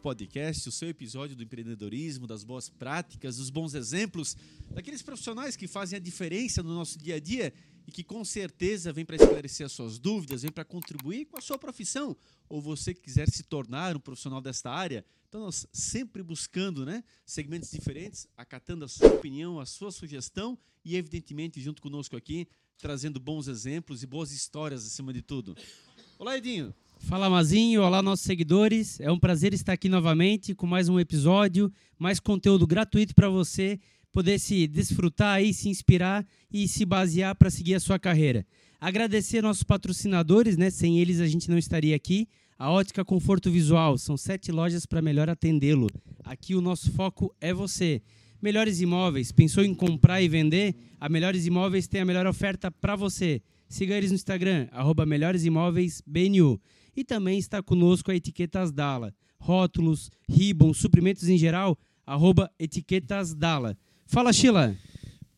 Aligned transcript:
Podcast, 0.00 0.68
o 0.68 0.72
seu 0.72 0.88
episódio 0.88 1.36
do 1.36 1.42
empreendedorismo, 1.42 2.26
das 2.26 2.42
boas 2.42 2.68
práticas, 2.68 3.36
dos 3.36 3.50
bons 3.50 3.74
exemplos, 3.74 4.36
daqueles 4.70 5.02
profissionais 5.02 5.56
que 5.56 5.68
fazem 5.68 5.96
a 5.96 6.00
diferença 6.00 6.62
no 6.62 6.74
nosso 6.74 6.98
dia 6.98 7.16
a 7.16 7.20
dia 7.20 7.52
e 7.86 7.92
que 7.92 8.02
com 8.02 8.24
certeza 8.24 8.92
vem 8.92 9.04
para 9.04 9.16
esclarecer 9.16 9.66
as 9.66 9.72
suas 9.72 9.98
dúvidas, 9.98 10.42
vem 10.42 10.50
para 10.50 10.64
contribuir 10.64 11.26
com 11.26 11.36
a 11.36 11.40
sua 11.40 11.58
profissão, 11.58 12.16
ou 12.48 12.60
você 12.60 12.94
quiser 12.94 13.28
se 13.28 13.42
tornar 13.42 13.96
um 13.96 14.00
profissional 14.00 14.40
desta 14.40 14.70
área. 14.70 15.04
Então, 15.28 15.42
nós 15.42 15.66
sempre 15.72 16.22
buscando 16.22 16.84
né, 16.84 17.04
segmentos 17.24 17.70
diferentes, 17.70 18.26
acatando 18.36 18.84
a 18.84 18.88
sua 18.88 19.08
opinião, 19.08 19.60
a 19.60 19.66
sua 19.66 19.92
sugestão 19.92 20.58
e, 20.84 20.96
evidentemente, 20.96 21.60
junto 21.60 21.80
conosco 21.80 22.16
aqui, 22.16 22.48
trazendo 22.78 23.20
bons 23.20 23.46
exemplos 23.46 24.02
e 24.02 24.06
boas 24.06 24.32
histórias 24.32 24.84
acima 24.86 25.12
de 25.12 25.22
tudo. 25.22 25.56
Olá, 26.18 26.36
Edinho. 26.36 26.74
Fala 27.00 27.30
Mazinho, 27.30 27.82
olá 27.82 28.02
nossos 28.02 28.24
seguidores. 28.24 29.00
É 29.00 29.10
um 29.10 29.18
prazer 29.18 29.52
estar 29.54 29.72
aqui 29.72 29.88
novamente 29.88 30.54
com 30.54 30.66
mais 30.66 30.88
um 30.88 31.00
episódio, 31.00 31.72
mais 31.98 32.20
conteúdo 32.20 32.66
gratuito 32.66 33.14
para 33.14 33.28
você 33.28 33.80
poder 34.12 34.38
se 34.38 34.66
desfrutar 34.68 35.42
e 35.42 35.52
se 35.52 35.68
inspirar 35.68 36.24
e 36.52 36.68
se 36.68 36.84
basear 36.84 37.34
para 37.34 37.50
seguir 37.50 37.74
a 37.74 37.80
sua 37.80 37.98
carreira. 37.98 38.46
Agradecer 38.78 39.42
nossos 39.42 39.62
patrocinadores, 39.62 40.56
né? 40.56 40.70
Sem 40.70 41.00
eles 41.00 41.20
a 41.20 41.26
gente 41.26 41.50
não 41.50 41.58
estaria 41.58 41.96
aqui. 41.96 42.28
A 42.58 42.70
Ótica 42.70 43.04
Conforto 43.04 43.50
Visual, 43.50 43.96
são 43.96 44.16
sete 44.16 44.52
lojas 44.52 44.84
para 44.84 45.02
melhor 45.02 45.28
atendê-lo. 45.28 45.88
Aqui 46.22 46.54
o 46.54 46.60
nosso 46.60 46.92
foco 46.92 47.34
é 47.40 47.52
você. 47.52 48.02
Melhores 48.40 48.80
Imóveis, 48.80 49.32
pensou 49.32 49.64
em 49.64 49.74
comprar 49.74 50.22
e 50.22 50.28
vender? 50.28 50.76
A 51.00 51.08
Melhores 51.08 51.46
Imóveis 51.46 51.88
tem 51.88 52.02
a 52.02 52.04
melhor 52.04 52.26
oferta 52.26 52.70
para 52.70 52.94
você. 52.94 53.42
Siga 53.68 53.96
eles 53.96 54.10
no 54.10 54.16
Instagram, 54.16 54.68
arroba 54.70 55.06
Melhores 55.06 55.44
Imóveis 55.44 56.02
BNU. 56.06 56.60
E 56.96 57.04
também 57.04 57.38
está 57.38 57.62
conosco 57.62 58.10
a 58.10 58.14
Etiquetas 58.14 58.72
Dala. 58.72 59.14
Rótulos, 59.38 60.10
ribbon, 60.28 60.74
suprimentos 60.74 61.28
em 61.28 61.38
geral, 61.38 61.78
arroba 62.06 62.50
Etiquetas 62.58 63.34
Dala. 63.34 63.76
Fala, 64.06 64.32
Sheila! 64.32 64.76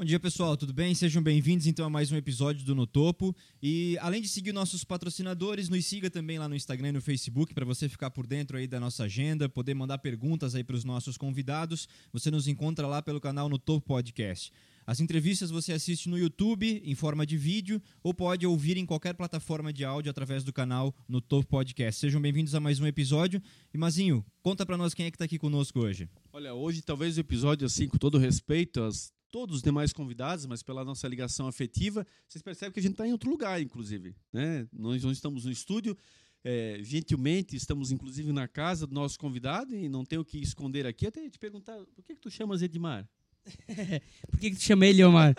Bom 0.02 0.04
dia, 0.04 0.18
pessoal, 0.18 0.56
tudo 0.56 0.72
bem? 0.72 0.92
Sejam 0.96 1.22
bem-vindos 1.22 1.68
então 1.68 1.86
a 1.86 1.88
mais 1.88 2.10
um 2.10 2.16
episódio 2.16 2.64
do 2.64 2.74
No 2.74 2.88
Topo. 2.88 3.36
E 3.62 3.96
além 4.00 4.20
de 4.20 4.26
seguir 4.26 4.52
nossos 4.52 4.82
patrocinadores, 4.82 5.68
nos 5.68 5.86
siga 5.86 6.10
também 6.10 6.40
lá 6.40 6.48
no 6.48 6.56
Instagram 6.56 6.88
e 6.88 6.92
no 6.92 7.00
Facebook 7.00 7.54
para 7.54 7.64
você 7.64 7.88
ficar 7.88 8.10
por 8.10 8.26
dentro 8.26 8.56
aí 8.56 8.66
da 8.66 8.80
nossa 8.80 9.04
agenda, 9.04 9.48
poder 9.48 9.74
mandar 9.74 9.98
perguntas 9.98 10.56
aí 10.56 10.64
para 10.64 10.74
os 10.74 10.82
nossos 10.82 11.16
convidados. 11.16 11.86
Você 12.12 12.32
nos 12.32 12.48
encontra 12.48 12.84
lá 12.88 13.00
pelo 13.00 13.20
canal 13.20 13.48
No 13.48 13.60
Topo 13.60 13.86
Podcast. 13.86 14.52
As 14.84 15.00
entrevistas 15.00 15.50
você 15.50 15.72
assiste 15.72 16.08
no 16.08 16.18
YouTube 16.18 16.82
em 16.84 16.94
forma 16.94 17.24
de 17.24 17.36
vídeo 17.36 17.80
ou 18.02 18.12
pode 18.12 18.44
ouvir 18.46 18.76
em 18.76 18.84
qualquer 18.84 19.14
plataforma 19.14 19.72
de 19.72 19.84
áudio 19.84 20.10
através 20.10 20.42
do 20.42 20.52
canal 20.52 20.92
no 21.08 21.20
Topo 21.20 21.48
Podcast. 21.48 22.00
Sejam 22.00 22.20
bem-vindos 22.20 22.52
a 22.54 22.60
mais 22.60 22.80
um 22.80 22.86
episódio. 22.86 23.40
E 23.72 23.78
Mazinho, 23.78 24.26
conta 24.42 24.66
para 24.66 24.76
nós 24.76 24.92
quem 24.92 25.06
é 25.06 25.10
que 25.10 25.14
está 25.14 25.24
aqui 25.24 25.38
conosco 25.38 25.78
hoje. 25.78 26.08
Olha, 26.32 26.52
hoje 26.52 26.82
talvez 26.82 27.16
o 27.16 27.20
episódio 27.20 27.64
assim, 27.64 27.86
com 27.86 27.96
todo 27.96 28.18
respeito 28.18 28.82
às 28.82 29.12
todos 29.30 29.56
os 29.56 29.62
demais 29.62 29.92
convidados, 29.92 30.46
mas 30.46 30.64
pela 30.64 30.84
nossa 30.84 31.06
ligação 31.06 31.46
afetiva, 31.46 32.04
vocês 32.28 32.42
percebem 32.42 32.72
que 32.72 32.80
a 32.80 32.82
gente 32.82 32.92
está 32.92 33.06
em 33.06 33.12
outro 33.12 33.30
lugar, 33.30 33.62
inclusive. 33.62 34.16
Né? 34.32 34.68
Nós 34.72 35.04
não 35.04 35.12
estamos 35.12 35.44
no 35.44 35.52
estúdio, 35.52 35.96
é, 36.44 36.80
gentilmente 36.82 37.54
estamos 37.54 37.92
inclusive 37.92 38.32
na 38.32 38.48
casa 38.48 38.84
do 38.84 38.94
nosso 38.94 39.16
convidado 39.16 39.76
e 39.76 39.88
não 39.88 40.04
tenho 40.04 40.22
o 40.22 40.24
que 40.24 40.38
esconder 40.38 40.86
aqui. 40.88 41.06
Até 41.06 41.30
te 41.30 41.38
perguntar, 41.38 41.78
por 41.94 42.04
que, 42.04 42.16
que 42.16 42.20
tu 42.20 42.30
chamas 42.30 42.62
Edmar? 42.62 43.08
Por 44.30 44.40
que, 44.40 44.50
que 44.50 44.56
tu 44.56 44.62
chama 44.62 44.86
ele, 44.86 45.02
Omar? 45.04 45.34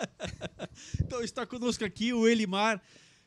então 1.00 1.22
está 1.22 1.46
conosco 1.46 1.84
aqui 1.84 2.12
o 2.12 2.28
Elimar, 2.28 2.82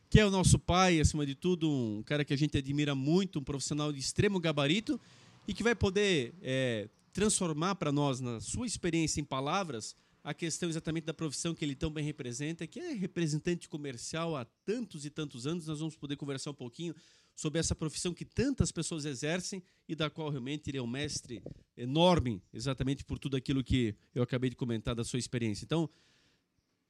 que 0.09 0.19
é 0.19 0.25
o 0.25 0.31
nosso 0.31 0.59
pai, 0.59 0.99
acima 0.99 1.25
de 1.25 1.35
tudo, 1.35 1.69
um 1.69 2.03
cara 2.03 2.23
que 2.23 2.33
a 2.33 2.37
gente 2.37 2.57
admira 2.57 2.95
muito, 2.95 3.39
um 3.39 3.43
profissional 3.43 3.91
de 3.91 3.99
extremo 3.99 4.39
gabarito 4.39 4.99
e 5.47 5.53
que 5.53 5.63
vai 5.63 5.75
poder 5.75 6.33
é, 6.41 6.89
transformar 7.11 7.75
para 7.75 7.91
nós, 7.91 8.19
na 8.19 8.39
sua 8.39 8.67
experiência 8.67 9.19
em 9.19 9.23
palavras, 9.23 9.95
a 10.23 10.33
questão 10.33 10.69
exatamente 10.69 11.05
da 11.05 11.13
profissão 11.13 11.55
que 11.55 11.63
ele 11.63 11.73
tão 11.73 11.89
bem 11.89 12.03
representa, 12.03 12.67
que 12.67 12.79
é 12.79 12.93
representante 12.93 13.69
comercial 13.69 14.35
há 14.35 14.45
tantos 14.65 15.05
e 15.05 15.09
tantos 15.09 15.47
anos. 15.47 15.67
Nós 15.67 15.79
vamos 15.79 15.95
poder 15.95 16.17
conversar 16.17 16.51
um 16.51 16.53
pouquinho 16.55 16.93
sobre 17.37 17.59
essa 17.59 17.75
profissão 17.75 18.15
que 18.15 18.25
tantas 18.25 18.71
pessoas 18.71 19.05
exercem 19.05 19.61
e 19.87 19.93
da 19.93 20.09
qual 20.09 20.31
realmente 20.31 20.71
ele 20.71 20.79
é 20.79 20.81
um 20.81 20.87
mestre 20.87 21.43
enorme, 21.77 22.41
exatamente 22.51 23.05
por 23.05 23.19
tudo 23.19 23.37
aquilo 23.37 23.63
que 23.63 23.93
eu 24.15 24.23
acabei 24.23 24.49
de 24.49 24.55
comentar 24.55 24.95
da 24.95 25.03
sua 25.03 25.19
experiência. 25.19 25.63
Então, 25.63 25.87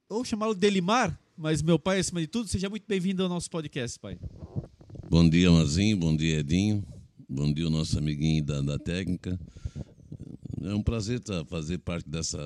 vou 0.08 0.24
chamá-lo 0.24 0.54
de 0.54 0.66
Elimar, 0.66 1.20
mas 1.36 1.60
meu 1.60 1.78
pai, 1.78 1.98
acima 1.98 2.18
de 2.22 2.26
tudo, 2.26 2.48
seja 2.48 2.70
muito 2.70 2.86
bem-vindo 2.88 3.22
ao 3.22 3.28
nosso 3.28 3.50
podcast, 3.50 4.00
pai. 4.00 4.18
Bom 5.10 5.28
dia, 5.28 5.50
Mazinho, 5.50 5.98
bom 5.98 6.16
dia, 6.16 6.38
Edinho, 6.38 6.82
bom 7.28 7.52
dia, 7.52 7.66
o 7.66 7.70
nosso 7.70 7.98
amiguinho 7.98 8.42
da, 8.42 8.62
da 8.62 8.78
técnica. 8.78 9.38
É 10.62 10.74
um 10.74 10.82
prazer 10.82 11.20
tá, 11.20 11.44
fazer 11.44 11.76
parte 11.76 12.08
dessa, 12.08 12.38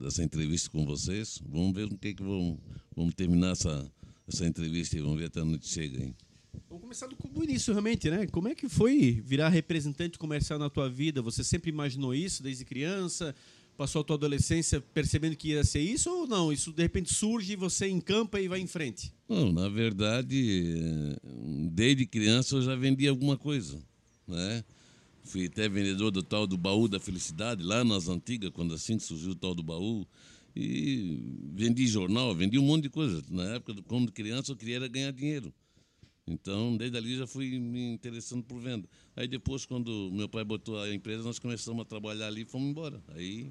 dessa 0.00 0.22
entrevista 0.22 0.70
com 0.70 0.86
vocês. 0.86 1.42
Vamos 1.44 1.74
ver 1.74 1.86
o 1.86 1.98
que, 1.98 2.14
que 2.14 2.22
vamos, 2.22 2.60
vamos 2.94 3.14
terminar 3.16 3.50
essa, 3.50 3.90
essa 4.28 4.46
entrevista 4.46 4.96
e 4.96 5.00
vamos 5.00 5.18
ver 5.18 5.26
até 5.26 5.42
onde 5.42 5.66
chega. 5.66 6.00
Hein? 6.00 6.14
Vamos 6.68 6.82
começar 6.82 7.06
do, 7.06 7.44
início, 7.44 7.72
realmente, 7.72 8.10
né? 8.10 8.26
Como 8.26 8.48
é 8.48 8.54
que 8.54 8.68
foi 8.68 9.20
virar 9.24 9.48
representante 9.48 10.18
comercial 10.18 10.58
na 10.58 10.70
tua 10.70 10.88
vida? 10.88 11.22
Você 11.22 11.44
sempre 11.44 11.70
imaginou 11.70 12.14
isso 12.14 12.42
desde 12.42 12.64
criança? 12.64 13.34
Passou 13.76 14.00
a 14.00 14.04
tua 14.04 14.16
adolescência 14.16 14.80
percebendo 14.80 15.36
que 15.36 15.50
ia 15.50 15.62
ser 15.62 15.80
isso 15.80 16.10
ou 16.10 16.26
não? 16.26 16.52
Isso 16.52 16.72
de 16.72 16.82
repente 16.82 17.14
surge 17.14 17.54
você 17.54 17.88
encampa 17.88 18.40
e 18.40 18.48
vai 18.48 18.60
em 18.60 18.66
frente? 18.66 19.12
Não, 19.28 19.52
na 19.52 19.68
verdade, 19.68 21.16
desde 21.70 22.04
criança 22.04 22.56
eu 22.56 22.62
já 22.62 22.74
vendia 22.74 23.10
alguma 23.10 23.36
coisa, 23.36 23.78
né? 24.26 24.64
Fui 25.22 25.46
até 25.46 25.68
vendedor 25.68 26.10
do 26.10 26.22
tal 26.22 26.46
do 26.46 26.56
baú 26.56 26.88
da 26.88 26.98
felicidade, 26.98 27.62
lá 27.62 27.84
nas 27.84 28.08
antigas, 28.08 28.50
quando 28.50 28.74
assim 28.74 28.98
surgiu 28.98 29.32
o 29.32 29.36
tal 29.36 29.54
do 29.54 29.62
baú. 29.62 30.06
E 30.56 31.20
vendi 31.54 31.86
jornal, 31.86 32.34
vendi 32.34 32.58
um 32.58 32.62
monte 32.62 32.84
de 32.84 32.88
coisa. 32.90 33.22
Na 33.30 33.44
época, 33.54 33.80
quando 33.86 34.10
criança, 34.10 34.50
eu 34.50 34.56
queria 34.56 34.88
ganhar 34.88 35.12
dinheiro. 35.12 35.52
Então, 36.28 36.76
desde 36.76 36.96
ali 36.96 37.16
já 37.16 37.26
fui 37.26 37.58
me 37.58 37.92
interessando 37.92 38.42
por 38.42 38.60
venda. 38.60 38.86
Aí 39.16 39.26
depois, 39.26 39.64
quando 39.64 40.10
meu 40.12 40.28
pai 40.28 40.44
botou 40.44 40.78
a 40.80 40.94
empresa, 40.94 41.22
nós 41.22 41.38
começamos 41.38 41.82
a 41.82 41.84
trabalhar 41.84 42.26
ali 42.26 42.42
e 42.42 42.44
fomos 42.44 42.68
embora. 42.68 43.02
Aí 43.08 43.50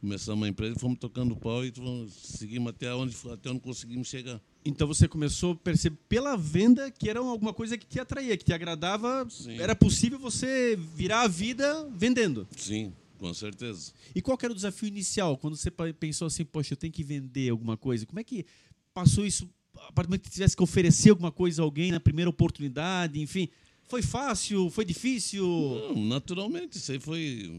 começamos 0.00 0.44
a 0.44 0.48
empresa, 0.48 0.78
fomos 0.80 0.98
tocando 0.98 1.36
pau 1.36 1.64
e 1.64 1.72
seguimos 2.10 2.70
até 2.70 2.92
onde, 2.92 3.16
até 3.30 3.50
onde 3.50 3.60
conseguimos 3.60 4.08
chegar. 4.08 4.40
Então 4.64 4.86
você 4.86 5.06
começou 5.06 5.52
a 5.52 5.56
perceber 5.56 5.96
pela 6.08 6.36
venda 6.36 6.90
que 6.90 7.08
era 7.08 7.20
alguma 7.20 7.54
coisa 7.54 7.78
que 7.78 7.86
te 7.86 8.00
atraía, 8.00 8.36
que 8.36 8.44
te 8.44 8.52
agradava. 8.52 9.24
Sim. 9.30 9.58
Era 9.58 9.76
possível 9.76 10.18
você 10.18 10.76
virar 10.96 11.22
a 11.22 11.28
vida 11.28 11.88
vendendo. 11.94 12.48
Sim, 12.56 12.92
com 13.16 13.32
certeza. 13.32 13.92
E 14.12 14.20
qual 14.20 14.36
era 14.42 14.52
o 14.52 14.56
desafio 14.56 14.88
inicial? 14.88 15.38
Quando 15.38 15.56
você 15.56 15.70
pensou 15.70 16.26
assim, 16.26 16.44
poxa, 16.44 16.72
eu 16.72 16.76
tenho 16.76 16.92
que 16.92 17.04
vender 17.04 17.50
alguma 17.50 17.76
coisa. 17.76 18.04
Como 18.04 18.18
é 18.18 18.24
que 18.24 18.44
passou 18.92 19.24
isso 19.24 19.48
a 19.74 19.92
partir 19.92 20.06
do 20.06 20.10
momento 20.10 20.22
que 20.22 20.30
tivesse 20.30 20.56
que 20.56 20.62
oferecer 20.62 21.10
alguma 21.10 21.32
coisa 21.32 21.62
a 21.62 21.64
alguém 21.64 21.90
na 21.90 22.00
primeira 22.00 22.28
oportunidade, 22.28 23.20
enfim. 23.20 23.48
Foi 23.88 24.02
fácil? 24.02 24.70
Foi 24.70 24.84
difícil? 24.84 25.46
Não, 25.46 26.04
naturalmente, 26.06 26.78
isso 26.78 26.92
aí 26.92 27.00
foi 27.00 27.50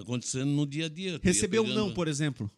acontecendo 0.00 0.50
no 0.50 0.66
dia 0.66 0.86
a 0.86 0.88
dia. 0.88 1.20
Recebeu 1.22 1.64
um 1.64 1.74
não, 1.74 1.92
por 1.92 2.08
exemplo? 2.08 2.50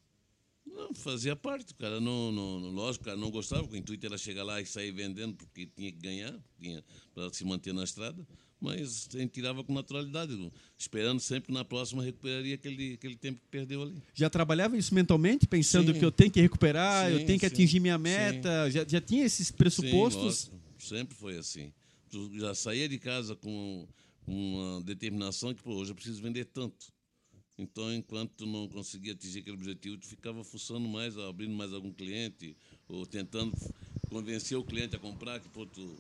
Não, 0.66 0.94
fazia 0.94 1.34
parte. 1.34 1.72
O 1.72 1.76
cara 1.76 2.00
não, 2.00 2.30
não, 2.30 2.58
lógico, 2.70 3.02
o 3.02 3.06
cara 3.06 3.16
não 3.16 3.30
gostava, 3.30 3.66
o 3.66 3.76
intuito 3.76 4.06
era 4.06 4.16
chegar 4.16 4.44
lá 4.44 4.60
e 4.60 4.66
sair 4.66 4.92
vendendo 4.92 5.34
porque 5.34 5.66
tinha 5.66 5.90
que 5.90 5.98
ganhar, 5.98 6.34
tinha 6.60 6.84
para 7.12 7.32
se 7.32 7.44
manter 7.44 7.72
na 7.74 7.82
estrada 7.82 8.24
mas 8.60 9.08
a 9.14 9.18
gente 9.18 9.30
tirava 9.30 9.62
com 9.62 9.72
naturalidade, 9.72 10.50
esperando 10.76 11.20
sempre 11.20 11.52
na 11.52 11.64
próxima 11.64 12.02
recuperaria 12.02 12.54
aquele, 12.54 12.94
aquele 12.94 13.16
tempo 13.16 13.40
que 13.40 13.48
perdeu 13.48 13.82
ali. 13.82 14.02
Já 14.14 14.28
trabalhava 14.28 14.76
isso 14.76 14.94
mentalmente, 14.94 15.46
pensando 15.46 15.92
sim. 15.92 15.98
que 15.98 16.04
eu 16.04 16.10
tenho 16.10 16.30
que 16.30 16.40
recuperar, 16.40 17.06
sim, 17.08 17.12
eu 17.12 17.26
tenho 17.26 17.38
que 17.38 17.48
sim, 17.48 17.54
atingir 17.54 17.80
minha 17.80 17.98
meta? 17.98 18.70
Já, 18.70 18.84
já 18.84 19.00
tinha 19.00 19.24
esses 19.24 19.50
pressupostos? 19.50 20.50
sempre 20.78 21.14
foi 21.14 21.36
assim. 21.36 21.72
Tu 22.10 22.38
já 22.38 22.54
saía 22.54 22.88
de 22.88 22.98
casa 22.98 23.34
com 23.36 23.86
uma 24.26 24.80
determinação 24.82 25.54
que, 25.54 25.62
pô, 25.62 25.74
hoje 25.74 25.90
eu 25.90 25.94
preciso 25.94 26.22
vender 26.22 26.46
tanto. 26.46 26.92
Então, 27.58 27.92
enquanto 27.92 28.30
tu 28.36 28.46
não 28.46 28.68
conseguia 28.68 29.12
atingir 29.12 29.40
aquele 29.40 29.56
objetivo, 29.56 29.98
tu 29.98 30.06
ficava 30.06 30.44
fuçando 30.44 30.88
mais, 30.88 31.18
abrindo 31.18 31.54
mais 31.54 31.72
algum 31.72 31.92
cliente, 31.92 32.56
ou 32.88 33.04
tentando 33.04 33.52
convencer 34.08 34.56
o 34.56 34.62
cliente 34.62 34.94
a 34.94 34.98
comprar, 34.98 35.40
que, 35.40 35.48
pô, 35.48 35.66
tu 35.66 35.98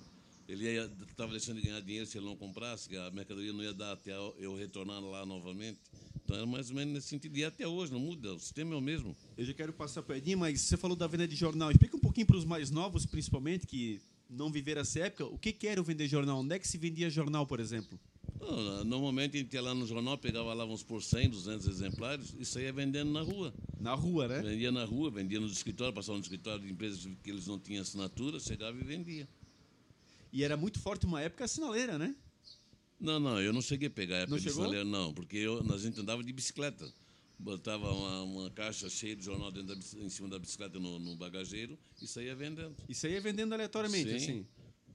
ele 0.48 0.66
estava 1.08 1.30
deixando 1.30 1.60
de 1.60 1.66
ganhar 1.66 1.80
dinheiro 1.80 2.06
se 2.06 2.16
ele 2.16 2.24
não 2.26 2.36
comprasse, 2.36 2.96
a 2.96 3.10
mercadoria 3.10 3.52
não 3.52 3.62
ia 3.62 3.74
dar 3.74 3.92
até 3.92 4.12
eu 4.38 4.56
retornar 4.56 5.00
lá 5.00 5.26
novamente. 5.26 5.78
Então 6.24 6.36
era 6.36 6.46
mais 6.46 6.70
ou 6.70 6.76
menos 6.76 6.94
nesse 6.94 7.08
sentido. 7.08 7.36
E 7.36 7.44
até 7.44 7.66
hoje 7.66 7.92
não 7.92 8.00
muda, 8.00 8.34
o 8.34 8.38
sistema 8.38 8.74
é 8.74 8.76
o 8.76 8.80
mesmo. 8.80 9.16
Eu 9.36 9.44
já 9.44 9.52
quero 9.52 9.72
passar 9.72 10.02
para 10.02 10.16
Edinho, 10.16 10.38
mas 10.38 10.60
você 10.60 10.76
falou 10.76 10.96
da 10.96 11.06
venda 11.06 11.28
de 11.28 11.36
jornal. 11.36 11.70
Explica 11.70 11.96
um 11.96 12.00
pouquinho 12.00 12.26
para 12.26 12.36
os 12.36 12.44
mais 12.44 12.70
novos, 12.70 13.06
principalmente, 13.06 13.66
que 13.66 14.00
não 14.28 14.50
viveram 14.50 14.82
essa 14.82 15.00
época, 15.00 15.24
o 15.24 15.38
que, 15.38 15.52
que 15.52 15.66
era 15.66 15.80
o 15.80 15.84
vender 15.84 16.06
jornal? 16.06 16.40
Onde 16.40 16.54
é 16.54 16.58
que 16.58 16.68
se 16.68 16.76
vendia 16.76 17.08
jornal, 17.08 17.46
por 17.46 17.60
exemplo? 17.60 17.98
Não, 18.40 18.84
normalmente 18.84 19.36
a 19.36 19.40
gente 19.40 19.52
ia 19.52 19.62
lá 19.62 19.74
no 19.74 19.86
jornal, 19.86 20.16
pegava 20.16 20.52
lá 20.54 20.64
uns 20.64 20.82
por 20.82 21.02
100, 21.02 21.30
200 21.30 21.66
exemplares 21.66 22.34
e 22.38 22.44
saía 22.44 22.72
vendendo 22.72 23.10
na 23.10 23.22
rua. 23.22 23.52
Na 23.80 23.94
rua, 23.94 24.28
né? 24.28 24.42
Vendia 24.42 24.70
na 24.70 24.84
rua, 24.84 25.10
vendia 25.10 25.40
no 25.40 25.46
escritório, 25.46 25.92
passava 25.92 26.18
no 26.18 26.22
escritório 26.22 26.62
de 26.62 26.70
empresas 26.70 27.08
que 27.22 27.30
eles 27.30 27.46
não 27.46 27.58
tinham 27.58 27.82
assinatura, 27.82 28.38
chegava 28.38 28.78
e 28.78 28.84
vendia. 28.84 29.28
E 30.32 30.44
era 30.44 30.56
muito 30.56 30.78
forte 30.80 31.06
uma 31.06 31.20
época 31.20 31.44
a 31.44 31.48
sinaleira, 31.48 31.98
né? 31.98 32.14
Não, 33.00 33.20
não, 33.20 33.40
eu 33.40 33.52
não 33.52 33.62
cheguei 33.62 33.88
a 33.88 33.90
pegar 33.90 34.16
a 34.16 34.18
época 34.20 34.30
Não 34.32 34.38
de 34.38 34.44
chegou? 34.44 34.64
sinaleiro, 34.64 34.88
não, 34.88 35.14
porque 35.14 35.36
eu, 35.36 35.58
a 35.72 35.78
gente 35.78 36.00
andava 36.00 36.22
de 36.22 36.32
bicicleta. 36.32 36.90
Botava 37.38 37.92
uma, 37.92 38.22
uma 38.22 38.50
caixa 38.50 38.90
cheia 38.90 39.14
de 39.14 39.24
jornal 39.24 39.52
da 39.52 39.60
em 39.72 40.08
cima 40.10 40.28
da 40.28 40.38
bicicleta 40.40 40.80
no, 40.80 40.98
no 40.98 41.14
bagageiro 41.14 41.78
e 42.02 42.06
saía 42.06 42.34
vendendo. 42.34 42.74
Aí 43.04 43.14
é 43.14 43.20
vendendo 43.20 43.52
aleatoriamente, 43.52 44.10
Sim. 44.10 44.16
assim. 44.16 44.46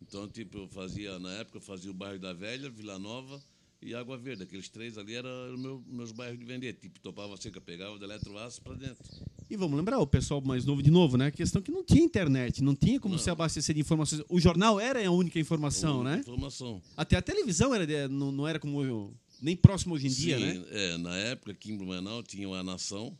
Então, 0.02 0.28
tipo, 0.28 0.58
eu 0.58 0.68
fazia, 0.68 1.18
na 1.20 1.32
época, 1.36 1.58
eu 1.58 1.62
fazia 1.62 1.90
o 1.90 1.94
bairro 1.94 2.20
da 2.20 2.34
Velha, 2.34 2.70
Vila 2.70 3.00
Nova 3.00 3.42
e 3.86 3.94
Água 3.96 4.18
Verde. 4.18 4.44
Aqueles 4.44 4.70
três 4.70 4.98
ali 4.98 5.16
eram 5.16 5.58
meu, 5.58 5.84
meus 5.88 6.12
bairros 6.12 6.40
de 6.40 6.46
vender. 6.46 6.74
Tipo, 6.74 7.00
topava 7.00 7.36
seca, 7.38 7.60
pegava 7.62 7.98
do 7.98 8.06
eletroaço 8.06 8.62
para 8.62 8.74
dentro. 8.76 9.04
E 9.50 9.56
vamos 9.58 9.78
lembrar, 9.78 10.00
o 10.00 10.08
pessoal 10.08 10.42
mais 10.42 10.66
novo 10.66 10.82
de 10.82 10.90
novo, 10.90 11.18
né? 11.18 11.28
A 11.28 11.32
questão 11.32 11.62
que 11.62 11.72
não 11.72 11.84
tinha 11.84 12.04
internet, 12.04 12.64
não 12.64 12.76
tinha 12.76 13.00
como 13.00 13.20
se 13.20 13.30
abastecer 13.30 13.76
de 13.76 13.82
informações. 13.82 14.24
O 14.30 14.40
jornal 14.40 14.80
era 14.80 15.06
a 15.06 15.12
única 15.12 15.40
informação, 15.40 16.02
Uma 16.02 16.16
né? 16.16 16.20
Informação. 16.22 16.82
Até 16.98 17.16
a 17.18 17.22
televisão 17.22 17.74
era 17.74 17.86
de- 17.86 18.08
não, 18.08 18.32
não 18.32 18.48
era 18.48 18.60
como 18.60 19.14
nem 19.42 19.56
próximo 19.56 19.94
hoje 19.96 20.08
em 20.08 20.12
dia, 20.12 20.38
Sim, 20.38 20.60
né? 20.60 20.66
é, 20.72 20.98
na 20.98 21.16
época, 21.18 21.52
aqui 21.52 21.72
em 21.72 21.78
Blumenau, 21.78 22.24
tinha 22.24 22.48
A 22.48 22.64
Nação, 22.64 23.18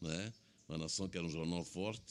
né? 0.00 0.32
A 0.68 0.76
Nação, 0.78 1.08
que 1.08 1.16
era 1.16 1.26
um 1.26 1.30
jornal 1.30 1.64
forte. 1.64 2.02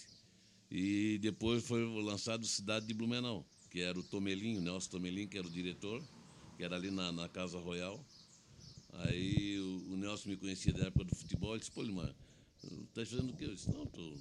E 0.70 1.18
depois 1.22 1.64
foi 1.64 1.86
lançado 2.04 2.46
Cidade 2.46 2.86
de 2.88 2.94
Blumenau, 2.94 3.46
que 3.70 3.80
era 3.80 3.98
o 3.98 4.04
Tomelinho, 4.04 4.60
Nelson 4.62 4.90
Tomelinho, 4.90 5.28
que 5.28 5.38
era 5.38 5.48
o 5.48 5.52
diretor, 5.52 6.04
que 6.58 6.64
era 6.64 6.76
ali 6.76 6.90
na, 6.90 7.12
na 7.12 7.30
Casa 7.30 7.60
Royal. 7.60 8.04
Aí 8.94 9.60
o, 9.60 9.94
o 9.94 9.98
Nelson 9.98 10.30
me 10.30 10.38
conhecia 10.38 10.74
da 10.74 10.88
época 10.88 11.06
do 11.06 11.16
futebol, 11.16 11.52
ele 11.52 11.60
disse, 11.60 11.72
pô, 11.72 11.84
Limar, 11.84 12.14
tá 12.94 13.06
fazendo 13.06 13.30
o 13.32 13.38
quê? 13.38 13.46
Eu 13.46 13.54
disse, 13.54 13.72
não, 13.72 13.86
tô 13.86 14.18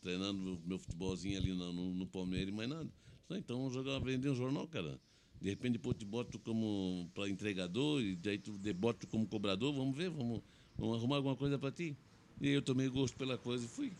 treinando 0.00 0.40
meu, 0.40 0.58
meu 0.64 0.78
futebolzinho 0.78 1.36
ali 1.36 1.52
no, 1.52 1.72
no, 1.72 1.92
no 1.92 2.06
Palmeiras 2.06 2.54
mais 2.54 2.68
nada. 2.68 2.88
Disse, 3.28 3.40
então 3.40 3.58
vamos 3.58 3.74
jogar, 3.74 3.98
vender 3.98 4.30
um 4.30 4.34
jornal, 4.36 4.68
cara. 4.68 5.00
De 5.40 5.50
repente 5.50 5.72
depois 5.72 5.96
te 5.96 6.04
boto 6.04 6.38
como 6.38 7.10
para 7.12 7.28
entregador 7.28 8.00
e 8.00 8.14
daí 8.14 8.38
tu 8.38 8.52
boto 8.74 9.06
como 9.08 9.26
cobrador, 9.26 9.74
vamos 9.74 9.96
ver, 9.96 10.10
vamos, 10.10 10.42
vamos 10.78 10.98
arrumar 10.98 11.16
alguma 11.16 11.34
coisa 11.34 11.58
para 11.58 11.72
ti. 11.72 11.96
E 12.40 12.48
aí 12.48 12.54
eu 12.54 12.62
tomei 12.62 12.88
gosto 12.88 13.16
pela 13.16 13.36
coisa 13.36 13.64
e 13.64 13.68
fui. 13.68 13.92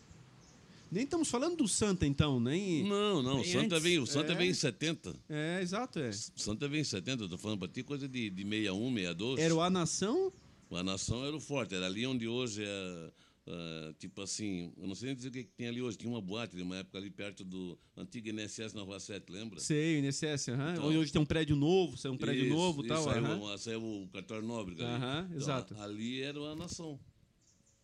Nem 0.91 1.05
estamos 1.05 1.29
falando 1.29 1.55
do 1.55 1.67
Santa, 1.69 2.05
então, 2.05 2.37
nem. 2.39 2.83
Não, 2.83 3.23
não, 3.23 3.39
o 3.39 3.41
Bem 3.43 3.51
Santa 3.51 3.75
antes, 3.75 3.83
veio, 3.83 4.03
o 4.03 4.07
Santa 4.07 4.33
é. 4.33 4.35
veio 4.35 4.51
em 4.51 4.53
70. 4.53 5.15
É, 5.29 5.59
exato, 5.61 5.99
é. 5.99 6.09
O 6.09 6.39
Santa 6.39 6.67
veio 6.67 6.81
em 6.81 6.83
70, 6.83 7.23
eu 7.23 7.29
tô 7.29 7.37
falando 7.37 7.59
para 7.59 7.69
ti 7.69 7.81
coisa 7.81 8.09
de, 8.09 8.29
de 8.29 8.43
61, 8.43 8.93
62. 8.93 9.39
Era 9.39 9.55
o 9.55 9.61
A 9.61 9.69
Nação, 9.69 10.33
A 10.69 10.83
nação 10.83 11.25
era 11.25 11.33
o 11.35 11.39
forte, 11.39 11.73
era 11.75 11.85
ali 11.85 12.05
onde 12.05 12.27
hoje 12.27 12.63
é. 12.65 13.11
é, 13.47 13.93
tipo 13.99 14.21
assim, 14.21 14.73
eu 14.77 14.85
não 14.85 14.93
sei 14.93 15.07
nem 15.07 15.15
dizer 15.15 15.29
o 15.29 15.31
que, 15.31 15.43
que 15.45 15.53
tem 15.53 15.67
ali 15.69 15.81
hoje. 15.81 15.97
Tinha 15.97 16.11
uma 16.11 16.19
boate 16.21 16.57
de 16.57 16.61
uma 16.61 16.75
época 16.75 16.97
ali 16.97 17.09
perto 17.09 17.45
do 17.45 17.79
antigo 17.95 18.27
INSS 18.27 18.73
na 18.73 18.81
Rua 18.81 18.99
7, 18.99 19.31
lembra? 19.31 19.61
sei, 19.61 20.01
o 20.01 20.05
INSS, 20.05 20.49
aham. 20.49 20.73
Então. 20.73 20.85
Hoje, 20.87 20.97
hoje 20.97 21.11
tem 21.13 21.21
um 21.21 21.25
prédio 21.25 21.55
novo, 21.55 21.95
saiu 21.97 22.13
um 22.13 22.17
prédio 22.17 22.43
Isso, 22.47 22.53
novo 22.53 22.83
e 22.83 22.87
tal. 22.89 23.03
Saiu, 23.05 23.25
aham. 23.25 23.37
uma- 23.39 23.57
saiu 23.57 23.81
o 23.81 24.09
cartório 24.09 24.45
Nóbrega. 24.45 24.85
ali. 24.85 24.95
Aham, 24.95 25.23
Então, 25.27 25.37
exato. 25.37 25.75
Ali 25.79 26.21
era 26.21 26.37
a 26.37 26.55
nação. 26.55 26.99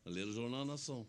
Ali 0.06 0.20
era 0.20 0.30
o 0.30 0.34
jornal 0.34 0.66
Nação. 0.66 1.06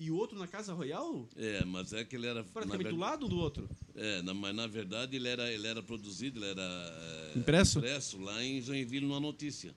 E 0.00 0.12
o 0.12 0.16
outro 0.16 0.38
na 0.38 0.46
Casa 0.46 0.72
Royal? 0.72 1.28
É, 1.36 1.64
mas 1.64 1.92
é 1.92 2.04
que 2.04 2.14
ele 2.14 2.26
era. 2.28 2.44
Praticamente 2.44 2.84
ver- 2.84 2.90
do 2.90 2.96
lado 2.96 3.26
um 3.26 3.28
do 3.28 3.36
outro. 3.36 3.68
É, 3.96 4.22
na- 4.22 4.32
mas 4.32 4.54
na 4.54 4.66
verdade 4.68 5.16
ele 5.16 5.26
era, 5.26 5.52
ele 5.52 5.66
era 5.66 5.82
produzido, 5.82 6.38
ele 6.38 6.50
era 6.52 6.62
é, 6.62 7.32
Impresso? 7.38 7.78
impresso 7.80 8.18
lá 8.20 8.42
em 8.44 8.60
Joinville, 8.62 9.04
numa 9.04 9.18
notícia. 9.18 9.74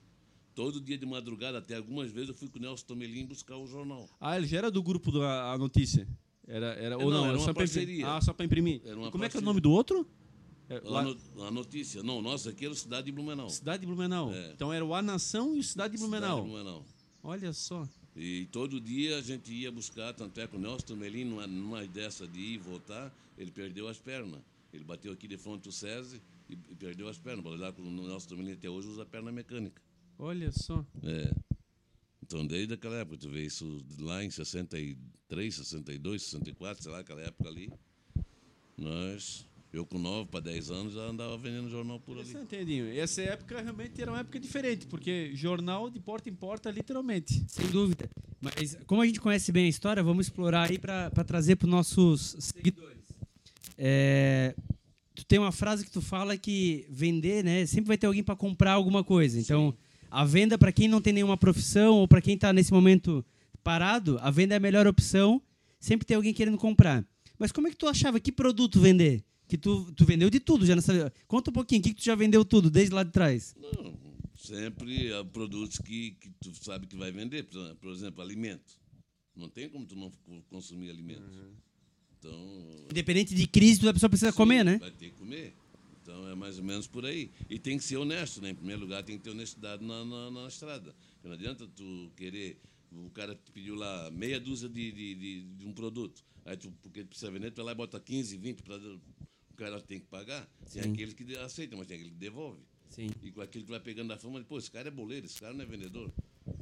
Todo 0.53 0.79
dia 0.79 0.95
de 0.97 1.05
madrugada, 1.07 1.57
até 1.57 1.75
algumas 1.77 2.11
vezes 2.11 2.29
eu 2.29 2.35
fui 2.35 2.47
com 2.49 2.59
o 2.59 2.61
Nelson 2.61 2.85
Tomelin 2.85 3.25
buscar 3.25 3.57
o 3.57 3.65
jornal. 3.65 4.07
Ah, 4.19 4.37
ele 4.37 4.45
já 4.45 4.59
era 4.59 4.69
do 4.69 4.83
grupo 4.83 5.11
da 5.11 5.57
notícia. 5.57 6.07
Era, 6.47 6.67
era, 6.73 6.97
ou 6.99 7.05
não, 7.09 7.21
não, 7.21 7.25
era 7.29 7.37
uma 7.37 7.43
só 7.45 7.51
imprimir. 7.51 7.55
parceria. 7.69 8.07
Ah, 8.11 8.21
só 8.21 8.33
para 8.33 8.45
imprimir. 8.45 8.81
Era 8.85 8.95
como 8.95 9.05
é 9.05 9.09
que 9.09 9.15
é 9.15 9.17
o 9.17 9.19
parceria. 9.21 9.45
nome 9.45 9.59
do 9.61 9.71
outro? 9.71 10.05
É, 10.69 10.77
A, 10.77 10.81
lá- 10.89 11.03
no- 11.03 11.43
a 11.45 11.49
notícia. 11.51 12.03
Não, 12.03 12.21
nossa, 12.21 12.51
aqui 12.51 12.65
era 12.65 12.75
Cidade 12.75 13.05
de 13.05 13.11
Blumenau. 13.11 13.49
Cidade 13.49 13.81
de 13.81 13.87
Blumenau. 13.87 14.31
É. 14.31 14.51
Então 14.51 14.71
era 14.71 14.85
o 14.85 14.93
A 14.93 15.01
Nação 15.01 15.55
e 15.55 15.59
o 15.59 15.63
Cidade 15.63 15.93
de 15.93 15.99
Blumenau. 15.99 16.37
Cidade 16.43 16.47
de 16.47 16.51
Blumenau. 16.53 16.85
Olha 17.23 17.53
só. 17.53 17.87
E 18.15 18.45
todo 18.51 18.79
dia 18.79 19.17
a 19.17 19.21
gente 19.21 19.51
ia 19.51 19.71
buscar, 19.71 20.13
tanto 20.13 20.39
é 20.39 20.47
que 20.47 20.55
o 20.55 20.59
Nelson 20.59 20.85
Tomelin, 20.85 21.25
numa, 21.25 21.47
numa 21.47 21.87
dessa 21.87 22.27
de 22.27 22.39
ir 22.39 22.53
e 22.53 22.57
voltar, 22.57 23.13
ele 23.37 23.51
perdeu 23.51 23.87
as 23.87 23.97
pernas. 23.97 24.41
Ele 24.73 24.83
bateu 24.83 25.11
aqui 25.11 25.27
de 25.27 25.37
frente 25.37 25.69
o 25.69 25.71
SESI 25.71 26.21
e, 26.49 26.53
e 26.53 26.75
perdeu 26.75 27.07
as 27.07 27.17
pernas. 27.17 27.45
O 27.45 27.81
Nelson 27.83 28.27
Tomelin 28.27 28.53
até 28.53 28.69
hoje 28.69 28.87
usa 28.89 29.05
perna 29.05 29.31
mecânica. 29.31 29.81
Olha 30.19 30.51
só. 30.51 30.85
É. 31.03 31.33
Então, 32.21 32.45
desde 32.45 32.73
aquela 32.73 32.95
época, 32.95 33.17
tu 33.17 33.29
vê 33.29 33.45
isso 33.45 33.83
lá 33.99 34.23
em 34.23 34.29
63, 34.29 35.53
62, 35.53 36.21
64, 36.23 36.83
sei 36.83 36.91
lá, 36.91 36.99
aquela 36.99 37.21
época 37.21 37.49
ali, 37.49 37.71
nós, 38.77 39.45
eu 39.73 39.85
com 39.85 39.97
9 39.97 40.29
para 40.29 40.41
10 40.41 40.69
anos, 40.69 40.93
já 40.93 41.01
andava 41.01 41.37
vendendo 41.37 41.69
jornal 41.69 41.99
por 41.99 42.17
ali. 42.17 42.29
Interessante, 42.29 42.55
Edinho. 42.55 42.99
Essa 42.99 43.21
época 43.21 43.61
realmente 43.61 44.01
era 44.01 44.11
uma 44.11 44.19
época 44.19 44.39
diferente, 44.39 44.85
porque 44.85 45.31
jornal 45.33 45.89
de 45.89 45.99
porta 45.99 46.29
em 46.29 46.33
porta, 46.33 46.69
literalmente. 46.69 47.43
Sem 47.47 47.67
dúvida. 47.67 48.09
Mas 48.41 48.77
como 48.85 49.01
a 49.01 49.05
gente 49.05 49.21
conhece 49.21 49.51
bem 49.51 49.65
a 49.65 49.69
história, 49.69 50.03
vamos 50.03 50.25
explorar 50.25 50.69
aí 50.69 50.77
para 50.77 51.09
trazer 51.23 51.55
para 51.55 51.67
os 51.67 51.71
nossos 51.71 52.35
seguidores. 52.39 53.01
É, 53.77 54.53
tu 55.15 55.25
tem 55.25 55.39
uma 55.39 55.51
frase 55.51 55.85
que 55.85 55.91
tu 55.91 56.01
fala 56.01 56.37
que 56.37 56.85
vender, 56.89 57.43
né? 57.43 57.65
Sempre 57.65 57.87
vai 57.87 57.97
ter 57.97 58.07
alguém 58.07 58.23
para 58.23 58.35
comprar 58.35 58.73
alguma 58.73 59.03
coisa. 59.03 59.39
Então, 59.39 59.73
a 60.09 60.25
venda 60.25 60.57
para 60.57 60.73
quem 60.73 60.89
não 60.89 60.99
tem 60.99 61.13
nenhuma 61.13 61.37
profissão 61.37 61.95
ou 61.95 62.07
para 62.07 62.21
quem 62.21 62.35
está 62.35 62.51
nesse 62.51 62.73
momento 62.73 63.25
parado, 63.63 64.17
a 64.21 64.29
venda 64.29 64.53
é 64.55 64.57
a 64.57 64.59
melhor 64.59 64.85
opção. 64.85 65.41
Sempre 65.79 66.05
tem 66.05 66.15
alguém 66.15 66.33
querendo 66.33 66.57
comprar. 66.57 67.05
Mas 67.39 67.51
como 67.51 67.67
é 67.67 67.71
que 67.71 67.77
tu 67.77 67.87
achava 67.87 68.19
que 68.19 68.31
produto 68.31 68.79
vender? 68.79 69.23
Que 69.51 69.57
tu, 69.57 69.91
tu 69.91 70.05
vendeu 70.05 70.29
de 70.29 70.39
tudo 70.39 70.65
já 70.65 70.77
nessa. 70.77 71.11
Conta 71.27 71.49
um 71.49 71.53
pouquinho, 71.53 71.81
o 71.81 71.83
que, 71.83 71.89
que 71.89 71.99
tu 72.01 72.05
já 72.05 72.15
vendeu 72.15 72.45
tudo 72.45 72.69
desde 72.69 72.95
lá 72.95 73.03
de 73.03 73.11
trás? 73.11 73.53
Não, 73.59 73.99
sempre 74.33 75.13
há 75.13 75.25
produtos 75.25 75.77
que, 75.77 76.11
que 76.11 76.29
tu 76.39 76.53
sabe 76.63 76.87
que 76.87 76.95
vai 76.95 77.11
vender. 77.11 77.43
Por 77.43 77.75
por 77.75 77.91
exemplo, 77.91 78.21
alimento. 78.21 78.79
Não 79.35 79.49
tem 79.49 79.67
como 79.67 79.85
tu 79.85 79.93
não 79.93 80.09
co- 80.09 80.41
consumir 80.49 80.89
alimento. 80.89 81.29
Então, 82.17 82.85
Independente 82.89 83.35
de 83.35 83.45
crise, 83.45 83.81
toda 83.81 83.91
pessoa 83.93 84.09
precisa 84.09 84.31
sim, 84.31 84.37
comer, 84.37 84.63
né? 84.63 84.77
Vai 84.77 84.89
ter 84.91 85.09
que 85.09 85.17
comer. 85.17 85.53
Então 86.01 86.29
é 86.29 86.33
mais 86.33 86.57
ou 86.57 86.63
menos 86.63 86.87
por 86.87 87.05
aí. 87.05 87.29
E 87.49 87.59
tem 87.59 87.77
que 87.77 87.83
ser 87.83 87.97
honesto, 87.97 88.41
né? 88.41 88.51
Em 88.51 88.55
primeiro 88.55 88.79
lugar, 88.79 89.03
tem 89.03 89.17
que 89.17 89.23
ter 89.25 89.31
honestidade 89.31 89.83
na, 89.83 90.05
na, 90.05 90.31
na 90.31 90.47
estrada. 90.47 90.95
Porque 91.15 91.27
Não 91.27 91.33
adianta 91.33 91.67
tu 91.67 92.09
querer. 92.15 92.57
O 92.89 93.09
cara 93.09 93.35
te 93.35 93.51
pediu 93.51 93.75
lá 93.75 94.09
meia 94.11 94.39
dúzia 94.39 94.69
de, 94.69 94.93
de, 94.93 95.15
de, 95.15 95.41
de 95.57 95.65
um 95.65 95.73
produto. 95.73 96.23
Aí 96.45 96.55
tu, 96.55 96.71
porque 96.81 97.03
tu 97.03 97.07
precisa 97.09 97.29
vender, 97.29 97.51
tu 97.51 97.57
vai 97.57 97.65
lá 97.65 97.71
e 97.73 97.75
bota 97.75 97.99
15, 97.99 98.37
20 98.37 98.63
para 98.63 98.79
cara 99.61 99.79
tem 99.79 99.99
que 99.99 100.07
pagar. 100.07 100.47
Tem 100.73 100.81
Sim. 100.81 100.91
aqueles 100.91 101.13
que 101.13 101.35
aceitam, 101.37 101.77
mas 101.77 101.87
tem 101.87 101.95
aquele 101.95 102.11
que 102.11 102.17
devolve. 102.17 102.59
Sim. 102.89 103.09
E 103.23 103.31
com 103.31 103.41
aquele 103.41 103.63
que 103.63 103.69
vai 103.69 103.79
pegando 103.79 104.11
a 104.11 104.17
fama, 104.17 104.43
pô, 104.43 104.57
esse 104.57 104.71
cara 104.71 104.87
é 104.87 104.91
boleiro, 104.91 105.25
esse 105.25 105.39
cara 105.39 105.53
não 105.53 105.61
é 105.61 105.65
vendedor. 105.65 106.11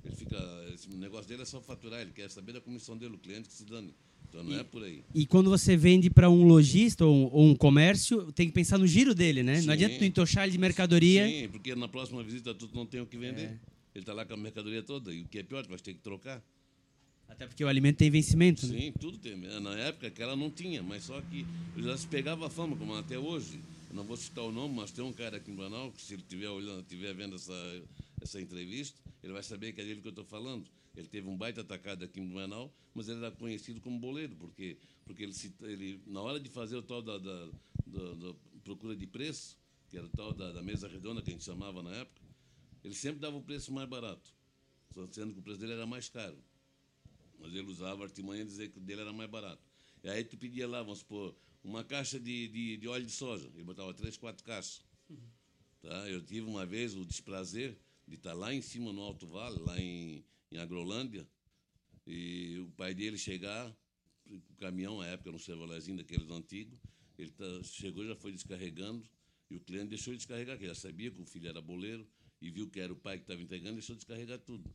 Ele 0.03 0.15
fica. 0.15 0.37
Esse 0.73 0.89
negócio 0.89 1.27
dele 1.27 1.41
é 1.41 1.45
só 1.45 1.61
faturar, 1.61 2.01
ele 2.01 2.11
quer 2.11 2.29
saber 2.29 2.53
da 2.53 2.61
comissão 2.61 2.97
dele, 2.97 3.15
o 3.15 3.17
cliente 3.17 3.47
que 3.47 3.53
se 3.53 3.65
dane. 3.65 3.95
Então 4.27 4.43
não 4.43 4.59
é 4.59 4.63
por 4.63 4.83
aí. 4.83 5.03
E 5.15 5.25
quando 5.25 5.49
você 5.49 5.75
vende 5.75 6.09
para 6.09 6.29
um 6.29 6.43
lojista 6.43 7.03
ou 7.03 7.15
um, 7.15 7.29
ou 7.31 7.45
um 7.45 7.55
comércio, 7.55 8.31
tem 8.33 8.47
que 8.47 8.53
pensar 8.53 8.77
no 8.77 8.85
giro 8.85 9.15
dele, 9.15 9.41
né? 9.41 9.61
Sim. 9.61 9.65
Não 9.65 9.73
adianta 9.73 9.97
tu 9.97 10.03
entochar 10.03 10.43
ele 10.43 10.51
de 10.51 10.59
mercadoria. 10.59 11.27
Sim, 11.27 11.49
porque 11.49 11.73
na 11.73 11.87
próxima 11.87 12.21
visita 12.21 12.53
tu 12.53 12.69
não 12.73 12.85
tem 12.85 13.01
o 13.01 13.07
que 13.07 13.17
vender. 13.17 13.59
Ele 13.95 14.03
está 14.03 14.13
lá 14.13 14.23
com 14.25 14.33
a 14.33 14.37
mercadoria 14.37 14.83
toda. 14.83 15.11
E 15.11 15.21
o 15.21 15.27
que 15.27 15.39
é 15.39 15.43
pior, 15.43 15.63
tu 15.63 15.69
vai 15.69 15.79
ter 15.79 15.93
que 15.93 16.01
trocar. 16.01 16.43
Até 17.29 17.47
porque 17.47 17.63
o 17.63 17.67
alimento 17.67 17.97
tem 17.97 18.09
vencimento, 18.09 18.65
né? 18.67 18.79
Sim, 18.79 18.91
tudo 18.99 19.17
tem. 19.17 19.37
Na 19.37 19.73
época 19.77 20.07
aquela 20.07 20.35
não 20.35 20.49
tinha, 20.49 20.81
mas 20.83 21.03
só 21.03 21.21
que 21.21 21.45
já 21.77 21.95
se 21.97 22.07
pegava 22.07 22.47
a 22.47 22.49
fama, 22.49 22.75
como 22.75 22.93
até 22.95 23.17
hoje. 23.17 23.61
Eu 23.89 23.95
não 23.95 24.03
vou 24.03 24.17
citar 24.17 24.43
o 24.43 24.51
nome, 24.51 24.75
mas 24.75 24.91
tem 24.91 25.03
um 25.03 25.13
cara 25.13 25.37
aqui 25.37 25.49
em 25.51 25.55
Banal 25.55 25.91
que 25.91 26.01
se 26.01 26.13
ele 26.13 26.21
estiver 26.23 26.49
olhando, 26.49 26.81
estiver 26.81 27.13
vendo 27.13 27.35
essa, 27.35 27.53
essa 28.21 28.41
entrevista, 28.41 28.99
ele 29.23 29.33
vai 29.33 29.41
saber 29.43 29.73
que 29.73 29.81
é 29.81 29.83
dele 29.85 30.01
que 30.01 30.07
eu 30.07 30.11
estou 30.11 30.25
falando. 30.25 30.65
Ele 30.95 31.07
teve 31.07 31.27
um 31.27 31.37
baita 31.37 31.61
atacado 31.61 32.03
aqui 32.03 32.19
em 32.19 32.27
Blumenau, 32.27 32.73
mas 32.93 33.07
ele 33.07 33.19
era 33.19 33.31
conhecido 33.31 33.79
como 33.79 33.97
boleiro, 33.99 34.35
porque, 34.35 34.77
porque 35.05 35.23
ele, 35.23 35.33
ele, 35.61 36.01
na 36.07 36.21
hora 36.21 36.39
de 36.39 36.49
fazer 36.49 36.75
o 36.75 36.81
tal 36.83 37.01
da, 37.01 37.17
da, 37.17 37.45
da- 37.87 38.13
da 38.15 38.33
procura 38.63 38.95
de 38.95 39.07
preço, 39.07 39.57
que 39.89 39.97
era 39.97 40.05
o 40.05 40.09
tal 40.09 40.33
da, 40.33 40.51
da 40.51 40.61
mesa 40.61 40.87
redonda 40.87 41.21
que 41.21 41.29
a 41.29 41.33
gente 41.33 41.45
chamava 41.45 41.81
na 41.81 41.91
época, 41.95 42.21
ele 42.83 42.93
sempre 42.93 43.19
dava 43.19 43.37
o 43.37 43.41
preço 43.41 43.71
mais 43.71 43.87
barato, 43.87 44.29
sendo 45.11 45.33
que 45.33 45.39
o 45.39 45.43
preço 45.43 45.59
dele 45.59 45.73
era 45.73 45.85
mais 45.85 46.09
caro. 46.09 46.37
Mas 47.39 47.53
ele 47.53 47.67
usava 47.67 48.03
artimanha 48.03 48.45
dizer 48.45 48.69
que 48.69 48.77
o 48.77 48.81
dele 48.81 49.01
era 49.01 49.13
mais 49.13 49.29
barato. 49.29 49.63
E 50.03 50.09
aí 50.09 50.23
tu 50.23 50.37
pedia 50.37 50.67
lá, 50.67 50.83
vamos 50.83 50.99
supor, 50.99 51.35
uma 51.63 51.83
caixa 51.83 52.19
de, 52.19 52.47
de, 52.47 52.77
de 52.77 52.87
óleo 52.87 53.05
de 53.05 53.11
soja. 53.11 53.49
Ele 53.53 53.63
botava 53.63 53.93
três, 53.93 54.17
quatro 54.17 54.43
caixas. 54.43 54.83
Tá? 55.81 56.09
Eu 56.09 56.21
tive 56.21 56.41
uma 56.41 56.65
vez 56.65 56.95
o 56.95 57.05
desprazer 57.05 57.77
de 58.07 58.15
estar 58.15 58.33
lá 58.33 58.53
em 58.53 58.61
cima 58.61 58.91
no 58.91 59.01
Alto 59.01 59.27
Vale, 59.27 59.59
lá 59.59 59.79
em, 59.79 60.25
em 60.51 60.57
Agrolândia, 60.57 61.27
e 62.05 62.59
o 62.59 62.71
pai 62.71 62.93
dele 62.93 63.17
chegar, 63.17 63.73
o 64.25 64.41
caminhão, 64.57 64.97
na 64.97 65.07
época 65.07 65.31
um 65.31 65.37
Chevroletzinho 65.37 65.97
daqueles 65.97 66.29
antigos, 66.29 66.77
ele 67.17 67.31
tá, 67.31 67.45
chegou 67.63 68.05
já 68.05 68.15
foi 68.15 68.31
descarregando, 68.31 69.07
e 69.49 69.55
o 69.55 69.59
cliente 69.59 69.89
deixou 69.89 70.13
de 70.13 70.17
descarregar, 70.17 70.57
que 70.57 70.65
já 70.65 70.75
sabia 70.75 71.11
que 71.11 71.21
o 71.21 71.25
filho 71.25 71.47
era 71.47 71.61
boleiro, 71.61 72.07
e 72.41 72.49
viu 72.49 72.69
que 72.69 72.79
era 72.79 72.91
o 72.91 72.95
pai 72.95 73.17
que 73.17 73.23
estava 73.23 73.41
entregando, 73.41 73.73
deixou 73.73 73.95
de 73.95 73.99
descarregar 73.99 74.39
tudo. 74.39 74.73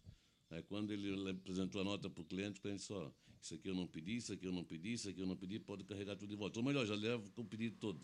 Aí 0.54 0.62
quando 0.62 0.92
ele 0.92 1.30
apresentou 1.30 1.80
a 1.80 1.84
nota 1.84 2.08
para 2.08 2.22
o 2.22 2.24
cliente, 2.24 2.60
o 2.60 2.62
cliente 2.62 2.82
isso 2.82 3.54
aqui 3.54 3.68
eu 3.68 3.74
não 3.74 3.86
pedi, 3.86 4.16
isso 4.16 4.32
aqui 4.32 4.46
eu 4.46 4.52
não 4.52 4.64
pedi, 4.64 4.92
isso 4.92 5.08
aqui 5.10 5.20
eu 5.20 5.26
não 5.26 5.36
pedi, 5.36 5.58
pode 5.58 5.82
carregar 5.84 6.16
tudo 6.16 6.30
de 6.30 6.36
volta. 6.36 6.60
Ou 6.60 6.64
melhor, 6.64 6.86
já 6.86 6.94
leva 6.94 7.22
com 7.34 7.42
o 7.42 7.44
pedido 7.44 7.76
todo. 7.78 8.00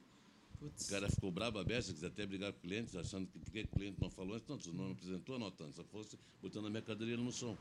O 0.60 0.90
cara 0.90 1.08
ficou 1.08 1.30
brabo, 1.30 1.58
aberto, 1.58 1.94
quis 1.94 2.04
até 2.04 2.26
brigar 2.26 2.52
com 2.52 2.58
o 2.58 2.60
cliente, 2.62 2.98
achando 2.98 3.26
que 3.26 3.38
por 3.38 3.50
que 3.50 3.60
o 3.60 3.68
cliente 3.68 3.98
não 4.00 4.10
falou 4.10 4.34
antes? 4.34 4.48
Não, 4.48 4.58
tu 4.58 4.74
não 4.74 4.90
apresentou 4.90 5.36
anotando, 5.36 5.74
só 5.74 5.84
fosse 5.84 6.18
botando 6.42 6.66
a 6.66 6.70
mercadoria 6.70 7.16
no 7.16 7.32
chão. 7.32 7.56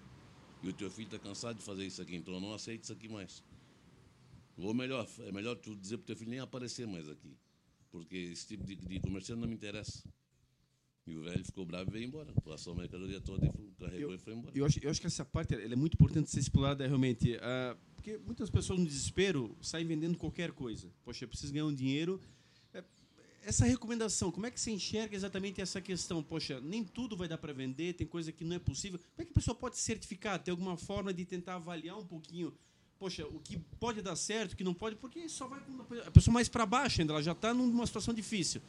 E 0.61 0.67
o 0.67 0.73
teu 0.73 0.89
filho 0.89 1.05
está 1.05 1.19
cansado 1.19 1.57
de 1.57 1.63
fazer 1.63 1.85
isso 1.85 2.01
aqui, 2.01 2.15
então 2.15 2.33
eu 2.33 2.41
não 2.41 2.53
aceito 2.53 2.83
isso 2.83 2.91
aqui 2.91 3.07
mais. 3.07 3.41
Ou 4.57 4.73
melhor, 4.73 5.07
é 5.19 5.31
melhor 5.31 5.55
tu 5.55 5.73
dizer 5.75 5.97
para 5.97 6.03
o 6.03 6.07
teu 6.07 6.15
filho 6.17 6.31
nem 6.31 6.39
aparecer 6.39 6.85
mais 6.85 7.07
aqui. 7.07 7.37
Porque 7.91 8.17
esse 8.17 8.47
tipo 8.47 8.65
de, 8.65 8.75
de 8.75 8.99
comerciante 8.99 9.39
não 9.39 9.47
me 9.47 9.55
interessa. 9.55 10.03
E 11.09 11.15
o 11.17 11.23
velho 11.23 11.43
ficou 11.43 11.65
bravo 11.65 11.89
e 11.89 11.93
veio 11.93 12.05
embora. 12.05 12.31
Passou 12.45 12.73
a 12.73 12.75
mercadoria 12.75 13.19
toda 13.19 13.45
e 13.47 13.71
carregou 13.79 14.09
Eu- 14.11 14.15
e 14.15 14.17
foi 14.19 14.33
embora. 14.33 14.55
Eu 14.55 14.65
acho, 14.65 14.79
eu 14.83 14.89
acho 14.91 15.01
que 15.01 15.07
essa 15.07 15.25
parte 15.25 15.55
é 15.55 15.75
muito 15.75 15.93
importante 15.95 16.29
ser 16.29 16.39
explorada 16.39 16.85
realmente. 16.85 17.37
ah, 17.41 17.75
porque 17.95 18.17
muitas 18.17 18.49
pessoas, 18.49 18.79
no 18.79 18.85
desespero, 18.85 19.57
saem 19.61 19.85
vendendo 19.85 20.17
qualquer 20.17 20.51
coisa. 20.51 20.87
Poxa, 21.03 21.25
eu 21.25 21.27
preciso 21.29 21.51
ganhar 21.51 21.65
um 21.65 21.73
dinheiro. 21.73 22.21
É, 22.73 22.83
Essa 23.43 23.65
recomendação, 23.65 24.31
como 24.31 24.45
é 24.45 24.51
que 24.51 24.59
você 24.59 24.69
enxerga 24.71 25.15
exatamente 25.15 25.59
essa 25.61 25.81
questão? 25.81 26.21
Poxa, 26.21 26.59
nem 26.61 26.83
tudo 26.83 27.17
vai 27.17 27.27
dar 27.27 27.37
para 27.37 27.51
vender, 27.53 27.93
tem 27.93 28.05
coisa 28.05 28.31
que 28.31 28.43
não 28.43 28.55
é 28.55 28.59
possível. 28.59 28.99
Como 28.99 29.11
é 29.21 29.25
que 29.25 29.31
a 29.31 29.33
pessoa 29.33 29.55
pode 29.55 29.77
certificar? 29.77 30.37
Tem 30.41 30.51
alguma 30.51 30.77
forma 30.77 31.13
de 31.13 31.25
tentar 31.25 31.55
avaliar 31.55 31.97
um 31.97 32.05
pouquinho? 32.05 32.53
Poxa, 32.99 33.25
o 33.27 33.39
que 33.39 33.57
pode 33.79 34.01
dar 34.01 34.15
certo, 34.17 34.53
o 34.53 34.55
que 34.57 34.63
não 34.63 34.73
pode, 34.73 34.95
porque 34.97 35.27
só 35.29 35.47
vai 35.47 35.59
com 35.61 35.81
a 36.05 36.11
pessoa 36.11 36.33
mais 36.33 36.49
para 36.49 36.65
baixo 36.65 36.99
ainda, 37.01 37.13
ela 37.13 37.23
já 37.23 37.31
está 37.31 37.53
numa 37.53 37.87
situação 37.87 38.13
difícil. 38.13 38.61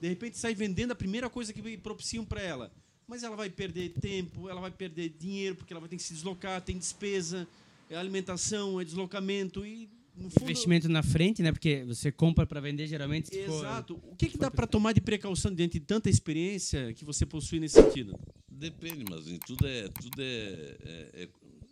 De 0.00 0.08
repente 0.08 0.36
sai 0.38 0.54
vendendo 0.54 0.92
a 0.92 0.94
primeira 0.94 1.28
coisa 1.30 1.52
que 1.52 1.76
propiciam 1.78 2.24
para 2.24 2.40
ela. 2.42 2.72
Mas 3.08 3.22
ela 3.22 3.36
vai 3.36 3.48
perder 3.48 3.90
tempo, 4.00 4.48
ela 4.48 4.60
vai 4.60 4.70
perder 4.70 5.10
dinheiro, 5.18 5.54
porque 5.56 5.72
ela 5.72 5.80
vai 5.80 5.88
ter 5.88 5.96
que 5.96 6.02
se 6.02 6.12
deslocar, 6.12 6.60
tem 6.60 6.76
despesa, 6.76 7.46
é 7.88 7.96
alimentação, 7.96 8.80
é 8.80 8.84
deslocamento 8.84 9.64
e 9.64 9.88
no 10.16 10.30
fundo, 10.30 10.44
Investimento 10.44 10.88
na 10.88 11.02
frente, 11.02 11.42
né? 11.42 11.52
Porque 11.52 11.84
você 11.84 12.10
compra 12.10 12.46
para 12.46 12.58
vender 12.60 12.86
geralmente. 12.86 13.28
se 13.28 13.44
for- 13.44 13.58
Exato. 13.64 14.00
O 14.10 14.16
que, 14.16 14.28
que 14.30 14.38
dá 14.38 14.50
para 14.50 14.66
tomar 14.66 14.92
de 14.92 15.00
precaução 15.00 15.54
diante 15.54 15.78
de 15.78 15.84
tanta 15.86 16.08
experiência 16.10 16.92
que 16.94 17.04
você 17.04 17.24
possui 17.26 17.60
nesse 17.60 17.74
sentido? 17.80 18.18
Depende, 18.50 19.04
mas 19.08 19.28
em 19.28 19.38
tudo 19.38 19.66
é 19.68 19.88
tudo 19.88 20.20
é, 20.20 20.76
é, 20.84 21.28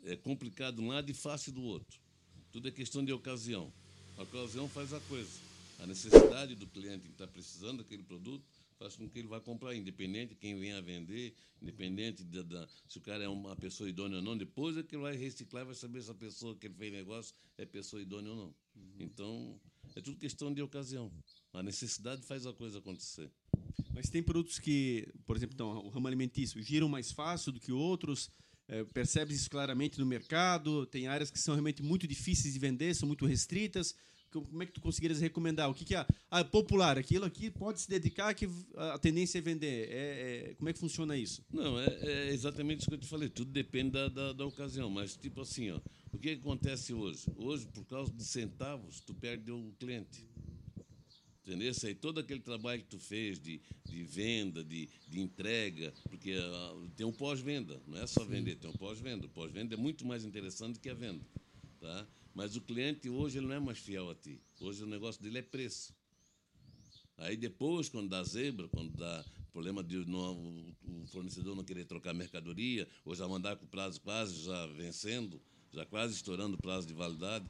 é- 0.07 0.13
é 0.13 0.17
complicado 0.17 0.77
de 0.77 0.83
um 0.83 0.89
lado 0.89 1.11
e 1.11 1.15
fácil 1.15 1.51
do 1.53 1.63
outro. 1.63 1.99
Tudo 2.53 2.69
é 2.69 2.71
questão 2.71 3.03
de 3.05 3.13
ocasião. 3.13 3.73
A 4.19 4.23
ocasião 4.23 4.69
faz 4.69 4.93
a 4.93 5.01
coisa. 5.01 5.31
A 5.79 5.87
necessidade 5.87 6.55
do 6.55 6.67
cliente 6.67 7.07
que 7.07 7.13
está 7.13 7.27
precisando 7.27 7.79
daquele 7.79 8.03
produto 8.03 8.45
faz 8.79 8.97
com 8.97 9.09
que 9.09 9.19
ele 9.19 9.29
vá 9.29 9.41
comprar, 9.41 9.75
independente 9.75 10.31
de 10.31 10.35
quem 10.37 10.59
venha 10.59 10.79
a 10.79 10.81
vender, 10.81 11.35
independente 11.61 12.23
da, 12.25 12.43
da- 12.43 12.69
se 12.89 12.99
o 12.99 13.01
cara 13.01 13.25
é 13.25 13.29
uma 13.29 13.55
pessoa 13.57 13.89
idônea 13.89 14.19
ou 14.19 14.23
não. 14.23 14.37
Depois 14.37 14.77
é 14.77 14.83
que 14.83 14.95
ele 14.95 15.03
vai 15.03 15.17
reciclar 15.17 15.63
e 15.63 15.67
vai 15.67 15.75
saber 15.75 16.03
se 16.03 16.11
a 16.11 16.15
pessoa 16.15 16.57
que 16.57 16.67
ele 16.67 16.75
fez 16.75 16.93
negócio 16.93 17.35
é 17.57 17.65
pessoa 17.65 18.01
idônea 18.03 18.31
ou 18.31 18.37
não. 18.37 18.55
Então, 18.99 19.61
é 19.95 20.01
tudo 20.01 20.17
questão 20.19 20.53
de 20.53 20.61
ocasião. 20.63 21.11
A 21.53 21.63
necessidade 21.63 22.23
faz 22.23 22.47
a 22.47 22.53
coisa 22.53 22.79
acontecer. 22.79 23.31
Mas 23.93 24.09
tem 24.11 24.23
produtos 24.23 24.59
que, 24.59 25.09
por 25.25 25.37
exemplo, 25.37 25.55
então, 25.55 25.69
o 25.79 25.89
ramo 25.89 26.07
alimentício, 26.09 26.61
giram 26.63 26.89
mais 26.89 27.13
fácil 27.13 27.53
do 27.53 27.61
que 27.61 27.71
outros. 27.73 28.31
É, 28.67 28.83
percebe 28.83 29.35
isso 29.35 29.49
claramente 29.51 29.99
no 29.99 30.07
mercado. 30.07 30.87
Tem 30.87 31.07
áreas 31.07 31.31
que 31.31 31.39
são 31.39 31.55
realmente 31.55 31.83
muito 31.83 32.09
difíceis 32.09 32.55
de 32.55 32.59
vender, 32.59 32.95
são 32.95 33.07
muito 33.07 33.25
restritas. 33.27 33.95
Co- 34.35 34.43
Como 34.43 34.63
é 34.65 34.67
que 34.67 34.73
tu 34.73 34.81
conseguirias 34.81 35.21
recomendar? 35.21 35.71
O 35.71 35.75
que, 35.75 35.85
que 35.85 35.95
é 35.95 36.05
ah, 36.29 36.45
popular? 36.45 36.99
Aquilo 36.99 37.25
aqui 37.25 37.51
pode 37.51 37.81
se 37.81 37.89
dedicar 37.89 38.35
que 38.35 38.49
a 38.77 38.99
tendência 38.99 39.39
é 39.39 39.41
vender. 39.41 39.89
É, 39.89 40.51
é- 40.51 40.55
como 40.55 40.69
é 40.69 40.73
que 40.73 40.79
funciona 40.81 41.17
isso? 41.17 41.45
Não, 41.53 41.79
é, 41.79 41.87
é 42.03 42.33
exatamente 42.33 42.81
isso 42.81 42.89
que 42.89 42.95
eu 42.95 42.99
te 42.99 43.07
falei. 43.07 43.29
Tudo 43.29 43.53
depende 43.53 43.91
da, 43.93 44.09
da, 44.09 44.33
da 44.33 44.45
ocasião. 44.45 44.91
Mas, 44.91 45.17
tipo 45.17 45.41
assim, 45.41 45.71
ó, 45.71 45.81
o 46.13 46.19
que 46.19 46.31
acontece 46.31 46.93
hoje? 46.93 47.27
Hoje, 47.37 47.67
por 47.69 47.85
causa 47.85 48.13
de 48.13 48.25
centavos, 48.25 49.01
tu 49.01 49.15
perde 49.15 49.53
o 49.53 49.73
cliente. 49.79 50.27
Entendeu? 51.47 51.73
Aí, 51.85 51.95
todo 51.95 52.19
aquele 52.19 52.41
trabalho 52.41 52.81
que 52.83 52.89
tu 52.89 52.99
fez 52.99 53.39
de, 53.39 53.61
de 53.85 54.03
venda, 54.03 54.65
de, 54.65 54.89
de 55.07 55.21
entrega, 55.21 55.93
porque 56.09 56.33
ah, 56.33 56.75
tem 56.97 57.07
um 57.07 57.13
pós-venda, 57.13 57.81
não 57.87 57.99
é 57.99 58.07
só 58.07 58.25
vender, 58.25 58.57
tem 58.57 58.69
um 58.71 58.75
pós-venda. 58.75 59.27
O 59.27 59.29
pós-venda 59.29 59.75
é 59.75 59.77
muito 59.77 60.05
mais 60.07 60.25
interessante 60.25 60.75
do 60.75 60.81
que 60.81 60.89
a 60.89 60.95
venda. 60.95 61.25
Tá? 61.81 62.07
Mas 62.35 62.57
o 62.57 62.61
cliente 62.61 63.09
hoje 63.09 63.39
ele 63.39 63.47
não 63.47 63.55
é 63.55 63.61
mais 63.61 63.79
fiel 63.79 64.11
a 64.11 64.15
ti. 64.15 64.41
Hoje 64.61 64.83
o 64.83 64.87
negócio 64.87 65.23
dele 65.23 65.39
é 65.39 65.43
preço. 65.43 65.95
Aí 67.17 67.37
depois, 67.37 67.89
quando 67.89 68.09
dá 68.09 68.25
zebra, 68.25 68.67
quando 68.69 68.91
dá 68.97 69.25
problema 69.53 69.85
de 69.85 70.05
não, 70.05 70.75
o 70.83 71.07
fornecedor 71.07 71.55
não 71.55 71.63
querer 71.63 71.85
trocar 71.85 72.13
mercadoria, 72.13 72.89
ou 73.05 73.15
já 73.15 73.29
mandar 73.29 73.55
com 73.57 73.65
o 73.65 73.69
prazo 73.69 74.01
quase 74.01 74.43
já 74.43 74.67
vencendo, 74.67 75.41
já 75.73 75.87
quase 75.87 76.15
estourando 76.15 76.57
o 76.57 76.59
prazo 76.61 76.89
de 76.89 76.93
validade, 76.93 77.49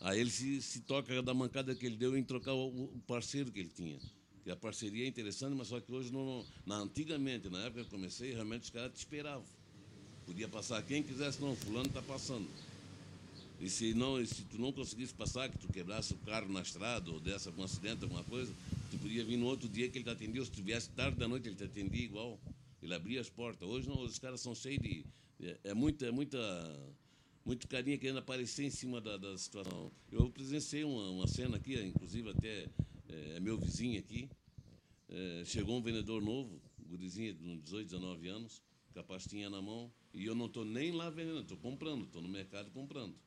aí 0.00 0.18
ele 0.18 0.30
se, 0.30 0.62
se 0.62 0.80
toca 0.80 1.22
da 1.22 1.34
mancada 1.34 1.74
que 1.74 1.84
ele 1.84 1.96
deu 1.96 2.16
em 2.16 2.24
trocar 2.24 2.54
o, 2.54 2.84
o 2.84 3.00
parceiro 3.06 3.52
que 3.52 3.60
ele 3.60 3.68
tinha. 3.68 3.98
E 4.46 4.50
a 4.50 4.56
parceria 4.56 5.04
é 5.04 5.08
interessante, 5.08 5.54
mas 5.54 5.68
só 5.68 5.80
que 5.80 5.92
hoje, 5.92 6.10
não, 6.10 6.44
na, 6.64 6.76
antigamente, 6.76 7.50
na 7.50 7.60
época 7.60 7.82
que 7.82 7.88
eu 7.88 7.90
comecei, 7.90 8.32
realmente 8.32 8.62
os 8.62 8.70
caras 8.70 8.92
te 8.92 8.98
esperavam. 8.98 9.44
Podia 10.24 10.48
passar 10.48 10.82
quem 10.82 11.02
quisesse, 11.02 11.42
não, 11.42 11.54
fulano 11.54 11.88
está 11.88 12.00
passando. 12.00 12.48
E 13.64 13.70
se, 13.70 13.94
não, 13.94 14.22
se 14.26 14.44
tu 14.44 14.58
não 14.58 14.70
conseguisse 14.70 15.14
passar, 15.14 15.48
que 15.48 15.56
tu 15.56 15.68
quebrasse 15.68 16.12
o 16.12 16.18
carro 16.18 16.52
na 16.52 16.60
estrada 16.60 17.10
ou 17.10 17.18
desse 17.18 17.48
algum 17.48 17.62
acidente, 17.62 18.02
alguma 18.02 18.22
coisa, 18.24 18.52
tu 18.90 18.98
podia 18.98 19.24
vir 19.24 19.38
no 19.38 19.46
outro 19.46 19.66
dia 19.66 19.88
que 19.88 19.96
ele 19.96 20.04
te 20.04 20.10
atendia, 20.10 20.44
se 20.44 20.50
tu 20.50 20.62
viesse 20.62 20.90
tarde 20.90 21.16
da 21.16 21.26
noite, 21.26 21.48
ele 21.48 21.56
te 21.56 21.64
atendia 21.64 22.04
igual. 22.04 22.38
Ele 22.82 22.92
abria 22.94 23.22
as 23.22 23.30
portas. 23.30 23.66
Hoje 23.66 23.88
não, 23.88 24.04
os 24.04 24.18
caras 24.18 24.42
são 24.42 24.54
cheios 24.54 24.82
de. 24.82 25.02
É, 25.40 25.70
é 25.70 25.74
muita, 25.74 26.12
muita, 26.12 26.38
muito 27.42 27.66
carinha 27.66 27.96
querendo 27.96 28.18
aparecer 28.18 28.64
em 28.64 28.70
cima 28.70 29.00
da, 29.00 29.16
da 29.16 29.38
situação. 29.38 29.90
Eu 30.12 30.28
presenciei 30.28 30.84
uma, 30.84 31.08
uma 31.08 31.26
cena 31.26 31.56
aqui, 31.56 31.74
inclusive 31.74 32.28
até 32.28 32.68
é, 33.08 33.36
é 33.36 33.40
meu 33.40 33.56
vizinho 33.56 33.98
aqui. 33.98 34.28
É, 35.08 35.42
chegou 35.46 35.78
um 35.78 35.80
vendedor 35.80 36.20
novo, 36.20 36.60
gurizinho 36.86 37.32
de 37.32 37.42
uns 37.48 37.62
18, 37.62 37.86
19 37.86 38.28
anos, 38.28 38.62
com 38.92 39.00
a 39.00 39.02
pastinha 39.02 39.48
na 39.48 39.62
mão, 39.62 39.90
e 40.12 40.26
eu 40.26 40.34
não 40.34 40.46
estou 40.46 40.66
nem 40.66 40.92
lá 40.92 41.08
vendendo, 41.08 41.40
estou 41.40 41.56
comprando, 41.56 42.04
estou 42.04 42.20
no 42.20 42.28
mercado 42.28 42.70
comprando. 42.70 43.23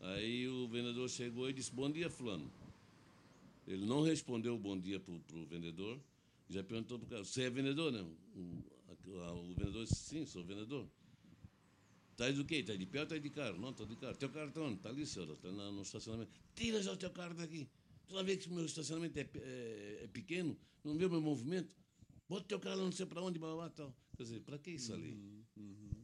Aí 0.00 0.46
o 0.48 0.68
vendedor 0.68 1.08
chegou 1.08 1.48
e 1.50 1.52
disse: 1.52 1.72
Bom 1.72 1.90
dia, 1.90 2.08
Fulano. 2.08 2.50
Ele 3.66 3.84
não 3.84 4.02
respondeu 4.02 4.54
o 4.54 4.58
bom 4.58 4.78
dia 4.78 4.98
para 5.00 5.12
o 5.12 5.44
vendedor, 5.46 6.00
já 6.48 6.62
perguntou 6.62 6.98
para 6.98 7.06
o 7.06 7.08
cara: 7.10 7.24
Você 7.24 7.42
é 7.42 7.50
vendedor, 7.50 7.92
né? 7.92 8.00
O, 8.36 9.18
a- 9.20 9.32
o 9.32 9.48
vendedor 9.48 9.84
disse: 9.84 9.96
Sim, 9.96 10.26
sou 10.26 10.44
vendedor. 10.44 10.86
Tá 12.16 12.30
do 12.30 12.44
quê? 12.44 12.56
Está 12.56 12.74
de 12.74 12.84
pé 12.86 12.98
ou 12.98 13.04
está 13.04 13.16
de 13.18 13.30
carro? 13.30 13.58
Não, 13.58 13.70
estou 13.70 13.86
de 13.86 13.94
carro. 13.96 14.16
Teu 14.16 14.28
carro 14.28 14.48
está 14.48 14.60
onde? 14.60 14.74
Está 14.76 14.88
ali, 14.88 15.06
senhor. 15.06 15.30
Está 15.30 15.50
no 15.52 15.82
estacionamento. 15.82 16.32
Tira 16.54 16.82
já 16.82 16.92
o 16.92 16.96
teu 16.96 17.10
carro 17.10 17.34
daqui. 17.34 17.68
Tu 18.08 18.14
não 18.14 18.24
vê 18.24 18.36
que 18.36 18.48
o 18.48 18.52
meu 18.54 18.64
estacionamento 18.64 19.16
é, 19.18 19.28
é- 19.36 20.00
é 20.04 20.06
pequeno? 20.08 20.56
Não 20.82 20.96
vê 20.96 21.04
o 21.06 21.10
meu 21.10 21.20
movimento? 21.20 21.76
Bota 22.28 22.42
o 22.44 22.48
teu 22.48 22.58
carro 22.58 22.78
lá 22.78 22.84
não 22.84 22.92
sei 22.92 23.06
para 23.06 23.22
onde, 23.22 23.38
blá, 23.38 23.70
tal. 23.70 23.94
Quer 24.16 24.22
dizer, 24.24 24.40
para 24.40 24.58
que 24.58 24.72
isso 24.72 24.92
ali? 24.92 25.16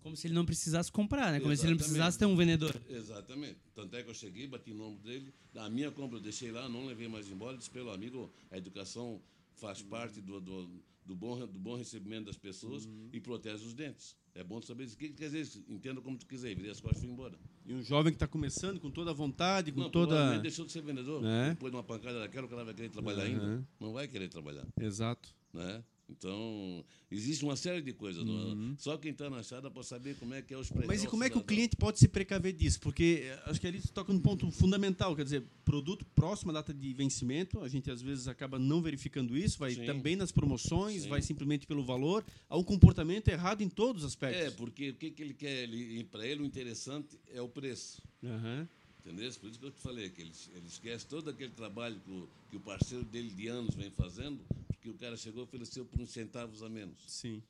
Como 0.05 0.15
se 0.15 0.27
ele 0.27 0.35
não 0.35 0.45
precisasse 0.45 0.93
comprar, 0.93 1.33
né? 1.33 1.41
Como 1.41 1.57
se 1.57 1.63
ele 1.63 1.71
não 1.71 1.77
Exatamente. 1.77 1.79
precisasse 1.79 2.19
ter 2.19 2.27
um 2.27 2.37
vendedor. 2.37 2.79
Exatamente. 2.91 3.57
Tanto 3.75 3.97
é 3.97 4.03
que 4.03 4.11
eu 4.11 4.15
cheguei, 4.15 4.47
bati 4.47 4.71
o 4.71 4.75
nome 4.75 4.99
dele. 4.99 5.33
A 5.57 5.71
minha 5.71 5.91
compra 5.91 6.19
eu 6.19 6.23
deixei 6.23 6.53
lá, 6.53 6.69
não 6.69 6.85
levei 6.85 7.09
mais 7.09 7.27
embora. 7.31 7.57
Disse, 7.57 7.71
pelo 7.71 7.91
amigo, 7.91 8.31
a 8.51 8.59
educação 8.59 9.19
faz 9.55 9.81
parte 9.81 10.21
do, 10.21 10.43
do, 10.43 10.69
do 11.07 11.15
bom, 11.17 11.39
do 11.47 11.59
bom 11.59 11.75
recebimento 11.75 12.27
das 12.27 12.37
pessoas 12.37 12.87
e 13.15 13.19
protege 13.19 13.65
os 13.65 13.73
dentes. 13.73 14.15
É 14.35 14.45
bom 14.45 14.61
saber 14.61 14.85
isso. 14.85 14.95
O 14.95 14.99
que 14.99 15.09
que 15.09 15.15
quer 15.15 15.25
dizer 15.25 15.41
isso? 15.41 15.65
Entenda 15.71 16.03
como 16.03 16.19
tu 16.19 16.27
quiser. 16.27 16.55
Virei 16.55 16.71
as 16.71 16.81
costas 16.81 16.99
e 17.03 17.07
fui 17.07 17.11
embora. 17.15 17.39
E 17.65 17.73
um 17.73 17.83
jovem 17.83 18.13
que 18.13 18.17
está 18.17 18.27
começando 18.29 18.79
com 18.79 18.91
toda 18.91 19.11
a 19.11 19.15
vontade, 19.15 19.73
com 19.73 19.81
não, 19.81 19.89
toda. 19.91 20.09
provavelmente 20.09 20.43
deixou 20.43 20.67
de 20.67 20.73
ser 20.73 20.83
vendedor. 20.83 21.25
É. 21.25 21.51
Depois 21.51 21.73
de 21.73 21.77
uma 21.79 21.83
pancada 21.83 22.19
daquela, 22.21 22.47
o 22.47 22.51
cara 22.51 22.63
vai 22.63 22.75
querer 22.75 22.91
trabalhar 22.91 23.25
Uhum. 23.25 23.31
ainda. 23.31 23.69
Não 23.81 23.93
vai 23.95 24.07
querer 24.07 24.29
trabalhar. 24.29 24.67
Exato. 24.79 25.35
Né? 25.51 25.83
Então, 26.09 26.85
existe 27.11 27.45
uma 27.45 27.57
série 27.57 27.81
de 27.81 27.93
coisas. 27.93 28.23
é? 28.25 28.75
Só 28.79 28.97
quem 28.99 29.11
está 29.13 29.31
na 29.31 29.41
estrada 29.41 29.71
pode 29.71 29.87
saber 29.87 30.15
como 30.17 30.35
é 30.35 30.43
que 30.43 30.53
é 30.53 30.59
os 30.59 30.71
Mas 30.71 31.03
e 31.03 31.07
como 31.07 31.25
é 31.25 31.31
que 31.31 31.39
o 31.39 31.43
cliente 31.43 31.77
pode 31.77 31.99
se 31.99 32.07
precaver 32.07 32.53
disso? 32.53 32.79
Porque 32.81 33.23
eh, 33.25 33.43
acho 33.47 33.61
que 33.61 33.67
ali 33.67 33.81
você 33.81 33.89
toca 33.89 34.13
num 34.13 34.21
ponto 34.21 34.51
fundamental, 34.51 35.17
quer 35.17 35.25
dizer, 35.25 35.43
produto 35.65 36.05
próximo 36.15 36.51
à 36.51 36.55
data 36.55 36.75
de 36.75 36.93
vencimento, 36.93 37.61
a 37.63 37.69
gente 37.69 37.91
às 37.91 38.03
vezes 38.03 38.29
acaba 38.29 38.59
não 38.59 38.83
verificando 38.83 39.37
isso, 39.37 39.59
vai 39.59 39.73
Sim. 39.75 39.87
também 39.87 40.15
nas 40.15 40.31
promoções, 40.31 41.03
Sim. 41.05 41.09
vai 41.09 41.23
simplesmente 41.23 41.67
pelo 41.67 41.83
valor, 41.83 42.25
há 42.51 42.57
um 42.59 42.65
comportamento 42.65 43.29
errado 43.29 43.63
em 43.63 43.69
todos 43.69 44.05
os 44.05 44.13
É, 44.13 44.15
aspectos. 44.15 44.55
porque 44.55 44.91
o 44.91 44.95
que, 44.95 45.11
que 45.11 45.23
ele 45.23 45.35
quer? 45.35 45.63
Ele, 45.65 46.05
para 46.05 46.27
ele, 46.27 46.43
o 46.43 46.45
interessante 46.45 47.19
é 47.33 47.41
o 47.41 47.49
preço. 47.49 48.03
Aham. 48.23 48.69
Entendeu? 49.01 49.31
Por 49.35 49.51
isso 49.51 49.59
que 49.59 49.67
eu 49.67 49.71
te 49.71 49.81
falei, 49.81 50.09
que 50.09 50.23
ele, 50.23 50.33
ele 50.55 50.67
esquece 50.67 51.07
todo 51.07 51.29
aquele 51.29 51.53
trabalho 51.53 51.99
que 52.05 52.11
o, 52.11 52.29
que 52.51 52.57
o 52.57 52.61
parceiro 52.61 53.05
dele 53.05 53.29
de 53.31 53.49
anos 53.49 53.75
vem 53.75 53.91
fazendo, 53.91 54.41
porque 54.85 54.91
o 54.91 54.95
cara 54.95 55.17
chegou 55.17 55.43
e 55.43 55.45
ofereceu 55.45 55.87
por 55.87 55.99
uns 55.99 56.11
centavos 56.11 56.63
a 56.63 56.69
menos. 56.69 56.99
Sim. 57.07 57.43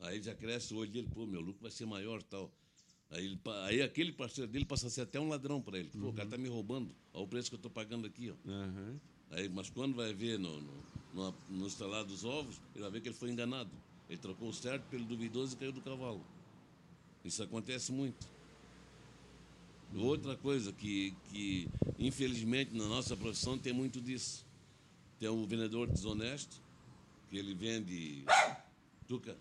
Aí 0.00 0.20
já 0.20 0.34
cresce 0.34 0.74
o 0.74 0.78
olho 0.78 0.90
dele, 0.90 1.08
pô, 1.14 1.24
meu 1.24 1.40
lucro 1.40 1.62
vai 1.62 1.70
ser 1.70 1.86
maior 1.86 2.20
tal. 2.24 2.52
Aí, 3.08 3.24
ele 3.24 3.40
aí 3.62 3.82
aquele 3.82 4.10
parceiro 4.10 4.50
dele 4.50 4.64
passa 4.64 4.88
a 4.88 4.90
ser 4.90 5.02
até 5.02 5.20
um 5.20 5.28
ladrão 5.28 5.62
para 5.62 5.78
ele. 5.78 5.90
Pô, 5.90 6.08
o 6.08 6.12
cara 6.12 6.28
tá 6.28 6.36
me 6.36 6.48
roubando. 6.48 6.92
Olha 7.14 7.24
o 7.24 7.28
preço 7.28 7.48
que 7.48 7.54
eu 7.54 7.58
estou 7.58 7.70
pagando 7.70 8.04
aqui. 8.04 8.32
Ó. 8.32 8.50
Aham. 8.50 9.00
Aí, 9.30 9.48
mas 9.48 9.70
quando 9.70 9.94
vai 9.94 10.12
ver 10.12 10.40
no, 10.40 10.60
no, 10.60 10.72
no, 11.14 11.34
no 11.50 11.66
estalar 11.68 12.04
dos 12.04 12.24
ovos, 12.24 12.60
ele 12.74 12.82
vai 12.82 12.90
ver 12.90 13.00
que 13.00 13.08
ele 13.08 13.14
foi 13.14 13.30
enganado. 13.30 13.70
Ele 14.10 14.18
trocou 14.18 14.48
o 14.48 14.52
certo 14.52 14.82
pelo 14.88 15.04
duvidoso 15.04 15.54
e 15.54 15.58
caiu 15.58 15.72
do 15.72 15.80
cavalo. 15.80 16.24
Isso 17.24 17.42
acontece 17.44 17.92
muito. 17.92 18.26
Outra 19.94 20.36
coisa 20.36 20.72
que, 20.72 21.14
que, 21.30 21.68
infelizmente, 21.96 22.74
na 22.74 22.88
nossa 22.88 23.16
profissão 23.16 23.56
tem 23.56 23.72
muito 23.72 24.00
disso. 24.00 24.45
Tem 25.18 25.28
o 25.28 25.46
vendedor 25.46 25.90
desonesto, 25.90 26.60
que 27.30 27.36
ele 27.38 27.54
vende. 27.54 28.24
Tuca, 29.08 29.36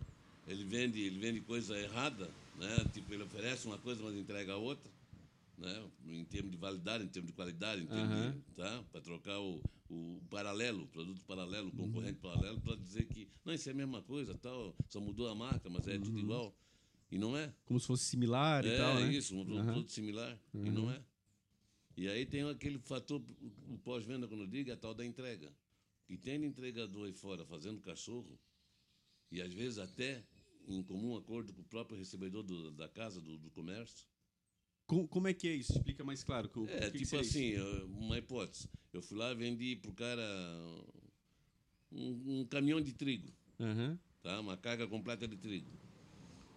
ele 0.47 0.63
vende, 0.63 1.01
ele 1.01 1.19
vende 1.19 1.41
coisa 1.41 1.77
errada, 1.77 2.29
né? 2.57 2.85
Tipo, 2.93 3.13
ele 3.13 3.23
oferece 3.23 3.65
uma 3.67 3.77
coisa, 3.77 4.01
mas 4.03 4.15
entrega 4.15 4.55
outra. 4.55 4.89
Né? 5.57 5.83
Em 6.07 6.23
termos 6.25 6.51
de 6.51 6.57
validade, 6.57 7.03
em 7.03 7.07
termos 7.07 7.31
de 7.31 7.35
qualidade, 7.35 7.81
em 7.81 7.87
termos 7.87 8.11
Aham. 8.11 8.31
de, 8.31 8.55
tá? 8.55 8.83
Para 8.91 9.01
trocar 9.01 9.39
o, 9.39 9.61
o 9.89 10.21
paralelo, 10.29 10.83
o 10.83 10.87
produto 10.87 11.21
paralelo, 11.25 11.69
o 11.69 11.71
concorrente 11.71 12.19
paralelo, 12.19 12.59
para 12.59 12.75
dizer 12.75 13.05
que 13.05 13.27
não, 13.43 13.53
isso 13.53 13.69
é 13.69 13.71
a 13.71 13.75
mesma 13.75 14.01
coisa, 14.01 14.35
tal, 14.35 14.75
só 14.89 14.99
mudou 14.99 15.29
a 15.29 15.35
marca, 15.35 15.69
mas 15.69 15.87
é 15.87 15.97
tudo 15.97 16.19
igual. 16.19 16.53
E 17.11 17.17
não 17.17 17.37
é. 17.37 17.53
Como 17.65 17.79
se 17.79 17.87
fosse 17.87 18.03
similar 18.03 18.65
e 18.65 18.69
É, 18.69 18.77
tal, 18.77 18.95
né? 18.95 19.13
isso, 19.13 19.35
um 19.35 19.45
produto 19.45 19.91
similar. 19.91 20.37
E 20.53 20.69
não 20.69 20.91
é. 20.91 21.01
E 21.95 22.09
aí 22.09 22.25
tem 22.25 22.47
aquele 22.49 22.77
fator, 22.77 23.21
o 23.69 23.77
pós-venda, 23.77 24.27
quando 24.27 24.41
eu 24.41 24.47
digo, 24.47 24.69
é 24.69 24.73
a 24.73 24.77
tal 24.77 24.93
da 24.93 25.05
entrega. 25.05 25.49
Que 26.07 26.17
tem 26.17 26.43
entregador 26.45 27.07
aí 27.07 27.13
fora 27.13 27.45
fazendo 27.45 27.81
cachorro, 27.81 28.39
e 29.31 29.41
às 29.41 29.53
vezes 29.53 29.79
até 29.79 30.23
em 30.67 30.81
comum 30.83 31.15
acordo 31.15 31.53
com 31.53 31.61
o 31.61 31.65
próprio 31.65 31.97
recebedor 31.97 32.43
do- 32.43 32.71
da 32.71 32.87
casa, 32.87 33.19
do, 33.21 33.37
do 33.37 33.49
comércio. 33.51 34.07
Com- 34.87 35.07
como 35.07 35.27
é 35.27 35.33
que 35.33 35.47
é 35.47 35.53
isso? 35.55 35.73
Explica 35.73 36.03
mais 36.03 36.23
claro. 36.23 36.49
O, 36.55 36.67
É, 36.67 36.81
que 36.81 36.91
que 36.91 36.97
tipo 37.05 37.15
isso? 37.15 37.17
assim, 37.17 37.53
eh, 37.53 37.83
uma 37.85 38.17
hipótese. 38.19 38.69
Eu 38.93 39.01
fui 39.01 39.17
lá 39.17 39.31
e 39.31 39.35
vendi 39.35 39.75
pro 39.77 39.91
cara 39.93 40.23
um, 41.91 42.41
um 42.41 42.45
caminhão 42.45 42.81
de 42.81 42.93
trigo. 42.93 43.31
Aham. 43.59 43.97
tá? 44.21 44.39
uma 44.39 44.57
carga 44.57 44.87
completa 44.87 45.27
de 45.27 45.37
trigo. 45.37 45.69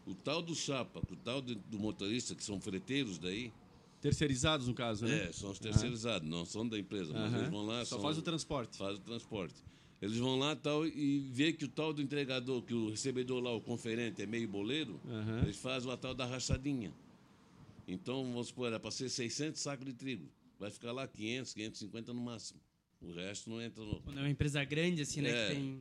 O 0.07 0.15
tal 0.15 0.43
do 0.43 0.55
chapa, 0.55 1.01
o 1.11 1.17
tal 1.17 1.41
do 1.43 1.79
motorista, 1.79 2.35
que 2.35 2.43
são 2.43 2.61
freteiros 2.61 3.19
daí, 3.19 3.53
Terceirizados, 4.01 4.69
no 4.69 4.75
caso, 4.75 5.05
né? 5.07 5.29
é, 5.29 5.33
são 5.33 5.51
os 5.51 5.59
terceirizados, 5.59 6.29
não 6.29 6.45
são 6.45 6.69
da 6.69 6.79
empresa, 6.79 7.13
mas 7.13 7.33
Aham. 7.33 7.39
eles 7.39 7.51
vão 7.51 7.67
lá... 7.67 7.85
Só 7.85 7.97
são- 7.97 8.03
faz 8.03 8.17
o 8.19 8.23
transporte. 8.23 8.77
Faz 8.79 8.97
o 8.97 9.01
transporte. 9.01 9.55
Eles 10.01 10.17
vão 10.17 10.39
lá 10.39 10.55
tal, 10.55 10.87
e 10.87 11.19
vê 11.33 11.53
que 11.53 11.65
o 11.65 11.69
tal 11.69 11.93
do 11.93 12.01
entregador, 12.01 12.63
que 12.63 12.73
o 12.73 12.91
recebedor 12.91 13.43
lá, 13.43 13.53
o 13.53 13.61
conferente, 13.61 14.23
é 14.23 14.27
meio 14.27 14.47
boleiro, 14.49 15.01
Aham. 15.05 15.43
eles 15.43 15.57
fazem 15.57 15.91
a 15.91 15.97
tal 15.97 16.15
da 16.15 16.25
rachadinha. 16.25 16.93
Então, 17.87 18.23
vamos 18.25 18.49
supor, 18.49 18.69
era 18.69 18.79
para 18.79 18.91
ser 18.93 19.09
600 19.09 19.61
sacos 19.61 19.85
de 19.85 19.93
trigo. 19.95 20.29
Vai 20.61 20.71
ficar 20.71 20.93
lá 20.93 21.07
500, 21.09 21.53
550 21.55 22.13
no 22.13 22.21
máximo. 22.21 22.61
O 23.01 23.13
resto 23.13 23.49
não 23.49 23.61
entra 23.63 23.85
no, 23.85 24.01
Quando 24.01 24.19
é 24.19 24.23
uma 24.23 24.31
empresa 24.31 24.63
grande, 24.65 25.03
assim, 25.03 25.21
né? 25.23 25.31
É. 25.31 25.49
Que 25.49 25.55
tem. 25.55 25.81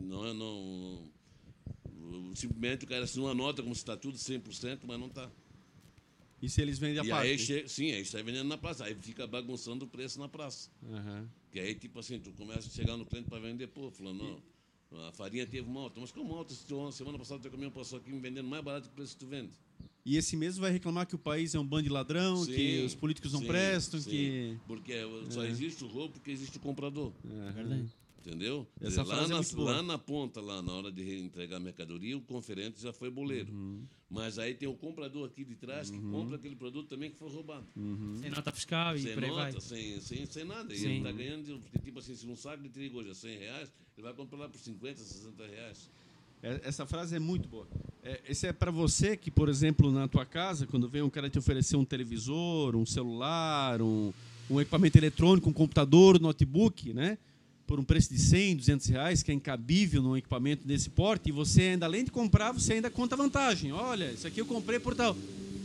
Não 0.00 0.26
é 0.26 0.32
não. 0.32 1.10
Simplesmente 2.34 2.84
o 2.84 2.88
cara 2.88 3.04
assinou 3.04 3.28
uma 3.28 3.34
nota 3.34 3.62
como 3.62 3.74
se 3.74 3.80
está 3.80 3.96
tudo 3.96 4.16
100%, 4.16 4.80
mas 4.86 4.98
não 4.98 5.06
está. 5.08 5.30
E 6.42 6.48
se 6.48 6.60
eles 6.62 6.78
vendem 6.78 6.98
a 7.00 7.04
E 7.04 7.08
parte? 7.10 7.28
aí, 7.28 7.38
che- 7.38 7.68
sim, 7.68 7.92
aí 7.92 8.00
está 8.02 8.20
vendendo 8.22 8.48
na 8.48 8.56
praça. 8.56 8.84
Aí 8.84 8.94
fica 8.94 9.26
bagunçando 9.26 9.84
o 9.84 9.88
preço 9.88 10.18
na 10.18 10.28
praça. 10.28 10.70
Aham. 10.90 11.28
Que 11.52 11.60
aí, 11.60 11.74
tipo 11.74 11.98
assim, 11.98 12.18
tu 12.18 12.32
começa 12.32 12.66
a 12.66 12.70
chegar 12.70 12.96
no 12.96 13.04
cliente 13.04 13.28
para 13.28 13.38
vender, 13.40 13.66
pô, 13.68 13.90
falando, 13.90 14.40
não, 14.90 15.06
a 15.08 15.12
farinha 15.12 15.46
teve 15.46 15.68
uma 15.68 15.80
alta. 15.82 16.00
Mas 16.00 16.10
como 16.12 16.34
alta? 16.34 16.54
Se 16.54 16.64
tu, 16.64 16.90
semana 16.92 17.18
passada 17.18 17.40
o 17.40 17.42
teu 17.42 17.50
caminhão 17.50 17.70
passou 17.70 17.98
aqui 17.98 18.10
me 18.10 18.20
vendendo 18.20 18.48
mais 18.48 18.64
barato 18.64 18.86
que 18.88 18.92
o 18.92 18.96
preço 18.96 19.12
que 19.14 19.18
tu 19.24 19.26
vende. 19.28 19.52
E 20.06 20.16
esse 20.16 20.34
mesmo 20.34 20.62
vai 20.62 20.70
reclamar 20.72 21.06
que 21.06 21.14
o 21.14 21.18
país 21.18 21.54
é 21.54 21.58
um 21.58 21.66
bando 21.66 21.82
de 21.82 21.88
ladrão, 21.90 22.42
Sim, 22.44 22.52
que 22.54 22.82
os 22.86 22.94
políticos 22.94 23.32
não 23.34 23.40
sim, 23.40 23.46
prestam, 23.46 24.00
sim. 24.00 24.08
que... 24.10 24.56
Porque 24.66 24.94
só 25.30 25.44
existe 25.44 25.84
o 25.84 25.88
roubo 25.88 26.14
porque 26.14 26.30
existe 26.30 26.56
o 26.56 26.60
comprador. 26.60 27.12
Aham. 27.22 27.52
Verdade. 27.52 27.88
Entendeu? 28.24 28.66
Essa 28.80 29.02
lá, 29.02 29.06
frase 29.14 29.24
é 29.24 29.28
na, 29.28 29.36
muito 29.36 29.56
boa. 29.56 29.72
lá 29.72 29.82
na 29.82 29.96
ponta, 29.98 30.40
lá 30.42 30.60
na 30.60 30.72
hora 30.72 30.92
de 30.92 31.18
entregar 31.20 31.56
a 31.56 31.60
mercadoria, 31.60 32.16
o 32.18 32.20
conferente 32.20 32.80
já 32.80 32.92
foi 32.92 33.10
boleiro. 33.10 33.50
Uhum. 33.50 33.82
Mas 34.10 34.38
aí 34.38 34.54
tem 34.54 34.68
o 34.68 34.74
comprador 34.74 35.26
aqui 35.26 35.42
de 35.42 35.54
trás 35.54 35.90
que 35.90 35.98
compra 35.98 36.36
aquele 36.36 36.54
produto 36.54 36.88
também 36.88 37.10
que 37.10 37.16
foi 37.16 37.30
roubado. 37.30 37.66
Uhum. 37.74 38.16
Sem 38.20 38.28
nota 38.30 38.52
fiscal 38.52 38.94
e 38.94 39.00
Sem 39.02 39.14
por 39.14 39.24
aí 39.24 39.30
nota, 39.30 39.42
vai. 39.52 39.60
sem, 39.60 40.00
sem, 40.00 40.26
sem 40.26 40.44
nada. 40.44 40.72
E 40.74 40.78
Sim. 40.78 40.86
ele 40.86 40.96
está 40.98 41.12
ganhando, 41.12 41.58
porque, 41.60 41.78
tipo 41.78 41.98
assim, 41.98 42.14
se 42.14 42.26
um 42.26 42.36
saco 42.36 42.62
de 42.62 42.68
trigo 42.68 42.98
hoje 42.98 43.10
é 43.10 43.14
100 43.14 43.38
reais, 43.38 43.72
ele 43.96 44.04
vai 44.04 44.12
comprar 44.12 44.38
lá 44.38 44.48
por 44.50 44.58
50, 44.58 44.98
60 45.00 45.46
reais. 45.46 45.90
É- 46.42 46.60
Essa 46.64 46.84
frase 46.86 47.16
é 47.16 47.18
muito 47.18 47.48
boa. 47.48 47.66
É, 48.02 48.20
esse 48.28 48.46
é 48.46 48.52
para 48.52 48.70
você 48.70 49.16
que, 49.16 49.30
por 49.30 49.48
exemplo, 49.48 49.90
na 49.90 50.06
tua 50.08 50.26
casa, 50.26 50.66
quando 50.66 50.88
vem 50.88 51.00
um 51.00 51.10
cara 51.10 51.30
te 51.30 51.38
oferecer 51.38 51.76
um 51.76 51.84
televisor, 51.86 52.76
um 52.76 52.84
celular, 52.84 53.80
um, 53.80 54.12
um 54.50 54.60
equipamento 54.60 54.98
eletrônico, 54.98 55.48
um 55.48 55.52
computador, 55.54 56.16
um 56.16 56.20
notebook, 56.20 56.92
né? 56.92 57.16
Por 57.70 57.78
um 57.78 57.84
preço 57.84 58.12
de 58.12 58.18
100, 58.18 58.56
200 58.56 58.86
reais, 58.88 59.22
que 59.22 59.30
é 59.30 59.34
incabível 59.34 60.02
num 60.02 60.16
equipamento 60.16 60.66
desse 60.66 60.90
porte, 60.90 61.28
e 61.28 61.32
você 61.32 61.62
ainda, 61.62 61.86
além 61.86 62.02
de 62.02 62.10
comprar, 62.10 62.50
você 62.50 62.72
ainda 62.72 62.90
conta 62.90 63.14
vantagem. 63.14 63.70
Olha, 63.70 64.10
isso 64.10 64.26
aqui 64.26 64.40
eu 64.40 64.44
comprei 64.44 64.80
por 64.80 64.92
tal. 64.96 65.16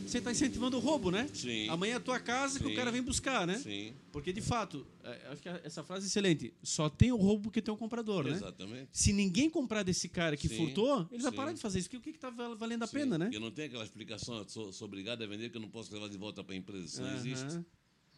Você 0.05 0.19
está 0.19 0.31
incentivando 0.31 0.77
o 0.77 0.79
roubo, 0.79 1.09
né? 1.09 1.27
Sim. 1.33 1.67
Amanhã 1.67 1.93
é 1.93 1.95
a 1.95 1.99
tua 1.99 2.19
casa 2.19 2.59
que 2.59 2.65
o 2.67 2.69
Sim. 2.69 2.75
cara 2.75 2.91
vem 2.91 3.01
buscar, 3.01 3.47
né? 3.47 3.57
Sim, 3.57 3.91
Porque, 4.11 4.31
de 4.31 4.39
fato, 4.39 4.85
é, 5.03 5.19
acho 5.31 5.41
que 5.41 5.49
essa 5.49 5.83
frase 5.83 6.05
é 6.05 6.07
excelente. 6.07 6.53
Só 6.61 6.89
tem 6.89 7.11
o 7.11 7.15
roubo 7.15 7.45
porque 7.45 7.59
tem 7.59 7.73
o 7.73 7.77
comprador, 7.77 8.23
né? 8.25 8.33
exatamente. 8.33 8.89
Se 8.91 9.11
ninguém 9.11 9.49
comprar 9.49 9.81
desse 9.81 10.07
cara 10.07 10.37
que 10.37 10.47
Sim, 10.47 10.57
furtou, 10.57 11.07
ele 11.11 11.23
vai 11.23 11.31
sim. 11.31 11.35
parar 11.35 11.53
de 11.53 11.59
fazer 11.59 11.79
isso. 11.79 11.89
Porque 11.89 11.97
o 12.07 12.13
que 12.13 12.15
está 12.15 12.29
valendo 12.29 12.83
a 12.83 12.87
Sim. 12.87 12.99
pena, 12.99 13.17
né? 13.17 13.25
Porque 13.25 13.39
não 13.39 13.49
tem 13.49 13.65
aquela 13.65 13.83
explicação, 13.83 14.37
eu 14.37 14.47
sou, 14.47 14.71
sou 14.71 14.87
obrigado 14.87 15.23
a 15.23 15.25
vender 15.25 15.49
que 15.49 15.57
eu 15.57 15.61
não 15.61 15.69
posso 15.69 15.91
levar 15.91 16.07
de 16.07 16.17
volta 16.19 16.43
para 16.43 16.53
a 16.53 16.57
empresa. 16.59 16.85
Isso 16.85 17.01
não 17.01 17.09
Aham, 17.09 17.17
existe. 17.17 17.65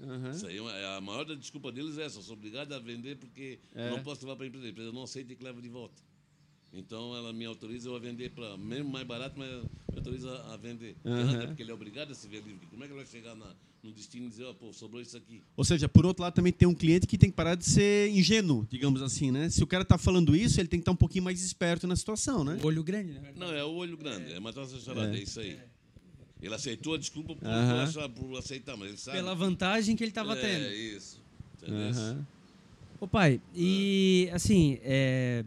Aham. 0.01 0.31
Isso 0.31 0.47
aí 0.47 0.57
é 0.57 0.61
é 0.81 0.97
a 0.97 1.01
maior 1.01 1.23
da 1.25 1.35
desculpa 1.35 1.71
deles 1.71 1.97
é 1.97 2.03
essa, 2.05 2.19
eu 2.19 2.23
sou 2.23 2.35
obrigado 2.35 2.71
a 2.73 2.79
vender 2.79 3.17
porque 3.17 3.59
É. 3.75 3.89
não 3.89 4.01
posso 4.03 4.21
levar 4.25 4.35
para 4.35 4.45
a 4.45 4.47
empresa. 4.47 4.65
A 4.67 4.69
empresa 4.69 4.91
não 4.91 5.03
aceita 5.03 5.33
que 5.35 5.43
leva 5.43 5.61
de 5.61 5.69
volta. 5.69 6.01
Então 6.73 7.15
ela 7.15 7.31
me 7.31 7.45
autoriza 7.45 7.89
eu 7.89 7.95
a 7.95 7.99
vender 7.99 8.31
para 8.31 8.57
mesmo 8.57 8.89
mais 8.89 9.07
barato, 9.07 9.35
mas 9.37 9.49
me 9.49 9.69
autoriza 9.95 10.29
a 10.53 10.57
vender. 10.57 10.95
Nada, 11.03 11.47
Porque 11.47 11.63
ele 11.63 11.71
é 11.71 11.73
obrigado 11.73 12.11
a 12.11 12.15
se 12.15 12.27
ver 12.27 12.43
livre. 12.43 12.67
Como 12.69 12.83
é 12.83 12.87
que 12.87 12.93
ele 12.93 13.01
vai 13.01 13.09
chegar 13.09 13.35
na, 13.35 13.55
no 13.81 13.91
destino 13.91 14.25
e 14.27 14.29
dizer, 14.29 14.43
ó, 14.43 14.53
pô, 14.53 14.73
sobrou 14.73 15.01
isso 15.01 15.15
aqui? 15.15 15.41
Ou 15.55 15.63
seja, 15.63 15.87
por 15.87 16.05
outro 16.05 16.23
lado, 16.23 16.33
também 16.33 16.51
tem 16.51 16.67
um 16.67 16.75
cliente 16.75 17.07
que 17.07 17.17
tem 17.17 17.29
que 17.29 17.35
parar 17.35 17.55
de 17.55 17.65
ser 17.65 18.09
ingênuo, 18.11 18.67
digamos 18.69 19.01
assim, 19.01 19.31
né? 19.31 19.49
Se 19.49 19.63
o 19.63 19.67
cara 19.67 19.83
está 19.83 19.97
falando 19.97 20.35
isso, 20.35 20.59
ele 20.59 20.67
tem 20.67 20.79
que 20.79 20.81
estar 20.81 20.91
um 20.91 20.95
pouquinho 20.97 21.23
mais 21.23 21.41
esperto 21.41 21.87
na 21.87 21.95
situação, 21.95 22.43
né? 22.43 22.59
O 22.61 22.67
olho 22.67 22.83
grande, 22.83 23.13
né? 23.13 23.33
Não, 23.35 23.51
é 23.53 23.63
o 23.63 23.71
olho 23.73 23.97
grande, 23.97 24.33
é, 24.33 24.39
matar 24.39 24.63
essa 24.63 24.77
charada, 24.79 25.17
é. 25.17 25.21
isso 25.23 25.39
aí. 25.39 25.57
Ele 26.41 26.53
aceitou 26.53 26.93
a 26.93 26.97
desculpa 26.97 27.35
por, 27.35 27.47
achar- 27.47 28.09
por 28.09 28.37
aceitar, 28.37 28.77
mas 28.77 28.89
ele 28.89 28.97
sabe. 28.97 29.17
Pela 29.17 29.33
vantagem 29.33 29.95
que 29.95 30.03
ele 30.03 30.11
estava 30.11 30.37
é, 30.37 30.41
tendo. 30.41 30.73
isso. 30.73 31.21
Entendeu? 31.57 31.89
Aham. 31.89 32.27
Ô 32.99 33.07
pai, 33.07 33.39
e 33.55 34.29
assim, 34.33 34.79
é, 34.81 35.43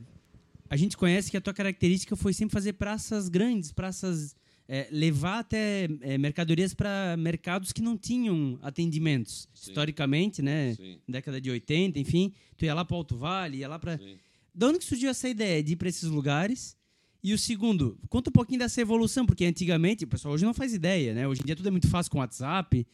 a 0.69 0.77
gente 0.77 0.97
conhece 0.97 1.31
que 1.31 1.37
a 1.37 1.41
tua 1.41 1.53
característica 1.55 2.15
foi 2.17 2.33
sempre 2.33 2.53
fazer 2.53 2.75
praças 2.75 3.29
grandes, 3.29 3.73
praças. 3.73 4.37
é, 4.69 4.89
levar 4.93 5.41
até 5.41 5.89
é, 6.01 6.17
mercadorias 6.17 6.73
para 6.75 7.17
mercados 7.17 7.73
que 7.73 7.83
não 7.83 7.97
tinham 7.97 8.57
atendimentos. 8.63 9.49
Sim. 9.53 9.71
Historicamente, 9.71 10.41
né? 10.43 10.75
Sim. 10.77 10.99
Década 11.09 11.41
de 11.41 11.51
80, 11.51 11.99
enfim. 11.99 12.33
Tu 12.57 12.65
ia 12.67 12.75
lá 12.75 12.85
para 12.85 12.97
Alto 12.97 13.17
Vale, 13.17 13.59
ia 13.59 13.69
lá 13.69 13.79
para. 13.81 13.99
Sim. 13.99 14.17
Da 14.55 14.69
onde 14.69 14.79
que 14.79 14.85
surgiu 14.85 15.11
essa 15.11 15.29
ideia 15.29 15.61
de 15.63 15.73
ir 15.73 15.77
para 15.77 15.89
esses 15.89 16.09
lugares? 16.09 16.77
E 17.23 17.35
o 17.35 17.39
segundo, 17.39 17.99
conta 18.09 18.31
um 18.31 18.33
pouquinho 18.33 18.59
dessa 18.59 18.81
evolução, 18.81 19.27
porque 19.27 19.45
antigamente, 19.45 20.05
o 20.05 20.09
pessoal 20.09 20.35
hoje 20.35 20.45
não 20.45 20.55
faz 20.55 20.73
ideia, 20.73 21.13
né? 21.15 21.29
Hoje 21.29 21.43
em 21.43 21.45
dia 21.45 21.55
tudo 21.55 21.69
é 21.69 21.71
muito 21.71 21.89
fácil 21.89 22.11
com 22.11 22.19
WhatsApp. 22.19 22.87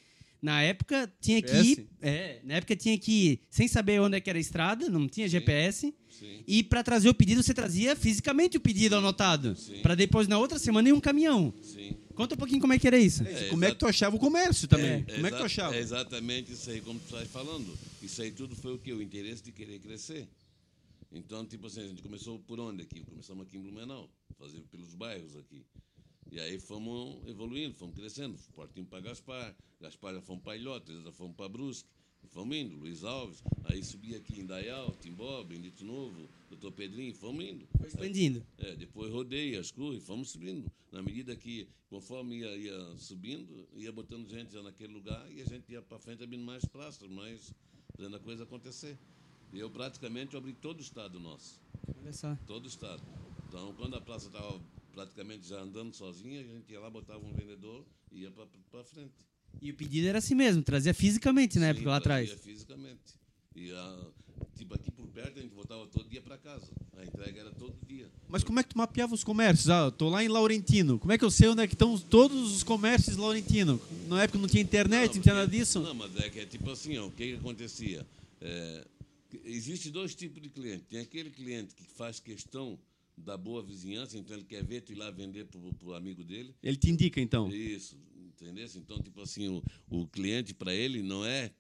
Na 0.43 0.63
época 0.63 1.11
tinha 1.21 1.41
que 1.41 1.51
ir, 1.53 1.65
GPS? 1.65 1.89
é, 2.03 2.41
na 2.45 2.55
época 2.55 2.77
tinha 2.77 2.99
que 2.99 3.13
ir 3.13 3.41
sem 3.51 3.67
saber 3.67 4.01
onde 4.01 4.17
é 4.17 4.21
que 4.21 4.29
era 4.29 4.39
a 4.39 4.41
estrada, 4.41 4.89
não 4.91 5.09
tinha 5.09 5.27
GPS. 5.29 5.95
Sim. 6.11 6.43
E 6.47 6.63
para 6.63 6.83
trazer 6.83 7.09
o 7.09 7.15
pedido 7.15 7.43
você 7.43 7.55
trazia 7.55 7.97
fisicamente 7.97 8.57
o 8.57 8.61
pedido 8.61 8.97
anotado, 8.97 9.57
Sim. 9.57 9.81
para 9.81 9.95
depois 9.95 10.29
na 10.29 10.39
outra 10.39 10.59
semana 10.59 10.89
ir 10.89 10.93
um 10.93 11.01
caminhão. 11.01 11.53
Sim. 11.63 11.97
Conta 12.15 12.35
um 12.35 12.39
pouquinho 12.39 12.61
como 12.61 12.73
é 12.73 12.79
que 12.79 12.87
era 12.87 12.99
isso. 12.99 13.23
É, 13.27 13.49
como 13.49 13.65
é 13.65 13.71
que 13.71 13.77
tu 13.77 13.87
achava 13.87 14.17
o 14.17 14.19
comércio 14.19 14.67
também? 14.67 15.05
É, 15.07 15.15
como 15.15 15.27
é 15.27 15.31
que 15.31 15.37
tu 15.37 15.43
achava? 15.43 15.77
É 15.77 15.81
exatamente 15.81 16.53
isso 16.53 16.71
aí, 16.71 16.81
como 16.81 16.99
tu 16.99 17.05
estás 17.05 17.29
falando. 17.29 17.77
Isso 18.03 18.23
aí 18.23 18.31
tudo 18.31 18.57
foi 18.57 18.73
o 18.73 18.79
quê? 18.79 18.93
O 18.93 19.03
interesse 19.03 19.43
de 19.43 19.53
querer 19.53 19.79
crescer. 19.81 20.27
Então, 21.17 21.47
tipo 21.47 21.67
assim, 21.67 21.81
a 21.81 21.89
gente 21.89 22.03
começou 22.03 22.39
por 22.41 22.61
onde 22.61 22.83
aqui? 22.83 23.03
Começamos 23.05 23.47
aqui 23.47 23.57
em 23.57 23.63
Blumenau, 23.63 24.11
fazer 24.37 24.61
pelos 24.71 24.95
bairros 24.95 25.35
aqui. 25.35 25.65
E 26.31 26.39
aí 26.39 26.59
fomos 26.59 27.27
evoluindo, 27.27 27.75
fomos 27.75 27.95
crescendo. 27.95 28.39
Partimos 28.55 28.91
para 28.91 29.01
Gaspar, 29.01 29.57
Gaspar 29.81 30.15
já 30.15 30.21
fomos 30.21 30.43
para 30.43 30.57
Ilhotas, 30.57 31.03
já 31.03 31.13
fomos 31.13 31.35
para 31.35 31.49
Brusque. 31.49 31.89
E 32.23 32.29
fomos 32.29 32.55
indo, 32.55 32.77
Luiz 32.77 33.03
Alves. 33.03 33.43
Aí 33.65 33.83
subi 33.83 34.15
aqui 34.15 34.41
em 34.41 34.47
Dayal, 34.47 34.95
Timbó, 35.01 35.43
Bendito 35.43 35.85
Novo, 35.85 36.29
Doutor 36.51 36.73
Pedrinho, 36.73 37.15
fomos 37.15 37.45
indo. 37.45 37.67
Foi 37.79 37.89
expandindo. 37.89 38.45
É, 38.59 38.77
depois 38.77 39.11
rodei 39.11 39.57
as 39.57 39.71
cruzes, 39.71 40.05
fomos 40.05 40.31
subindo. 40.31 40.71
Na 40.93 41.03
medida 41.03 41.35
que, 41.35 41.67
conforme 41.89 42.41
ia, 42.41 42.57
ia 42.57 42.97
subindo, 42.99 43.67
ia 43.75 43.91
botando 43.91 44.29
gente 44.29 44.53
já 44.53 44.63
naquele 44.63 44.93
lugar 44.93 45.31
e 45.33 45.41
a 45.41 45.45
gente 45.47 45.73
ia 45.73 45.81
para 45.81 45.99
frente 45.99 46.23
abrindo 46.23 46.45
mais 46.45 46.65
praças, 46.67 47.09
mais 47.09 47.55
fazendo 47.97 48.17
a 48.17 48.21
coisa 48.21 48.43
acontecer. 48.43 48.99
Eu 49.53 49.71
praticamente 49.71 50.37
abri 50.37 50.53
todo 50.53 50.79
o 50.79 50.83
estado 50.83 51.19
nosso, 51.19 51.61
Olha 52.03 52.13
só. 52.13 52.37
todo 52.47 52.65
o 52.65 52.69
estado. 52.69 53.03
Então, 53.49 53.73
quando 53.79 53.95
a 53.97 54.01
praça 54.01 54.27
estava 54.27 54.61
praticamente 54.93 55.49
já 55.49 55.61
andando 55.61 55.95
sozinha, 55.95 56.41
a 56.41 56.45
gente 56.45 56.73
ia 56.73 56.81
lá, 56.81 56.91
botava 56.91 57.25
um 57.25 57.33
vendedor 57.33 57.85
e 58.13 58.23
ia 58.23 58.31
para 58.31 58.85
frente. 58.85 59.13
E 59.63 59.71
o 59.71 59.75
pedido 59.75 60.07
era 60.09 60.19
assim 60.19 60.35
mesmo, 60.35 60.63
trazia 60.63 60.93
fisicamente 60.93 61.59
na 61.59 61.67
Sim, 61.67 61.71
época 61.71 61.91
lá 61.91 61.97
atrás. 61.97 62.29
trazia 62.29 62.45
fisicamente. 62.45 63.15
E 63.55 63.73
a, 63.73 64.07
tipo 64.55 64.75
aqui 64.75 64.91
por 64.91 65.07
perto 65.07 65.39
a 65.39 65.43
gente 65.43 65.55
voltava 65.55 65.87
todo 65.87 66.07
dia 66.11 66.21
para 66.21 66.37
casa. 66.37 66.67
A 66.99 67.03
entrega 67.05 67.41
era 67.41 67.51
todo 67.53 67.75
dia. 67.87 68.11
Mas 68.29 68.45
como 68.45 68.61
é 68.61 68.63
que 68.63 68.69
tu 68.71 68.77
mapeava 68.77 69.15
os 69.15 69.25
comércios? 69.25 69.71
Ah, 69.71 69.87
eu 69.87 69.93
tô 69.93 70.11
lá 70.11 70.23
em 70.23 70.29
Laurentino. 70.29 70.99
Como 70.99 71.11
é 71.13 71.17
que 71.17 71.25
eu 71.25 71.31
sei 71.31 71.49
onde 71.49 71.63
é 71.63 71.67
que 71.67 71.73
estão 71.75 71.97
todos 71.99 72.55
os 72.55 72.63
comércios 72.63 73.17
de 73.17 73.23
Laurentino? 73.23 73.81
Na 74.09 74.23
época 74.23 74.39
não 74.39 74.49
tinha 74.49 74.63
internet, 74.63 75.15
não, 75.15 75.23
tinha 75.23 75.35
nada 75.35 75.49
disso. 75.51 75.81
Não, 75.81 75.95
mas 75.95 76.15
é 76.17 76.29
que 76.29 76.41
é 76.41 76.45
tipo 76.45 76.71
assim, 76.71 76.99
ó, 76.99 77.07
o 77.07 77.11
que, 77.11 77.33
que 77.33 77.35
acontecia? 77.39 78.07
É, 78.43 78.87
Existe 79.45 79.91
dois 79.91 80.15
tipos 80.15 80.43
de 80.43 80.49
cliente. 80.49 80.85
Tem 80.85 81.01
aquele 81.01 81.31
cliente 81.31 81.75
que 81.75 81.85
faz 81.85 82.21
questão 82.21 82.79
da 83.17 83.37
boa 83.37 83.63
vizinhança, 83.63 84.19
então 84.19 84.37
ele 84.37 84.45
quer 84.45 84.63
ver 84.63 84.83
tu 84.83 84.93
ir 84.93 84.97
lá 84.97 85.11
vender 85.11 85.47
para 85.47 85.59
o 85.59 85.95
amigo 85.95 86.23
dele. 86.23 86.55
Ele 86.63 86.77
te 86.77 86.91
indica, 86.91 87.21
então. 87.21 87.49
Isso, 87.49 87.97
entendeu? 88.27 88.69
Então, 88.77 89.01
tipo 89.01 89.21
assim, 89.23 89.49
o, 89.49 89.63
o 89.89 90.07
cliente 90.07 90.53
para 90.53 90.75
ele 90.75 91.03
não 91.03 91.25
é 91.25 91.51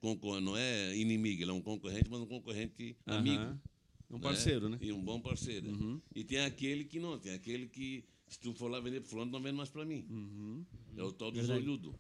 não 0.43 0.57
é 0.57 0.95
inimigo, 0.97 1.43
ele 1.43 1.51
é 1.51 1.55
um 1.55 1.63
concorrente, 1.63 2.11
mas 2.11 2.21
um 2.21 2.27
concorrente 2.27 2.97
Aham. 3.07 3.19
amigo. 3.19 3.61
Um 4.11 4.21
parceiro, 4.21 4.69
né? 4.69 4.79
E 4.81 4.93
um 4.93 5.03
bom 5.03 5.21
parceiro. 5.21 5.69
Uhum. 5.69 6.01
E 6.15 6.23
tem 6.23 6.39
aquele 6.41 6.85
que 6.85 7.01
não, 7.01 7.19
tem 7.19 7.33
aquele 7.33 7.67
que 7.67 8.05
se 8.29 8.39
tu 8.39 8.53
for 8.55 8.71
lá 8.71 8.81
vender 8.81 9.01
para 9.01 9.09
fulano, 9.09 9.31
não 9.31 9.41
vende 9.41 9.57
mais 9.57 9.71
para 9.71 9.85
mim. 9.85 10.05
Uhum. 10.11 10.65
É 10.97 11.03
o 11.03 11.13
tal 11.13 11.31
do 11.31 11.39
Verdade. 11.39 11.61
olhudo. 11.61 11.95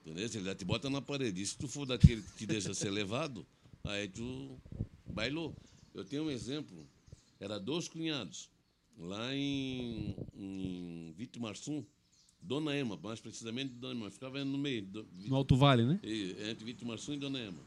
Entendeu? 0.00 0.24
Ele 0.24 0.44
já 0.44 0.54
te 0.54 0.64
bota 0.64 0.88
na 0.88 1.02
parede. 1.02 1.42
E 1.42 1.46
se 1.46 1.56
tu 1.56 1.68
for 1.68 1.86
daquele 1.86 2.22
que 2.22 2.38
te 2.38 2.46
deixa 2.46 2.72
ser 2.72 2.90
levado, 2.90 3.46
aí 3.88 4.08
tu 4.08 4.58
bailou. 5.06 5.54
Eu 5.94 6.04
tenho 6.04 6.24
um 6.24 6.30
exemplo. 6.30 6.86
Era 7.40 7.58
dois 7.58 7.88
cunhados, 7.88 8.48
lá 8.98 9.32
em, 9.34 10.14
em 10.34 11.14
Vitimarsum, 11.16 11.84
Dona 12.42 12.74
Ema, 12.76 12.96
mais 12.96 13.20
precisamente 13.20 13.72
Dona 13.74 13.94
Ema. 14.00 14.10
Ficava 14.10 14.44
no 14.44 14.58
meio, 14.58 14.84
do, 14.86 15.06
No 15.26 15.36
Alto 15.36 15.56
Vale, 15.56 15.84
né? 15.84 16.00
entre 16.02 16.64
Vitimarsum 16.64 17.14
e 17.14 17.18
Dona 17.18 17.38
Ema. 17.38 17.60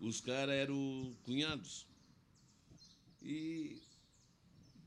Os 0.00 0.20
caras 0.20 0.54
eram 0.54 1.10
cunhados. 1.24 1.86
E 3.22 3.78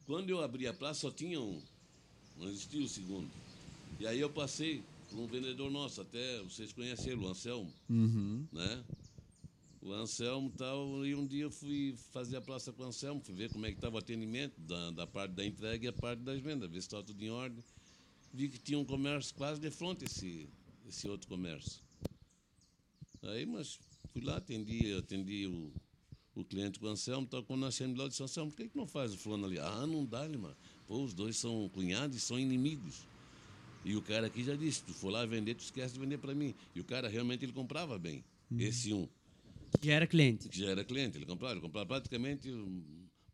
quando 0.05 0.29
eu 0.29 0.41
abri 0.43 0.67
a 0.67 0.73
praça, 0.73 1.01
só 1.01 1.12
tinha 1.12 1.41
um. 1.41 1.59
Não 2.38 2.47
existia 2.47 2.81
o 2.83 2.88
segundo. 2.88 3.29
E 3.99 4.05
aí 4.07 4.19
eu 4.19 4.29
passei 4.29 4.83
por 5.09 5.19
um 5.19 5.27
vendedor 5.27 5.69
nosso, 5.71 6.01
até 6.01 6.41
vocês 6.43 6.71
conhecem 6.71 7.13
ele, 7.13 7.25
o 7.25 7.27
Anselmo, 7.27 7.73
Uhum. 7.89 8.45
né? 8.53 8.83
O 9.81 9.93
Anselmo 9.93 10.51
tal, 10.57 11.05
e 11.05 11.15
um 11.15 11.25
dia 11.25 11.43
eu 11.43 11.51
fui 11.51 11.95
fazer 12.11 12.35
a 12.35 12.41
praça 12.41 12.71
com 12.73 12.83
o 12.83 12.85
Anselmo, 12.87 13.21
fui 13.21 13.33
ver 13.33 13.49
como 13.49 13.65
é 13.65 13.69
que 13.71 13.77
estava 13.77 13.95
o 13.95 13.99
atendimento 13.99 14.59
da, 14.59 14.91
da 14.91 15.07
parte 15.07 15.31
da 15.31 15.45
entrega 15.45 15.85
e 15.85 15.87
a 15.87 15.93
parte 15.93 16.21
das 16.21 16.41
vendas, 16.41 16.69
ver 16.69 16.81
se 16.81 16.87
estava 16.87 17.01
tudo 17.01 17.23
em 17.23 17.29
ordem. 17.29 17.63
Vi 18.33 18.49
que 18.49 18.59
tinha 18.59 18.77
um 18.77 18.83
comércio 18.83 19.33
quase 19.35 19.59
de 19.59 19.71
frente 19.71 20.03
esse, 20.03 20.49
esse 20.87 21.07
outro 21.07 21.29
comércio. 21.29 21.81
Aí, 23.23 23.45
mas 23.45 23.79
fui 24.11 24.21
lá, 24.21 24.37
atendi, 24.37 24.93
atendi 24.93 25.47
o, 25.47 25.71
o 26.35 26.43
cliente 26.43 26.77
com 26.77 26.85
o 26.85 26.89
Anselmo, 26.89 27.25
tal, 27.25 27.41
quando 27.43 27.61
nós 27.61 27.75
chegamos 27.75 27.97
lá, 27.97 28.03
eu 28.03 28.09
disse, 28.09 28.21
Anselmo, 28.21 28.51
por 28.51 28.57
que, 28.57 28.67
que 28.67 28.77
não 28.77 28.85
faz 28.85 29.13
o 29.13 29.17
fulano 29.17 29.45
ali? 29.45 29.59
Ah, 29.59 29.87
não 29.87 30.05
dá, 30.05 30.27
mano. 30.27 30.57
Pô, 30.87 31.01
os 31.01 31.13
dois 31.13 31.37
são 31.37 31.69
cunhados 31.69 32.17
e 32.17 32.19
são 32.19 32.37
inimigos. 32.37 33.07
E 33.85 33.95
o 33.95 34.01
cara 34.01 34.27
aqui 34.27 34.43
já 34.43 34.55
disse, 34.55 34.83
tu 34.83 34.93
for 34.93 35.09
lá 35.09 35.25
vender, 35.25 35.55
tu 35.55 35.61
esquece 35.61 35.93
de 35.93 35.99
vender 36.01 36.17
para 36.17 36.35
mim. 36.35 36.53
E 36.75 36.81
o 36.81 36.83
cara 36.83 37.07
realmente 37.07 37.45
ele 37.45 37.53
comprava 37.53 37.97
bem. 37.97 38.25
Esse 38.57 38.93
um, 38.93 39.07
Já 39.82 39.93
era 39.93 40.08
cliente. 40.08 40.49
que 40.49 40.60
já 40.60 40.69
era 40.71 40.84
cliente, 40.84 41.17
ele 41.17 41.25
comprava, 41.25 41.53
ele 41.53 41.62
comprava 41.62 41.86
praticamente 41.88 42.49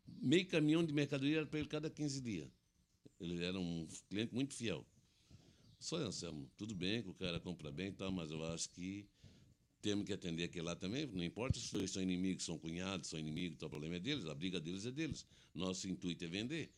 meio 0.06 0.46
caminhão 0.46 0.84
de 0.84 0.92
mercadoria 0.92 1.46
para 1.46 1.58
ele 1.58 1.68
cada 1.68 1.90
15 1.90 2.20
dias. 2.20 2.48
Ele 3.20 3.44
era 3.44 3.58
um 3.58 3.86
cliente 4.08 4.34
muito 4.34 4.54
fiel. 4.54 4.86
Só 5.78 5.96
Anselmo, 5.96 6.50
tudo 6.56 6.74
bem 6.74 7.02
que 7.02 7.08
o 7.08 7.14
cara 7.14 7.38
compra 7.38 7.70
bem 7.70 7.88
e 7.88 7.92
tal, 7.92 8.10
mas 8.10 8.30
eu 8.30 8.42
acho 8.44 8.70
que 8.70 9.06
temos 9.80 10.04
que 10.04 10.12
atender 10.12 10.44
aquele 10.44 10.64
lá 10.64 10.74
também. 10.74 11.06
Não 11.06 11.22
importa 11.22 11.58
se 11.58 11.72
dois 11.72 11.90
são 11.90 12.02
inimigos, 12.02 12.44
são 12.44 12.58
cunhados, 12.58 13.08
são 13.08 13.18
inimigos, 13.18 13.62
o 13.62 13.68
problema 13.68 13.96
é 13.96 14.00
deles, 14.00 14.26
a 14.26 14.34
briga 14.34 14.60
deles 14.60 14.84
é 14.86 14.90
deles. 14.90 15.26
Nosso 15.54 15.88
intuito 15.88 16.24
é 16.24 16.28
vender. 16.28 16.72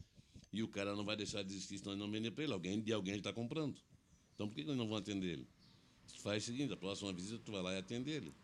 E 0.52 0.62
o 0.62 0.68
cara 0.68 0.94
não 0.94 1.04
vai 1.04 1.16
deixar 1.16 1.42
de 1.42 1.52
existir 1.52 1.78
se 1.78 1.84
nós 1.84 1.96
não 1.96 2.10
vender 2.10 2.30
para 2.32 2.44
ele. 2.44 2.52
Alguém 2.52 2.80
de 2.80 2.92
alguém 2.92 3.16
está 3.16 3.32
comprando. 3.32 3.80
Então 4.34 4.48
por 4.48 4.54
que 4.54 4.62
que 4.62 4.68
nós 4.68 4.76
não 4.76 4.86
vamos 4.86 5.00
atender 5.00 5.32
ele? 5.32 5.48
Faz 6.20 6.42
o 6.42 6.46
seguinte, 6.46 6.72
a 6.72 6.76
próxima 6.76 7.12
visita 7.12 7.38
tu 7.44 7.52
vai 7.52 7.62
lá 7.62 7.74
e 7.74 7.78
atende 7.78 8.10
ele. 8.10 8.34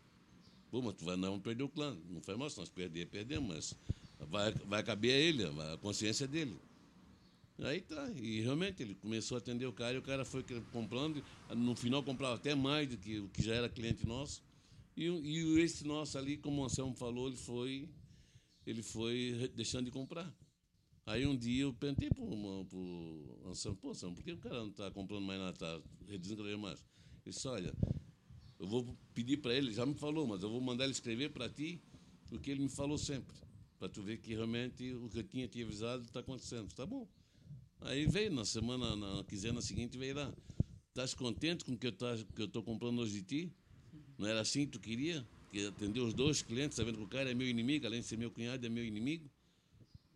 Pô, 0.75 0.81
mas 0.81 0.95
tu 0.95 1.05
vai, 1.05 1.15
vamos 1.15 1.39
perder 1.39 1.63
o 1.63 1.69
clã. 1.69 1.97
Não 2.09 2.19
foi 2.19 2.35
se 2.49 2.57
nós 2.57 2.67
perder, 2.67 3.07
perdemos, 3.07 3.47
mas 4.19 4.29
vai, 4.29 4.51
vai 4.51 4.83
caber 4.83 5.13
a 5.13 5.17
ele, 5.17 5.43
a 5.45 5.77
consciência 5.77 6.27
dele. 6.27 6.53
Aí 7.59 7.79
tá, 7.79 8.11
e 8.11 8.41
realmente 8.41 8.83
ele 8.83 8.93
começou 8.95 9.35
a 9.35 9.37
atender 9.37 9.65
o 9.65 9.71
cara 9.71 9.93
e 9.93 9.99
o 9.99 10.01
cara 10.01 10.25
foi 10.25 10.43
comprando, 10.73 11.23
no 11.55 11.77
final 11.77 12.03
comprava 12.03 12.35
até 12.35 12.53
mais 12.53 12.89
do 12.89 12.97
que 12.97 13.19
o 13.19 13.29
que 13.29 13.41
já 13.41 13.55
era 13.55 13.69
cliente 13.69 14.05
nosso. 14.05 14.43
E, 14.97 15.05
e 15.05 15.61
esse 15.61 15.87
nosso 15.87 16.17
ali, 16.17 16.35
como 16.35 16.61
o 16.61 16.65
Anselmo 16.65 16.93
falou, 16.93 17.27
ele 17.27 17.37
foi, 17.37 17.87
ele 18.67 18.83
foi 18.83 19.49
deixando 19.55 19.85
de 19.85 19.91
comprar. 19.91 20.29
Aí 21.05 21.25
um 21.25 21.37
dia 21.37 21.63
eu 21.63 21.73
perguntei 21.73 22.09
para 22.09 22.21
o 22.21 23.39
Anselmo, 23.45 23.77
pô, 23.77 23.91
Anselmo, 23.91 24.13
por 24.13 24.25
que 24.25 24.33
o 24.33 24.39
cara 24.39 24.55
não 24.55 24.71
está 24.71 24.91
comprando 24.91 25.23
mais 25.23 25.39
nada, 25.39 25.53
está 25.53 25.81
reduzindo 26.05 26.35
cada 26.35 26.49
vez 26.49 26.59
mais? 26.59 26.85
Ele 27.25 27.33
disse, 27.33 27.47
olha, 27.47 27.73
eu 28.59 28.67
vou 28.67 28.85
pedir 29.13 29.37
para 29.37 29.53
ele, 29.53 29.71
já 29.73 29.85
me 29.85 29.93
falou, 29.95 30.27
mas 30.27 30.43
eu 30.43 30.49
vou 30.49 30.61
mandar 30.61 30.85
ele 30.85 30.93
escrever 30.93 31.29
para 31.31 31.49
ti 31.49 31.79
o 32.31 32.39
que 32.39 32.51
ele 32.51 32.61
me 32.61 32.69
falou 32.69 32.97
sempre, 32.97 33.35
para 33.77 33.89
tu 33.89 34.01
ver 34.01 34.17
que 34.17 34.33
realmente 34.33 34.93
o 34.93 35.09
que 35.09 35.19
eu 35.19 35.23
tinha 35.23 35.47
te 35.47 35.61
avisado 35.61 36.03
está 36.03 36.19
acontecendo. 36.21 36.73
Tá 36.73 36.85
bom. 36.85 37.07
Aí 37.81 38.07
veio 38.07 38.31
na 38.31 38.45
semana, 38.45 38.95
na 38.95 39.23
quinzena 39.25 39.61
seguinte, 39.61 39.97
veio 39.97 40.15
lá. 40.15 40.33
Estás 40.89 41.13
contente 41.13 41.65
com 41.65 41.73
o 41.73 41.77
que 41.77 41.87
eu 41.87 41.91
tá- 41.91 42.15
estou 42.39 42.63
comprando 42.63 42.99
hoje 42.99 43.21
de 43.21 43.21
ti? 43.21 43.51
Não 44.17 44.27
era 44.27 44.41
assim 44.41 44.65
que 44.65 44.71
tu 44.71 44.79
queria? 44.79 45.25
Que 45.51 45.67
atender 45.67 45.99
os 45.99 46.13
dois 46.13 46.41
clientes, 46.41 46.77
sabendo 46.77 46.97
que 46.97 47.03
o 47.03 47.07
cara 47.07 47.29
é 47.29 47.33
meu 47.33 47.47
inimigo, 47.47 47.85
além 47.85 47.99
de 47.99 48.07
ser 48.07 48.17
meu 48.17 48.31
cunhado, 48.31 48.65
é 48.65 48.69
meu 48.69 48.83
inimigo? 48.83 49.29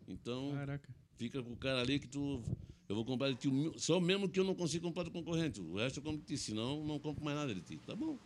Então, 0.08 0.52
Caraca. 0.54 0.88
fica 1.16 1.42
com 1.42 1.52
o 1.52 1.56
cara 1.56 1.80
ali 1.80 2.00
que 2.00 2.08
tu. 2.08 2.42
Eu 2.88 2.96
vou 2.96 3.04
comprar 3.04 3.30
de 3.30 3.36
ti, 3.36 3.48
só 3.76 4.00
mesmo 4.00 4.28
que 4.28 4.40
eu 4.40 4.44
não 4.44 4.54
consiga 4.54 4.84
comprar 4.84 5.04
do 5.04 5.12
concorrente. 5.12 5.60
O 5.60 5.76
resto 5.76 5.98
eu 5.98 6.02
compro 6.02 6.20
de 6.20 6.26
ti, 6.26 6.38
senão 6.38 6.84
não 6.84 6.98
compro 6.98 7.24
mais 7.24 7.36
nada 7.36 7.54
de 7.54 7.60
ti. 7.60 7.76
Tá 7.86 7.94
bom. 7.94 8.18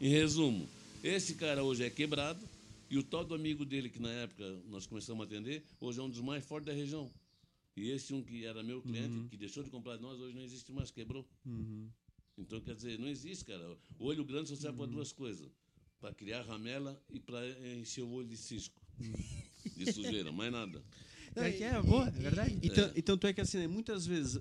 Em 0.00 0.08
resumo, 0.08 0.66
esse 1.04 1.34
cara 1.34 1.62
hoje 1.62 1.84
é 1.84 1.90
quebrado 1.90 2.40
e 2.88 2.96
o 2.96 3.02
tal 3.02 3.22
do 3.22 3.34
amigo 3.34 3.66
dele, 3.66 3.90
que 3.90 4.00
na 4.00 4.10
época 4.10 4.58
nós 4.70 4.86
começamos 4.86 5.20
a 5.20 5.26
atender, 5.26 5.62
hoje 5.78 6.00
é 6.00 6.02
um 6.02 6.08
dos 6.08 6.20
mais 6.20 6.42
fortes 6.42 6.66
da 6.66 6.72
região. 6.72 7.10
E 7.76 7.90
esse 7.90 8.14
um 8.14 8.22
que 8.22 8.46
era 8.46 8.62
meu 8.62 8.80
cliente, 8.80 9.28
que 9.28 9.36
deixou 9.36 9.62
de 9.62 9.68
comprar 9.68 9.96
de 9.96 10.02
nós, 10.02 10.18
hoje 10.18 10.34
não 10.34 10.42
existe 10.42 10.72
mais, 10.72 10.90
quebrou. 10.90 11.28
Então, 12.38 12.58
quer 12.62 12.74
dizer, 12.74 12.98
não 12.98 13.08
existe, 13.08 13.44
cara. 13.44 13.76
O 13.98 14.06
olho 14.06 14.24
grande 14.24 14.48
só 14.48 14.56
serve 14.56 14.78
para 14.78 14.86
duas 14.86 15.12
coisas: 15.12 15.46
para 16.00 16.14
criar 16.14 16.42
ramela 16.44 16.98
e 17.12 17.20
para 17.20 17.46
encher 17.76 18.02
o 18.02 18.10
olho 18.10 18.26
de 18.26 18.38
cisco. 18.38 18.80
De 19.76 19.92
sujeira, 19.92 20.32
mais 20.32 20.50
nada. 20.50 20.82
Pior 21.34 21.52
que 21.52 21.62
é, 21.62 21.82
boa, 21.82 22.08
é 22.08 22.10
verdade. 22.10 22.58
Então, 22.62 22.90
então 22.96 23.18
tu 23.18 23.26
é 23.26 23.34
que 23.34 23.42
assim, 23.42 23.58
né, 23.58 23.66
muitas 23.66 24.06
vezes 24.06 24.40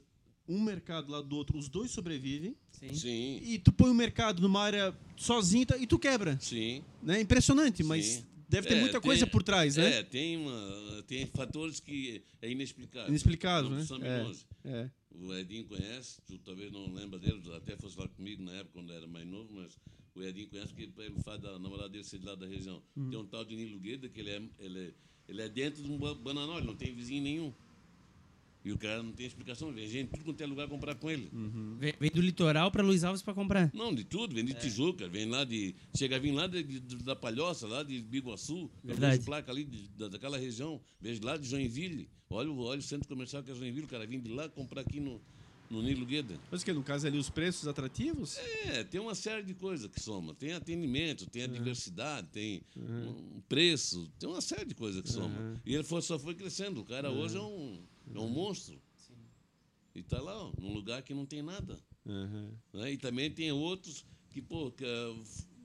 um 0.49 0.59
mercado 0.61 1.11
lá 1.11 1.21
do 1.21 1.35
outro, 1.35 1.57
os 1.57 1.69
dois 1.69 1.91
sobrevivem 1.91 2.55
Sim. 2.71 2.93
Sim, 2.95 3.41
e 3.43 3.59
tu 3.59 3.71
põe 3.71 3.89
o 3.89 3.93
mercado 3.93 4.41
numa 4.41 4.61
área 4.61 4.97
sozinho 5.15 5.65
tá- 5.65 5.77
e 5.77 5.85
tu 5.85 5.99
quebra. 5.99 6.37
sim. 6.41 6.83
Né? 7.03 7.21
Impressionante, 7.21 7.83
mas 7.83 8.05
Sim. 8.05 8.25
deve 8.49 8.67
ter 8.67 8.73
É, 8.75 8.79
muita 8.79 8.93
tem- 8.99 9.01
coisa 9.01 9.27
por 9.27 9.43
trás, 9.43 9.75
né? 9.75 9.99
É, 9.99 10.03
tem, 10.03 10.37
uma, 10.37 11.03
tem 11.07 11.25
fatores 11.27 11.79
que 11.79 12.23
é 12.41 12.49
inexplicável. 12.49 13.09
Inexplicável, 13.09 13.69
né? 13.69 13.85
É. 14.65 14.69
É. 14.69 14.91
O 15.11 15.33
Edinho 15.35 15.65
conhece, 15.65 16.21
tu 16.25 16.37
talvez 16.39 16.71
não 16.71 16.91
lembra 16.93 17.19
dele, 17.19 17.41
até 17.55 17.75
fosse 17.77 17.97
lá 17.99 18.07
comigo 18.07 18.41
na 18.41 18.53
época, 18.53 18.71
quando 18.73 18.89
eu 18.91 18.95
era 18.97 19.07
mais 19.07 19.27
novo, 19.27 19.53
mas 19.53 19.77
o 20.15 20.23
Edinho 20.23 20.47
conhece 20.47 20.73
porque 20.73 20.89
ele 21.01 21.19
faz 21.21 21.39
da 21.41 21.59
namorada 21.59 21.89
dele 21.89 22.03
ser 22.03 22.17
de 22.19 22.25
lá 22.25 22.35
da 22.35 22.47
região. 22.47 22.81
Uhum. 22.95 23.09
Tem 23.09 23.19
um 23.19 23.25
tal 23.25 23.43
de 23.45 23.55
Nilo 23.55 23.79
Gueda, 23.79 24.07
que 24.09 24.19
ele 24.19 24.29
é, 24.31 24.41
ele, 24.59 24.79
é, 24.79 24.91
ele 25.27 25.41
é 25.41 25.49
dentro 25.49 25.83
de 25.83 25.91
um 25.91 25.97
ba- 25.97 26.15
bananal, 26.15 26.57
ele 26.57 26.67
não 26.67 26.75
tem 26.75 26.93
vizinho 26.95 27.21
nenhum. 27.21 27.53
E 28.69 28.71
o 28.71 28.77
cara 28.77 29.01
não 29.01 29.11
tem 29.11 29.25
explicação, 29.25 29.71
vem 29.73 29.87
gente 29.87 30.05
de 30.05 30.11
tudo 30.11 30.23
quanto 30.25 30.41
é 30.41 30.45
lugar 30.45 30.67
comprar 30.67 30.93
com 30.93 31.09
ele. 31.09 31.27
Uhum. 31.33 31.75
Vem, 31.79 31.93
vem 31.99 32.11
do 32.11 32.21
litoral 32.21 32.69
pra 32.69 32.83
Luiz 32.83 33.03
Alves 33.03 33.21
pra 33.23 33.33
comprar. 33.33 33.71
Não, 33.73 33.93
de 33.93 34.03
tudo, 34.03 34.35
vem 34.35 34.45
de 34.45 34.53
Tijuca, 34.53 35.07
vem 35.09 35.25
lá 35.27 35.43
de. 35.43 35.73
Chega 35.97 36.17
a 36.17 36.19
vir 36.19 36.31
lá 36.31 36.45
de, 36.45 36.61
de- 36.61 36.97
da 36.97 37.15
Palhoça, 37.15 37.67
lá 37.67 37.81
de 37.81 37.99
Biguaçu. 37.99 38.69
Verdade. 38.83 39.15
vejo 39.17 39.25
placa 39.25 39.51
ali 39.51 39.63
de- 39.63 39.87
da, 39.97 40.07
daquela 40.07 40.37
região, 40.37 40.79
vejo 41.01 41.19
lá 41.23 41.35
de 41.35 41.47
Joinville. 41.47 42.07
Olha, 42.29 42.51
o- 42.51 42.59
olha 42.59 42.79
o 42.79 42.83
centro 42.83 43.07
comercial 43.09 43.41
que 43.41 43.49
é 43.49 43.55
Joinville, 43.55 43.85
o 43.85 43.89
cara 43.89 44.05
vem 44.05 44.19
de 44.19 44.29
lá 44.29 44.47
comprar 44.47 44.81
aqui 44.81 44.99
no, 44.99 45.19
no 45.67 45.81
Nilo 45.81 46.05
Gueda. 46.05 46.39
Mas 46.51 46.63
que 46.63 46.71
no 46.71 46.83
caso 46.83 47.07
ali 47.07 47.17
os 47.17 47.29
preços 47.29 47.67
atrativos? 47.67 48.37
É, 48.65 48.83
tem 48.83 49.01
uma 49.01 49.15
série 49.15 49.41
de 49.43 49.53
coisas 49.55 49.89
que 49.89 49.99
soma. 49.99 50.35
Tem 50.35 50.53
atendimento, 50.53 51.25
tem 51.27 51.43
a 51.43 51.47
diversidade, 51.47 52.27
tem 52.31 52.61
um 52.77 53.41
preço, 53.49 54.07
tem 54.19 54.29
uma 54.29 54.41
série 54.41 54.65
de 54.65 54.75
coisas 54.75 55.01
que 55.01 55.09
soma. 55.09 55.59
E 55.65 55.73
ele 55.73 55.83
foi- 55.83 56.01
só 56.03 56.19
foi 56.19 56.35
crescendo. 56.35 56.81
O 56.81 56.85
cara 56.85 57.09
hoje 57.09 57.35
é 57.37 57.41
um, 57.41 57.79
é 58.13 58.19
um 58.19 58.29
monstro. 58.29 58.79
E 59.95 59.99
está 59.99 60.21
lá, 60.21 60.35
ó, 60.45 60.51
num 60.59 60.73
lugar 60.73 61.01
que 61.01 61.13
não 61.13 61.25
tem 61.25 61.41
nada. 61.41 61.77
Aham. 62.07 62.51
né? 62.73 62.91
E 62.93 62.97
também 62.97 63.29
tem 63.29 63.51
outros 63.51 64.05
que, 64.29 64.41
pô, 64.41 64.71
que, 64.71 64.85
ah, 64.85 65.15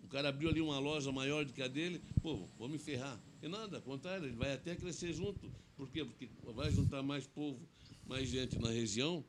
o 0.03 0.09
cara 0.09 0.29
abriu 0.29 0.49
ali 0.49 0.61
uma 0.61 0.79
loja 0.79 1.11
maior 1.13 1.45
do 1.45 1.53
que 1.53 1.63
a 1.63 1.69
dele, 1.69 2.01
pô, 2.23 2.49
vou 2.59 2.69
me 2.69 2.79
ferrar. 2.79 3.21
E 3.43 3.49
nada, 3.49 3.77
ao 3.77 3.83
contrário, 3.83 4.27
ele 4.27 4.37
vai 4.37 4.53
até 4.55 4.75
crescer 4.75 5.13
junto. 5.13 5.51
Por 5.77 5.89
quê? 5.91 6.05
Porque 6.05 6.29
vai 6.55 6.71
juntar 6.73 7.03
mais 7.03 7.27
povo, 7.27 7.61
mais 8.07 8.29
gente 8.29 8.59
na 8.59 8.71
região. 8.71 9.25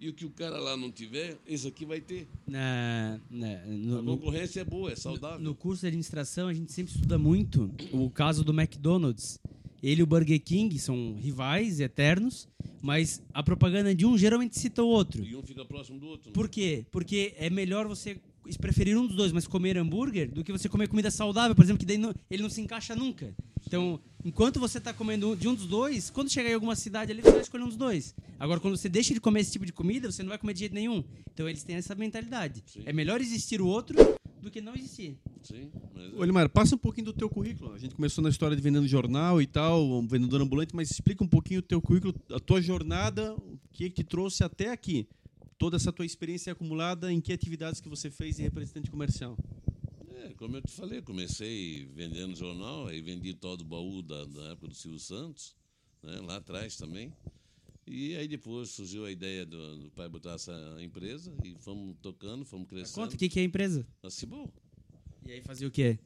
E 0.00 0.08
o 0.08 0.12
que 0.14 0.24
o 0.24 0.30
cara 0.30 0.58
lá 0.58 0.76
não 0.76 0.90
tiver, 0.90 1.38
esse 1.46 1.68
aqui 1.68 1.84
vai 1.84 2.00
ter. 2.00 2.26
Na, 2.46 3.20
na- 3.30 3.64
no, 3.66 3.98
A 3.98 4.02
no- 4.02 4.16
concorrência 4.18 4.60
é 4.60 4.64
boa, 4.64 4.90
é 4.90 4.96
saudável. 4.96 5.38
no 5.38 5.54
curso 5.54 5.82
de 5.82 5.86
administração, 5.88 6.48
a 6.48 6.54
gente 6.54 6.72
sempre 6.72 6.92
estuda 6.92 7.16
muito 7.18 7.70
o 7.92 8.10
caso 8.10 8.42
do 8.44 8.52
McDonald's. 8.52 9.38
Ele 9.82 10.00
e 10.00 10.02
o 10.02 10.06
Burger 10.06 10.40
King 10.40 10.78
são 10.78 11.16
rivais 11.18 11.80
eternos, 11.80 12.48
mas 12.80 13.20
a 13.34 13.42
propaganda 13.42 13.94
de 13.94 14.06
um 14.06 14.16
geralmente 14.16 14.58
cita 14.58 14.82
o 14.82 14.86
outro. 14.86 15.24
E 15.24 15.34
um 15.34 15.42
fica 15.42 15.64
próximo 15.64 15.98
do 15.98 16.06
outro. 16.06 16.28
né? 16.30 16.32
Por 16.34 16.48
quê? 16.48 16.86
Porque 16.90 17.34
é 17.36 17.50
melhor 17.50 17.86
você 17.88 18.16
preferir 18.60 18.96
um 18.96 19.06
dos 19.06 19.16
dois, 19.16 19.32
mas 19.32 19.46
comer 19.46 19.76
hambúrguer, 19.78 20.30
do 20.30 20.42
que 20.44 20.50
você 20.52 20.68
comer 20.68 20.88
comida 20.88 21.10
saudável, 21.10 21.54
por 21.54 21.64
exemplo, 21.64 21.78
que 21.80 21.86
daí 21.86 21.98
não- 21.98 22.14
ele 22.30 22.42
não 22.42 22.50
se 22.50 22.60
encaixa 22.60 22.94
nunca. 22.94 23.34
Então, 23.66 24.00
enquanto 24.24 24.58
você 24.60 24.78
está 24.78 24.92
comendo 24.92 25.36
de 25.36 25.46
um 25.48 25.54
dos 25.54 25.66
dois, 25.66 26.10
quando 26.10 26.28
chegar 26.30 26.50
em 26.50 26.54
alguma 26.54 26.74
cidade 26.76 27.12
ali, 27.12 27.22
você 27.22 27.30
vai 27.30 27.40
escolher 27.40 27.62
um 27.64 27.68
dos 27.68 27.76
dois. 27.76 28.14
Agora, 28.38 28.58
quando 28.60 28.76
você 28.76 28.88
deixa 28.88 29.14
de 29.14 29.20
comer 29.20 29.40
esse 29.40 29.52
tipo 29.52 29.64
de 29.64 29.72
comida, 29.72 30.10
você 30.10 30.22
não 30.22 30.30
vai 30.30 30.38
comer 30.38 30.52
de 30.54 30.60
jeito 30.60 30.74
nenhum. 30.74 31.04
Então, 31.32 31.48
eles 31.48 31.62
têm 31.62 31.76
essa 31.76 31.94
mentalidade. 31.94 32.62
Sim. 32.66 32.82
É 32.84 32.92
melhor 32.92 33.20
existir 33.20 33.60
o 33.60 33.66
outro 33.66 33.96
do 34.42 34.50
que 34.50 34.60
não 34.60 34.74
existir. 34.74 35.16
Sim, 35.42 35.70
mas 35.94 36.12
Elimar, 36.20 36.48
passa 36.48 36.74
um 36.74 36.78
pouquinho 36.78 37.06
do 37.06 37.12
teu 37.12 37.30
currículo. 37.30 37.72
A 37.72 37.78
gente 37.78 37.94
começou 37.94 38.22
na 38.22 38.28
história 38.28 38.56
de 38.56 38.62
vendendo 38.62 38.86
jornal 38.88 39.40
e 39.40 39.46
tal, 39.46 40.02
vendedor 40.02 40.42
ambulante, 40.42 40.74
mas 40.74 40.90
explica 40.90 41.22
um 41.22 41.28
pouquinho 41.28 41.60
o 41.60 41.62
teu 41.62 41.80
currículo, 41.80 42.14
a 42.30 42.40
tua 42.40 42.60
jornada, 42.60 43.34
o 43.34 43.58
que, 43.72 43.88
que 43.88 44.02
te 44.02 44.04
trouxe 44.04 44.42
até 44.42 44.70
aqui. 44.70 45.08
Toda 45.56 45.76
essa 45.76 45.92
tua 45.92 46.04
experiência 46.04 46.52
acumulada, 46.52 47.12
em 47.12 47.20
que 47.20 47.32
atividades 47.32 47.80
que 47.80 47.88
você 47.88 48.10
fez 48.10 48.36
de 48.36 48.42
representante 48.42 48.90
comercial? 48.90 49.38
É, 50.10 50.34
como 50.34 50.56
eu 50.56 50.62
te 50.62 50.72
falei, 50.72 51.00
comecei 51.00 51.86
vendendo 51.94 52.34
jornal, 52.34 52.88
aí 52.88 53.00
vendi 53.00 53.32
todo 53.34 53.60
o 53.60 53.64
baú 53.64 54.02
da, 54.02 54.24
da 54.24 54.42
época 54.52 54.68
do 54.68 54.74
Silvio 54.74 54.98
Santos, 54.98 55.54
né, 56.02 56.20
lá 56.20 56.36
atrás 56.36 56.76
também. 56.76 57.12
E 57.94 58.16
aí 58.16 58.26
depois 58.26 58.70
surgiu 58.70 59.04
a 59.04 59.10
ideia 59.10 59.44
do, 59.44 59.76
do 59.84 59.90
pai 59.90 60.08
botar 60.08 60.32
essa 60.34 60.52
empresa 60.80 61.32
e 61.44 61.54
fomos 61.60 61.94
tocando, 62.00 62.44
fomos 62.44 62.66
crescendo. 62.68 62.94
Conta 63.04 63.14
o 63.14 63.18
que, 63.18 63.28
que 63.28 63.38
é 63.38 63.42
a 63.42 63.44
empresa. 63.46 63.86
A 64.02 64.08
Cibol. 64.10 64.50
E 65.26 65.32
aí 65.32 65.42
fazia 65.42 65.68
o 65.68 65.70
quê? 65.70 65.98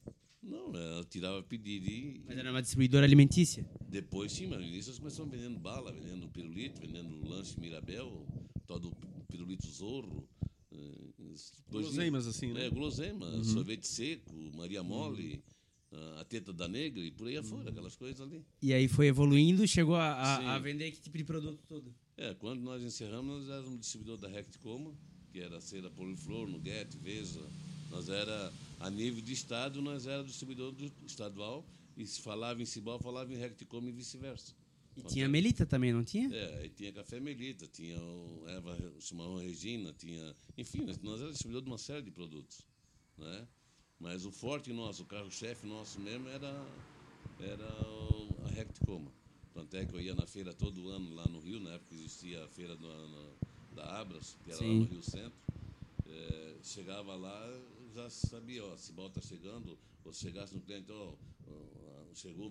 Não, 0.43 0.75
ela 0.75 1.05
tirava 1.05 1.43
pedido 1.43 1.89
e 1.89 2.23
Mas 2.27 2.37
era 2.39 2.51
uma 2.51 2.61
distribuidora 2.61 3.05
alimentícia. 3.07 3.65
depois 3.89 4.33
sim, 4.33 4.47
mas 4.47 4.61
no 4.61 4.67
início 4.67 4.91
nós 4.91 4.99
começamos 4.99 5.31
vendendo 5.33 5.59
bala, 5.59 5.93
vendendo 5.93 6.29
pirulito, 6.29 6.81
vendendo 6.81 7.25
lanche 7.29 7.59
Mirabel, 7.59 8.27
todo 8.67 8.93
pirulito 9.29 9.67
Zorro. 9.69 10.29
eh, 10.73 10.77
Guloseimas, 11.71 12.27
assim, 12.27 12.53
né? 12.53 12.67
É, 12.67 12.71
guloseima, 12.71 13.43
sorvete 13.45 13.87
seco, 13.87 14.33
Maria 14.55 14.83
Mole, 14.83 15.43
a- 15.49 15.56
a 16.19 16.25
teta 16.25 16.53
da 16.53 16.67
negra 16.69 17.01
e 17.05 17.11
por 17.11 17.27
aí 17.29 17.37
afora, 17.37 17.71
aquelas 17.71 17.97
coisas 17.97 18.21
ali. 18.21 18.45
E 18.61 18.73
aí 18.73 18.89
foi 18.89 19.07
evoluindo, 19.07 19.67
chegou 19.67 19.95
a, 19.97 20.13
a- 20.13 20.55
a 20.55 20.59
vender 20.59 20.91
que 20.91 21.01
tipo 21.01 21.17
de 21.17 21.25
produto 21.25 21.61
todo? 21.69 21.95
É, 22.17 22.35
quando 22.35 22.61
nós 22.61 22.83
encerramos, 22.83 23.43
nós 23.47 23.49
éramos 23.51 23.81
distribuidor 23.81 24.17
da 24.19 24.29
Recticoma, 24.29 24.93
que 25.33 25.41
era 25.41 25.59
a 25.59 25.61
cera 25.61 25.91
Poliflor, 25.91 26.49
Nuguete, 26.49 26.97
Vesa. 26.99 27.47
Nós 27.91 28.09
era, 28.09 28.53
a 28.81 28.91
nível 28.91 29.23
de 29.23 29.33
estado, 29.33 29.81
nós 29.81 30.07
era 30.07 30.25
distribuidor 30.25 30.73
do 30.73 30.91
estadual, 31.07 31.65
e 31.97 32.07
se 32.07 32.21
falava 32.21 32.61
em 32.61 32.67
Cibal, 32.67 32.99
falava 32.99 33.33
em 33.33 33.37
Recticoma 33.37 33.89
e 33.89 33.93
vice-versa. 33.93 34.55
E 34.97 35.03
tinha 35.03 35.27
a 35.27 35.29
Melita 35.29 35.67
também, 35.67 35.93
não 35.93 36.03
tinha? 36.03 36.35
É, 36.35 36.61
aí 36.63 36.69
tinha 36.71 36.91
Café 36.91 37.21
Melita, 37.21 37.67
tinha 37.67 37.99
o 38.01 38.45
Eva 38.49 38.77
Chimarrão 38.99 39.37
Regina, 39.37 39.93
tinha. 39.93 40.35
Enfim, 40.57 40.83
nós, 40.87 40.99
nós 41.03 41.17
éramos 41.17 41.35
distribuidor 41.35 41.63
de 41.63 41.69
uma 41.69 41.77
série 41.79 42.03
de 42.03 42.11
produtos. 42.11 42.61
Né? 43.19 43.47
Mas 44.01 44.25
o 44.25 44.31
forte 44.31 44.73
nosso, 44.73 45.03
o 45.03 45.07
carro-chefe 45.07 45.67
nosso 45.67 45.99
mesmo 46.01 46.29
era, 46.29 46.67
era 47.41 47.69
a 48.47 48.49
Recticoma. 48.51 49.11
Tanto 49.55 49.75
é 49.77 49.87
que 49.87 49.95
eu 49.95 50.01
ia 50.01 50.15
na 50.15 50.27
feira 50.27 50.53
todo 50.53 50.91
ano 50.91 51.15
lá 51.15 51.27
no 51.29 51.41
Rio, 51.41 51.61
na 51.61 51.71
época 51.71 51.95
existia 51.95 52.45
a 52.45 52.49
feira 52.49 52.77
do- 52.77 53.09
na- 53.09 53.75
da 53.75 54.01
Abras, 54.01 54.37
que 54.45 54.51
era 54.51 54.59
Sim. 54.59 54.81
lá 54.81 54.85
no 54.85 54.85
Rio 54.93 55.03
Centro. 55.03 55.39
É, 56.07 56.57
chegava 56.63 57.15
lá, 57.17 57.43
já 57.95 58.09
sabia, 58.11 58.65
ó, 58.65 58.77
Cibal 58.77 59.09
está 59.09 59.21
chegando, 59.21 59.79
ou 60.05 60.13
se 60.13 60.21
chegasse 60.21 60.55
no 60.55 60.61
cliente, 60.61 60.93
ó, 60.93 61.13
chegou 62.15 62.49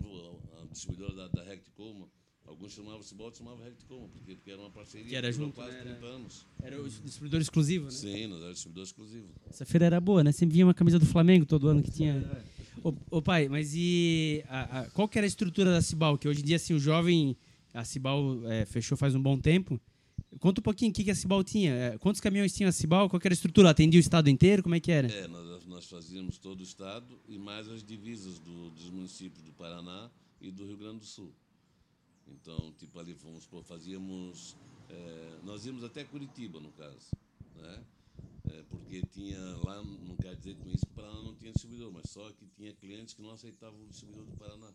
a, 0.56 0.62
a 0.62 0.66
distribuidora 0.66 1.14
da, 1.14 1.28
da 1.28 1.42
Recticoma, 1.42 2.08
alguns 2.46 2.72
chamavam 2.72 3.02
Cibal, 3.02 3.26
outros 3.26 3.42
chamavam 3.42 3.64
Recticoma, 3.64 4.08
porque, 4.08 4.34
porque 4.36 4.50
era 4.50 4.60
uma 4.60 4.70
parceria 4.70 5.06
Que 5.08 5.16
era 5.16 5.30
durou 5.32 5.46
junto, 5.46 5.54
quase 5.56 5.72
né, 5.72 5.82
30 5.82 6.06
anos. 6.06 6.46
Era 6.62 6.80
o 6.82 6.88
distribuidor 6.88 7.40
exclusivo, 7.40 7.84
né? 7.86 7.90
Sim, 7.90 8.26
nós 8.28 8.38
éramos 8.38 8.54
distribuidor 8.54 8.84
exclusivo. 8.84 9.28
Essa 9.48 9.64
feira 9.66 9.86
era 9.86 10.00
boa, 10.00 10.22
né? 10.24 10.32
Sempre 10.32 10.54
vinha 10.54 10.66
uma 10.66 10.74
camisa 10.74 10.98
do 10.98 11.06
Flamengo 11.06 11.44
todo 11.46 11.68
ano 11.68 11.82
que 11.82 11.90
tinha. 11.90 12.22
Ô, 12.82 12.94
ô, 13.10 13.22
pai, 13.22 13.48
mas 13.48 13.72
e 13.74 14.44
a- 14.48 14.80
a- 14.80 14.90
qual 14.90 15.08
que 15.08 15.18
era 15.18 15.26
a 15.26 15.28
estrutura 15.28 15.70
da 15.72 15.82
Cibal? 15.82 16.16
Que 16.18 16.28
hoje 16.28 16.40
em 16.40 16.44
dia, 16.44 16.56
assim, 16.56 16.72
o 16.74 16.78
jovem, 16.78 17.36
a 17.74 17.84
Cibal 17.84 18.46
é, 18.48 18.64
fechou 18.64 18.96
faz 18.96 19.14
um 19.14 19.20
bom 19.22 19.38
tempo. 19.38 19.80
Conta 20.38 20.60
um 20.60 20.62
pouquinho 20.62 20.90
o 20.90 20.94
que, 20.94 21.02
que 21.04 21.10
a 21.10 21.14
Cibal 21.14 21.42
tinha. 21.42 21.72
É, 21.72 21.98
Quantos 21.98 22.20
caminhões 22.20 22.52
tinha 22.54 22.68
a 22.68 22.72
Cibal? 22.72 23.08
Qual 23.08 23.18
que 23.18 23.26
era 23.26 23.32
a 23.32 23.36
estrutura? 23.36 23.70
Atendia 23.70 23.98
o 23.98 24.00
estado 24.00 24.28
inteiro? 24.28 24.62
Como 24.62 24.74
é 24.74 24.80
que 24.80 24.92
era? 24.92 25.08
É, 25.10 25.26
nós, 25.26 25.64
nós 25.66 25.86
fazíamos 25.86 26.36
todo 26.38 26.60
o 26.60 26.62
estado 26.62 27.18
e 27.28 27.38
mais 27.38 27.66
as 27.68 27.82
divisas 27.82 28.38
do- 28.38 28.70
dos 28.70 28.90
municípios 28.90 29.42
do 29.42 29.52
Paraná 29.52 30.10
e 30.40 30.50
do 30.50 30.66
Rio 30.66 30.76
Grande 30.76 30.98
do 30.98 31.06
Sul. 31.06 31.32
Então, 32.26 32.72
tipo 32.72 32.98
ali, 32.98 33.14
vamos 33.14 33.44
supor, 33.44 33.62
fazíamos. 33.62 34.56
é, 34.88 35.40
nós 35.42 35.64
íamos 35.64 35.84
até 35.84 36.04
Curitiba, 36.04 36.60
no 36.60 36.72
caso. 36.72 37.10
Né? 37.54 37.84
É, 38.50 38.62
porque 38.64 39.02
tinha 39.06 39.40
lá, 39.64 39.82
não 39.82 40.16
quer 40.16 40.36
dizer 40.36 40.56
com 40.56 40.68
isso 40.68 40.86
que 40.86 40.92
o 40.92 40.94
Paraná 40.94 41.22
não 41.22 41.34
tinha 41.34 41.52
distribuidor, 41.52 41.90
mas 41.90 42.08
só 42.10 42.30
que 42.32 42.46
tinha 42.56 42.72
clientes 42.74 43.14
que 43.14 43.22
não 43.22 43.30
aceitavam 43.30 43.80
o 43.82 43.88
distribuidor 43.88 44.24
do 44.24 44.36
Paraná. 44.36 44.72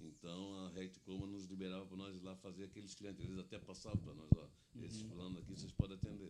Então 0.00 0.66
a 0.66 0.70
Recticoma 0.70 1.26
nos 1.26 1.46
liberava 1.46 1.86
para 1.86 1.96
nós 1.96 2.16
ir 2.16 2.20
lá 2.20 2.34
fazer 2.36 2.64
aqueles 2.64 2.94
clientes. 2.94 3.24
Eles 3.24 3.38
até 3.38 3.58
passavam 3.58 3.98
para 4.02 4.14
nós, 4.14 4.28
ó, 4.36 4.48
esses 4.82 5.02
fulano 5.02 5.38
aqui 5.38 5.54
vocês 5.54 5.72
podem 5.72 5.96
atender. 5.96 6.28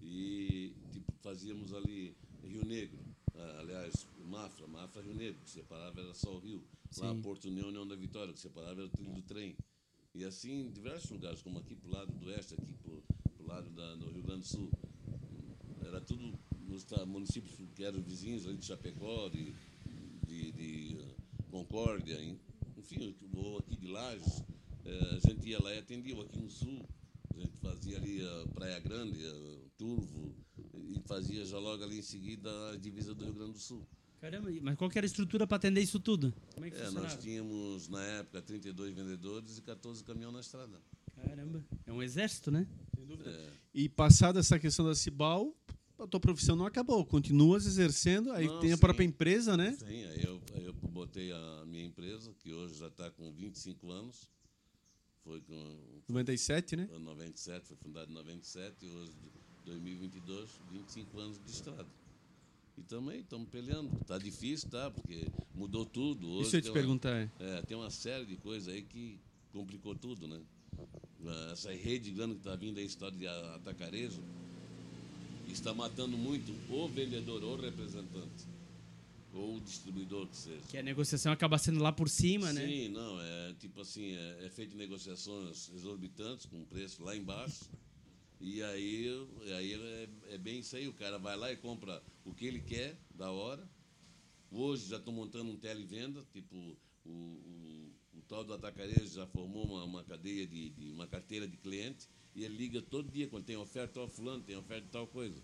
E 0.00 0.74
tipo, 0.90 1.12
fazíamos 1.22 1.72
ali 1.72 2.14
Rio 2.42 2.64
Negro, 2.66 3.02
aliás, 3.60 4.06
Mafra, 4.24 4.66
Mafra 4.66 5.02
Rio 5.02 5.14
Negro, 5.14 5.40
que 5.42 5.50
separava 5.50 6.00
era 6.00 6.14
só 6.14 6.34
o 6.34 6.38
Rio. 6.38 6.62
Lá 6.98 7.14
Sim. 7.14 7.22
Porto 7.22 7.48
União, 7.48 7.68
União 7.68 7.86
da 7.86 7.96
Vitória, 7.96 8.32
que 8.32 8.40
separava 8.40 8.80
era 8.80 8.86
o 8.86 8.90
trilho 8.90 9.12
do 9.12 9.22
trem. 9.22 9.56
E 10.14 10.24
assim, 10.24 10.66
em 10.66 10.70
diversos 10.70 11.10
lugares, 11.10 11.40
como 11.42 11.58
aqui 11.58 11.74
pro 11.74 11.90
lado 11.90 12.12
do 12.12 12.26
oeste, 12.26 12.54
aqui 12.54 12.74
pro, 12.82 13.02
pro 13.36 13.46
lado 13.46 13.70
da, 13.70 13.94
do 13.96 14.10
Rio 14.10 14.22
Grande 14.22 14.40
do 14.40 14.46
Sul. 14.46 14.70
Era 15.80 16.00
tudo 16.00 16.38
nos 16.68 16.86
municípios 17.06 17.54
que 17.74 17.84
eram 17.84 18.00
vizinhos 18.02 18.46
ali 18.46 18.56
de 18.56 18.64
Chapecó, 18.66 19.28
de, 19.28 19.54
de, 20.26 20.52
de, 20.52 20.96
eh, 21.00 21.14
Concórdia, 21.50 22.14
en- 22.22 22.38
enfim, 22.76 23.14
ou 23.34 23.58
aqui 23.58 23.76
de 23.76 23.86
Lages. 23.88 24.42
Eh, 24.84 25.16
a 25.16 25.28
gente 25.28 25.48
ia 25.48 25.60
lá 25.62 25.72
e 25.74 25.78
atendia, 25.78 26.20
aqui 26.22 26.38
no 26.38 26.50
sul. 26.50 26.86
A 27.34 27.40
gente 27.40 27.56
fazia 27.58 27.96
ali 27.96 28.22
a 28.22 28.46
Praia 28.54 28.78
Grande, 28.80 29.26
a 29.26 29.68
Turvo, 29.78 30.34
e 30.74 31.00
fazia 31.06 31.44
já 31.44 31.58
logo 31.58 31.82
ali 31.82 31.98
em 31.98 32.02
seguida 32.02 32.50
a 32.70 32.76
divisa 32.76 33.14
do 33.14 33.24
Rio 33.24 33.34
Grande 33.34 33.52
do 33.52 33.58
Sul. 33.58 33.86
Caramba, 34.20 34.50
mas 34.60 34.76
qual 34.78 34.88
que 34.88 34.96
era 34.98 35.04
a 35.04 35.08
estrutura 35.08 35.46
para 35.46 35.56
atender 35.56 35.80
isso 35.80 35.98
tudo? 35.98 36.32
Como 36.54 36.64
é 36.64 36.70
que 36.70 36.76
É, 36.76 36.90
nós 36.90 37.16
tínhamos, 37.16 37.88
na 37.88 38.02
época, 38.04 38.40
32 38.40 38.94
vendedores 38.94 39.58
e 39.58 39.62
14 39.62 40.04
caminhões 40.04 40.34
na 40.34 40.40
estrada. 40.40 40.80
Caramba, 41.16 41.64
é 41.84 41.92
um 41.92 42.02
exército, 42.02 42.50
né? 42.50 42.66
É, 43.26 43.50
E 43.74 43.88
passada 43.88 44.38
essa 44.40 44.58
questão 44.60 44.84
da 44.86 44.94
Cibal, 44.94 45.52
a 45.98 46.06
tua 46.06 46.20
profissão 46.20 46.54
não 46.54 46.66
acabou, 46.66 47.04
continuas 47.04 47.66
exercendo, 47.66 48.30
aí 48.32 48.46
Não, 48.46 48.60
tem 48.60 48.72
a 48.72 48.76
sim. 48.76 48.80
própria 48.80 49.04
empresa, 49.04 49.56
né? 49.56 49.72
Sim, 49.78 50.04
aí 50.04 50.22
eu, 50.24 50.40
aí 50.54 50.64
eu 50.66 50.72
botei 50.72 51.32
a 51.32 51.64
minha 51.66 51.84
empresa, 51.84 52.32
que 52.38 52.52
hoje 52.52 52.78
já 52.78 52.86
está 52.86 53.10
com 53.10 53.30
25 53.32 53.90
anos. 53.90 54.30
Foi 55.24 55.40
com 55.40 56.02
97, 56.08 56.74
né? 56.76 56.88
em 56.92 56.98
97, 56.98 57.66
foi 57.68 57.76
fundada 57.76 58.10
em 58.10 58.14
97 58.14 58.84
e 58.86 58.88
hoje, 58.88 59.12
2022, 59.64 60.50
25 60.72 61.18
anos 61.18 61.38
de 61.44 61.50
estrada. 61.50 61.86
E 62.76 62.82
também 62.82 63.20
estamos 63.20 63.48
peleando. 63.48 63.90
Está 64.00 64.18
difícil, 64.18 64.70
tá? 64.70 64.90
Porque 64.90 65.26
mudou 65.54 65.84
tudo. 65.84 66.28
Hoje 66.30 66.46
Isso 66.48 66.56
eu 66.56 66.60
te 66.60 66.64
tem 66.64 66.70
uma- 66.72 66.78
perguntar. 66.78 67.30
é. 67.38 67.62
tem 67.62 67.76
uma 67.76 67.90
série 67.90 68.24
de 68.24 68.36
coisas 68.36 68.72
aí 68.72 68.82
que 68.82 69.18
complicou 69.52 69.94
tudo, 69.94 70.26
né? 70.26 70.40
Essa 71.52 71.70
rede 71.72 72.10
grande 72.10 72.34
que 72.34 72.40
está 72.40 72.56
vindo 72.56 72.78
aí, 72.78 72.84
história 72.86 73.16
de 73.16 73.26
atacarejo, 73.28 74.20
está 75.48 75.72
matando 75.74 76.16
muito 76.16 76.50
o 76.72 76.88
vendedor 76.88 77.44
ou 77.44 77.56
o 77.56 77.60
representante, 77.60 78.46
ou 79.34 79.56
o 79.56 79.60
distribuidor 79.60 80.26
que 80.26 80.36
seja. 80.36 80.62
Que 80.68 80.78
a 80.78 80.82
negociação 80.82 81.30
acaba 81.30 81.58
sendo 81.58 81.80
lá 81.80 81.92
por 81.92 82.08
cima, 82.08 82.52
né? 82.52 82.66
Sim, 82.66 82.88
não, 82.88 83.20
é 83.20 83.54
tipo 83.60 83.80
assim, 83.82 84.14
é, 84.14 84.46
é 84.46 84.50
feito 84.50 84.74
negociações 84.76 85.70
exorbitantes 85.74 86.46
com 86.46 86.64
preço 86.64 87.04
lá 87.04 87.14
embaixo. 87.14 87.66
E 88.44 88.60
aí, 88.60 89.08
aí 89.56 89.72
é, 89.72 90.34
é 90.34 90.38
bem 90.38 90.58
isso 90.58 90.74
aí, 90.74 90.88
o 90.88 90.92
cara 90.92 91.16
vai 91.16 91.36
lá 91.36 91.52
e 91.52 91.56
compra 91.56 92.02
o 92.24 92.34
que 92.34 92.44
ele 92.44 92.58
quer 92.58 92.98
da 93.14 93.30
hora. 93.30 93.62
Hoje 94.50 94.90
já 94.90 94.96
estou 94.96 95.14
montando 95.14 95.48
um 95.48 95.56
televenda, 95.56 96.26
tipo, 96.32 96.56
o, 97.06 97.10
o, 97.10 97.92
o 98.18 98.22
tal 98.28 98.42
do 98.42 98.52
atacarejo 98.52 99.14
já 99.14 99.28
formou 99.28 99.64
uma, 99.64 99.84
uma 99.84 100.02
cadeia 100.02 100.44
de, 100.44 100.70
de 100.70 100.90
uma 100.90 101.06
carteira 101.06 101.46
de 101.46 101.56
cliente 101.56 102.08
e 102.34 102.44
ele 102.44 102.56
liga 102.56 102.82
todo 102.82 103.08
dia 103.08 103.28
quando 103.28 103.44
tem 103.44 103.56
oferta, 103.56 104.00
ó, 104.00 104.08
fulano, 104.08 104.42
tem 104.42 104.56
oferta 104.56 104.86
de 104.86 104.90
tal 104.90 105.06
coisa. 105.06 105.40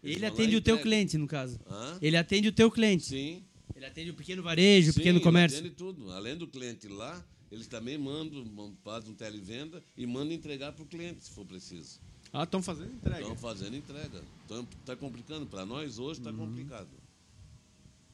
Eles 0.00 0.16
Ele 0.16 0.26
atende 0.26 0.54
e 0.54 0.56
o 0.56 0.62
teu 0.62 0.80
cliente, 0.80 1.18
no 1.18 1.26
caso. 1.26 1.58
Hã? 1.66 1.98
Ele 2.00 2.16
atende 2.16 2.46
o 2.46 2.52
teu 2.52 2.70
cliente. 2.70 3.06
Sim, 3.06 3.44
Ele 3.74 3.86
atende 3.86 4.10
o 4.10 4.14
pequeno 4.14 4.42
varejo, 4.42 4.90
o 4.90 4.92
Sim, 4.92 5.00
pequeno 5.00 5.18
ele 5.18 5.24
comércio. 5.24 5.58
atende 5.58 5.74
tudo. 5.74 6.10
Além 6.12 6.36
do 6.36 6.46
cliente 6.46 6.88
lá, 6.88 7.24
eles 7.50 7.66
também 7.66 7.96
mandam, 7.98 8.76
fazem 8.82 9.12
um 9.12 9.14
televenda 9.14 9.82
e 9.96 10.06
mandam 10.06 10.32
entregar 10.32 10.72
para 10.72 10.82
o 10.82 10.86
cliente, 10.86 11.24
se 11.24 11.30
for 11.30 11.44
preciso. 11.44 12.00
Ah, 12.32 12.42
estão 12.42 12.62
fazendo 12.62 12.92
entrega. 12.92 13.20
Estão 13.20 13.36
fazendo 13.36 13.76
entrega. 13.76 14.24
Então 14.44 14.66
está 14.80 14.96
complicando. 14.96 15.46
Para 15.46 15.64
nós 15.64 15.98
hoje 16.00 16.18
está 16.18 16.32
complicado. 16.32 16.90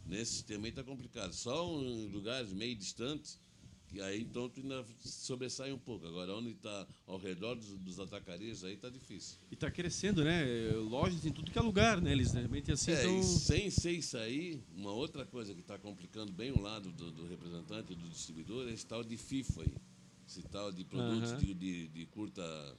Nesse 0.06 0.32
sistema 0.32 0.66
aí 0.66 0.70
está 0.70 0.82
complicado. 0.84 1.32
Só 1.32 1.64
em 1.80 2.08
lugares 2.08 2.52
meio 2.52 2.74
distantes, 2.76 3.38
que 3.90 4.00
aí 4.00 4.20
então 4.20 4.48
tu 4.48 4.60
ainda 4.60 4.84
sobressai 5.00 5.72
um 5.72 5.78
pouco. 5.78 6.06
Agora, 6.06 6.32
onde 6.34 6.50
está 6.50 6.86
ao 7.06 7.18
redor 7.18 7.56
dos, 7.56 7.76
dos 7.78 7.98
atacarias, 7.98 8.62
aí 8.62 8.74
está 8.74 8.88
difícil. 8.88 9.36
E 9.50 9.54
está 9.54 9.70
crescendo, 9.70 10.22
né? 10.22 10.44
Lojas 10.76 11.26
em 11.26 11.32
tudo 11.32 11.50
que 11.50 11.58
é 11.58 11.62
lugar, 11.62 12.00
né? 12.00 12.12
Eles 12.12 12.32
realmente 12.32 12.70
assim 12.70 12.92
É, 12.92 13.02
tão... 13.02 13.18
e 13.18 13.24
sem 13.24 13.70
ser 13.70 13.92
isso 13.92 14.16
aí, 14.16 14.62
uma 14.76 14.92
outra 14.92 15.26
coisa 15.26 15.52
que 15.54 15.60
está 15.60 15.76
complicando 15.78 16.32
bem 16.32 16.52
o 16.52 16.60
lado 16.60 16.90
do, 16.92 17.10
do 17.10 17.26
representante 17.26 17.92
e 17.92 17.96
do 17.96 18.08
distribuidor 18.08 18.68
é 18.68 18.72
esse 18.72 18.86
tal 18.86 19.02
de 19.02 19.16
FIFA 19.16 19.62
aí. 19.62 19.74
Esse 20.26 20.42
tal 20.42 20.70
de 20.70 20.84
produtos 20.84 21.32
Aham. 21.32 21.38
de, 21.40 21.54
de, 21.54 21.88
de 21.88 22.06
curta, 22.06 22.76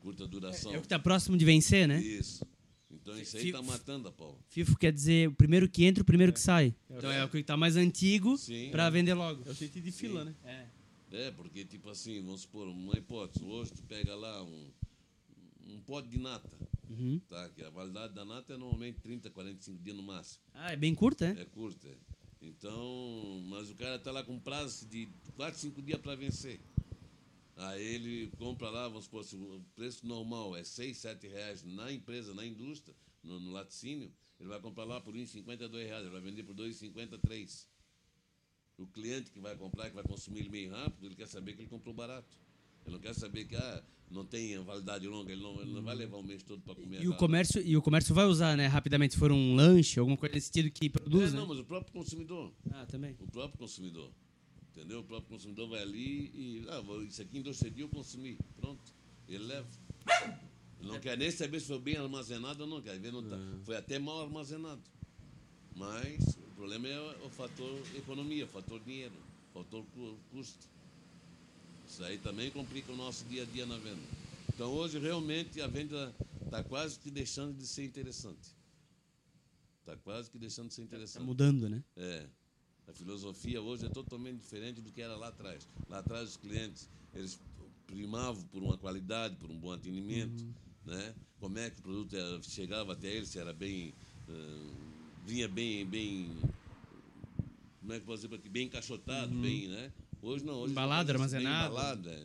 curta 0.00 0.26
duração. 0.26 0.74
É 0.74 0.76
o 0.76 0.80
que 0.80 0.86
está 0.86 0.98
próximo 0.98 1.36
de 1.36 1.44
vencer, 1.44 1.86
né? 1.86 2.00
Isso. 2.00 2.44
Então 2.90 3.18
isso 3.18 3.36
aí 3.36 3.46
está 3.46 3.60
matando 3.62 4.08
a 4.08 4.12
pau. 4.12 4.38
FIFO 4.48 4.76
quer 4.78 4.92
dizer 4.92 5.28
o 5.28 5.34
primeiro 5.34 5.68
que 5.68 5.84
entra, 5.84 6.02
o 6.02 6.06
primeiro 6.06 6.32
que 6.32 6.40
sai. 6.40 6.74
Então 6.90 7.10
é 7.10 7.22
o 7.24 7.28
que 7.28 7.38
está 7.38 7.56
mais 7.56 7.76
antigo 7.76 8.36
Sim. 8.38 8.70
para 8.70 8.88
vender 8.88 9.14
logo. 9.14 9.42
É 9.46 9.50
o 9.50 9.54
jeito 9.54 9.80
de 9.80 9.92
fila, 9.92 10.24
né? 10.24 10.34
É. 10.44 10.66
É, 11.10 11.30
porque, 11.30 11.64
tipo 11.64 11.88
assim, 11.88 12.22
vamos 12.22 12.42
supor, 12.42 12.68
uma 12.68 12.96
hipótese. 12.96 13.44
Hoje 13.44 13.72
tu 13.72 13.82
pega 13.82 14.14
lá 14.14 14.42
um, 14.42 14.70
um 15.66 15.80
pote 15.80 16.08
de 16.08 16.18
nata, 16.18 16.56
Uhum. 16.90 17.18
tá? 17.28 17.48
Que 17.50 17.62
a 17.62 17.70
validade 17.70 18.14
da 18.14 18.24
nata 18.24 18.52
é 18.54 18.56
normalmente 18.56 18.98
30, 19.00 19.30
45 19.30 19.82
dias 19.82 19.96
no 19.96 20.02
máximo. 20.02 20.42
Ah, 20.54 20.72
é 20.72 20.76
bem 20.76 20.94
curta, 20.94 21.26
é? 21.26 21.42
É 21.42 21.44
curta. 21.46 21.88
é. 21.88 21.94
Então, 22.40 23.42
mas 23.48 23.70
o 23.70 23.74
cara 23.74 23.98
tá 23.98 24.10
lá 24.12 24.22
com 24.22 24.38
prazo 24.38 24.86
de 24.86 25.08
4, 25.36 25.58
5 25.58 25.82
dias 25.82 26.00
para 26.00 26.14
vencer. 26.14 26.60
Aí 27.58 27.82
ele 27.82 28.30
compra 28.38 28.70
lá, 28.70 28.86
vamos 28.86 29.04
supor, 29.04 29.24
se 29.24 29.34
o 29.34 29.60
preço 29.74 30.06
normal 30.06 30.56
é 30.56 30.62
6, 30.62 30.96
7 30.96 31.26
reais 31.26 31.64
na 31.64 31.92
empresa, 31.92 32.32
na 32.32 32.46
indústria, 32.46 32.94
no, 33.20 33.40
no 33.40 33.50
laticínio, 33.50 34.12
ele 34.38 34.48
vai 34.48 34.60
comprar 34.60 34.84
lá 34.84 35.00
por 35.00 35.12
1,52 35.12 35.84
reais, 35.84 36.02
ele 36.02 36.12
vai 36.12 36.20
vender 36.20 36.44
por 36.44 36.54
R$ 36.56 36.68
2,53. 36.68 37.66
O 38.78 38.86
cliente 38.86 39.32
que 39.32 39.40
vai 39.40 39.56
comprar, 39.56 39.88
que 39.88 39.96
vai 39.96 40.04
consumir 40.04 40.40
ele 40.40 40.50
meio 40.50 40.70
rápido, 40.70 41.04
ele 41.04 41.16
quer 41.16 41.26
saber 41.26 41.54
que 41.54 41.62
ele 41.62 41.68
comprou 41.68 41.92
barato. 41.92 42.38
Ele 42.86 42.94
não 42.94 43.00
quer 43.00 43.12
saber 43.12 43.44
que 43.44 43.56
ah, 43.56 43.84
não 44.08 44.24
tem 44.24 44.56
validade 44.62 45.08
longa, 45.08 45.32
ele 45.32 45.42
não, 45.42 45.60
ele 45.60 45.72
não 45.72 45.82
vai 45.82 45.96
levar 45.96 46.18
um 46.18 46.22
mês 46.22 46.44
todo 46.44 46.62
para 46.62 46.76
comer 46.76 47.02
E 47.02 47.08
o 47.08 47.16
comércio, 47.16 47.60
e 47.60 47.76
o 47.76 47.82
comércio 47.82 48.14
vai 48.14 48.26
usar, 48.26 48.56
né, 48.56 48.68
rapidamente, 48.68 49.14
se 49.14 49.18
for 49.18 49.32
um 49.32 49.56
lanche, 49.56 49.98
alguma 49.98 50.16
coisa 50.16 50.36
nesse 50.36 50.46
sentido 50.46 50.70
que 50.70 50.88
produz, 50.88 51.30
É, 51.30 51.32
né? 51.32 51.40
não, 51.40 51.46
mas 51.48 51.58
o 51.58 51.64
próprio 51.64 51.92
consumidor. 51.92 52.54
Ah, 52.70 52.86
também. 52.86 53.16
O 53.18 53.26
próprio 53.26 53.58
consumidor. 53.58 54.12
Entendeu? 54.78 55.00
O 55.00 55.04
próprio 55.04 55.30
consumidor 55.36 55.68
vai 55.68 55.82
ali 55.82 56.30
e. 56.34 56.66
Ah, 56.68 56.80
isso 57.02 57.20
aqui 57.20 57.38
em 57.38 57.42
dois 57.42 57.58
três 57.58 57.74
dias 57.74 57.88
eu 57.90 57.94
consumi. 57.96 58.38
Pronto. 58.60 58.80
Ele 59.28 59.44
leva. 59.44 59.66
Ele 60.78 60.88
não 60.88 61.00
quer 61.00 61.18
nem 61.18 61.32
saber 61.32 61.58
se 61.58 61.66
foi 61.66 61.80
bem 61.80 61.96
armazenado 61.96 62.62
ou 62.62 62.68
não. 62.70 62.80
Quer 62.80 62.96
ver? 63.00 63.12
Não 63.12 63.22
tá. 63.28 63.36
Foi 63.64 63.76
até 63.76 63.98
mal 63.98 64.22
armazenado. 64.22 64.80
Mas 65.74 66.36
o 66.36 66.54
problema 66.54 66.86
é 66.86 67.00
o, 67.26 67.28
fator 67.30 67.82
economia, 67.96 68.44
o 68.44 68.48
fator 68.48 68.78
dinheiro, 68.84 69.14
o 69.50 69.58
fator 69.58 69.84
cu- 69.92 70.16
custo. 70.30 70.66
Isso 71.88 72.04
aí 72.04 72.18
também 72.18 72.48
complica 72.52 72.92
o 72.92 72.96
nosso 72.96 73.24
dia 73.24 73.42
a 73.42 73.46
dia 73.46 73.66
na 73.66 73.78
venda. 73.78 74.00
Então 74.54 74.70
hoje 74.72 74.98
realmente 75.00 75.60
a 75.60 75.66
venda 75.66 76.14
está 76.44 76.62
quase 76.62 77.00
que 77.00 77.10
deixando 77.10 77.52
de 77.56 77.66
ser 77.66 77.84
interessante. 77.84 78.56
Está 79.80 79.96
quase 79.96 80.30
que 80.30 80.38
deixando 80.38 80.68
de 80.68 80.74
ser 80.74 80.82
Tá 80.82 80.86
interessante. 80.86 81.24
mudando, 81.24 81.68
né? 81.68 81.82
É. 81.96 82.26
A 82.88 82.92
filosofia 82.92 83.60
hoje 83.60 83.84
é 83.86 83.88
totalmente 83.90 84.38
diferente 84.38 84.80
do 84.80 84.90
que 84.90 85.02
era 85.02 85.14
lá 85.16 85.28
atrás. 85.28 85.68
Lá 85.90 85.98
atrás 85.98 86.30
os 86.30 86.36
clientes, 86.38 86.88
eles 87.14 87.38
primavam 87.86 88.42
por 88.44 88.62
uma 88.62 88.78
qualidade, 88.78 89.36
por 89.36 89.50
um 89.50 89.58
bom 89.58 89.72
atendimento, 89.72 90.44
né? 90.86 91.14
Como 91.38 91.58
é 91.58 91.68
que 91.70 91.78
o 91.80 91.82
produto 91.82 92.16
era- 92.16 92.42
chegava 92.42 92.94
até 92.94 93.08
eles, 93.08 93.28
se 93.28 93.38
era 93.38 93.52
bem 93.52 93.92
eh, 94.28 94.70
vinha 95.26 95.46
bem 95.48 95.84
bem 95.86 96.40
como 97.80 97.92
é 97.92 98.00
que 98.00 98.06
posso 98.06 98.16
dizer 98.18 98.28
para 98.28 98.38
ti? 98.38 98.48
bem 98.48 98.66
encaixotado, 98.66 99.34
bem, 99.40 99.68
né? 99.68 99.92
Hoje 100.22 100.44
não, 100.44 100.54
hoje 100.60 100.72
Embalado, 100.72 101.10
armazenado. 101.12 101.66
embalado, 101.68 102.08
é. 102.08 102.22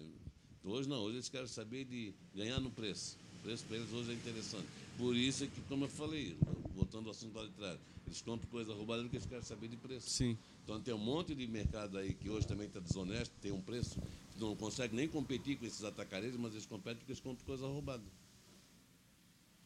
Então, 0.59 0.71
hoje 0.71 0.89
não, 0.89 1.01
hoje 1.03 1.17
eles 1.17 1.29
querem 1.29 1.47
saber 1.47 1.85
de 1.85 2.13
ganhar 2.35 2.59
no 2.59 2.71
preço. 2.71 3.17
O 3.39 3.43
preço 3.43 3.63
para 3.65 3.77
eles 3.77 3.91
hoje 3.91 4.11
é 4.11 4.13
interessante. 4.13 4.67
Por 4.97 5.15
isso 5.15 5.43
é 5.43 5.47
que, 5.47 5.61
como 5.63 5.85
eu 5.85 5.89
falei, 5.89 6.35
voltando 6.73 7.05
ao 7.07 7.11
assunto 7.11 7.35
lá 7.37 7.45
de 7.45 7.51
trás, 7.51 7.79
eles 8.05 8.21
compram 8.21 8.49
coisa 8.49 8.73
roubada 8.73 9.03
porque 9.03 9.17
eles 9.17 9.27
querem 9.27 9.43
saber 9.43 9.67
de 9.67 9.77
preço. 9.77 10.09
Sim. 10.09 10.37
Então 10.63 10.79
tem 10.79 10.93
um 10.93 10.97
monte 10.97 11.35
de 11.35 11.45
mercado 11.45 11.97
aí 11.97 12.13
que 12.13 12.29
hoje 12.29 12.47
também 12.47 12.67
está 12.67 12.79
desonesto, 12.79 13.33
tem 13.41 13.51
um 13.51 13.61
preço, 13.61 13.99
que 14.31 14.39
não 14.39 14.55
consegue 14.55 14.95
nem 14.95 15.07
competir 15.07 15.57
com 15.57 15.65
esses 15.65 15.83
atacareiros, 15.83 16.37
mas 16.39 16.53
eles 16.53 16.65
competem 16.65 16.99
porque 16.99 17.11
eles 17.11 17.21
compram 17.21 17.45
coisa 17.45 17.67
roubada. 17.67 18.03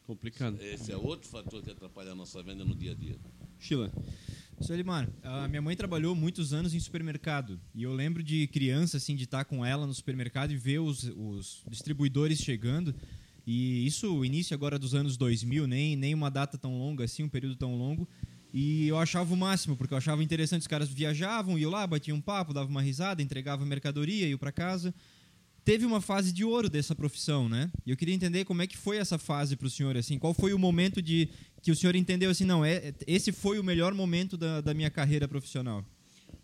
Complicado. 0.06 0.60
Esse 0.60 0.90
é 0.90 0.96
outro 0.96 1.28
fator 1.28 1.62
que 1.62 1.70
atrapalha 1.70 2.12
a 2.12 2.14
nossa 2.14 2.42
venda 2.42 2.64
no 2.64 2.74
dia 2.74 2.92
a 2.92 2.94
dia. 2.94 3.18
Sheila. 3.58 3.92
Seu 4.60 4.74
Elimar, 4.74 5.08
a 5.22 5.46
minha 5.46 5.62
mãe 5.62 5.76
trabalhou 5.76 6.16
muitos 6.16 6.52
anos 6.52 6.74
em 6.74 6.80
supermercado 6.80 7.60
e 7.72 7.84
eu 7.84 7.92
lembro 7.92 8.24
de 8.24 8.48
criança 8.48 8.96
assim 8.96 9.14
de 9.14 9.22
estar 9.22 9.44
com 9.44 9.64
ela 9.64 9.86
no 9.86 9.94
supermercado 9.94 10.50
e 10.50 10.56
ver 10.56 10.80
os, 10.80 11.04
os 11.16 11.62
distribuidores 11.68 12.40
chegando 12.40 12.92
e 13.46 13.86
isso 13.86 14.12
o 14.12 14.24
início 14.24 14.54
agora 14.54 14.76
dos 14.76 14.96
anos 14.96 15.16
2000 15.16 15.68
nem 15.68 15.94
nem 15.94 16.12
uma 16.12 16.28
data 16.28 16.58
tão 16.58 16.76
longa 16.76 17.04
assim 17.04 17.22
um 17.22 17.28
período 17.28 17.54
tão 17.54 17.76
longo 17.76 18.08
e 18.52 18.88
eu 18.88 18.98
achava 18.98 19.32
o 19.32 19.36
máximo 19.36 19.76
porque 19.76 19.92
eu 19.92 19.98
achava 19.98 20.22
interessante 20.22 20.62
os 20.62 20.66
caras 20.66 20.88
viajavam 20.88 21.58
iam 21.58 21.70
lá 21.70 21.86
batiam 21.86 22.16
um 22.16 22.20
papo 22.20 22.54
davam 22.54 22.70
uma 22.70 22.82
risada 22.82 23.22
entregavam 23.22 23.66
mercadoria 23.66 24.26
iam 24.26 24.38
para 24.38 24.52
casa 24.52 24.94
teve 25.68 25.84
uma 25.84 26.00
fase 26.00 26.32
de 26.32 26.46
ouro 26.46 26.70
dessa 26.70 26.94
profissão, 26.94 27.46
né? 27.46 27.70
E 27.84 27.90
eu 27.90 27.96
queria 27.98 28.14
entender 28.14 28.46
como 28.46 28.62
é 28.62 28.66
que 28.66 28.74
foi 28.74 28.96
essa 28.96 29.18
fase 29.18 29.54
para 29.54 29.66
o 29.66 29.70
senhor, 29.70 29.98
assim, 29.98 30.18
qual 30.18 30.32
foi 30.32 30.54
o 30.54 30.58
momento 30.58 31.02
de 31.02 31.28
que 31.62 31.70
o 31.70 31.76
senhor 31.76 31.94
entendeu 31.94 32.30
assim, 32.30 32.46
não, 32.46 32.64
é 32.64 32.94
esse 33.06 33.32
foi 33.32 33.58
o 33.58 33.62
melhor 33.62 33.92
momento 33.92 34.34
da, 34.34 34.62
da 34.62 34.72
minha 34.72 34.88
carreira 34.88 35.28
profissional. 35.28 35.84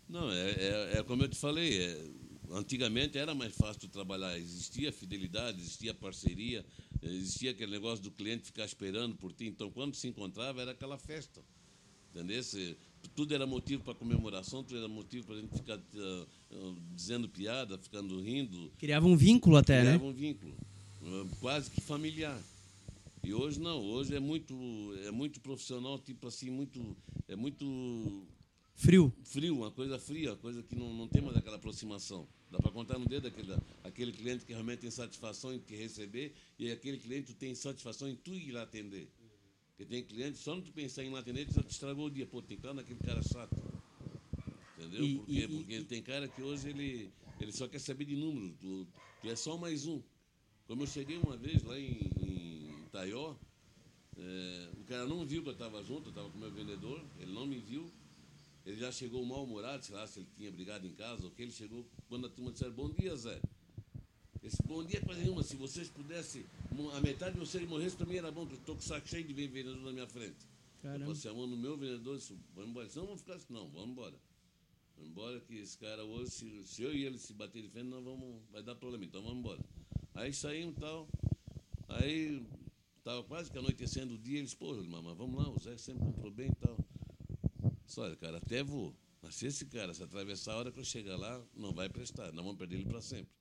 Não, 0.07 0.31
é, 0.31 0.51
é, 0.51 0.91
é 0.99 1.03
como 1.03 1.23
eu 1.23 1.27
te 1.27 1.37
falei, 1.37 1.75
é, 1.75 2.05
antigamente 2.51 3.17
era 3.17 3.33
mais 3.33 3.55
fácil 3.55 3.89
trabalhar, 3.89 4.37
existia 4.37 4.91
fidelidade, 4.91 5.59
existia 5.59 5.91
parceria, 5.91 6.63
existia 7.01 7.49
aquele 7.49 7.71
negócio 7.71 8.03
do 8.03 8.11
cliente 8.11 8.43
ficar 8.45 8.65
esperando 8.65 9.15
por 9.15 9.33
ti, 9.33 9.47
então 9.47 9.71
quando 9.71 9.95
se 9.95 10.07
encontrava 10.07 10.61
era 10.61 10.69
aquela 10.69 10.99
festa, 10.99 11.41
entendeu? 12.15 12.75
Tudo 13.15 13.35
era 13.35 13.45
motivo 13.45 13.83
para 13.83 13.93
comemoração, 13.93 14.63
tudo 14.63 14.77
era 14.77 14.87
motivo 14.87 15.27
para 15.27 15.35
a 15.35 15.41
gente 15.41 15.55
ficar 15.55 15.79
ah, 15.79 16.25
dizendo 16.95 17.29
piada, 17.29 17.77
ficando 17.77 18.19
rindo, 18.21 18.71
Criava 18.77 19.05
um 19.05 19.15
vínculo 19.15 19.57
até, 19.57 19.83
né? 19.83 19.89
criava 19.91 20.05
um 20.05 20.13
vínculo, 20.13 20.55
ah, 21.03 21.25
quase 21.39 21.69
que 21.69 21.81
familiar. 21.81 22.41
E 23.23 23.33
hoje 23.33 23.59
não, 23.59 23.81
hoje 23.81 24.15
é 24.15 24.19
muito, 24.19 24.53
é 25.05 25.11
muito 25.11 25.39
profissional, 25.39 25.99
tipo 25.99 26.27
assim, 26.27 26.49
muito, 26.49 26.95
é 27.27 27.35
muito 27.35 28.25
Frio. 28.75 29.11
frio, 29.23 29.55
uma 29.57 29.71
coisa 29.71 29.97
fria, 29.97 30.31
uma 30.31 30.37
coisa 30.37 30.61
que 30.61 30.75
não, 30.75 30.93
não 30.93 31.07
tem 31.07 31.21
mais 31.21 31.35
aquela 31.37 31.55
aproximação. 31.55 32.27
Dá 32.51 32.59
para 32.59 32.71
contar 32.71 32.99
no 32.99 33.05
dedo 33.05 33.27
aquele, 33.27 33.55
aquele 33.83 34.11
cliente 34.11 34.45
que 34.45 34.51
realmente 34.51 34.79
tem 34.79 34.91
satisfação 34.91 35.53
em 35.53 35.59
te 35.59 35.75
receber 35.75 36.33
e 36.59 36.71
aquele 36.71 36.97
cliente 36.97 37.27
que 37.27 37.33
tem 37.33 37.55
satisfação 37.55 38.07
em 38.07 38.15
tu 38.15 38.33
ir 38.33 38.51
lá 38.51 38.63
atender. 38.63 39.09
Porque 39.75 39.85
tem 39.93 40.03
cliente, 40.03 40.37
só 40.37 40.55
não 40.55 40.61
tu 40.61 40.71
pensar 40.71 41.03
em 41.03 41.09
tu 41.45 41.53
já 41.53 41.61
te 41.63 41.71
estragou 41.71 42.05
o 42.05 42.09
dia. 42.09 42.25
Pô, 42.25 42.41
tem 42.41 42.57
lá 42.65 42.73
naquele 42.73 42.99
cara 42.99 43.21
chato. 43.21 43.55
Entendeu? 44.77 45.03
E- 45.03 45.15
Por 45.17 45.25
quê? 45.25 45.31
e- 45.33 45.47
Porque 45.47 45.83
tem 45.83 46.01
cara 46.01 46.27
que 46.29 46.41
hoje 46.41 46.69
ele, 46.69 47.11
ele 47.41 47.51
só 47.51 47.67
quer 47.67 47.79
saber 47.79 48.05
de 48.05 48.15
número. 48.15 48.55
Tu, 48.61 48.87
tu 49.21 49.29
é 49.29 49.35
só 49.35 49.57
mais 49.57 49.85
um. 49.85 50.01
Como 50.65 50.83
eu 50.83 50.87
cheguei 50.87 51.17
uma 51.17 51.35
vez 51.35 51.61
lá 51.63 51.77
em, 51.77 52.09
em 52.21 52.83
Itaió, 52.85 53.35
é, 54.17 54.69
o 54.79 54.83
cara 54.85 55.05
não 55.05 55.25
viu 55.25 55.43
que 55.43 55.49
eu 55.49 55.53
estava 55.53 55.83
junto, 55.83 56.05
eu 56.05 56.09
estava 56.09 56.29
com 56.29 56.37
o 56.37 56.41
meu 56.41 56.51
vendedor, 56.51 57.03
ele 57.19 57.33
não 57.33 57.45
me 57.45 57.59
viu. 57.59 57.91
Ele 58.65 58.77
já 58.77 58.91
chegou 58.91 59.23
mal-humorado, 59.25 59.83
sei 59.85 59.95
lá 59.95 60.07
se 60.07 60.19
ele 60.19 60.27
tinha 60.37 60.51
brigado 60.51 60.87
em 60.87 60.93
casa 60.93 61.25
ou 61.25 61.31
que. 61.31 61.41
Ele 61.41 61.51
chegou 61.51 61.85
quando 62.07 62.27
a 62.27 62.29
turma 62.29 62.51
disseram: 62.51 62.73
Bom 62.73 62.89
dia, 62.89 63.15
Zé. 63.15 63.39
Esse 64.41 64.61
bom 64.63 64.83
dia 64.83 64.99
é 64.99 65.01
coisa 65.01 65.19
nenhuma. 65.21 65.43
Se 65.43 65.55
vocês 65.55 65.89
pudessem, 65.89 66.45
a 66.93 67.01
metade 67.01 67.33
de 67.33 67.39
vocês 67.39 67.67
morresse, 67.67 67.95
para 67.95 68.05
mim 68.05 68.17
era 68.17 68.31
bom, 68.31 68.41
porque 68.41 68.55
eu 68.55 68.59
estou 68.59 68.75
com 68.75 68.81
o 68.81 68.83
saco 68.83 69.07
cheio 69.07 69.23
de 69.23 69.33
ver 69.33 69.47
vendedor 69.47 69.81
na 69.81 69.91
minha 69.91 70.07
frente. 70.07 70.45
Eu 70.83 70.91
Caramba. 70.91 71.05
passei 71.07 71.31
a 71.31 71.33
mão 71.33 71.47
no 71.47 71.57
meu 71.57 71.77
vendedor 71.77 72.15
e 72.15 72.17
disse: 72.19 72.37
Vamos 72.53 72.69
embora. 72.69 72.87
Não, 72.95 73.05
vamos 73.05 73.21
ficar 73.21 73.33
assim. 73.35 73.53
Não, 73.53 73.69
vamos 73.69 73.89
embora. 73.89 74.15
Vamos 74.97 75.11
embora, 75.11 75.39
que 75.41 75.55
esse 75.55 75.77
cara 75.77 76.03
hoje, 76.03 76.31
se, 76.31 76.63
se 76.63 76.83
eu 76.83 76.93
e 76.93 77.05
ele 77.05 77.17
se 77.17 77.33
bater 77.33 77.61
de 77.61 77.69
frente, 77.69 77.87
nós 77.87 78.03
vamos, 78.03 78.41
vai 78.51 78.61
dar 78.63 78.75
problema. 78.75 79.05
Então 79.05 79.21
vamos 79.21 79.39
embora. 79.39 79.59
Aí 80.13 80.31
saímos 80.31 80.75
e 80.77 80.79
tal. 80.79 81.07
Aí 81.87 82.45
estava 82.97 83.23
quase 83.23 83.51
que 83.51 83.57
anoitecendo 83.57 84.13
o 84.13 84.17
dia. 84.17 84.39
Eles, 84.39 84.53
pô, 84.53 84.73
mamãe, 84.75 85.15
vamos 85.15 85.43
lá, 85.43 85.49
o 85.49 85.59
Zé 85.59 85.77
sempre 85.77 86.05
comprou 86.05 86.31
bem 86.31 86.49
e 86.49 86.55
tal. 86.55 86.77
Disse, 87.85 87.99
olha, 87.99 88.15
cara, 88.15 88.37
até 88.37 88.63
vou. 88.63 88.95
Mas 89.21 89.35
se 89.35 89.47
esse 89.47 89.65
cara 89.65 89.93
se 89.93 90.03
atravessar 90.03 90.53
a 90.53 90.57
hora 90.57 90.71
que 90.71 90.79
eu 90.79 90.85
chegar 90.85 91.17
lá, 91.17 91.43
não 91.55 91.73
vai 91.73 91.89
prestar. 91.89 92.31
Nós 92.31 92.45
vamos 92.45 92.57
perder 92.57 92.75
ele 92.75 92.85
para 92.85 93.01
sempre. 93.01 93.31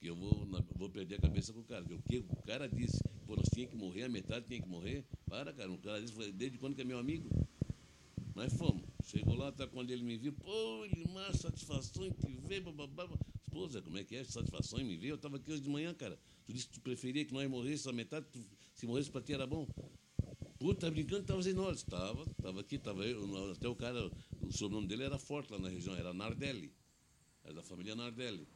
Porque 0.00 0.08
eu 0.08 0.16
vou, 0.16 0.46
vou 0.76 0.88
perder 0.88 1.16
a 1.16 1.20
cabeça 1.20 1.52
com 1.52 1.60
o 1.60 1.64
cara. 1.64 1.84
Porque 1.84 2.20
o 2.20 2.22
que 2.22 2.42
cara 2.46 2.66
disse, 2.66 2.98
pô, 3.26 3.36
nós 3.36 3.46
tínhamos 3.52 3.74
que 3.74 3.76
morrer, 3.76 4.04
a 4.04 4.08
metade 4.08 4.46
tinha 4.48 4.62
que 4.62 4.66
morrer. 4.66 5.04
Para, 5.28 5.52
cara, 5.52 5.70
o 5.70 5.76
cara 5.76 6.00
disse, 6.00 6.32
desde 6.32 6.56
quando 6.56 6.74
que 6.74 6.80
é 6.80 6.84
meu 6.84 6.98
amigo? 6.98 7.28
Nós 8.34 8.50
fomos. 8.54 8.82
Chegou 9.04 9.34
lá, 9.34 9.52
tá 9.52 9.66
quando 9.66 9.90
ele 9.90 10.02
me 10.02 10.16
viu, 10.16 10.32
pô, 10.32 10.86
mais 11.12 11.36
satisfação 11.36 12.06
em 12.06 12.12
te 12.12 12.32
ver, 12.48 12.62
bababá. 12.62 13.06
Zé, 13.70 13.82
como 13.82 13.98
é 13.98 14.04
que 14.04 14.16
é? 14.16 14.24
Satisfação 14.24 14.80
em 14.80 14.84
me 14.84 14.96
ver? 14.96 15.08
Eu 15.08 15.16
estava 15.16 15.36
aqui 15.36 15.52
hoje 15.52 15.60
de 15.60 15.68
manhã, 15.68 15.92
cara. 15.92 16.18
Tu 16.46 16.54
disse 16.54 16.68
que 16.68 16.72
tu 16.74 16.80
preferia 16.80 17.22
que 17.26 17.34
nós 17.34 17.46
morrêssemos 17.50 17.88
a 17.88 17.92
metade, 17.92 18.24
tu- 18.32 18.42
se 18.72 18.86
morresse 18.86 19.10
para 19.10 19.20
ti 19.20 19.34
era 19.34 19.46
bom. 19.46 19.68
Pô, 20.58 20.74
tá 20.74 20.90
brincando, 20.90 21.24
tava 21.24 21.46
em 21.46 21.52
nós. 21.52 21.82
Tava, 21.82 22.24
tava 22.40 22.60
aqui, 22.60 22.78
tava 22.78 23.04
eu, 23.04 23.52
até 23.52 23.68
o 23.68 23.76
cara, 23.76 24.10
o 24.40 24.50
sobrenome 24.50 24.86
dele 24.88 25.02
era 25.02 25.18
forte 25.18 25.52
lá 25.52 25.58
na 25.58 25.68
região, 25.68 25.94
era 25.94 26.14
Nardelli. 26.14 26.72
É 27.44 27.52
da 27.52 27.62
família 27.62 27.94
Nardelli. 27.94 28.48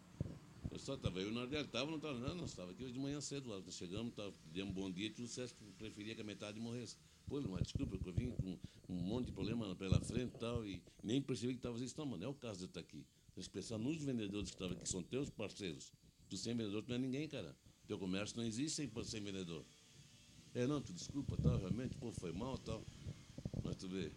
Só 0.84 0.96
estava 0.96 1.18
eu 1.18 1.28
e 1.28 1.30
o 1.30 1.34
Nardelli. 1.34 1.64
Estava 1.64 1.90
não 1.90 1.96
estava? 1.96 2.18
Não, 2.18 2.34
nós 2.34 2.50
estava 2.50 2.70
aqui 2.72 2.84
hoje 2.84 2.92
de 2.92 2.98
manhã 2.98 3.18
cedo. 3.18 3.48
Lá. 3.48 3.58
Nós 3.58 3.74
chegamos, 3.74 4.12
tava, 4.12 4.34
demos 4.52 4.70
um 4.72 4.74
bom 4.74 4.90
dia 4.90 5.06
e 5.06 5.10
tu 5.10 5.22
disseste 5.22 5.56
que 5.56 5.64
preferia 5.72 6.14
que 6.14 6.20
a 6.20 6.24
metade 6.24 6.60
morresse. 6.60 6.98
Pô, 7.26 7.40
mas 7.40 7.62
desculpa, 7.62 7.96
eu 8.04 8.12
vim 8.12 8.30
com 8.32 8.58
um 8.90 8.94
monte 8.94 9.26
de 9.28 9.32
problema 9.32 9.74
pela 9.76 9.98
frente 9.98 10.34
e 10.34 10.38
tal, 10.38 10.66
e 10.66 10.82
nem 11.02 11.22
percebi 11.22 11.54
que 11.54 11.60
estava 11.60 11.82
isso. 11.82 11.94
Não, 11.96 12.04
mano, 12.04 12.22
é 12.22 12.28
o 12.28 12.34
caso 12.34 12.58
de 12.58 12.64
eu 12.64 12.68
estar 12.68 12.80
aqui. 12.80 13.02
Tens 13.34 13.46
que 13.46 13.54
pensar 13.54 13.78
nos 13.78 13.96
vendedores 14.04 14.50
que 14.50 14.56
estavam 14.56 14.76
aqui, 14.76 14.86
são 14.86 15.02
teus 15.02 15.30
parceiros. 15.30 15.90
Tu 16.28 16.36
sem 16.36 16.54
vendedor, 16.54 16.82
tu 16.82 16.90
não 16.90 16.96
é 16.96 16.98
ninguém, 16.98 17.26
cara. 17.28 17.56
Teu 17.86 17.98
comércio 17.98 18.36
não 18.36 18.44
existe 18.44 18.76
sem, 18.76 19.04
sem 19.04 19.22
vendedor. 19.22 19.64
É, 20.52 20.66
não, 20.66 20.82
tu 20.82 20.92
desculpa, 20.92 21.34
tal, 21.38 21.56
realmente, 21.56 21.96
pô, 21.96 22.12
foi 22.12 22.30
mal, 22.30 22.58
tal. 22.58 22.84
Mas 23.64 23.76
tu 23.76 23.88
vê. 23.88 24.12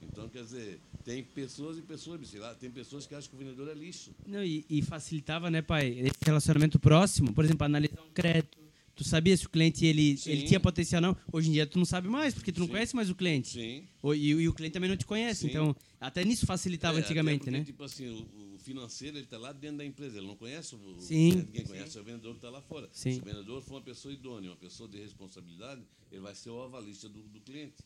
Então, 0.00 0.28
quer 0.28 0.44
dizer, 0.44 0.80
tem 1.04 1.22
pessoas 1.22 1.78
e 1.78 1.82
pessoas, 1.82 2.26
sei 2.28 2.40
lá, 2.40 2.54
tem 2.54 2.70
pessoas 2.70 3.06
que 3.06 3.14
acham 3.14 3.30
que 3.30 3.36
o 3.36 3.38
vendedor 3.38 3.68
é 3.68 3.74
lixo. 3.74 4.14
Não, 4.26 4.42
e, 4.44 4.64
e 4.68 4.82
facilitava, 4.82 5.50
né, 5.50 5.60
pai, 5.62 5.88
esse 5.98 6.18
relacionamento 6.24 6.78
próximo, 6.78 7.32
por 7.32 7.44
exemplo, 7.44 7.64
analisar 7.64 8.02
um 8.02 8.10
crédito. 8.12 8.60
Tu 8.94 9.04
sabia 9.04 9.34
se 9.34 9.46
o 9.46 9.48
cliente 9.48 9.86
ele, 9.86 10.18
Sim. 10.18 10.30
ele 10.30 10.42
tinha 10.42 10.60
potencial 10.60 11.02
ou 11.02 11.08
não. 11.08 11.16
Hoje 11.32 11.48
em 11.48 11.52
dia 11.52 11.66
tu 11.66 11.78
não 11.78 11.84
sabe 11.86 12.08
mais, 12.08 12.34
porque 12.34 12.52
tu 12.52 12.60
não 12.60 12.66
Sim. 12.66 12.72
conhece 12.72 12.94
mais 12.94 13.08
o 13.08 13.14
cliente. 13.14 13.48
Sim. 13.48 13.88
O- 14.02 14.12
E, 14.12 14.28
e 14.28 14.48
o 14.48 14.52
cliente 14.52 14.74
também 14.74 14.88
não 14.90 14.98
te 14.98 15.06
conhece. 15.06 15.40
Sim. 15.42 15.46
Então, 15.48 15.74
até 15.98 16.22
nisso 16.26 16.44
facilitava 16.44 16.98
É, 16.98 17.00
antigamente, 17.02 17.38
porque, 17.38 17.50
né? 17.50 17.64
Tipo 17.64 17.84
assim, 17.84 18.06
o, 18.08 18.54
o 18.54 18.58
financeiro 18.58 19.16
ele 19.16 19.24
está 19.24 19.38
lá 19.38 19.50
dentro 19.50 19.78
da 19.78 19.84
empresa, 19.86 20.18
ele 20.18 20.26
não 20.26 20.36
conhece 20.36 20.74
o, 20.74 21.00
Sim. 21.00 21.42
quem 21.54 21.64
conhece 21.64 21.96
é 21.96 22.00
o 22.02 22.04
vendedor 22.04 22.32
que 22.32 22.38
está 22.38 22.50
lá 22.50 22.60
fora. 22.60 22.86
Sim. 22.92 23.12
Se 23.14 23.20
o 23.20 23.24
vendedor 23.24 23.62
for 23.62 23.76
uma 23.76 23.80
pessoa 23.80 24.12
idônea, 24.12 24.50
uma 24.50 24.56
pessoa 24.56 24.86
de 24.86 24.98
responsabilidade, 24.98 25.80
ele 26.10 26.20
vai 26.20 26.34
ser 26.34 26.50
o 26.50 26.60
avalista 26.62 27.08
do, 27.08 27.22
do 27.22 27.40
cliente. 27.40 27.76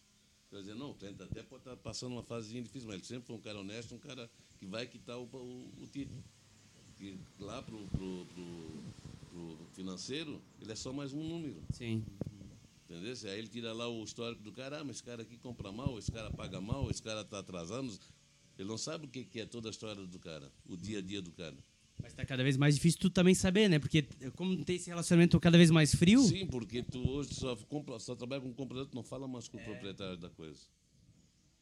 Quer 0.51 0.61
dizer, 0.61 0.75
não, 0.75 0.91
o 0.91 0.95
cliente 0.95 1.23
até 1.23 1.43
pode 1.43 1.63
estar 1.63 1.77
passando 1.77 2.13
uma 2.13 2.23
fasezinha 2.23 2.63
difícil, 2.63 2.89
mas 2.89 2.97
ele 2.97 3.05
sempre 3.05 3.27
foi 3.27 3.37
um 3.37 3.41
cara 3.41 3.59
honesto, 3.59 3.95
um 3.95 3.99
cara 3.99 4.31
que 4.59 4.67
vai 4.67 4.87
quitar 4.87 5.19
o, 5.19 5.25
o, 5.25 5.83
o 5.83 5.87
título. 5.93 6.23
E 7.01 7.19
lá 7.39 7.61
pro, 7.63 7.87
pro, 7.89 8.27
pro, 8.27 8.83
pro 9.31 9.59
financeiro, 9.75 10.41
ele 10.61 10.73
é 10.73 10.77
só 10.77 10.93
mais 10.93 11.13
um 11.13 11.23
número. 11.23 11.63
Sim. 11.73 12.05
Entendeu? 12.89 13.15
Aí 13.25 13.39
ele 13.39 13.49
tira 13.49 13.73
lá 13.73 13.89
o 13.89 14.03
histórico 14.05 14.43
do 14.43 14.53
cara, 14.53 14.81
ah, 14.81 14.85
mas 14.85 14.97
esse 14.97 15.03
cara 15.03 15.23
aqui 15.23 15.37
compra 15.37 15.73
mal, 15.73 15.99
esse 15.99 16.11
cara 16.11 16.31
paga 16.31 16.61
mal, 16.61 16.89
esse 16.89 17.03
cara 17.03 17.23
está 17.23 17.41
atrasando. 17.41 17.93
Ele 18.57 18.69
não 18.69 18.79
sabe 18.79 19.07
o 19.07 19.09
que 19.09 19.25
que 19.25 19.41
é 19.41 19.47
toda 19.47 19.69
a 19.69 19.71
história 19.71 20.07
do 20.07 20.19
cara, 20.19 20.51
o 20.69 20.77
dia 20.77 21.01
a 21.01 21.03
dia 21.03 21.21
do 21.21 21.33
cara. 21.33 21.57
Mas 22.03 22.13
tá 22.13 22.25
cada 22.25 22.43
vez 22.43 22.57
mais 22.57 22.75
difícil 22.75 23.01
tu 23.01 23.11
também 23.11 23.35
saber, 23.35 23.69
né? 23.69 23.79
Porque 23.79 24.03
como 24.35 24.65
tem 24.65 24.77
esse 24.77 24.89
relacionamento 24.89 25.39
cada 25.41 25.57
vez 25.57 25.71
mais 25.71 25.95
frio, 25.95 26.23
Sim, 26.23 26.47
porque 26.47 26.83
tu 26.83 27.09
hoje 27.09 27.35
só, 27.35 27.57
compra, 27.57 27.99
só 27.99 28.15
trabalha 28.15 28.43
com 28.43 28.53
comprador, 28.53 28.87
tu 28.87 28.95
não 28.95 29.03
fala 29.03 29.27
mais 29.27 29.49
com 29.49 29.57
o 29.57 29.65
proprietário 29.65 30.17
da 30.17 30.31
coisa. 30.31 30.61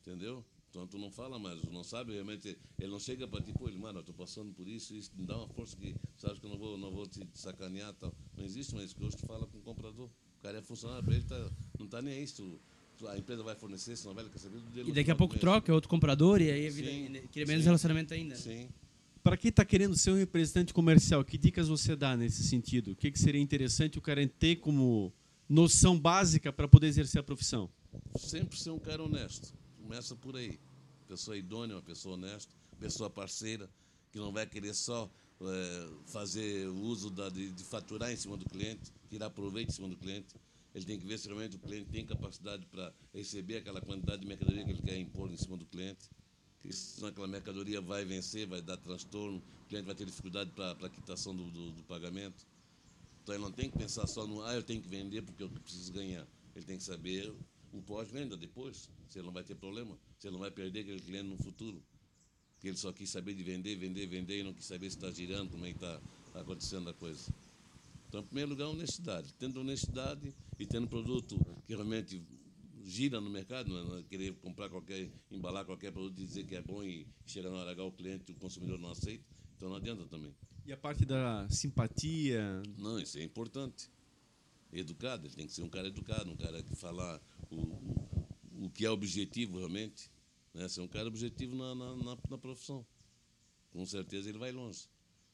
Entendeu? 0.02 0.44
Então 0.74 0.88
tu 0.88 0.98
não 0.98 1.08
fala 1.08 1.38
mais, 1.38 1.62
não 1.70 1.84
sabe 1.84 2.12
realmente. 2.12 2.58
Ele 2.80 2.90
não 2.90 2.98
chega 2.98 3.28
para 3.28 3.40
ti, 3.40 3.52
pô, 3.52 3.68
ele, 3.68 3.78
mano, 3.78 3.98
eu 3.98 4.00
estou 4.00 4.14
passando 4.14 4.52
por 4.52 4.66
isso, 4.66 4.92
isso 4.94 5.10
me 5.16 5.24
dá 5.24 5.36
uma 5.36 5.48
força 5.48 5.76
que 5.76 5.94
sabes 6.16 6.40
que 6.40 6.46
eu 6.46 6.50
não 6.50 6.58
vou, 6.58 6.76
não 6.76 6.90
vou 6.90 7.06
te 7.06 7.20
sacanear 7.32 7.92
tal. 7.94 8.12
Não 8.36 8.44
existe 8.44 8.74
mais 8.74 8.92
que 8.92 9.04
hoje 9.04 9.16
tu 9.16 9.24
fala 9.24 9.46
com 9.46 9.58
o 9.58 9.62
comprador. 9.62 10.06
O 10.08 10.42
cara 10.42 10.58
é 10.58 10.62
funcionário, 10.62 11.04
para 11.04 11.14
ele 11.14 11.24
tá, 11.24 11.50
não 11.78 11.86
está 11.86 12.02
nem 12.02 12.18
aí. 12.18 12.26
Se 12.26 12.34
tu, 12.34 12.60
a 13.06 13.16
empresa 13.16 13.44
vai 13.44 13.54
fornecer, 13.54 13.96
se 13.96 14.04
não 14.04 14.14
vai, 14.14 14.24
ele 14.24 14.32
quer 14.32 14.40
saber 14.40 14.58
do 14.58 14.70
dele. 14.70 14.90
e 14.90 14.92
daqui 14.92 15.12
a 15.12 15.16
pouco 15.16 15.38
troca, 15.38 15.70
é 15.70 15.74
outro 15.74 15.88
comprador, 15.88 16.42
e 16.42 16.50
aí 16.50 16.70
Sim, 16.70 17.20
cria 17.30 17.46
menos 17.46 17.62
sim. 17.62 17.68
relacionamento 17.68 18.12
ainda. 18.12 18.34
né? 18.34 18.40
Sim. 18.40 18.68
Para 19.24 19.38
quem 19.38 19.48
está 19.48 19.64
querendo 19.64 19.96
ser 19.96 20.10
um 20.10 20.16
representante 20.16 20.74
comercial, 20.74 21.24
que 21.24 21.38
dicas 21.38 21.66
você 21.66 21.96
dá 21.96 22.14
nesse 22.14 22.44
sentido? 22.44 22.92
O 22.92 22.94
que, 22.94 23.10
que 23.10 23.18
seria 23.18 23.40
interessante 23.40 23.98
o 23.98 24.02
cara 24.02 24.28
ter 24.28 24.56
como 24.56 25.10
noção 25.48 25.98
básica 25.98 26.52
para 26.52 26.68
poder 26.68 26.88
exercer 26.88 27.20
a 27.20 27.24
profissão? 27.24 27.70
sempre 28.18 28.58
ser 28.58 28.70
um 28.70 28.78
cara 28.78 29.02
honesto. 29.02 29.54
Começa 29.80 30.14
por 30.14 30.36
aí. 30.36 30.60
Pessoa 31.08 31.38
idônea, 31.38 31.76
uma 31.76 31.82
pessoa 31.82 32.16
honesta, 32.16 32.54
pessoa 32.78 33.08
parceira, 33.08 33.70
que 34.12 34.18
não 34.18 34.30
vai 34.30 34.46
querer 34.46 34.74
só 34.74 35.10
eh, 35.40 35.88
fazer 36.04 36.68
uso 36.68 37.08
da, 37.08 37.30
de, 37.30 37.50
de 37.50 37.64
faturar 37.64 38.12
em 38.12 38.16
cima 38.16 38.36
do 38.36 38.44
cliente, 38.44 38.92
tirar 39.08 39.30
proveito 39.30 39.70
em 39.70 39.72
cima 39.72 39.88
do 39.88 39.96
cliente. 39.96 40.34
Ele 40.74 40.84
tem 40.84 40.98
que 40.98 41.06
ver 41.06 41.18
se 41.18 41.28
realmente 41.28 41.56
o 41.56 41.58
cliente 41.58 41.88
tem 41.90 42.04
capacidade 42.04 42.66
para 42.66 42.92
receber 43.14 43.56
aquela 43.56 43.80
quantidade 43.80 44.20
de 44.20 44.28
mercadoria 44.28 44.64
que 44.66 44.70
ele 44.70 44.82
quer 44.82 44.98
impor 44.98 45.32
em 45.32 45.36
cima 45.38 45.56
do 45.56 45.64
cliente. 45.64 46.10
Senão 46.70 47.08
aquela 47.08 47.26
mercadoria 47.26 47.80
vai 47.80 48.04
vencer, 48.04 48.46
vai 48.46 48.62
dar 48.62 48.76
transtorno, 48.76 49.42
o 49.62 49.68
cliente 49.68 49.86
vai 49.86 49.94
ter 49.94 50.06
dificuldade 50.06 50.50
para 50.50 50.72
a 50.72 50.88
quitação 50.88 51.34
do, 51.34 51.50
do, 51.50 51.72
do 51.72 51.82
pagamento. 51.84 52.46
Então 53.22 53.34
ele 53.34 53.44
não 53.44 53.52
tem 53.52 53.70
que 53.70 53.78
pensar 53.78 54.06
só 54.06 54.26
no, 54.26 54.42
ah, 54.42 54.54
eu 54.54 54.62
tenho 54.62 54.80
que 54.80 54.88
vender 54.88 55.22
porque 55.22 55.42
eu 55.42 55.48
preciso 55.48 55.92
ganhar. 55.92 56.26
Ele 56.54 56.64
tem 56.64 56.76
que 56.76 56.84
saber 56.84 57.34
o 57.72 57.82
pós-venda 57.82 58.36
depois, 58.36 58.88
se 59.08 59.18
ele 59.18 59.26
não 59.26 59.32
vai 59.32 59.42
ter 59.42 59.54
problema, 59.54 59.98
se 60.18 60.28
ele 60.28 60.32
não 60.32 60.40
vai 60.40 60.50
perder 60.50 60.80
aquele 60.80 61.00
cliente 61.00 61.28
no 61.28 61.36
futuro. 61.36 61.82
Porque 62.54 62.68
ele 62.68 62.76
só 62.76 62.92
quis 62.92 63.10
saber 63.10 63.34
de 63.34 63.42
vender, 63.42 63.76
vender, 63.76 64.06
vender 64.06 64.40
e 64.40 64.42
não 64.42 64.54
quis 64.54 64.64
saber 64.64 64.90
se 64.90 64.96
está 64.96 65.10
girando, 65.10 65.50
como 65.50 65.66
é 65.66 65.70
que 65.70 65.76
está 65.76 66.00
acontecendo 66.34 66.88
a 66.88 66.94
coisa. 66.94 67.32
Então, 68.08 68.20
em 68.20 68.24
primeiro 68.24 68.50
lugar, 68.50 68.68
honestidade. 68.68 69.34
Tendo 69.34 69.60
honestidade 69.60 70.32
e 70.58 70.66
tendo 70.66 70.86
produto 70.86 71.36
que 71.66 71.74
realmente 71.74 72.22
gira 72.84 73.20
no 73.20 73.30
mercado, 73.30 73.68
não 73.68 73.98
é 73.98 74.02
querer 74.02 74.34
comprar 74.34 74.68
qualquer, 74.68 75.10
embalar 75.30 75.64
qualquer 75.64 75.90
produto 75.90 76.20
e 76.20 76.26
dizer 76.26 76.44
que 76.44 76.54
é 76.54 76.62
bom 76.62 76.84
e 76.84 77.06
chega 77.26 77.50
na 77.50 77.56
hora 77.56 77.70
H 77.70 77.84
o 77.84 77.92
cliente, 77.92 78.30
o 78.32 78.34
consumidor 78.36 78.78
não 78.78 78.90
aceita, 78.90 79.24
então 79.56 79.68
não 79.68 79.76
adianta 79.76 80.04
também. 80.06 80.34
E 80.66 80.72
a 80.72 80.76
parte 80.76 81.04
da 81.04 81.48
simpatia, 81.50 82.62
Não, 82.78 82.98
isso 82.98 83.18
é 83.18 83.22
importante. 83.22 83.90
Educado, 84.72 85.26
ele 85.26 85.34
tem 85.34 85.46
que 85.46 85.52
ser 85.52 85.62
um 85.62 85.68
cara 85.68 85.88
educado, 85.88 86.30
um 86.30 86.36
cara 86.36 86.62
que 86.62 86.74
fala 86.74 87.20
o, 87.50 87.56
o, 87.56 88.66
o 88.66 88.70
que 88.70 88.84
é 88.84 88.90
objetivo 88.90 89.58
realmente. 89.58 90.10
Né? 90.52 90.68
Ser 90.68 90.80
um 90.80 90.88
cara 90.88 91.06
objetivo 91.06 91.54
na, 91.54 91.74
na, 91.74 91.96
na, 91.96 92.18
na 92.30 92.38
profissão. 92.38 92.84
Com 93.72 93.84
certeza 93.84 94.28
ele 94.28 94.38
vai 94.38 94.52
longe. 94.52 94.88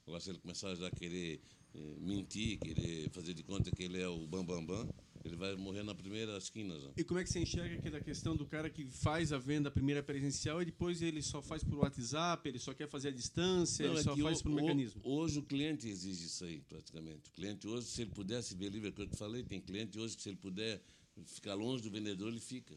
Agora, 0.06 0.20
se 0.20 0.30
ele 0.30 0.38
começar 0.38 0.74
já 0.74 0.88
a 0.88 0.90
querer 0.90 1.40
eh, 1.74 1.96
mentir, 2.00 2.58
querer 2.58 3.08
fazer 3.10 3.32
de 3.32 3.42
conta 3.42 3.70
que 3.70 3.84
ele 3.84 4.00
é 4.00 4.08
o 4.08 4.26
bambambam, 4.26 4.66
bam, 4.66 4.86
bam, 4.86 4.94
ele 5.24 5.36
vai 5.36 5.54
morrer 5.56 5.82
na 5.82 5.94
primeira 5.94 6.36
esquina 6.38 6.78
já. 6.78 6.90
E 6.96 7.04
como 7.04 7.20
é 7.20 7.24
que 7.24 7.30
você 7.30 7.40
enxerga 7.40 7.74
aquela 7.76 8.00
questão 8.00 8.36
do 8.36 8.46
cara 8.46 8.70
que 8.70 8.86
faz 8.86 9.32
a 9.32 9.38
venda 9.38 9.70
primeira 9.70 10.02
presencial 10.02 10.62
e 10.62 10.64
depois 10.64 11.02
ele 11.02 11.22
só 11.22 11.42
faz 11.42 11.62
por 11.62 11.78
WhatsApp, 11.78 12.48
ele 12.48 12.58
só 12.58 12.72
quer 12.72 12.88
fazer 12.88 13.08
a 13.08 13.12
distância, 13.12 13.84
Não, 13.86 13.92
ele 13.92 14.00
é 14.00 14.02
só 14.02 14.16
faz 14.16 14.42
por 14.42 14.52
mecanismo? 14.52 15.00
Hoje 15.04 15.38
o 15.38 15.42
cliente 15.42 15.88
exige 15.88 16.26
isso 16.26 16.44
aí, 16.44 16.60
praticamente. 16.62 17.28
O 17.30 17.32
cliente 17.34 17.68
hoje, 17.68 17.86
se 17.86 18.02
ele 18.02 18.10
pudesse 18.10 18.54
ver 18.54 18.70
livre, 18.70 18.88
é 18.88 18.92
que 18.92 19.02
eu 19.02 19.06
te 19.06 19.16
falei, 19.16 19.42
tem 19.42 19.60
cliente 19.60 19.98
hoje 19.98 20.16
que 20.16 20.22
se 20.22 20.28
ele 20.30 20.38
puder 20.38 20.82
ficar 21.26 21.54
longe 21.54 21.82
do 21.82 21.90
vendedor, 21.90 22.28
ele 22.28 22.40
fica. 22.40 22.74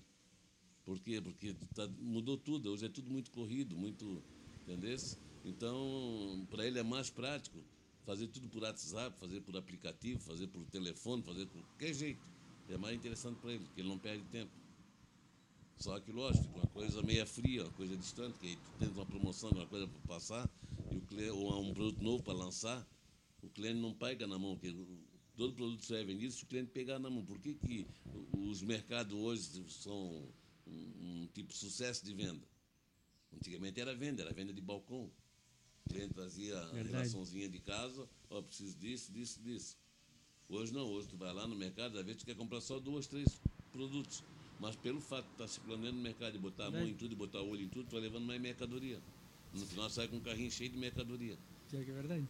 Por 0.84 1.00
quê? 1.00 1.22
Porque 1.22 1.54
tá- 1.74 1.88
mudou 2.00 2.38
tudo, 2.38 2.70
hoje 2.72 2.86
é 2.86 2.90
tudo 2.90 3.10
muito 3.10 3.32
corrido, 3.32 3.78
muito. 3.78 4.22
Entendeu? 4.64 4.98
Então, 5.46 6.46
para 6.50 6.66
ele 6.66 6.80
é 6.80 6.84
mais 6.84 7.10
prático 7.10 7.64
fazer 8.06 8.28
tudo 8.28 8.50
por 8.50 8.64
WhatsApp, 8.64 9.18
fazer 9.18 9.42
por 9.42 9.56
aplicativo, 9.56 10.20
fazer 10.22 10.48
por 10.48 10.66
telefone, 10.66 11.22
fazer 11.24 11.46
por 11.46 11.62
qualquer 11.64 11.94
jeito. 11.94 12.33
É 12.70 12.78
mais 12.78 12.96
interessante 12.96 13.40
para 13.40 13.52
ele, 13.52 13.64
porque 13.66 13.82
ele 13.82 13.90
não 13.90 14.00
perde 14.00 14.24
tempo. 14.26 14.52
Só 15.78 16.00
que, 16.00 16.12
lógico, 16.12 16.48
uma 16.56 16.68
coisa 16.68 17.02
meia 17.02 17.26
fria, 17.26 17.64
uma 17.64 17.72
coisa 17.74 17.98
distante, 17.98 18.40
que 18.40 18.48
aí 18.48 18.56
tu 18.56 18.80
tens 18.80 18.92
uma 18.92 19.06
promoção, 19.06 19.50
uma 19.52 19.68
coisa 19.68 19.88
para 19.88 20.02
passar, 20.02 20.50
e 20.92 20.98
o 20.98 21.02
cliente, 21.02 21.32
ou 21.32 21.62
um 21.62 21.74
produto 21.74 22.02
novo 22.02 22.24
para 22.24 22.34
lançar, 22.34 22.88
o 23.42 23.50
cliente 23.50 23.80
não 23.80 23.94
pega 23.94 24.26
na 24.26 24.40
mão, 24.40 24.56
porque 24.56 24.74
todo 25.36 25.54
produto 25.54 25.84
só 25.86 25.96
é 25.96 26.04
vendido 26.04 26.32
se 26.32 26.44
o 26.44 26.48
cliente 26.48 26.72
pegar 26.72 27.00
na 27.00 27.10
mão. 27.10 27.26
Por 27.26 27.40
que, 27.40 27.56
que 27.56 27.86
os 28.32 28.62
mercados 28.62 29.14
hoje 29.14 29.62
são 29.70 30.30
um, 30.66 30.72
um 31.24 31.30
tipo 31.34 31.50
de 31.52 31.58
sucesso 31.58 32.06
de 32.06 32.14
venda? 32.14 32.48
Antigamente 33.36 33.82
era 33.82 33.94
venda, 33.94 34.22
era 34.22 34.34
venda 34.34 34.54
de 34.54 34.62
balcão. 34.62 35.12
O 35.86 35.90
cliente 35.90 36.14
trazia 36.14 36.58
a 36.58 36.66
Verdade. 36.68 36.92
relaçãozinha 36.92 37.50
de 37.50 37.60
casa, 37.60 38.08
ó, 38.30 38.42
preciso 38.42 38.78
disso, 38.78 39.12
disso, 39.12 39.42
disso. 39.42 39.78
Hoje 40.50 40.74
não, 40.74 40.86
hoje 40.86 41.08
tu 41.08 41.18
vai 41.18 41.34
lá 41.34 41.48
no 41.48 41.56
mercado, 41.56 41.98
às 41.98 42.06
vezes 42.06 42.22
tu 42.22 42.26
quer 42.26 42.36
comprar 42.36 42.62
só 42.62 42.80
dois, 42.80 43.08
três 43.08 43.40
produtos. 43.72 44.24
Mas 44.60 44.76
pelo 44.76 45.02
fato 45.02 45.26
de 45.26 45.32
estar 45.34 45.48
circulando 45.48 45.82
dentro 45.84 45.98
do 45.98 46.04
mercado 46.04 46.36
e 46.36 46.40
botar 46.40 46.68
a 46.68 46.72
mão 46.72 46.88
em 46.88 46.94
tudo 46.94 47.12
e 47.12 47.16
botar 47.16 47.42
o 47.42 47.50
olho 47.50 47.64
em 47.64 47.68
tudo, 47.70 47.88
tu 47.88 47.92
vai 47.94 48.02
levando 48.02 48.24
mais 48.26 48.40
mercadoria. 48.40 49.00
No 49.54 49.66
final 49.66 49.90
sai 49.90 50.08
com 50.08 50.18
um 50.18 50.20
carrinho 50.22 50.50
cheio 50.52 50.70
de 50.70 50.78
mercadoria. 50.78 51.38
Pior 51.70 51.84
que 51.84 51.90
é 51.92 51.94
verdade. 51.94 52.28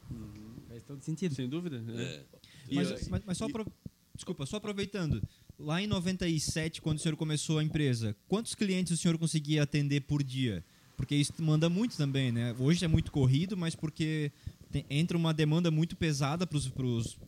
Faz 0.70 0.84
todo 0.84 1.02
sentido. 1.02 1.36
Sem 1.36 1.48
dúvida. 1.50 1.84
É. 2.02 2.24
E, 2.70 2.76
Mas, 2.76 3.08
mas- 3.10 3.24
mas 3.26 3.38
só 3.38 3.46
apro- 3.46 3.68
Desculpa, 4.16 4.46
só 4.46 4.58
aproveitando. 4.58 5.22
Lá 5.60 5.82
em 5.82 5.88
97, 5.88 6.82
quando 6.82 6.98
o 6.98 7.02
senhor 7.02 7.16
começou 7.16 7.58
a 7.60 7.64
empresa, 7.64 8.16
quantos 8.28 8.56
clientes 8.56 8.94
o 8.94 8.98
senhor 8.98 9.18
conseguia 9.18 9.64
atender 9.64 10.02
por 10.02 10.24
dia? 10.24 10.64
Porque 10.96 11.16
isso 11.16 11.34
manda 11.40 11.68
muito 11.70 11.98
também, 11.98 12.32
né? 12.32 12.56
Hoje 12.60 12.86
é 12.86 12.88
muito 12.88 13.12
corrido, 13.12 13.58
mas 13.58 13.76
porque 13.76 14.32
tem- 14.74 14.86
entra 14.90 15.16
uma 15.16 15.32
demanda 15.34 15.70
muito 15.70 15.96
pesada 15.96 16.48
para 16.48 16.60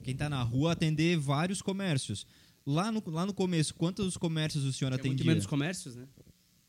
quem 0.03 0.13
está 0.13 0.27
na 0.27 0.41
rua 0.41 0.71
atender 0.71 1.15
vários 1.17 1.61
comércios. 1.61 2.25
Lá 2.65 2.91
no, 2.91 3.03
lá 3.07 3.23
no 3.23 3.33
começo, 3.33 3.75
quantos 3.75 4.17
comércios 4.17 4.63
o 4.63 4.73
senhor 4.73 4.89
muito 4.89 4.99
atendia? 5.01 5.25
menos 5.25 5.45
comércios, 5.45 5.95
né? 5.95 6.07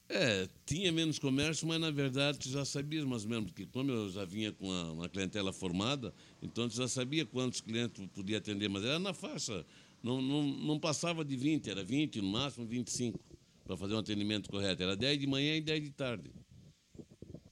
É, 0.09 0.47
tinha 0.67 0.93
menos 0.93 1.19
comércio, 1.19 1.67
mas 1.67 1.81
na 1.81 1.91
verdade 1.91 2.39
tu 2.39 2.49
já 2.49 2.65
sabias 2.65 3.05
mais 3.05 3.25
ou 3.25 3.31
menos, 3.31 3.47
porque 3.47 3.67
como 3.67 3.91
eu 3.91 4.09
já 4.11 4.25
vinha 4.25 4.53
com 4.53 4.67
uma, 4.67 4.93
uma 4.93 5.09
clientela 5.09 5.53
formada, 5.53 6.15
então 6.41 6.69
tu 6.69 6.77
já 6.77 6.87
sabia 6.87 7.25
quantos 7.25 7.61
clientes 7.61 7.95
tu 7.95 8.09
podia 8.11 8.39
atender, 8.39 8.69
mas 8.69 8.85
era 8.85 8.99
na 9.01 9.13
faixa, 9.13 9.65
não, 10.03 10.23
não, 10.23 10.45
não 10.45 10.79
passava 10.79 11.25
de 11.25 11.37
20, 11.37 11.71
era 11.71 11.83
20, 11.83 12.21
no 12.21 12.29
máximo 12.29 12.67
25, 12.67 13.19
para 13.65 13.77
fazer 13.77 13.95
um 13.95 13.99
atendimento 13.99 14.49
correto. 14.49 14.81
Era 14.83 14.95
10 14.95 15.19
de 15.19 15.27
manhã 15.27 15.57
e 15.57 15.61
10 15.61 15.83
de 15.83 15.91
tarde. 15.91 16.31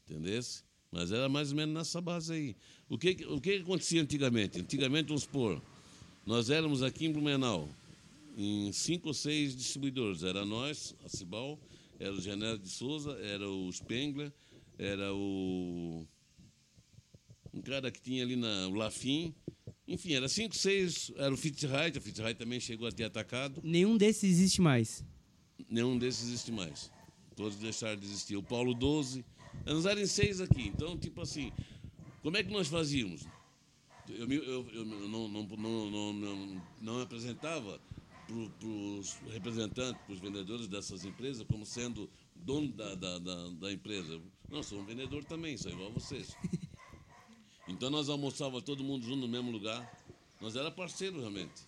Entendesse? 0.08 0.62
Mas 0.92 1.10
era 1.10 1.28
mais 1.28 1.50
ou 1.50 1.56
menos 1.56 1.74
nessa 1.74 2.00
base 2.00 2.32
aí. 2.32 2.56
O 2.94 2.96
que, 2.96 3.26
o 3.28 3.40
que, 3.40 3.56
acontecia 3.56 4.00
antigamente? 4.00 4.60
Antigamente, 4.60 5.08
vamos 5.08 5.24
supor, 5.24 5.60
nós 6.24 6.48
éramos 6.48 6.80
aqui 6.80 7.06
em 7.06 7.12
Blumenau, 7.12 7.68
em 8.38 8.70
cinco 8.70 9.08
ou 9.08 9.14
seis 9.14 9.56
distribuidores. 9.56 10.22
Era 10.22 10.44
nós, 10.44 10.94
a 11.04 11.08
Cibal, 11.08 11.58
era 11.98 12.12
o 12.12 12.20
Genésio 12.20 12.60
de 12.60 12.68
Souza, 12.68 13.18
era 13.20 13.50
o 13.50 13.68
Spengler, 13.72 14.32
era 14.78 15.12
o. 15.12 16.06
Um 17.52 17.60
cara 17.62 17.90
que 17.90 18.00
tinha 18.00 18.22
ali 18.22 18.36
na 18.36 18.68
o 18.68 18.74
Lafim. 18.74 19.34
Enfim, 19.88 20.12
era 20.14 20.28
cinco, 20.28 20.54
seis. 20.54 21.10
Era 21.16 21.34
o 21.34 21.36
Fitzreit, 21.36 21.98
o 21.98 22.00
Fitzreit 22.00 22.38
também 22.38 22.60
chegou 22.60 22.86
a 22.86 22.92
ter 22.92 23.02
atacado. 23.02 23.60
Nenhum 23.64 23.96
desses 23.96 24.22
existe 24.22 24.60
mais. 24.60 25.02
Nenhum 25.68 25.98
desses 25.98 26.28
existe 26.28 26.52
mais. 26.52 26.92
Todos 27.34 27.56
deixaram 27.56 27.98
de 27.98 28.06
existir. 28.06 28.36
O 28.36 28.42
Paulo 28.42 28.72
12. 28.72 29.24
Nós 29.66 29.84
éramos 29.84 30.12
seis 30.12 30.40
aqui. 30.40 30.68
Então, 30.68 30.96
tipo 30.96 31.20
assim, 31.20 31.52
como 32.24 32.38
é 32.38 32.42
que 32.42 32.50
nós 32.50 32.68
fazíamos? 32.68 33.26
Eu, 34.08 34.26
eu, 34.32 34.66
eu 34.72 34.84
não, 34.86 35.28
não, 35.28 35.42
não, 35.42 36.12
não, 36.14 36.62
não, 36.80 37.00
apresentava 37.02 37.78
para 38.26 38.66
os 38.66 39.12
representantes, 39.30 40.00
para 40.02 40.12
os 40.14 40.20
vendedores 40.20 40.66
dessas 40.66 41.04
empresas, 41.04 41.46
como 41.46 41.66
sendo 41.66 42.08
dono 42.34 42.72
da, 42.72 42.94
da, 42.94 43.18
da, 43.18 43.48
da 43.50 43.70
empresa. 43.70 44.18
Não, 44.48 44.62
sou 44.62 44.80
um 44.80 44.86
vendedor 44.86 45.22
também, 45.24 45.58
sou 45.58 45.70
igual 45.70 45.90
a 45.90 45.92
vocês. 45.92 46.34
Então 47.66 47.88
nós 47.88 48.10
almoçávamos 48.10 48.62
todo 48.62 48.84
mundo 48.84 49.06
junto 49.06 49.20
no 49.20 49.28
mesmo 49.28 49.50
lugar. 49.50 49.90
Nós 50.38 50.54
era 50.54 50.70
parceiro 50.70 51.18
realmente. 51.18 51.62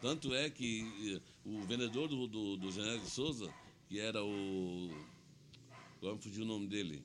Tanto 0.00 0.34
é 0.34 0.48
que 0.48 0.90
eh, 1.14 1.20
o 1.44 1.60
vendedor 1.66 2.08
do, 2.08 2.26
do, 2.26 2.56
do 2.56 2.72
General 2.72 2.96
de 2.96 3.10
Souza, 3.10 3.52
que 3.86 4.00
era 4.00 4.24
o. 4.24 4.90
Agora 5.98 6.14
me 6.14 6.22
fugiu 6.22 6.44
o 6.44 6.46
nome 6.46 6.66
dele. 6.66 7.04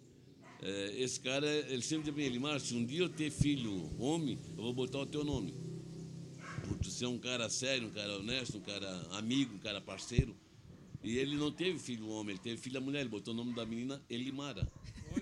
Eh, 0.61 0.95
esse 0.97 1.19
cara, 1.19 1.47
ele 1.47 1.81
sempre 1.81 1.99
dizia 1.99 2.13
para 2.13 2.21
mim, 2.21 2.27
Elimar, 2.27 2.59
se 2.59 2.75
um 2.75 2.85
dia 2.85 3.01
eu 3.01 3.09
ter 3.09 3.31
filho 3.31 3.89
homem, 3.97 4.37
eu 4.57 4.63
vou 4.63 4.73
botar 4.73 4.99
o 4.99 5.05
teu 5.05 5.23
nome. 5.23 5.53
Por 6.67 6.77
tu 6.77 6.89
ser 6.91 7.05
um 7.05 7.17
cara 7.17 7.49
sério, 7.49 7.87
um 7.87 7.91
cara 7.91 8.17
honesto, 8.17 8.57
um 8.57 8.61
cara 8.61 8.89
amigo, 9.11 9.55
um 9.55 9.59
cara 9.59 9.79
parceiro. 9.79 10.35
E 11.01 11.17
ele 11.17 11.37
não 11.37 11.51
teve 11.51 11.79
filho 11.79 12.09
homem, 12.09 12.31
ele 12.31 12.39
teve 12.39 12.57
filha 12.57 12.81
mulher, 12.81 13.01
ele 13.01 13.09
botou 13.09 13.33
o 13.33 13.37
nome 13.37 13.53
da 13.53 13.65
menina 13.65 14.01
Elimara. 14.09 14.67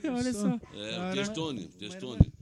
Olha 0.03 0.33
só. 0.33 0.59
É, 0.73 1.11
o 1.11 1.15
Testone, 1.15 1.59
o 1.59 1.63
uma 1.63 1.77
Testone. 1.77 2.33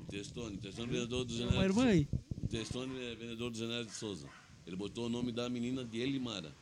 O 0.00 0.04
Testone, 0.10 0.56
o 0.56 0.60
Testone, 0.60 0.92
vendedor 0.92 1.24
do 1.24 1.32
Uma 1.32 1.38
General 1.38 1.60
de 1.60 1.64
irmã 1.64 1.82
Souza. 1.82 1.88
aí. 1.88 2.08
O 2.42 2.48
Testone 2.48 3.00
é 3.00 3.14
vendedor 3.14 3.50
do 3.50 3.56
General 3.56 3.84
de 3.84 3.92
Souza. 3.92 4.28
Ele 4.66 4.76
botou 4.76 5.06
o 5.06 5.08
nome 5.08 5.30
da 5.30 5.48
menina 5.48 5.84
de 5.84 6.00
Elimara. 6.00 6.52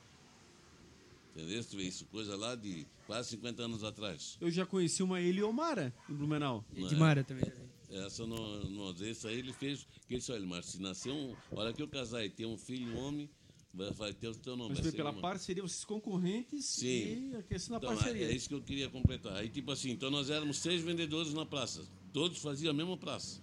Entendeu? 1.34 1.64
Tu 1.64 1.76
vê 1.76 1.84
isso, 1.84 2.04
coisa 2.06 2.36
lá 2.36 2.54
de 2.54 2.86
quase 3.12 3.28
50 3.30 3.62
anos 3.62 3.84
atrás. 3.84 4.38
Eu 4.40 4.50
já 4.50 4.64
conheci 4.64 5.02
uma 5.02 5.20
Eliomara 5.20 5.94
em 6.08 6.14
Blumenau. 6.14 6.64
E 6.74 6.86
de 6.86 6.96
Mara 6.96 7.22
também. 7.22 7.44
Essa 7.90 8.26
não, 8.26 8.64
não, 8.64 8.90
esse 9.04 9.26
aí 9.28 9.38
ele 9.38 9.52
fez, 9.52 9.86
que 10.08 10.14
ele 10.14 10.20
disse, 10.20 10.32
olha, 10.32 10.46
mas 10.46 10.64
se 10.64 10.80
nascer 10.80 11.12
um, 11.12 11.34
a 11.54 11.60
hora 11.60 11.72
que 11.74 11.82
eu 11.82 11.88
casar 11.88 12.24
e 12.24 12.30
ter 12.30 12.46
um 12.46 12.56
filho 12.56 12.96
homem, 12.96 13.28
vai, 13.74 13.90
vai 13.90 14.12
ter 14.14 14.28
o 14.28 14.34
teu 14.34 14.56
nome. 14.56 14.70
Mas 14.70 14.78
vai 14.78 14.84
foi 14.84 14.90
ser 14.92 14.96
pela 14.96 15.10
Elimar. 15.10 15.30
parceria, 15.30 15.62
vocês 15.62 15.84
concorrentes 15.84 16.64
Sim. 16.64 17.32
e 17.32 17.36
a 17.36 17.42
questão 17.42 17.78
da 17.78 17.86
Então, 17.86 17.94
parceria. 17.94 18.26
é, 18.28 18.30
é 18.30 18.34
isso 18.34 18.48
que 18.48 18.54
eu 18.54 18.62
queria 18.62 18.88
completar. 18.88 19.36
Aí, 19.36 19.50
tipo 19.50 19.70
assim, 19.70 19.90
então 19.90 20.10
nós 20.10 20.30
éramos 20.30 20.56
seis 20.56 20.80
vendedores 20.80 21.34
na 21.34 21.44
praça. 21.44 21.84
Todos 22.14 22.38
faziam 22.38 22.70
a 22.70 22.74
mesma 22.74 22.96
praça. 22.96 23.42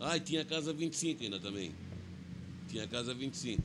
Ah, 0.00 0.16
e 0.16 0.20
tinha 0.20 0.40
a 0.40 0.44
casa 0.46 0.72
25 0.72 1.24
ainda 1.24 1.38
também. 1.38 1.74
Tinha 2.68 2.84
a 2.84 2.88
casa 2.88 3.12
25. 3.12 3.62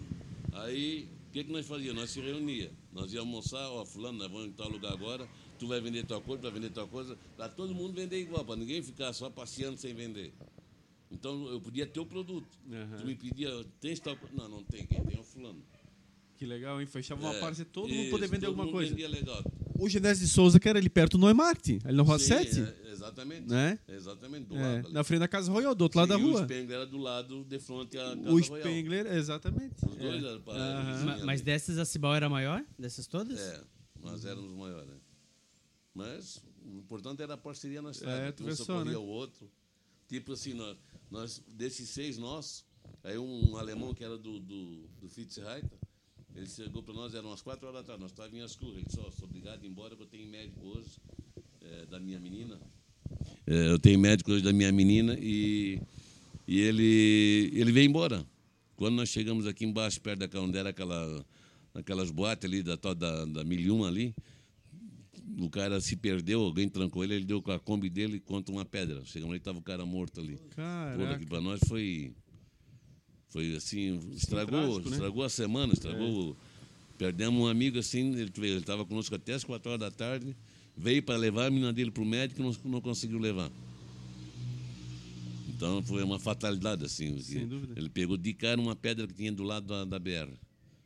Aí, 0.51 1.07
o 1.29 1.31
que, 1.31 1.45
que 1.45 1.51
nós 1.51 1.65
fazíamos? 1.65 2.01
Nós 2.01 2.09
se 2.09 2.19
reunia. 2.19 2.71
Nós 2.93 3.11
íamos 3.13 3.27
almoçar, 3.33 3.69
ó, 3.71 3.85
fulano, 3.85 4.19
nós 4.19 4.31
vamos 4.31 4.47
em 4.47 4.51
tal 4.51 4.69
lugar 4.69 4.93
agora, 4.93 5.27
tu 5.57 5.67
vai 5.67 5.81
vender 5.81 6.05
tua 6.05 6.21
coisa, 6.21 6.41
tu 6.41 6.43
vai 6.43 6.51
vender 6.51 6.69
tua 6.71 6.87
coisa, 6.87 7.17
para 7.35 7.49
todo 7.49 7.73
mundo 7.73 7.93
vender 7.93 8.19
igual, 8.19 8.45
para 8.45 8.55
ninguém 8.55 8.81
ficar 8.83 9.11
só 9.13 9.29
passeando 9.29 9.77
sem 9.77 9.93
vender. 9.93 10.31
Então 11.11 11.47
eu 11.47 11.59
podia 11.61 11.85
ter 11.85 11.99
o 11.99 12.05
produto. 12.05 12.57
Aham. 12.71 12.97
Tu 12.97 13.05
me 13.05 13.15
pedia, 13.15 13.49
tem 13.79 13.95
tal 13.97 14.15
coisa? 14.17 14.35
Não, 14.35 14.47
não 14.49 14.63
tem, 14.63 14.85
quem 14.85 15.03
tem 15.03 15.17
é 15.17 15.19
o 15.19 15.23
fulano. 15.23 15.63
Que 16.37 16.45
legal, 16.45 16.79
hein? 16.81 16.87
Fechava 16.87 17.21
uma 17.21 17.35
É, 17.35 17.39
parceria, 17.39 17.71
todo 17.71 17.87
mundo 17.93 18.09
poder 18.09 18.27
vender 18.27 18.45
todo 18.45 18.49
alguma 18.49 18.65
mundo 18.65 18.73
coisa. 18.73 18.89
vendia 18.89 19.07
legal. 19.07 19.43
O 19.83 19.89
Genésio 19.89 20.25
de 20.25 20.31
Souza, 20.31 20.59
que 20.59 20.69
era 20.69 20.79
ali 20.79 20.89
perto 20.89 21.17
do 21.17 21.25
Neumarkt, 21.25 21.79
ali 21.83 21.97
na 21.97 22.03
Rua 22.03 22.17
Sim, 22.19 22.25
7, 22.27 22.59
é, 22.61 22.91
exatamente. 22.91 23.47
né? 23.49 23.77
Exatamente, 23.87 24.45
do 24.47 24.55
É, 24.55 24.61
lado. 24.61 24.85
ali. 24.87 24.93
na 24.93 25.03
frente 25.03 25.19
da 25.19 25.27
Casa 25.27 25.51
Royal, 25.51 25.75
do 25.75 25.81
outro 25.83 25.99
lado 25.99 26.13
Sim, 26.13 26.19
da 26.19 26.23
e 26.23 26.29
O 26.29 26.31
rua. 26.33 26.43
Spengler 26.43 26.75
era 26.77 26.85
do 26.85 26.97
lado, 26.97 27.43
de 27.43 27.59
frente 27.59 27.97
à 27.97 28.03
Casa 28.03 28.19
O 28.21 28.23
Royal. 28.39 28.43
Spengler, 28.43 29.07
exatamente. 29.13 29.75
Os 29.85 29.95
dois 29.95 30.23
É. 30.23 30.27
eram 30.27 30.41
para 30.41 30.53
Aham. 30.53 31.05
Ma- 31.05 31.25
Mas 31.25 31.41
dessas 31.41 31.77
a 31.77 31.85
Cibal 31.85 32.15
era 32.15 32.29
maior? 32.29 32.63
Dessas 32.79 33.07
todas? 33.07 33.39
É, 33.39 33.61
nós 34.01 34.23
éramos 34.25 34.51
maiores. 34.57 34.89
né? 34.89 34.95
Mas 35.93 36.41
o 36.65 36.77
importante 36.79 37.21
era 37.21 37.33
a 37.35 37.37
parceria 37.37 37.81
na 37.81 37.89
É, 37.89 37.91
estrada. 37.91 38.31
tu 38.33 38.43
um 38.43 38.45
vê 38.47 38.55
só, 38.55 38.63
socorria 38.63 38.91
né? 38.93 38.97
o 38.97 39.03
outro. 39.03 39.49
Tipo 40.07 40.33
assim, 40.33 40.53
nós, 40.53 40.77
nós, 41.11 41.43
desses 41.47 41.89
seis 41.89 42.17
nós, 42.17 42.65
aí 43.03 43.17
um 43.17 43.57
alemão 43.57 43.93
que 43.93 44.03
era 44.03 44.17
do, 44.17 44.39
do, 44.39 44.87
do 44.99 45.09
Fitzreiter, 45.09 45.77
ele 46.35 46.47
chegou 46.47 46.81
para 46.81 46.93
nós, 46.93 47.13
eram 47.13 47.29
umas 47.29 47.41
quatro 47.41 47.67
horas 47.67 47.81
da 47.81 47.87
tarde, 47.87 48.01
nós 48.01 48.11
estávamos 48.11 48.37
em 48.37 48.41
Ascurra. 48.41 48.77
Ele 48.77 48.85
disse, 48.85 48.99
ó, 48.99 49.11
sou 49.11 49.27
obrigado 49.27 49.61
a 49.61 49.65
ir 49.65 49.69
embora, 49.69 49.95
eu 49.99 50.05
tenho 50.05 50.27
médico 50.27 50.65
hoje, 50.65 50.99
é, 51.61 51.85
da 51.85 51.99
minha 51.99 52.19
menina. 52.19 52.59
É, 53.45 53.69
eu 53.69 53.79
tenho 53.79 53.99
médico 53.99 54.31
hoje 54.31 54.43
da 54.43 54.51
minha 54.51 54.71
menina 54.71 55.15
e, 55.19 55.81
e 56.47 56.59
ele, 56.59 57.51
ele 57.53 57.71
veio 57.71 57.87
embora. 57.87 58.25
Quando 58.75 58.95
nós 58.95 59.09
chegamos 59.09 59.45
aqui 59.45 59.65
embaixo, 59.65 60.01
perto 60.01 60.27
da 60.27 60.41
onde 60.41 60.57
era 60.57 60.69
aquela, 60.69 61.25
aquelas 61.73 62.09
boates 62.09 62.49
ali, 62.49 62.63
da, 62.63 62.75
da, 62.75 63.25
da 63.25 63.43
1001 63.43 63.83
ali, 63.85 64.15
o 65.39 65.49
cara 65.49 65.79
se 65.79 65.95
perdeu, 65.95 66.41
alguém 66.41 66.67
trancou 66.67 67.03
ele, 67.03 67.15
ele 67.15 67.25
deu 67.25 67.41
com 67.41 67.51
a 67.51 67.59
Kombi 67.59 67.89
dele 67.89 68.19
contra 68.19 68.53
uma 68.53 68.65
pedra. 68.65 69.03
Chegamos 69.05 69.35
e 69.35 69.37
estava 69.37 69.57
o 69.57 69.61
cara 69.61 69.85
morto 69.85 70.19
ali. 70.19 70.37
Pô, 70.37 70.55
Caraca. 70.55 71.15
aqui 71.15 71.25
para 71.25 71.41
nós 71.41 71.59
foi. 71.67 72.13
Foi 73.33 73.55
assim, 73.55 73.99
estragou, 74.15 74.47
trágico, 74.47 74.89
né? 74.89 74.95
estragou 74.95 75.23
a 75.23 75.29
semana, 75.29 75.73
estragou. 75.73 76.37
Perdemos 76.99 77.41
um 77.41 77.47
amigo 77.47 77.79
assim, 77.79 78.13
ele 78.13 78.31
estava 78.57 78.85
conosco 78.85 79.15
até 79.15 79.33
as 79.33 79.43
4 79.43 79.71
horas 79.71 79.79
da 79.79 79.89
tarde, 79.89 80.35
veio 80.77 81.01
para 81.01 81.17
levar 81.17 81.47
a 81.47 81.49
menina 81.49 81.73
dele 81.73 81.89
para 81.89 82.03
o 82.03 82.05
médico 82.05 82.41
e 82.41 82.43
não, 82.43 82.55
não 82.65 82.79
conseguiu 82.79 83.17
levar. 83.17 83.51
Então 85.49 85.81
foi 85.81 86.03
uma 86.03 86.19
fatalidade, 86.19 86.85
assim. 86.85 87.19
Sem 87.19 87.47
dúvida. 87.47 87.73
Ele 87.75 87.89
pegou 87.89 88.17
de 88.17 88.35
cara 88.35 88.61
uma 88.61 88.75
pedra 88.75 89.07
que 89.07 89.13
tinha 89.15 89.31
do 89.31 89.41
lado 89.41 89.65
da, 89.65 89.83
da 89.83 89.97
BR. 89.97 90.31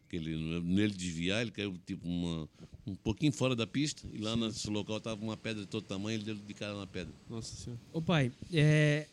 Que 0.08 0.16
ele, 0.16 0.62
nele 0.62 0.94
desviar, 0.94 1.42
ele 1.42 1.52
caiu 1.52 1.78
tipo 1.86 2.08
uma, 2.08 2.48
um 2.86 2.96
pouquinho 2.96 3.34
fora 3.34 3.58
da 3.58 3.68
pista, 3.68 4.08
e 4.14 4.20
lá 4.20 4.38
nesse 4.38 4.70
local 4.70 5.00
estava 5.00 5.22
uma 5.22 5.36
pedra 5.36 5.64
de 5.64 5.68
todo 5.68 5.84
tamanho, 5.84 6.16
ele 6.16 6.24
deu 6.24 6.36
de 6.36 6.54
cara 6.54 6.74
na 6.76 6.88
pedra. 6.88 7.14
Nossa 7.30 7.54
senhora. 7.54 7.82
Ô 7.92 8.02
pai, 8.02 8.32
é, 8.54 9.06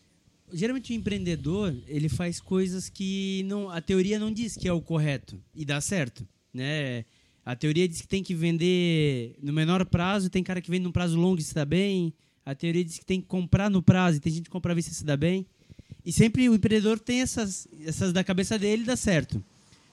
geralmente 0.53 0.92
o 0.92 0.95
empreendedor 0.95 1.74
ele 1.86 2.09
faz 2.09 2.40
coisas 2.40 2.88
que 2.88 3.45
não, 3.47 3.70
a 3.70 3.80
teoria 3.80 4.18
não 4.18 4.30
diz 4.30 4.57
que 4.57 4.68
é 4.68 4.72
o 4.72 4.80
correto 4.80 5.40
e 5.55 5.64
dá 5.64 5.80
certo, 5.80 6.26
né? 6.53 7.05
A 7.45 7.55
teoria 7.55 7.86
diz 7.86 8.01
que 8.01 8.09
tem 8.09 8.22
que 8.22 8.34
vender 8.34 9.36
no 9.42 9.53
menor 9.53 9.84
prazo, 9.84 10.30
tem 10.30 10.42
cara 10.42 10.62
que 10.62 10.70
vende 10.70 10.84
num 10.84 10.92
prazo 10.92 11.18
longo 11.18 11.38
e 11.38 11.42
se 11.42 11.55
dá 11.55 11.64
bem. 11.64 12.14
A 12.45 12.55
teoria 12.55 12.82
diz 12.82 12.99
que 12.99 13.05
tem 13.05 13.20
que 13.20 13.26
comprar 13.26 13.68
no 13.68 13.82
prazo 13.82 14.16
e 14.16 14.20
tem 14.20 14.32
gente 14.32 14.45
que 14.45 14.51
compra 14.51 14.72
à 14.72 14.74
vista 14.74 14.95
se 14.95 15.05
dá 15.05 15.16
bem. 15.16 15.47
E 16.05 16.12
sempre 16.12 16.49
o 16.49 16.55
empreendedor 16.55 16.99
tem 16.99 17.20
essas, 17.20 17.68
essas 17.84 18.12
da 18.12 18.24
cabeça 18.24 18.59
dele 18.59 18.82
e 18.82 18.86
dá 18.86 18.97
certo. 18.97 19.45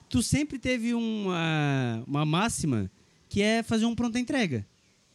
Tu 0.10 0.22
sempre 0.24 0.60
teve 0.60 0.94
uma, 0.94 2.04
uma 2.08 2.26
máxima 2.26 2.90
que 3.28 3.42
é 3.42 3.64
fazer 3.64 3.86
um 3.86 3.96
pronta 3.96 4.20
entrega. 4.20 4.66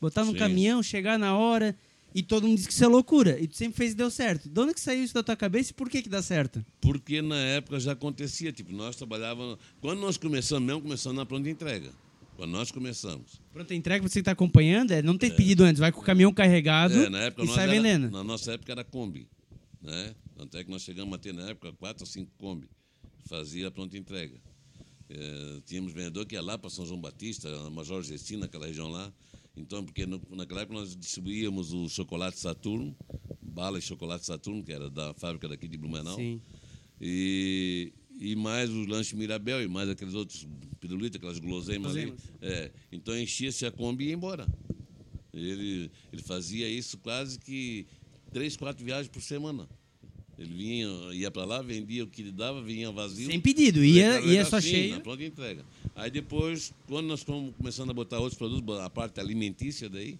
Botar 0.01 0.25
no 0.25 0.33
Sim. 0.33 0.39
caminhão, 0.39 0.83
chegar 0.83 1.19
na 1.19 1.37
hora 1.37 1.77
e 2.17 2.23
todo 2.23 2.49
mundo 2.49 2.57
diz 2.57 2.67
que 2.67 2.73
isso 2.73 2.83
é 2.83 2.89
loucura. 2.89 3.39
E 3.39 3.47
tu 3.47 3.57
sempre 3.57 3.77
fez 3.77 3.93
e 3.93 3.95
deu 3.95 4.11
certo. 4.11 4.49
De 4.49 4.59
onde 4.61 4.73
que 4.73 4.81
saiu 4.81 5.05
isso 5.05 5.13
da 5.15 5.23
tua 5.23 5.37
cabeça 5.37 5.71
e 5.71 5.75
por 5.75 5.89
que 5.91 6.01
que 6.03 6.09
dá 6.09 6.23
certo? 6.23 6.65
Porque 6.81 7.21
na 7.21 7.37
época 7.39 7.79
já 7.79 7.93
acontecia, 7.93 8.51
tipo, 8.53 8.73
nós 8.73 8.97
trabalhávamos. 8.97 9.59
Quando 9.81 10.01
nós 10.01 10.17
começamos 10.17 10.67
mesmo, 10.67 10.81
começamos 10.83 11.17
na 11.17 11.27
pronta 11.27 11.51
entrega. 11.51 11.93
Quando 12.37 12.51
nós 12.51 12.71
começamos. 12.71 13.41
Pronta 13.53 13.75
entrega, 13.75 14.03
você 14.07 14.15
que 14.15 14.19
está 14.21 14.33
acompanhando, 14.33 14.93
é 14.93 15.01
não 15.03 15.17
ter 15.17 15.35
pedido 15.37 15.63
antes. 15.65 15.79
Vai 15.79 15.93
com 15.93 16.01
o 16.01 16.05
caminhão 16.05 16.33
carregado 16.33 16.95
É, 16.95 17.09
na 17.09 17.21
época 17.25 17.45
e 17.45 17.49
sai 17.49 17.65
era- 17.65 17.73
vendendo. 17.73 18.11
Na 18.11 18.25
nossa 18.25 18.53
época 18.53 18.73
era 18.73 18.83
Kombi. 18.85 19.27
Né? 19.83 20.15
Tanto 20.37 20.57
é 20.59 20.65
que 20.65 20.71
nós 20.71 20.83
chegamos 20.83 21.15
a 21.15 21.19
ter 21.19 21.33
na 21.33 21.49
época 21.51 21.73
quatro 21.75 22.03
ou 22.03 22.07
cinco 22.07 22.31
Kombi. 22.39 22.67
Fazia 23.27 23.69
a 23.69 23.71
pronta 23.71 23.97
entrega. 23.97 24.35
É, 25.09 25.61
tínhamos 25.65 25.93
vendedor 25.93 26.27
que 26.27 26.35
ia 26.35 26.43
lá 26.43 26.59
para 26.59 26.69
São 26.69 26.85
João 26.85 27.01
Batista, 27.01 27.49
a 27.67 27.71
Major 27.71 28.03
Gestina, 28.03 28.47
aquela 28.47 28.67
região 28.67 28.89
lá. 28.89 29.13
Então, 29.57 29.85
porque 29.85 30.05
no- 30.05 30.21
naquela 30.31 30.61
época 30.63 30.79
nós 30.79 30.95
distribuíamos 30.97 31.73
o 31.73 31.89
chocolate 31.89 32.39
Saturno, 32.39 32.95
bala 33.41 33.79
e 33.79 33.83
chocolate 33.83 34.27
Saturno, 34.27 34.63
que 34.63 34.73
era 34.73 34.91
da 34.91 35.15
fábrica 35.15 35.49
daqui 35.49 35.67
de 35.67 35.79
Blumenau. 35.79 36.17
Sim. 36.17 36.41
E, 37.01 37.93
e 38.19 38.37
mais 38.37 38.71
o 38.71 38.85
lanche 38.85 39.17
Mirabel 39.17 39.63
e 39.63 39.69
mais 39.69 39.89
aqueles 39.89 40.15
outros 40.15 40.47
pirulitos, 40.81 41.17
aquelas 41.17 41.39
guloseimas 41.39 41.97
ali. 41.97 42.15
É, 42.43 42.71
então 42.93 43.19
enchia-se 43.19 43.65
a 43.67 43.71
Kombi 43.71 44.05
e 44.05 44.09
ia 44.09 44.15
embora. 44.15 44.47
Ele, 45.33 45.91
ele 46.13 46.23
fazia 46.23 46.69
isso 46.69 46.99
quase 46.99 47.39
que 47.39 47.87
três, 48.33 48.57
quatro 48.57 48.85
viagens 48.85 49.09
por 49.09 49.21
semana. 49.23 49.69
Ele 50.39 50.55
vinha, 50.55 50.87
ia 51.15 51.31
para 51.31 51.45
lá, 51.45 51.63
vendia 51.63 52.05
o 52.05 52.07
que 52.07 52.21
ele 52.21 52.33
dava, 52.33 52.63
vinha 52.63 52.93
vazio. 52.93 53.27
Sem 53.27 53.41
pedido, 53.41 53.83
ia, 53.83 54.21
ia 54.21 54.45
só 54.45 54.57
assim, 54.57 54.69
cheio. 54.69 54.95
Na 54.95 55.01
pronta 55.01 55.25
entrega. 55.25 55.65
Aí 55.95 56.11
depois, 56.11 56.75
quando 56.87 57.07
nós 57.07 57.23
fomos 57.23 57.55
começando 57.57 57.91
a 57.91 57.95
botar 57.95 58.19
outros 58.19 58.37
produtos, 58.37 58.79
a 58.81 58.91
parte 58.91 59.19
alimentícia 59.19 59.89
daí, 59.89 60.19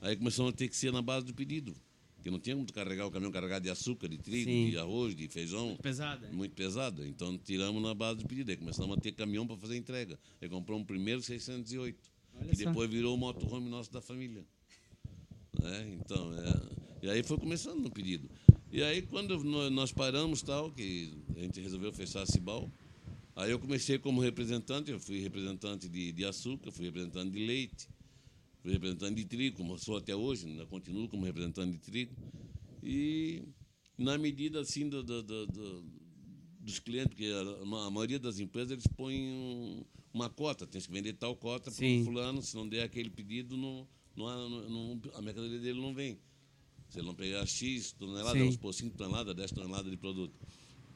aí 0.00 0.14
começamos 0.14 0.52
a 0.52 0.56
ter 0.56 0.68
que 0.68 0.76
ser 0.76 0.92
na 0.92 1.02
base 1.02 1.26
do 1.26 1.34
pedido. 1.34 1.74
Porque 2.14 2.30
não 2.30 2.38
tinha 2.38 2.54
como 2.54 2.72
carregar 2.72 3.06
o 3.06 3.10
caminhão 3.10 3.32
carregado 3.32 3.64
de 3.64 3.70
açúcar, 3.70 4.08
de 4.08 4.18
trigo, 4.18 4.50
Sim. 4.50 4.70
de 4.70 4.78
arroz, 4.78 5.14
de 5.16 5.28
feijão. 5.28 5.76
Pesada. 5.82 6.28
Muito 6.32 6.54
pesado. 6.54 7.04
Então 7.04 7.36
tiramos 7.38 7.82
na 7.82 7.94
base 7.94 8.20
do 8.20 8.26
pedido. 8.26 8.50
Aí 8.50 8.56
começamos 8.56 8.96
a 8.96 9.00
ter 9.00 9.12
caminhão 9.12 9.46
para 9.46 9.56
fazer 9.56 9.76
entrega. 9.76 10.18
Aí 10.40 10.48
compramos 10.48 10.84
o 10.84 10.86
primeiro 10.86 11.22
608. 11.22 11.98
Olha 12.34 12.50
que 12.50 12.56
só. 12.56 12.64
depois 12.68 12.90
virou 12.90 13.14
o 13.14 13.18
motorhome 13.18 13.68
nosso 13.68 13.92
da 13.92 14.00
família. 14.00 14.44
Né? 15.60 15.98
Então, 16.00 16.32
é, 16.36 17.06
e 17.06 17.10
aí 17.10 17.22
foi 17.22 17.38
começando 17.38 17.80
no 17.80 17.90
pedido. 17.90 18.28
E 18.72 18.82
aí 18.82 19.02
quando 19.02 19.42
nó- 19.44 19.70
nós 19.70 19.92
paramos, 19.92 20.42
tal, 20.42 20.70
que 20.72 21.12
a 21.36 21.40
gente 21.40 21.60
resolveu 21.60 21.92
fechar 21.92 22.22
a 22.22 22.26
Cibal, 22.26 22.70
aí 23.34 23.50
eu 23.50 23.58
comecei 23.58 23.98
como 23.98 24.20
representante, 24.20 24.90
eu 24.90 24.98
fui 25.00 25.20
representante 25.20 25.88
de, 25.88 26.12
de 26.12 26.24
açúcar, 26.24 26.70
fui 26.72 26.84
representante 26.86 27.30
de 27.30 27.46
leite, 27.46 27.88
fui 28.60 28.72
representante 28.72 29.14
de 29.14 29.24
trigo, 29.24 29.56
como 29.56 29.78
sou 29.78 29.96
até 29.96 30.14
hoje, 30.14 30.46
ainda 30.46 30.66
continuo 30.66 31.08
como 31.08 31.24
representante 31.24 31.72
de 31.72 31.78
trigo. 31.78 32.14
E 32.82 33.42
na 33.96 34.18
medida 34.18 34.60
assim 34.60 34.88
do, 34.88 35.02
do- 35.02 35.22
do- 35.22 35.46
do- 35.46 35.84
dos 36.60 36.78
clientes, 36.80 37.08
porque 37.14 37.26
a, 37.86 37.90
maioria 37.90 38.18
das 38.18 38.40
empresas 38.40 38.72
eles 38.72 38.86
põem 38.88 39.22
um- 39.28 39.84
uma 40.12 40.28
cota, 40.28 40.66
tem 40.66 40.80
que 40.80 40.90
vender 40.90 41.12
tal 41.12 41.36
cota 41.36 41.70
para 41.70 41.84
o 42.02 42.04
fulano, 42.04 42.42
se 42.42 42.56
não 42.56 42.68
der 42.68 42.82
aquele 42.82 43.08
pedido, 43.10 43.56
não, 43.56 43.86
não- 44.16 44.68
não- 44.68 45.00
a 45.14 45.22
mercadoria 45.22 45.60
dele 45.60 45.80
não 45.80 45.94
vem. 45.94 46.18
Se 46.88 46.98
ele 46.98 47.06
não 47.06 47.14
pegar 47.14 47.44
X 47.46 47.92
toneladas, 47.92 48.32
Sim. 48.32 48.38
vamos 48.38 48.54
supor 48.54 48.74
5 48.74 48.96
toneladas, 48.96 49.34
10 49.34 49.52
toneladas 49.52 49.90
de 49.90 49.96
produto. 49.96 50.34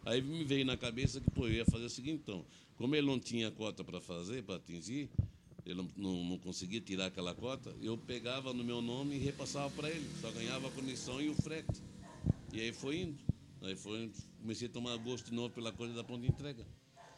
Aí 0.05 0.22
me 0.22 0.45
veio 0.45 0.64
na 0.64 0.76
cabeça 0.76 1.20
que 1.20 1.30
pô, 1.30 1.47
eu 1.47 1.55
ia 1.55 1.64
fazer 1.66 1.84
o 1.84 1.91
seguinte, 1.91 2.22
então, 2.22 2.45
como 2.76 2.95
ele 2.95 3.07
não 3.07 3.18
tinha 3.18 3.51
cota 3.51 3.84
para 3.84 4.01
fazer, 4.01 4.43
para 4.43 4.57
atingir, 4.57 5.11
ele 5.66 5.74
não, 5.74 5.88
não, 5.97 6.24
não 6.24 6.38
conseguia 6.38 6.80
tirar 6.80 7.07
aquela 7.07 7.34
cota, 7.34 7.74
eu 7.80 7.99
pegava 7.99 8.53
no 8.53 8.64
meu 8.64 8.80
nome 8.80 9.16
e 9.16 9.18
repassava 9.18 9.70
para 9.70 9.91
ele. 9.91 10.09
Só 10.20 10.30
ganhava 10.30 10.68
a 10.68 10.70
comissão 10.70 11.20
e 11.20 11.28
o 11.28 11.34
frete. 11.34 11.82
E 12.53 12.61
aí 12.61 12.72
foi 12.72 13.01
indo. 13.01 13.18
Aí 13.62 13.76
foi, 13.76 14.11
comecei 14.41 14.68
a 14.68 14.70
tomar 14.70 14.97
gosto 14.97 15.26
de 15.26 15.34
novo 15.34 15.51
pela 15.55 15.70
coisa 15.70 15.93
da 15.95 16.03
ponta 16.03 16.22
de 16.22 16.28
entrega. 16.28 16.66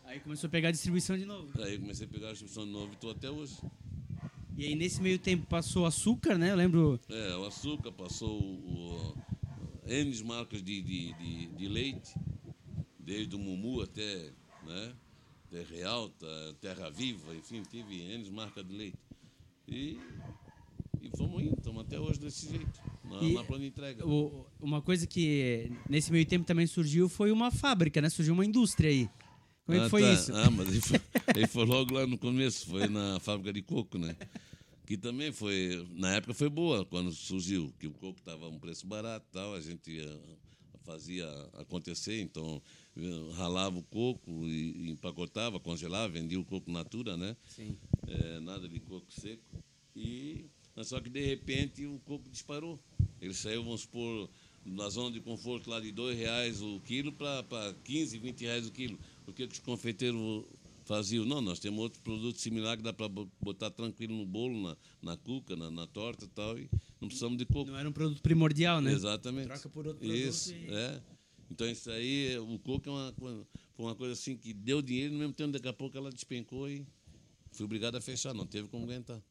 Aí 0.04 0.18
começou 0.18 0.48
a 0.48 0.50
pegar 0.50 0.68
a 0.68 0.72
distribuição 0.72 1.16
de 1.16 1.24
novo. 1.24 1.50
Aí 1.62 1.78
comecei 1.78 2.06
a 2.06 2.10
pegar 2.10 2.28
a 2.28 2.32
distribuição 2.32 2.66
de 2.66 2.72
novo 2.72 2.92
e 2.92 2.94
estou 2.94 3.10
até 3.12 3.30
hoje. 3.30 3.56
E 4.57 4.66
aí 4.66 4.74
nesse 4.74 5.00
meio 5.00 5.18
tempo 5.18 5.46
passou 5.46 5.86
açúcar, 5.86 6.36
né? 6.36 6.50
Eu 6.53 6.57
lembro. 6.57 7.00
É, 7.09 7.34
o 7.36 7.46
açúcar 7.46 7.90
passou 7.92 8.40
o, 8.40 9.14
o 9.14 9.90
N 9.90 10.24
marcas 10.24 10.62
de, 10.62 10.82
de, 10.82 11.12
de, 11.14 11.46
de 11.48 11.68
leite, 11.68 12.14
desde 12.98 13.34
o 13.34 13.38
Mumu 13.38 13.80
até, 13.82 14.30
né, 14.64 14.92
até 15.46 15.62
Realta, 15.62 16.26
Terra 16.61 16.90
Viva, 16.90 17.34
enfim, 17.34 17.62
tive 17.62 18.00
N 18.03 18.30
marcas 18.30 18.64
de 18.66 18.74
leite. 18.74 18.98
E, 19.68 19.98
e 21.00 21.11
fomos 21.16 21.42
indo, 21.42 21.55
estamos 21.57 21.82
até 21.82 21.98
hoje 21.98 22.20
desse 22.20 22.48
jeito, 22.50 22.80
na, 23.05 23.22
E 23.22 23.34
na 23.34 23.44
plana 23.44 23.62
de 23.62 23.68
entrega. 23.68 24.07
o- 24.07 24.46
uma 24.61 24.80
coisa 24.82 25.07
que 25.07 25.72
nesse 25.88 26.12
meio 26.12 26.26
tempo 26.26 26.44
também 26.44 26.66
surgiu 26.66 27.09
foi 27.09 27.32
uma 27.32 27.50
fábrica, 27.50 28.00
né? 28.00 28.09
Surgiu 28.11 28.34
uma 28.34 28.44
indústria 28.44 28.90
aí. 28.90 29.09
Como 29.64 29.78
é 29.78 29.80
que 29.80 29.86
Ah, 29.86 29.90
foi 29.90 30.02
tá. 30.02 30.12
isso? 30.12 30.34
Ah, 30.34 30.50
mas 30.50 30.68
ele 30.72 30.80
foi, 30.80 31.00
ele 31.36 31.46
foi 31.46 31.64
logo 31.66 31.94
lá 31.94 32.06
no 32.06 32.18
começo, 32.18 32.66
foi 32.66 32.88
na 32.88 33.18
fábrica 33.20 33.52
de 33.52 33.62
coco, 33.62 33.98
né? 33.98 34.16
Que 34.86 34.96
também 34.96 35.32
foi, 35.32 35.86
na 35.92 36.14
época 36.14 36.34
foi 36.34 36.48
boa 36.48 36.84
quando 36.84 37.12
surgiu, 37.12 37.72
que 37.78 37.86
o 37.86 37.92
coco 37.92 38.18
estava 38.18 38.48
um 38.48 38.58
preço 38.58 38.86
barato 38.86 39.24
e 39.30 39.32
tal, 39.32 39.54
a 39.54 39.60
gente 39.60 40.00
fazia 40.84 41.26
acontecer, 41.54 42.20
então 42.20 42.60
eh, 42.96 43.32
ralava 43.36 43.78
o 43.78 43.82
coco 43.84 44.30
e, 44.48 44.90
empacotava, 44.90 45.60
congelava, 45.60 46.12
vendia 46.12 46.38
o 46.40 46.44
coco 46.44 46.70
natura, 46.70 47.16
né? 47.16 47.36
Sim. 47.46 47.76
É, 48.08 48.40
nada 48.40 48.68
de 48.68 48.80
coco 48.80 49.06
seco. 49.12 49.42
E, 49.94 50.46
só 50.82 51.00
que 51.00 51.08
de 51.08 51.24
repente 51.24 51.86
o 51.86 52.00
coco 52.00 52.28
disparou. 52.28 52.80
Ele 53.20 53.32
saiu, 53.32 53.62
vamos 53.62 53.82
supor, 53.82 54.28
na 54.64 54.88
zona 54.88 55.12
de 55.12 55.20
conforto 55.20 55.70
lá 55.70 55.78
de 55.78 55.90
R$ 55.92 56.14
reais 56.14 56.60
o 56.60 56.80
quilo 56.80 57.12
para 57.12 57.74
15, 57.84 58.18
20 58.18 58.40
reais 58.42 58.66
o 58.66 58.72
quilo. 58.72 58.98
O 59.26 59.32
que, 59.32 59.46
que 59.46 59.52
os 59.54 59.58
confeiteiros 59.60 60.44
faziam? 60.84 61.24
Não, 61.24 61.40
nós 61.40 61.58
temos 61.58 61.78
outro 61.80 62.00
produto 62.00 62.40
similar 62.40 62.76
que 62.76 62.82
dá 62.82 62.92
para 62.92 63.08
botar 63.40 63.70
tranquilo 63.70 64.16
no 64.16 64.26
bolo, 64.26 64.60
na, 64.62 64.76
na 65.02 65.16
cuca, 65.16 65.54
na, 65.56 65.70
na 65.70 65.86
torta 65.86 66.24
e 66.24 66.28
tal, 66.28 66.58
e 66.58 66.68
não 67.00 67.08
precisamos 67.08 67.38
de 67.38 67.46
coco. 67.46 67.70
Não 67.70 67.78
era 67.78 67.88
um 67.88 67.92
produto 67.92 68.20
primordial, 68.22 68.80
né? 68.80 68.92
Exatamente. 68.92 69.46
Troca 69.46 69.68
por 69.68 69.86
outro 69.86 70.00
produto 70.06 70.16
Isso, 70.28 70.52
e- 70.52 70.66
é. 70.70 71.00
Então 71.50 71.68
isso 71.68 71.90
aí, 71.90 72.36
o 72.38 72.58
coco 72.58 72.88
é 72.88 72.92
uma, 72.92 73.12
coisa- 73.12 73.46
foi 73.74 73.84
uma 73.86 73.94
coisa 73.94 74.14
assim 74.14 74.36
que 74.36 74.52
deu 74.54 74.80
dinheiro, 74.80 75.12
no 75.12 75.18
mesmo 75.18 75.34
tempo 75.34 75.52
daqui 75.52 75.68
a 75.68 75.72
pouco 75.72 75.96
ela 75.96 76.10
despencou 76.10 76.68
e 76.68 76.84
fui 77.52 77.64
obrigado 77.64 77.94
a 77.96 78.00
fechar, 78.00 78.32
não 78.34 78.46
teve 78.46 78.68
como 78.68 78.84
aguentar. 78.84 79.22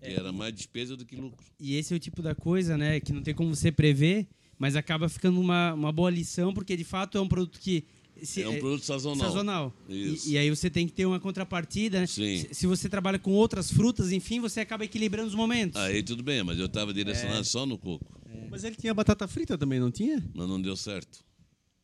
É, 0.00 0.12
E 0.12 0.14
era 0.14 0.32
mais 0.32 0.54
despesa 0.54 0.96
do 0.96 1.04
que 1.04 1.16
lucro. 1.16 1.44
E 1.58 1.74
esse 1.74 1.92
é 1.92 1.96
o 1.96 2.00
tipo 2.00 2.22
da 2.22 2.32
coisa, 2.34 2.78
né? 2.78 3.00
Que 3.00 3.12
não 3.12 3.22
tem 3.22 3.34
como 3.34 3.54
você 3.54 3.72
prever, 3.72 4.28
mas 4.56 4.76
acaba 4.76 5.08
ficando 5.08 5.40
uma, 5.40 5.74
uma 5.74 5.90
boa 5.90 6.10
lição, 6.10 6.54
porque 6.54 6.76
de 6.76 6.84
fato 6.84 7.18
é 7.18 7.20
um 7.20 7.26
produto 7.28 7.58
que. 7.58 7.84
Se- 8.22 8.42
é 8.42 8.48
um 8.48 8.58
produto 8.58 8.84
sazonal. 8.84 9.26
sazonal. 9.28 9.74
Isso. 9.88 10.28
E, 10.28 10.32
e 10.32 10.38
aí 10.38 10.50
você 10.50 10.68
tem 10.70 10.86
que 10.86 10.92
ter 10.92 11.06
uma 11.06 11.18
contrapartida. 11.20 12.00
né? 12.00 12.06
Sim. 12.06 12.38
Se, 12.38 12.54
se 12.54 12.66
você 12.66 12.88
trabalha 12.88 13.18
com 13.18 13.32
outras 13.32 13.70
frutas, 13.70 14.12
enfim, 14.12 14.40
você 14.40 14.60
acaba 14.60 14.84
equilibrando 14.84 15.28
os 15.28 15.34
momentos. 15.34 15.80
Aí 15.80 16.02
tudo 16.02 16.22
bem, 16.22 16.42
mas 16.42 16.58
eu 16.58 16.66
estava 16.66 16.92
direcionado 16.94 17.40
É. 17.40 17.44
só 17.44 17.66
no 17.66 17.76
coco. 17.78 18.20
Mas 18.50 18.62
ele 18.64 18.76
tinha 18.76 18.94
batata 18.94 19.26
frita 19.26 19.56
também, 19.58 19.80
não 19.80 19.90
tinha? 19.90 20.22
Mas 20.34 20.48
não 20.48 20.60
deu 20.60 20.76
certo. 20.76 21.24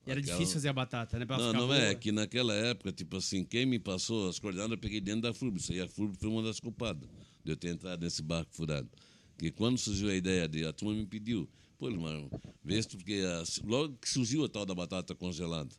E 0.07 0.11
era 0.11 0.21
Aquela- 0.21 0.37
difícil 0.39 0.55
fazer 0.55 0.69
a 0.69 0.73
batata, 0.73 1.19
né? 1.19 1.27
Não, 1.29 1.53
não 1.53 1.67
boa. 1.67 1.77
é. 1.77 1.95
Que 1.95 2.11
naquela 2.11 2.55
época, 2.55 2.91
tipo 2.93 3.17
assim, 3.17 3.45
quem 3.45 3.67
me 3.67 3.79
passou 3.79 4.29
as 4.29 4.39
coordenadas, 4.39 4.73
eu 4.73 4.79
peguei 4.79 5.01
dentro 5.01 5.23
da 5.23 5.35
FURB. 5.35 5.59
Isso 5.59 5.73
aí, 5.73 5.81
a 5.81 5.89
FURB 5.89 6.17
foi 6.19 6.29
uma 6.31 6.43
das 6.43 6.59
culpadas 6.59 7.09
de 7.45 7.53
eu 7.53 7.57
ter 7.57 7.69
entrado 7.69 8.03
nesse 8.03 8.23
barco 8.23 8.51
furado. 8.55 8.89
Porque 9.37 9.51
quando 9.51 9.79
surgiu 9.79 10.09
a 10.09 10.15
ideia 10.15 10.49
de. 10.49 10.65
A 10.65 10.73
turma 10.73 10.95
me 10.95 11.07
pediu, 11.07 11.49
pô, 11.79 11.89
irmão, 11.91 12.31
vê 12.65 12.81
se 12.81 12.89
tu- 12.89 12.97
porque 12.99 13.21
logo 13.65 13.97
que 14.01 14.09
surgiu 14.09 14.45
a 14.45 14.49
tal 14.49 14.65
da 14.65 14.75
batata 14.75 15.15
congelada, 15.15 15.71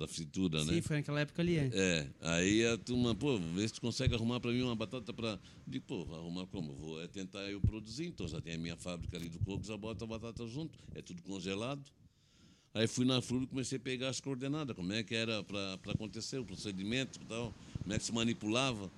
para 0.00 0.08
fritura, 0.08 0.64
né? 0.64 0.72
Sim, 0.72 0.80
foi 0.80 0.96
naquela 0.96 1.20
época 1.20 1.42
ali. 1.42 1.58
É. 1.58 1.70
É, 1.74 2.06
aí 2.22 2.64
a 2.64 2.78
turma, 2.78 3.14
pô, 3.14 3.36
vê 3.36 3.68
se 3.68 3.74
tu 3.74 3.82
consegue 3.82 4.14
arrumar 4.14 4.40
para 4.40 4.50
mim 4.50 4.62
uma 4.62 4.74
batata 4.74 5.12
para. 5.12 5.38
Digo, 5.66 5.84
pô, 5.86 6.14
arrumar 6.14 6.46
como? 6.46 6.74
Vou 6.74 7.02
é 7.02 7.06
tentar 7.06 7.40
eu 7.50 7.60
produzir, 7.60 8.06
então 8.06 8.26
já 8.26 8.40
tem 8.40 8.54
a 8.54 8.58
minha 8.58 8.76
fábrica 8.76 9.18
ali 9.18 9.28
do 9.28 9.38
coco, 9.40 9.62
já 9.62 9.76
bota 9.76 10.04
a 10.04 10.06
batata 10.06 10.46
junto, 10.46 10.78
é 10.94 11.02
tudo 11.02 11.22
congelado. 11.22 11.82
Aí 12.72 12.86
fui 12.86 13.04
na 13.04 13.20
FURB 13.20 13.44
e 13.44 13.46
comecei 13.48 13.76
a 13.76 13.80
pegar 13.80 14.08
as 14.08 14.20
coordenadas, 14.20 14.74
como 14.74 14.90
é 14.92 15.02
que 15.02 15.14
era 15.14 15.42
para 15.42 15.92
acontecer, 15.92 16.38
o 16.38 16.44
procedimento 16.46 17.20
e 17.20 17.26
tal, 17.26 17.52
como 17.82 17.92
é 17.92 17.98
que 17.98 18.04
se 18.04 18.12
manipulava. 18.12 18.90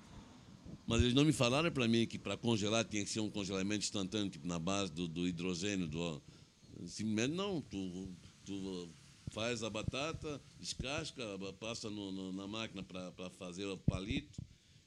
Mas 0.87 1.01
eles 1.01 1.13
não 1.13 1.25
me 1.25 1.33
falaram 1.33 1.69
para 1.71 1.87
mim 1.87 2.05
que 2.05 2.17
para 2.17 2.37
congelar 2.37 2.85
tinha 2.85 3.03
que 3.03 3.09
ser 3.09 3.19
um 3.19 3.29
congelamento 3.29 3.83
instantâneo, 3.83 4.29
tipo 4.29 4.47
na 4.47 4.59
base 4.59 4.91
do, 4.91 5.07
do 5.07 5.27
hidrogênio, 5.27 5.87
do 5.87 6.21
simplesmente 6.85 7.35
não, 7.35 7.61
tu, 7.61 8.09
tu 8.45 8.89
faz 9.33 9.63
a 9.63 9.69
batata, 9.69 10.39
descasca, 10.59 11.23
passa 11.59 11.89
no- 11.89 12.11
no- 12.11 12.31
na 12.31 12.47
máquina 12.47 12.83
para 12.83 13.29
fazer 13.31 13.65
o 13.65 13.77
palito 13.77 14.39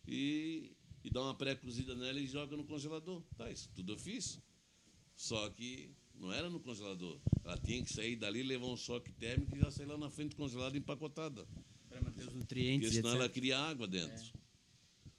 e, 0.07 0.70
e 1.03 1.11
dá 1.11 1.20
uma 1.20 1.34
pré-cozida 1.34 1.94
nela 1.97 2.20
e 2.20 2.26
joga 2.28 2.57
no 2.57 2.64
congelador. 2.64 3.20
Tá, 3.36 3.51
isso 3.51 3.68
tudo 3.74 3.92
eu 3.94 3.99
fiz. 3.99 4.40
Só 5.16 5.49
que 5.51 5.90
não 6.14 6.32
era 6.32 6.49
no 6.49 6.61
congelador. 6.61 7.18
Ela 7.44 7.59
tinha 7.59 7.82
que 7.82 7.92
sair 7.92 8.14
dali, 8.16 8.42
levar 8.44 8.66
um 8.66 8.76
choque 8.76 9.11
térmico 9.12 9.57
e 9.57 9.61
já 9.61 9.70
sair 9.70 9.86
lá 9.86 9.99
na 9.99 10.11
frente 10.11 10.36
congelada 10.36 10.76
empacotada. 10.78 11.44
Pra 11.88 12.01
manter 12.01 12.20
os 12.20 12.26
Porque 12.26 12.38
nutrientes. 12.38 12.92
senão 12.94 13.11
etc. 13.11 13.20
ela 13.20 13.28
cria 13.28 13.59
água 13.59 13.86
dentro. 13.88 14.32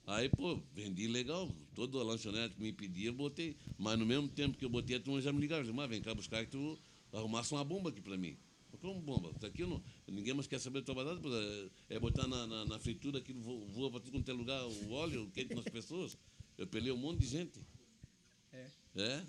Aí, 0.06 0.28
pô, 0.30 0.58
vendi 0.72 1.06
legal. 1.06 1.54
Toda 1.74 1.98
a 1.98 2.02
lanchonete 2.02 2.54
que 2.54 2.62
me 2.62 2.72
pedia, 2.72 3.08
eu 3.10 3.12
botei. 3.12 3.56
Mas 3.76 3.98
no 3.98 4.06
mesmo 4.06 4.26
tempo 4.28 4.56
que 4.56 4.64
eu 4.64 4.70
botei, 4.70 4.96
a 4.96 5.00
turma 5.00 5.20
já 5.20 5.30
me 5.32 5.40
ligava. 5.40 5.70
Mas 5.72 5.90
vem 5.90 6.00
cá 6.00 6.14
buscar 6.14 6.44
que 6.46 6.50
tu 6.52 6.78
arrumasse 7.12 7.52
uma 7.52 7.62
bomba 7.64 7.90
aqui 7.90 8.00
pra 8.00 8.16
mim. 8.16 8.36
Eu, 8.82 8.88
Como 8.88 9.00
bomba? 9.00 9.32
Tá 9.34 9.46
aqui 9.48 9.62
eu 9.62 9.68
não, 9.68 9.82
ninguém 10.06 10.34
mais 10.34 10.46
quer 10.46 10.58
saber 10.60 10.82
do 10.82 10.94
pô, 10.94 11.00
É, 11.00 11.96
é 11.96 11.98
botar 11.98 12.26
na, 12.26 12.46
na, 12.46 12.64
na 12.64 12.78
fritura, 12.78 13.18
aquilo 13.18 13.40
vo- 13.40 13.66
voa 13.66 13.90
pra 13.90 14.00
tudo 14.00 14.12
quanto 14.12 14.30
é 14.30 14.34
lugar, 14.34 14.64
o 14.66 14.90
óleo, 14.90 15.24
o 15.24 15.30
quente 15.30 15.54
nas 15.54 15.64
pessoas. 15.64 16.16
Eu 16.56 16.66
pelei 16.66 16.92
um 16.92 16.96
monte 16.96 17.20
de 17.20 17.26
gente. 17.26 17.60
É. 18.52 18.66
É? 18.96 19.26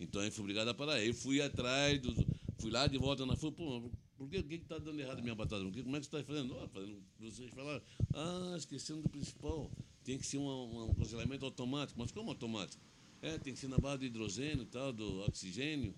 Então 0.00 0.20
aí 0.20 0.30
fui 0.30 0.42
obrigado 0.42 0.68
a 0.68 0.74
parar. 0.74 0.94
Aí 0.94 1.12
fui 1.12 1.40
atrás, 1.40 2.00
do, 2.00 2.14
fui 2.58 2.70
lá 2.70 2.86
de 2.86 2.98
volta 2.98 3.24
na 3.24 3.36
FUR, 3.36 3.52
pô, 3.52 3.90
por 4.16 4.28
que, 4.30 4.36
está 4.54 4.78
dando 4.78 4.98
errado 4.98 5.18
a 5.18 5.22
minha 5.22 5.34
batata? 5.34 5.62
Como 5.62 5.96
é 5.96 6.00
que 6.00 6.06
você 6.06 6.16
está 6.16 6.24
fazendo? 6.24 6.58
Ah, 6.58 6.68
fazendo? 6.68 7.02
Vocês 7.20 7.50
falaram, 7.52 7.82
ah, 8.14 8.54
esquecendo 8.56 9.02
do 9.02 9.08
principal. 9.08 9.70
Tem 10.04 10.18
que 10.18 10.26
ser 10.26 10.38
um, 10.38 10.90
um 10.90 10.94
congelamento 10.94 11.44
automático. 11.44 11.98
Mas 11.98 12.10
como 12.12 12.30
automático? 12.30 12.82
É, 13.20 13.38
tem 13.38 13.52
que 13.52 13.58
ser 13.58 13.68
na 13.68 13.78
base 13.78 13.98
do 13.98 14.04
hidrogênio 14.06 14.62
e 14.62 14.66
tal, 14.66 14.92
do 14.92 15.20
oxigênio. 15.22 15.94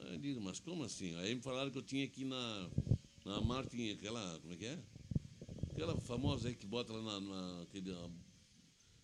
Aí 0.00 0.14
eu 0.14 0.18
digo, 0.18 0.40
mas 0.40 0.60
como 0.60 0.84
assim? 0.84 1.14
Aí 1.16 1.34
me 1.34 1.40
falaram 1.40 1.70
que 1.70 1.78
eu 1.78 1.82
tinha 1.82 2.04
ir 2.04 2.24
na, 2.24 2.70
na 3.24 3.40
Martin, 3.40 3.90
aquela, 3.90 4.38
como 4.40 4.52
é 4.52 4.56
que 4.56 4.66
é? 4.66 4.78
Aquela 5.70 5.96
famosa 6.00 6.48
aí 6.48 6.54
que 6.54 6.66
bota 6.66 6.92
lá 6.92 7.02
na, 7.02 7.20
na 7.20 7.62
aquele, 7.62 7.96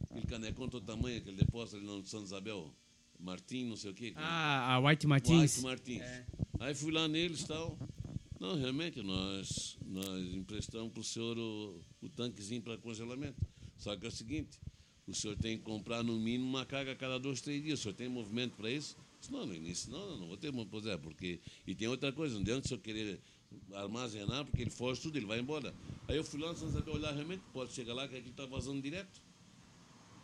aquele 0.05 0.26
canecão 0.26 0.68
todo 0.68 0.84
tamanho, 0.84 1.18
aquele 1.18 1.36
depósito 1.36 1.76
ali 1.76 1.86
no 1.86 2.05
Santa 2.07 2.24
Isabel. 2.24 2.74
Martim, 3.18 3.66
não 3.66 3.76
sei 3.76 3.91
o 3.91 3.95
quê. 3.95 4.12
Ah, 4.16 4.74
a 4.74 4.80
White 4.80 5.07
Martins. 5.07 5.57
White 5.57 5.62
Martins. 5.62 6.03
É. 6.03 6.26
Aí 6.59 6.74
fui 6.74 6.91
lá 6.91 7.07
neles 7.07 7.43
e 7.43 7.47
tal. 7.47 7.78
Não, 8.41 8.57
realmente, 8.57 9.03
nós, 9.03 9.76
nós 9.84 10.34
emprestamos 10.34 10.91
para 10.93 11.01
o 11.01 11.05
senhor 11.05 11.36
o, 11.36 11.84
o 12.01 12.09
tanquezinho 12.09 12.62
para 12.62 12.78
congelamento. 12.78 13.36
Só 13.76 13.95
que 13.97 14.07
é 14.07 14.09
o 14.09 14.12
seguinte, 14.12 14.59
o 15.07 15.14
senhor 15.14 15.36
tem 15.36 15.59
que 15.59 15.62
comprar 15.62 16.03
no 16.03 16.18
mínimo 16.18 16.49
uma 16.49 16.64
carga 16.64 16.93
a 16.93 16.97
cada 16.97 17.18
dois, 17.18 17.43
três 17.43 17.62
dias. 17.62 17.80
O 17.80 17.82
senhor 17.82 17.95
tem 17.95 18.09
movimento 18.09 18.57
para 18.57 18.70
isso? 18.70 18.97
Disse, 19.20 19.32
Não, 19.32 19.46
no 19.46 19.54
início, 19.54 19.90
não, 19.90 20.10
não, 20.10 20.16
não 20.18 20.26
vou 20.28 20.36
ter 20.36 20.52
pois 20.70 20.86
é, 20.86 20.96
porque. 20.96 21.40
E 21.66 21.74
tem 21.74 21.86
outra 21.86 22.10
coisa, 22.12 22.34
não 22.34 22.40
adianta 22.40 22.66
se 22.66 22.74
eu 22.74 22.78
querer 22.78 23.20
armazenar, 23.74 24.44
porque 24.44 24.62
ele 24.62 24.70
foge 24.70 25.00
tudo, 25.00 25.16
ele 25.18 25.26
vai 25.26 25.38
embora. 25.38 25.74
Aí 26.08 26.16
eu 26.16 26.24
fui 26.24 26.40
lá 26.40 26.54
sem 26.54 26.70
saber 26.70 26.90
olhar 26.90 27.12
realmente, 27.12 27.42
pode 27.52 27.72
chegar 27.72 27.94
lá 27.94 28.08
que 28.08 28.16
aqui 28.16 28.30
está 28.30 28.46
vazando 28.46 28.80
direto. 28.80 29.20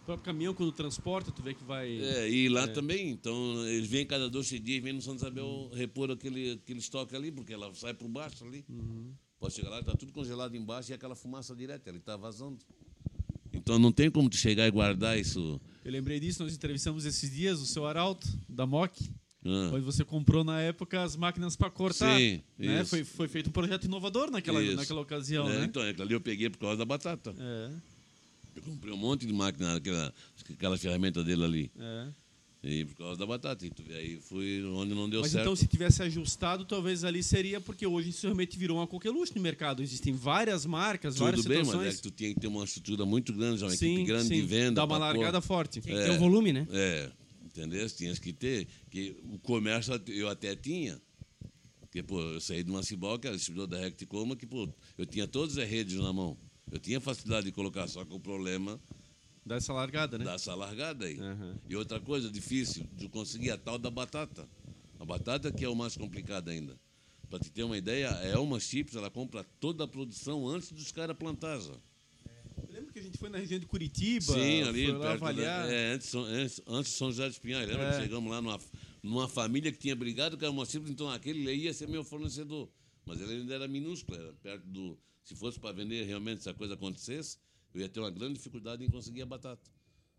O 0.03 0.05
próprio 0.07 0.25
caminhão, 0.25 0.55
quando 0.55 0.71
transporta, 0.71 1.33
tu 1.33 1.43
vê 1.43 1.53
que 1.53 1.65
vai. 1.65 2.01
É, 2.01 2.31
e 2.31 2.49
lá 2.49 2.69
também, 2.69 3.11
então 3.11 3.67
eles 3.67 3.89
vêm 3.89 4.07
cada 4.07 4.31
dois 4.31 4.47
dias, 4.47 4.83
vêm 4.83 4.93
no 4.93 5.03
São 5.03 5.17
Isabel 5.17 5.69
repor 5.75 6.11
aquele, 6.11 6.53
aquele 6.53 6.79
estoque 6.79 7.17
ali, 7.17 7.33
porque 7.33 7.53
ela 7.53 7.75
sai 7.75 7.93
por 7.93 8.09
baixo 8.09 8.45
ali. 8.45 8.65
Pode 9.39 9.55
chegar 9.55 9.69
lá, 9.69 9.81
está 9.81 9.95
tudo 9.95 10.13
congelado 10.13 10.57
embaixo 10.57 10.93
e 10.93 10.95
aquela 10.95 11.17
fumaça 11.17 11.55
direta, 11.55 11.91
ele 11.91 11.99
está 11.99 12.17
vazando. 12.17 12.65
Então 13.67 13.81
não 13.81 13.91
tem 13.91 14.09
como 14.09 14.31
tu 14.31 14.37
chegar 14.37 14.65
e 14.69 14.71
guardar 14.71 15.19
isso. 15.19 15.61
Eu 15.85 15.91
lembrei 15.91 16.21
disso, 16.21 16.41
nós 16.41 16.55
entrevistamos 16.55 17.05
esses 17.05 17.29
dias 17.29 17.61
o 17.61 17.67
seu 17.67 17.85
Arauto, 17.85 18.25
da 18.49 18.65
MOC, 18.65 19.11
Ah, 19.45 19.71
onde 19.75 19.85
você 19.85 20.05
comprou 20.05 20.45
na 20.45 20.61
época 20.61 21.03
as 21.03 21.17
máquinas 21.17 21.57
para 21.57 21.69
cortar. 21.69 22.17
Sim, 22.17 22.41
né? 22.57 22.85
foi, 22.85 23.03
foi 23.03 23.27
feito 23.27 23.49
um 23.49 23.53
projeto 23.53 23.85
inovador 23.87 24.31
naquela, 24.31 24.63
Isso. 24.63 24.77
naquela 24.77 25.01
ocasião, 25.01 25.51
é, 25.51 25.59
né? 25.59 25.65
Então, 25.65 25.83
aquilo 25.83 26.05
ali 26.05 26.15
eu 26.15 26.21
peguei 26.21 26.49
por 26.49 26.59
causa 26.59 26.77
da 26.77 26.85
batata. 26.85 27.35
É, 27.37 27.71
Eu 28.55 28.63
comprei 28.63 28.95
um 28.95 28.97
monte 28.97 29.27
de 29.27 29.33
máquina, 29.33 29.75
aquela, 29.75 30.15
aquela 30.49 30.79
ferramenta 30.79 31.25
dele 31.25 31.43
ali. 31.45 31.71
é. 31.77 32.07
E 32.67 32.85
por 32.85 32.97
causa 32.97 33.17
da 33.17 33.25
batata. 33.25 33.65
E 33.65 33.71
tu 33.71 33.83
vê, 33.85 33.95
aí 33.95 34.21
fui 34.21 34.65
onde 34.65 34.93
não 34.93 35.09
deu 35.09 35.21
Mas 35.21 35.31
certo. 35.31 35.45
então, 35.45 35.55
se 35.55 35.69
tivesse 35.69 36.03
ajustado, 36.03 36.65
talvez 36.65 37.05
ali 37.05 37.23
seria, 37.23 37.61
porque 37.61 37.87
hoje 37.87 38.09
isso 38.09 38.27
realmente 38.27 38.59
virou 38.59 38.79
uma 38.79 38.87
coqueluche 38.89 39.33
no 39.37 39.41
mercado. 39.41 39.83
Existem 39.83 40.13
várias 40.13 40.67
marcas, 40.67 41.17
várias 41.17 41.43
Tudo 41.43 41.49
bem, 41.51 41.59
mas 41.59 41.69
situações. 41.69 41.95
é 41.95 41.97
que 41.97 42.03
tu 42.03 42.11
tinha 42.11 42.35
que 42.35 42.41
ter 42.41 42.49
uma 42.49 42.65
estrutura 42.65 43.07
muito 43.07 43.33
grande, 43.33 43.61
já 43.61 43.67
uma 43.67 43.77
sim, 43.77 43.95
equipe 43.95 44.09
grande 44.09 44.29
sim, 44.29 44.35
de 44.35 44.43
venda. 44.43 44.73
Dá 44.73 44.85
uma 44.85 44.99
pra 44.99 45.13
pôr. 45.13 45.19
largada 45.19 45.41
forte. 45.41 45.81
Tem 45.81 45.95
que 45.95 46.03
ter 46.03 46.11
o 46.11 46.19
volume, 46.19 46.53
né? 46.53 46.67
É, 46.73 47.11
entendeu? 47.45 47.89
Tinhas 47.89 48.19
que 48.19 48.33
ter. 48.33 48.67
Que 48.91 49.17
o 49.23 49.39
comércio 49.39 49.95
eu 50.09 50.29
até 50.29 50.57
tinha. 50.57 51.01
Porque, 51.81 52.03
pô, 52.03 52.21
eu 52.21 52.41
saí 52.41 52.65
de 52.65 52.71
uma 52.71 52.83
Cibal, 52.83 53.17
que 53.17 53.29
era 53.29 53.37
distribuidor 53.37 53.69
da 53.69 53.79
Recticoma, 53.83 54.35
que, 54.35 54.45
pô, 54.45 54.69
eu 54.99 55.07
tinha 55.07 55.29
todas 55.29 55.57
as 55.57 55.69
redes 55.69 55.97
na 55.97 56.13
mão. 56.13 56.37
Eu 56.71 56.81
tinha 56.81 57.01
facilidade 57.01 57.47
de 57.47 57.53
colocar, 57.53 57.87
só 57.87 58.05
que 58.05 58.13
o 58.13 58.19
problema 58.19 58.81
Dá 59.47 59.55
essa 59.57 59.73
largada, 59.73 60.19
né? 60.19 60.25
dá 60.25 60.35
essa 60.35 60.55
largada 60.57 61.07
aí. 61.07 61.19
Aham. 61.21 61.57
E 61.69 61.77
outra 61.77 62.01
coisa 62.01 62.29
difícil 62.29 62.85
de 62.97 63.09
conseguir 63.09 63.53
a 63.53 63.57
tal 63.57 63.79
da 63.79 63.89
batata. 63.91 64.49
A 64.99 65.05
batata 65.05 65.53
que 65.53 65.65
é 65.65 65.69
o 65.69 65.75
mais 65.77 65.97
complicado 65.97 66.49
ainda. 66.49 66.77
Para 67.31 67.39
te 67.39 67.51
ter 67.51 67.63
uma 67.63 67.79
ideia, 67.79 68.11
a 68.11 68.25
Elma 68.27 68.59
Chips, 68.59 68.97
ela 68.97 69.09
compra 69.11 69.45
toda 69.61 69.85
a 69.85 69.89
produção 69.89 70.49
antes 70.49 70.73
dos 70.73 70.91
caras 70.91 71.17
plantar 71.17 71.61
já. 71.61 71.73
Eu 72.57 72.69
lembro 72.75 72.93
que 72.93 72.99
a 72.99 73.03
gente 73.03 73.19
foi 73.19 73.29
na 73.29 73.39
região 73.39 73.61
de 73.61 73.67
Curitiba, 73.67 74.33
Sim, 74.33 74.63
ali 74.63 74.87
foi 74.87 74.95
lá 74.99 75.19
perto 75.19 75.37
da- 75.37 75.43
é, 75.73 75.93
antes, 75.93 76.15
antes, 76.15 76.63
antes 76.67 76.91
de 76.93 76.99
São 76.99 77.09
José 77.11 77.29
dos 77.29 77.39
Pinhais. 77.39 77.69
Lembra 77.69 77.85
É. 77.89 77.97
que 77.97 78.03
chegamos 78.03 78.31
lá 78.31 78.41
numa, 78.43 78.59
numa 79.03 79.29
família 79.29 79.71
que 79.71 79.79
tinha 79.79 79.95
brigado 79.95 80.37
com 80.37 80.45
a 80.45 80.49
Elma 80.49 80.65
Chips, 80.65 80.91
então 80.91 81.09
aquele 81.11 81.53
ia 81.55 81.73
ser 81.73 81.89
meu 81.89 82.03
fornecedor. 82.03 82.69
Mas 83.05 83.21
ele 83.21 83.35
ainda 83.35 83.55
era 83.55 83.69
minúsculo, 83.69 84.19
era 84.19 84.33
perto 84.43 84.67
do... 84.67 84.99
Se 85.23 85.35
fosse 85.37 85.59
para 85.61 85.73
vender 85.73 86.05
realmente, 86.05 86.43
se 86.43 86.49
a 86.49 86.55
coisa 86.55 86.75
acontecesse, 86.75 87.37
eu 87.77 87.83
ia 87.83 87.89
ter 87.89 88.01
uma 88.01 88.11
grande 88.11 88.35
dificuldade 88.35 88.85
em 88.85 88.91
conseguir 88.91 89.23
a 89.23 89.27
batata. 89.27 89.71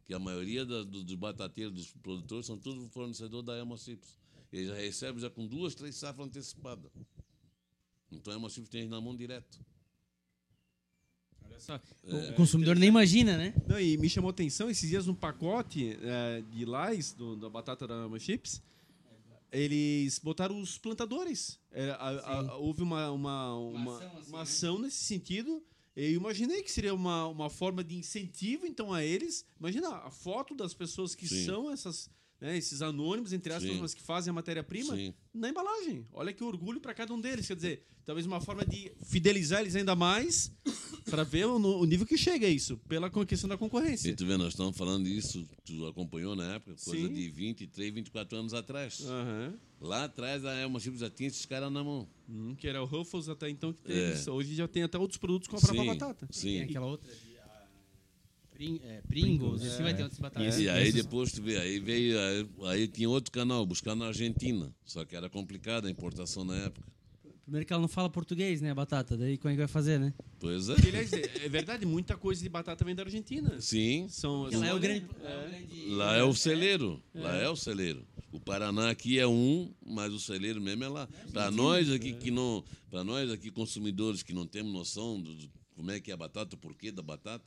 Que 0.06 0.14
a 0.14 0.20
maioria 0.20 0.66
da- 0.66 0.84
do- 0.84 1.04
dos 1.04 1.16
batateiros, 1.16 1.74
dos 1.74 1.92
produtores, 1.92 2.46
são 2.46 2.58
todos 2.58 2.88
fornecedor 2.94 3.42
da 3.42 3.56
Elma 3.58 3.78
Chips. 3.78 4.16
Eles 4.54 4.68
já 4.70 4.76
recebem 4.76 5.20
já 5.22 5.30
com 5.30 5.46
duas, 5.46 5.76
três 5.76 5.96
safras 5.96 6.28
antecipadas. 6.28 6.90
Então 8.12 8.32
a 8.32 8.36
Elma 8.36 8.50
Chips 8.50 8.70
tem 8.70 8.88
na 8.88 9.02
mão 9.02 9.16
direto. 9.16 9.60
Só. 11.58 11.82
O 12.04 12.34
consumidor 12.36 12.76
nem 12.76 12.88
imagina, 12.90 13.36
né? 13.36 13.54
Não, 13.68 13.80
e 13.80 13.98
me 13.98 14.08
chamou 14.08 14.30
atenção 14.30 14.70
esses 14.70 14.88
dias 14.88 15.08
no 15.08 15.16
pacote 15.16 15.98
é, 16.04 16.42
de 16.52 16.64
Lais, 16.66 17.14
do, 17.14 17.36
da 17.36 17.50
batata 17.50 17.88
da 17.88 17.96
Alma 18.04 18.20
Chips, 18.20 18.62
eles 19.52 20.20
botaram 20.20 20.62
os 20.62 20.78
plantadores. 20.78 21.60
É, 21.72 21.90
a- 21.92 22.10
a- 22.52 22.58
houve 22.58 22.84
uma, 22.84 23.10
uma, 23.12 23.56
uma, 23.56 23.96
ação 23.98 24.18
assim, 24.20 24.30
uma 24.30 24.38
né? 24.38 24.44
ação 24.44 24.80
nesse 24.80 25.04
sentido. 25.04 25.64
Eu 25.98 26.12
imaginei 26.12 26.62
que 26.62 26.72
seria 26.72 26.94
uma, 26.94 27.28
uma 27.28 27.50
forma 27.50 27.84
de 27.84 27.96
incentivo, 27.96 28.68
então, 28.68 28.94
a 28.94 29.04
eles. 29.04 29.44
Imagina 29.60 29.90
a 29.90 30.12
foto 30.12 30.54
das 30.54 30.72
pessoas 30.72 31.16
que 31.16 31.28
Sim. 31.28 31.46
são 31.46 31.72
essas, 31.72 32.08
né, 32.40 32.56
esses 32.56 32.84
anônimos, 32.84 33.34
entre 33.34 33.52
aspas, 33.52 33.72
Sim. 33.72 33.82
mas 33.82 33.96
que 33.96 34.04
fazem 34.04 34.30
a 34.30 34.34
matéria-prima, 34.34 34.96
na 35.34 35.50
embalagem. 35.50 36.06
Olha 36.14 36.32
que 36.32 36.44
orgulho 36.44 36.80
para 36.80 36.94
cada 36.94 37.12
um 37.12 37.20
deles. 37.20 37.48
Quer 37.48 37.56
dizer, 37.56 37.84
talvez 38.06 38.28
uma 38.28 38.40
forma 38.40 38.64
de 38.64 38.92
fidelizar 39.08 39.62
eles 39.62 39.76
ainda 39.76 39.96
mais 39.96 40.52
para 41.10 41.24
ver 41.24 41.48
o, 41.48 41.56
o 41.56 41.86
nível 41.86 42.06
que 42.06 42.16
chega 42.16 42.48
isso, 42.48 42.78
pela 42.88 43.10
questão 43.26 43.50
da 43.50 43.58
concorrência. 43.58 44.12
E 44.12 44.16
tu 44.16 44.24
vê, 44.24 44.38
nós 44.38 44.50
estamos 44.50 44.78
falando 44.78 45.06
disso, 45.06 45.50
tu 45.66 45.88
acompanhou 45.88 46.36
na 46.36 46.54
época, 46.56 46.76
coisa 46.86 47.08
Sim. 47.08 47.14
de 47.14 47.28
23, 47.30 47.92
24 47.92 48.38
anos 48.38 48.54
atrás. 48.54 49.02
Aham. 49.02 49.56
Lá 49.82 50.04
atrás 50.04 50.46
a 50.46 50.54
Elma 50.54 50.80
Chips 50.80 51.00
já 51.00 51.10
tinha 51.10 51.28
esses 51.28 51.46
caras 51.46 51.72
na 51.72 51.84
mão. 51.84 52.08
Hum, 52.30 52.56
que 52.56 52.68
era 52.68 52.82
o 52.82 52.86
Ruffles 52.86 53.30
até 53.30 53.50
então 53.50 53.72
que 53.72 53.82
teve. 53.82 54.00
É. 54.00 54.14
isso. 54.14 54.32
Hoje 54.32 54.54
já 54.54 54.68
tem 54.68 54.84
até 54.84 54.98
outros 54.98 55.18
produtos 55.18 55.48
com 55.48 55.56
a 55.56 55.60
própria 55.60 55.82
Sim, 55.82 55.88
batata. 55.88 56.28
Tem 56.28 56.40
Sim. 56.40 56.60
aquela 56.62 56.86
outra 56.86 57.10
de 57.14 57.38
ah, 57.40 57.68
Pring- 58.52 58.82
é, 58.84 59.02
Pringles, 59.08 59.64
assim 59.64 59.84
vai 59.84 59.94
ter 59.96 60.04
outras 60.04 60.20
batatas. 60.20 60.60
E 60.60 60.68
aí 60.70 60.92
depois 60.92 61.32
tu 61.32 61.42
vê, 61.42 61.58
aí 61.58 61.80
veio, 61.80 62.20
aí, 62.20 62.50
aí 62.72 62.88
tinha 62.88 63.10
outro 63.10 63.32
canal, 63.32 63.66
buscar 63.66 63.96
na 63.96 64.08
Argentina. 64.08 64.74
Só 64.84 65.06
que 65.06 65.16
era 65.16 65.30
complicado 65.30 65.88
a 65.88 65.90
importação 65.92 66.44
na 66.44 66.56
época. 66.58 66.86
Primeiro 67.48 67.66
que 67.66 67.72
ela 67.72 67.82
não 67.82 67.88
fala 67.88 68.10
português, 68.10 68.60
né, 68.60 68.72
a 68.72 68.76
batata. 68.76 69.16
Daí 69.16 69.38
como 69.38 69.50
é 69.50 69.54
que 69.54 69.60
vai 69.60 69.70
fazer, 69.70 69.98
né? 69.98 70.14
Pois 70.38 70.68
é. 70.68 70.74
Porque, 70.74 70.90
aliás, 70.90 71.14
é 71.14 71.46
é 71.46 71.50
verdade, 71.50 71.86
muita 71.86 72.18
coisa 72.18 72.44
de 72.44 72.50
batata 72.50 72.84
vem 72.84 72.94
da 72.94 73.04
Argentina. 73.04 73.56
Sim. 73.62 74.06
São, 74.10 74.42
Porque 74.42 74.58
lá 74.58 74.66
é 74.68 74.70
o 74.70 74.72
são- 74.74 74.82
grande... 74.82 75.06
é 75.24 75.48
grande- 75.50 75.86
Lá 75.92 76.18
é 76.18 76.24
o 76.24 76.34
celeiro. 76.36 77.02
Lá 77.16 77.36
é 77.38 77.48
o 77.48 77.56
celeiro. 77.56 78.06
O 78.34 78.40
Paraná 78.42 78.90
aqui 78.90 79.18
é 79.18 79.26
um, 79.26 79.74
mas 79.86 80.12
o 80.12 80.20
celeiro 80.20 80.60
mesmo 80.60 80.84
é 80.84 80.90
lá. 80.90 81.08
Para 81.32 81.50
nós 81.50 81.90
aqui 81.90 82.12
que 82.12 82.30
não, 82.30 82.66
para 82.92 83.02
nós 83.06 83.32
aqui 83.32 83.50
consumidores 83.50 84.22
que 84.22 84.34
não 84.34 84.46
temos 84.46 84.74
noção 84.74 85.18
do- 85.22 85.50
como 85.74 85.90
é 85.90 86.02
que 86.02 86.12
é 86.12 86.14
a 86.14 86.18
batata, 86.18 86.54
o 86.58 86.60
porquê 86.60 86.92
da 86.92 87.02
batata, 87.02 87.46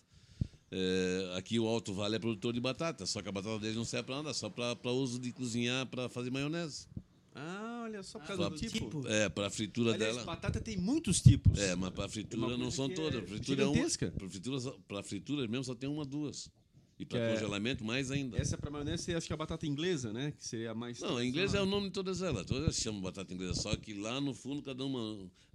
é, 0.70 1.34
aqui 1.36 1.60
o 1.60 1.66
Alto 1.66 1.92
Vale 1.92 2.16
é 2.16 2.18
produtor 2.18 2.54
de 2.54 2.60
batata, 2.60 3.04
só 3.04 3.20
que 3.20 3.28
a 3.28 3.32
batata 3.32 3.58
deles 3.58 3.76
não 3.76 3.84
serve 3.84 4.06
para 4.06 4.16
nada, 4.16 4.32
só 4.32 4.48
para 4.48 4.90
uso 4.92 5.18
de 5.18 5.30
cozinhar 5.30 5.84
para 5.88 6.08
fazer 6.08 6.30
maionese. 6.30 6.86
Ah, 7.34 7.82
olha 7.84 8.02
só 8.02 8.18
por 8.18 8.26
causa 8.26 8.42
Pra- 8.42 8.50
do 8.50 8.56
tipo. 8.56 9.06
É, 9.08 9.28
para 9.28 9.46
a 9.46 9.50
fritura 9.50 9.94
Aliás, 9.94 10.14
dela. 10.16 10.26
batata 10.26 10.60
tem 10.60 10.76
muitos 10.76 11.20
tipos. 11.20 11.58
É, 11.58 11.74
mas 11.76 11.90
para 11.90 12.08
fritura 12.08 12.46
Uma 12.48 12.56
não 12.58 12.70
são 12.70 12.88
que 12.88 12.94
todas. 12.96 13.22
é 13.22 13.26
fritura 13.26 13.62
é 13.62 13.66
uma, 13.66 13.74
gigantesca. 13.74 14.10
para 14.10 14.28
fritura, 14.28 14.72
pra 14.88 15.02
fritura 15.02 15.48
mesmo 15.48 15.64
só 15.64 15.74
tem 15.74 15.88
uma, 15.88 16.04
duas. 16.04 16.50
E 17.00 17.04
para 17.06 17.18
Que 17.18 17.24
é- 17.24 17.32
congelamento 17.34 17.82
mais 17.82 18.10
ainda. 18.10 18.36
Essa 18.36 18.56
é 18.56 18.58
para 18.58 18.70
maionese, 18.70 19.14
acho 19.14 19.26
que 19.26 19.32
é 19.32 19.34
a 19.34 19.36
batata 19.38 19.66
inglesa, 19.66 20.12
né? 20.12 20.32
Que 20.36 20.46
seria 20.46 20.72
a 20.72 20.74
mais. 20.74 21.00
Não, 21.00 21.18
em 21.22 21.28
inglês 21.30 21.54
é 21.54 21.62
o 21.62 21.64
nome 21.64 21.86
de 21.86 21.92
todas 21.94 22.20
elas. 22.20 22.44
Todas 22.44 22.64
elas 22.64 22.76
chamam 22.76 23.00
batata 23.00 23.32
inglesa, 23.32 23.54
só 23.54 23.74
que 23.74 23.94
lá 23.94 24.20
no 24.20 24.34
fundo 24.34 24.60
cada 24.60 24.84
uma, 24.84 25.00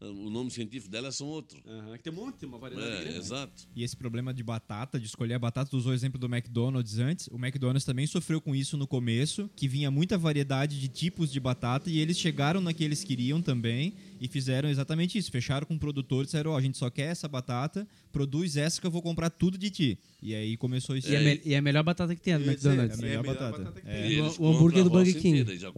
o 0.02 0.30
nome 0.32 0.50
científico 0.50 0.92
delas 0.92 1.16
são 1.16 1.28
outro. 1.28 1.62
Aham, 1.68 1.96
que 1.98 2.04
tem 2.04 2.12
um 2.12 2.16
monte, 2.16 2.44
uma 2.48 2.58
variedade 2.58 2.92
É, 2.96 3.02
grande. 3.04 3.18
exato. 3.20 3.68
E 3.76 3.84
esse 3.84 3.96
problema 3.96 4.34
de 4.34 4.42
batata, 4.42 5.00
de 5.00 5.06
escolher 5.06 5.36
a 5.36 5.40
batata, 5.40 5.70
tu 5.70 5.78
usou 5.78 5.92
o 5.92 5.96
exemplo 5.96 6.20
do 6.20 6.26
McDonald's 6.26 6.98
antes. 6.98 7.28
O 7.28 7.36
McDonald's 7.38 7.86
também 7.86 8.08
sofreu 8.08 8.42
com 8.42 8.56
isso 8.56 8.76
no 8.76 8.88
começo, 8.88 9.48
que 9.56 9.68
vinha 9.68 9.92
muita 9.92 10.18
variedade 10.18 10.80
de 10.80 10.88
tipos 10.88 11.32
de 11.32 11.40
batata 11.40 11.92
e 11.92 12.00
eles 12.00 12.18
chegaram 12.18 12.60
na 12.60 12.74
que 12.74 12.84
eles 12.84 13.04
queriam 13.04 13.40
também 13.40 13.94
e 14.26 14.28
fizeram 14.28 14.68
exatamente 14.70 15.18
isso. 15.18 15.32
Fecharam 15.32 15.66
com 15.66 15.76
o 15.76 15.80
produtor 15.80 16.24
e 16.24 16.26
disseram: 16.26 16.52
Ó, 16.52 16.58
a 16.58 16.62
gente 16.62 16.78
só 16.78 16.90
quer 16.90 17.08
essa 17.12 17.28
batata, 17.28 17.88
produz 18.12 18.58
essa 18.58 18.80
que 18.82 18.88
eu 18.88 18.92
vou 18.92 19.02
comprar 19.02 19.30
tudo 19.30 19.58
de 19.58 19.70
ti. 19.70 20.00
E 20.22 20.34
aí 20.36 20.58
começou 20.58 20.98
isso. 20.98 21.10
E, 21.12 21.16
é 21.16 21.20
me- 21.20 21.42
e 21.46 21.54
é 21.54 21.58
a 21.58 21.62
melhor 21.62 21.84
batata 21.84 22.16
que 22.16 22.22
tem, 22.22 22.34
a 22.34 22.38
do 22.38 22.46
ia 22.46 22.56
dizer, 22.56 22.70
McDonald's. 22.70 23.00
É 23.00 23.04
a 23.04 23.08
melhor 23.08 23.16
é 23.16 23.18
a 23.18 23.22
melhor 23.22 23.36
batata. 23.40 23.64
batata 23.64 23.82
que 23.82 23.88
É. 23.90 24.02
tem. 24.02 24.12
E 24.12 24.22
o- 24.22 24.42
o 24.42 24.48
hambúrguer 24.50 24.84
do 24.84 24.90
Burger 24.90 25.14
King. 25.22 25.40
inteira, 25.42 25.60
já 25.60 25.72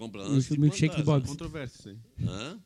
E 0.52 0.58
o 0.58 0.60
milkshake 0.62 0.96
do 0.98 1.04
Bob's. 1.04 1.30
Controverso 1.30 1.76
isso 1.80 1.90
aí. 1.90 1.98
Hã? 2.28 2.60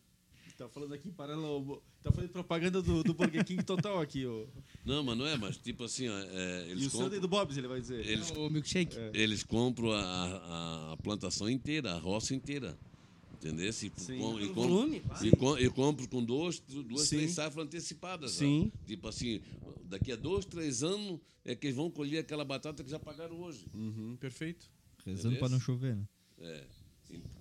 Tá 0.58 0.70
falando 0.70 0.94
aqui, 0.94 1.10
paralelo. 1.12 1.82
Tá 2.04 2.12
fazendo 2.12 2.30
propaganda 2.32 2.82
do, 2.84 3.02
do 3.04 3.14
Burger 3.16 3.44
King 3.44 3.64
total 3.64 4.00
aqui, 4.00 4.26
ó. 4.28 4.46
Não, 4.86 5.04
mas 5.04 5.18
não 5.18 5.26
é, 5.26 5.36
mas 5.36 5.58
tipo 5.58 5.84
assim, 5.86 6.08
ó, 6.08 6.20
é, 6.20 6.66
E 6.68 6.72
eles, 6.72 6.86
o 6.86 6.90
Sunday 6.92 7.04
compram, 7.06 7.22
do 7.22 7.28
Bob's, 7.28 7.58
ele 7.58 7.68
vai 7.68 7.82
dizer. 7.82 8.06
eles, 8.06 8.30
O 8.32 8.48
milkshake. 8.50 8.96
eles 9.14 9.44
compram 9.44 9.92
a, 9.92 10.00
a- 10.02 10.94
a 10.94 10.98
plantação 10.98 11.50
inteira, 11.50 11.94
a 11.94 11.98
roça 11.98 12.36
inteira. 12.36 12.78
Entendeu? 13.42 13.74
Com, 14.20 14.40
e, 14.40 14.48
com, 14.50 14.54
volume, 14.54 15.00
claro. 15.00 15.26
e, 15.26 15.32
com, 15.36 15.58
e 15.58 15.70
compro 15.72 16.08
com 16.08 16.24
dois, 16.24 16.60
duas, 16.60 17.08
Sim. 17.08 17.18
três 17.18 17.32
safras 17.32 17.66
antecipadas. 17.66 18.36
ó. 18.36 18.40
Sim. 18.40 18.72
Tipo 18.86 19.08
assim, 19.08 19.42
daqui 19.86 20.12
a 20.12 20.16
dois, 20.16 20.46
três 20.46 20.84
anos 20.84 21.20
é 21.44 21.56
que 21.56 21.66
eles 21.66 21.76
vão 21.76 21.90
colher 21.90 22.20
aquela 22.20 22.46
batata 22.46 22.84
que 22.84 22.90
já 22.90 23.00
pagaram 23.00 23.42
hoje. 23.42 23.66
Uhum, 23.74 24.16
perfeito. 24.20 24.70
Rezando 25.04 25.38
pra 25.38 25.50
não 25.50 25.60
chover, 25.60 25.96
né? 25.96 26.08
É. 26.40 26.64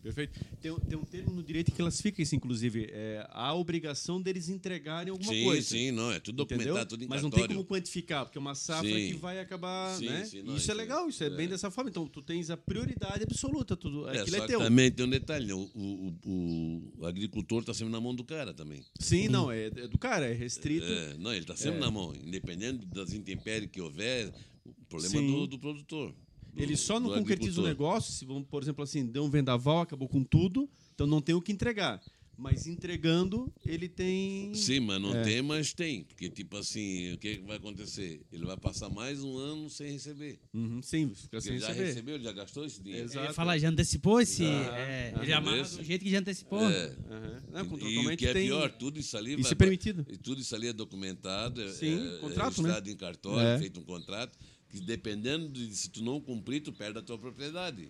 Perfeito. 0.02 0.40
Tem, 0.62 0.70
um- 0.70 0.78
tem 0.80 0.98
um 0.98 1.04
termo 1.04 1.30
no 1.32 1.42
direito 1.42 1.70
que 1.70 1.76
classifica 1.76 2.22
isso, 2.22 2.34
inclusive. 2.34 2.88
É 2.90 3.26
a 3.30 3.54
obrigação 3.54 4.20
deles 4.20 4.48
entregarem 4.48 5.10
alguma 5.10 5.30
Sim, 5.32 5.44
coisa. 5.44 5.68
sim, 5.68 5.90
não, 5.90 6.10
é 6.10 6.18
tudo 6.18 6.42
Entendeu? 6.42 6.64
documentado, 6.68 6.88
tudo 6.88 7.04
em 7.04 7.06
Mas 7.06 7.22
não 7.22 7.28
tem 7.30 7.46
como 7.46 7.64
quantificar, 7.66 8.24
porque 8.24 8.38
é 8.38 8.40
uma 8.40 8.54
safra 8.54 8.88
Sim. 8.88 9.08
que 9.08 9.14
vai 9.18 9.38
acabar, 9.38 9.94
Sim, 9.98 10.06
né? 10.06 10.24
sim, 10.24 10.38
não, 10.42 10.54
isso, 10.54 10.62
isso 10.62 10.70
é 10.70 10.74
é- 10.74 10.76
legal, 10.76 11.08
isso 11.08 11.22
é, 11.22 11.28
bem 11.28 11.44
é. 11.44 11.48
dessa 11.50 11.70
forma. 11.70 11.90
Então, 11.90 12.06
tu 12.08 12.22
tens 12.22 12.48
a 12.48 12.56
prioridade 12.56 13.22
absoluta, 13.24 13.76
tudo, 13.76 14.08
É, 14.08 14.20
aquilo 14.20 14.36
é 14.36 14.46
teu. 14.46 14.60
também 14.60 14.90
tem 14.90 15.04
um 15.04 15.10
detalhe, 15.10 15.52
o, 15.52 15.58
o, 15.74 16.14
o, 16.24 16.92
o 17.00 17.06
agricultor 17.06 17.60
está 17.60 17.74
sempre 17.74 17.92
na 17.92 18.00
mão 18.00 18.14
do 18.14 18.24
cara 18.24 18.54
também. 18.54 18.82
Sim, 18.98 19.28
não, 19.28 19.52
é, 19.52 19.66
é 19.66 19.70
do 19.86 19.98
cara, 19.98 20.26
é 20.26 20.32
restrito. 20.32 20.86
É, 20.86 21.18
não, 21.18 21.30
ele 21.32 21.42
está 21.42 21.54
sempre 21.56 21.76
É. 21.76 21.80
na 21.80 21.90
mão, 21.90 22.14
independente 22.14 22.86
das 22.86 23.12
intempéries 23.12 23.68
que 23.70 23.82
houver, 23.82 24.32
o 24.64 24.72
problema 24.88 25.14
Sim. 25.18 25.26
do, 25.26 25.46
do 25.46 25.58
produtor. 25.58 26.14
Ele 26.56 26.76
só 26.76 26.98
não 27.00 27.10
concretiza 27.12 27.60
o 27.60 27.64
negócio, 27.64 28.12
se 28.12 28.24
vamos, 28.24 28.46
por 28.48 28.62
exemplo, 28.62 28.82
assim, 28.84 29.06
deu 29.06 29.24
um 29.24 29.30
vendaval, 29.30 29.80
acabou 29.80 30.08
com 30.08 30.22
tudo, 30.24 30.68
então 30.94 31.06
não 31.06 31.20
tem 31.20 31.34
o 31.34 31.40
que 31.42 31.52
entregar. 31.52 32.00
Mas 32.42 32.66
entregando, 32.66 33.52
ele 33.66 33.86
tem. 33.86 34.54
Sim, 34.54 34.80
mas 34.80 34.98
não 34.98 35.14
É. 35.14 35.22
tem, 35.22 35.42
mas 35.42 35.74
tem. 35.74 36.04
Porque, 36.04 36.30
tipo 36.30 36.56
assim, 36.56 37.12
o 37.12 37.18
que, 37.18 37.36
que 37.36 37.42
vai 37.46 37.58
acontecer? 37.58 38.22
Ele 38.32 38.46
vai 38.46 38.56
passar 38.56 38.88
mais 38.88 39.22
um 39.22 39.36
ano 39.36 39.68
sem 39.68 39.92
receber. 39.92 40.40
Uhum, 40.54 40.80
sim, 40.82 41.08
fica 41.14 41.28
Porque 41.32 41.40
sem 41.42 41.52
ele 41.52 41.60
já 41.60 41.66
receber. 41.68 41.86
recebeu, 41.88 42.14
ele 42.14 42.24
já 42.24 42.32
gastou 42.32 42.64
esse 42.64 42.82
dinheiro. 42.82 43.04
Exato. 43.04 43.18
Eu 43.18 43.24
ia 43.28 43.34
falar, 43.34 43.58
já 43.58 43.68
antecipou 43.68 44.22
esse. 44.22 44.42
Ah, 44.46 44.78
é, 44.78 45.14
ele 45.20 45.32
amarra 45.34 45.62
do 45.64 45.84
jeito 45.84 46.02
que 46.02 46.10
já 46.10 46.18
antecipou. 46.20 46.62
É. 46.62 46.84
Aham. 47.10 47.42
Não, 47.52 47.78
E 47.78 47.98
o 48.08 48.16
que 48.16 48.26
é 48.26 48.32
tem. 48.32 48.46
pior, 48.46 48.70
tudo 48.70 48.98
isso 48.98 49.18
ali 49.18 49.32
Isso 49.34 49.42
vai, 49.42 49.52
é 49.52 49.54
permitido. 49.56 50.06
e 50.08 50.16
Tudo 50.16 50.40
isso 50.40 50.54
ali 50.54 50.68
é 50.68 50.72
documentado, 50.72 51.60
é, 51.60 51.68
Sim, 51.68 52.14
é, 52.16 52.18
contrato, 52.20 52.60
é 52.60 52.62
né? 52.62 52.68
registrado 52.70 52.90
em 52.90 52.96
cartório, 52.96 53.46
É. 53.48 53.58
feito 53.58 53.78
um 53.80 53.84
contrato, 53.84 54.38
que 54.70 54.80
dependendo 54.80 55.48
de 55.48 55.74
se 55.74 55.88
tu 55.90 56.02
não 56.02 56.20
cumprir, 56.20 56.62
tu 56.62 56.72
perde 56.72 56.98
a 56.98 57.02
tua 57.02 57.18
propriedade. 57.18 57.88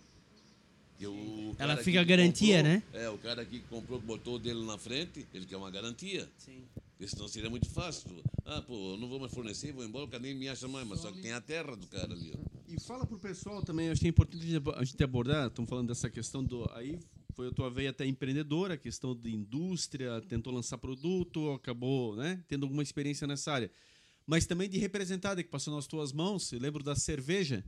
Que 0.98 1.06
o- 1.06 1.12
o 1.12 1.56
Ela 1.58 1.76
fica 1.78 2.00
a 2.00 2.04
garantia, 2.04 2.58
comprou- 2.58 2.72
né? 2.74 2.82
É, 2.92 3.08
o 3.08 3.18
cara 3.18 3.42
aqui 3.42 3.60
que 3.60 3.68
comprou, 3.68 4.00
botou 4.00 4.34
o 4.36 4.38
dele 4.38 4.62
na 4.64 4.76
frente, 4.76 5.26
ele 5.32 5.46
quer 5.46 5.56
uma 5.56 5.70
garantia. 5.70 6.28
Sim. 6.38 6.62
Porque 6.98 7.08
senão 7.08 7.26
seria 7.28 7.48
muito 7.48 7.68
fácil. 7.70 8.10
Ah, 8.44 8.60
pô, 8.60 8.92
eu 8.92 8.96
não 8.98 9.08
vou 9.08 9.18
mais 9.18 9.32
fornecer, 9.32 9.72
vou 9.72 9.82
embora, 9.84 10.04
o 10.04 10.08
cara 10.08 10.22
nem 10.22 10.34
me 10.34 10.48
acha 10.48 10.68
mais, 10.68 10.86
mas 10.86 11.00
só 11.00 11.10
que 11.10 11.20
tem 11.22 11.32
a 11.32 11.40
terra 11.40 11.74
do 11.74 11.86
cara 11.86 12.12
ali. 12.12 12.32
ó. 12.36 12.50
E 12.68 12.78
fala 12.78 13.06
pro 13.06 13.18
pessoal 13.18 13.62
também, 13.62 13.88
acho 13.88 14.00
que 14.02 14.06
é 14.06 14.10
importante 14.10 14.44
a 14.76 14.84
gente 14.84 15.02
abordar, 15.02 15.48
estamos 15.48 15.68
falando 15.68 15.88
dessa 15.88 16.10
questão 16.10 16.44
do. 16.44 16.70
Aí 16.74 16.98
foi 17.34 17.48
a 17.48 17.50
tua 17.52 17.70
veia 17.70 17.88
até 17.90 18.04
empreendedora, 18.06 18.76
questão 18.76 19.16
de 19.16 19.34
indústria, 19.34 20.20
tentou 20.28 20.52
lançar 20.52 20.76
produto, 20.76 21.50
acabou 21.52 22.14
né, 22.16 22.44
tendo 22.46 22.64
alguma 22.64 22.82
experiência 22.82 23.26
nessa 23.26 23.50
área. 23.52 23.70
Mas 24.30 24.46
também 24.46 24.68
de 24.68 24.78
representada, 24.78 25.42
que 25.42 25.48
passou 25.48 25.74
nas 25.74 25.88
tuas 25.88 26.12
mãos. 26.12 26.52
Eu 26.52 26.60
lembro 26.60 26.84
da 26.84 26.94
cerveja. 26.94 27.64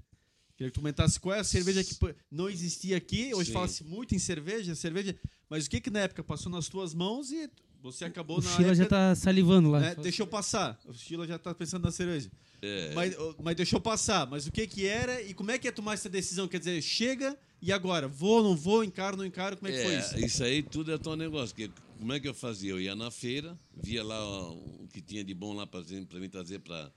Queria 0.57 0.71
que 0.71 0.75
tu 0.75 0.81
comentasse 0.81 1.19
qual 1.19 1.35
é 1.35 1.41
a 1.41 1.45
cerveja 1.45 1.83
que 1.83 1.97
não 2.31 2.49
existia 2.49 2.97
aqui. 2.97 3.35
Hoje 3.35 3.51
fala-se 3.51 3.83
muito 3.83 4.15
em 4.15 4.19
cerveja, 4.21 4.73
cerveja. 4.77 5.19
Mas 5.51 5.67
o 5.67 5.71
que 5.71 5.81
que 5.81 5.91
na 5.91 5.99
época 5.99 6.23
passou 6.23 6.53
nas 6.53 6.69
tuas 6.69 6.95
mãos 6.95 7.33
e 7.33 7.51
você 7.83 8.05
acabou 8.05 8.39
O 8.39 8.41
na 8.41 8.49
Sheila 8.49 8.77
já 8.77 8.85
época, 8.85 8.97
tá 8.97 9.15
salivando 9.17 9.73
lá. 9.73 9.81
né, 9.81 9.95
Deixou 9.97 10.25
passar. 10.25 10.79
O 10.85 10.93
Sheila 10.93 11.27
já 11.27 11.37
tá 11.37 11.53
pensando 11.53 11.83
na 11.83 11.91
cerveja. 11.91 12.31
É, 12.63 12.95
Mas, 12.95 13.17
mas 13.43 13.57
deixou 13.57 13.81
passar. 13.81 14.25
Mas 14.31 14.47
o 14.47 14.53
que 14.53 14.65
que 14.69 14.87
era 14.87 15.21
e 15.21 15.35
como 15.35 15.51
é 15.51 15.59
que 15.59 15.67
é 15.67 15.73
tomar 15.73 15.95
essa 15.95 16.09
decisão? 16.09 16.47
Quer 16.47 16.61
dizer, 16.61 16.81
chega 16.81 17.37
e 17.61 17.73
agora? 17.73 18.07
Vou, 18.07 18.41
não 18.41 18.55
vou, 18.55 18.85
encaro, 18.85 19.17
não 19.17 19.27
encaro? 19.27 19.57
Como 19.57 19.69
é 19.69 19.73
que 19.73 19.83
foi 19.83 19.97
isso? 19.99 20.17
isso 20.27 20.45
aí 20.45 20.63
tudo 20.63 20.93
é 20.93 20.99
teu 20.99 21.17
negócio. 21.17 21.57
Que, 21.57 21.73
como 22.03 22.15
é 22.15 22.19
que 22.19 22.27
eu 22.27 22.35
fazia? 22.35 22.73
Eu 22.73 22.81
ia 22.81 22.97
na 22.97 23.13
feira, 23.13 23.57
via 23.73 24.03
lá 24.03 24.51
o 24.51 24.89
que 24.93 25.01
tinha 25.01 25.23
de 25.23 25.33
bom 25.33 25.53
lá 25.53 25.69
para 25.69 25.85
mim 26.19 26.29
trazer 26.29 26.59
para 26.59 26.91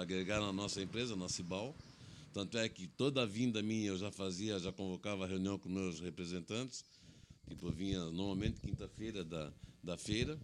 agregar 0.00 0.40
na 0.40 0.52
nossa 0.52 0.82
empresa, 0.82 1.14
na 1.14 1.28
Cibal. 1.28 1.76
Tanto 2.32 2.58
é 2.58 2.68
que 2.68 2.88
toda 2.88 3.22
a 3.22 3.24
vinda 3.24 3.62
minha 3.62 3.86
eu 3.86 3.96
já 3.96 4.10
fazia, 4.10 4.58
já 4.58 4.72
convocava 4.72 5.28
reunião 5.28 5.56
com 5.60 5.68
meus 5.68 6.00
representantes. 6.00 6.84
Tipo, 7.48 7.70
vinha 7.70 8.00
normalmente 8.06 8.60
quinta-feira 8.60 9.24
da, 9.24 9.52
da 9.80 9.96
feira. 9.96 10.36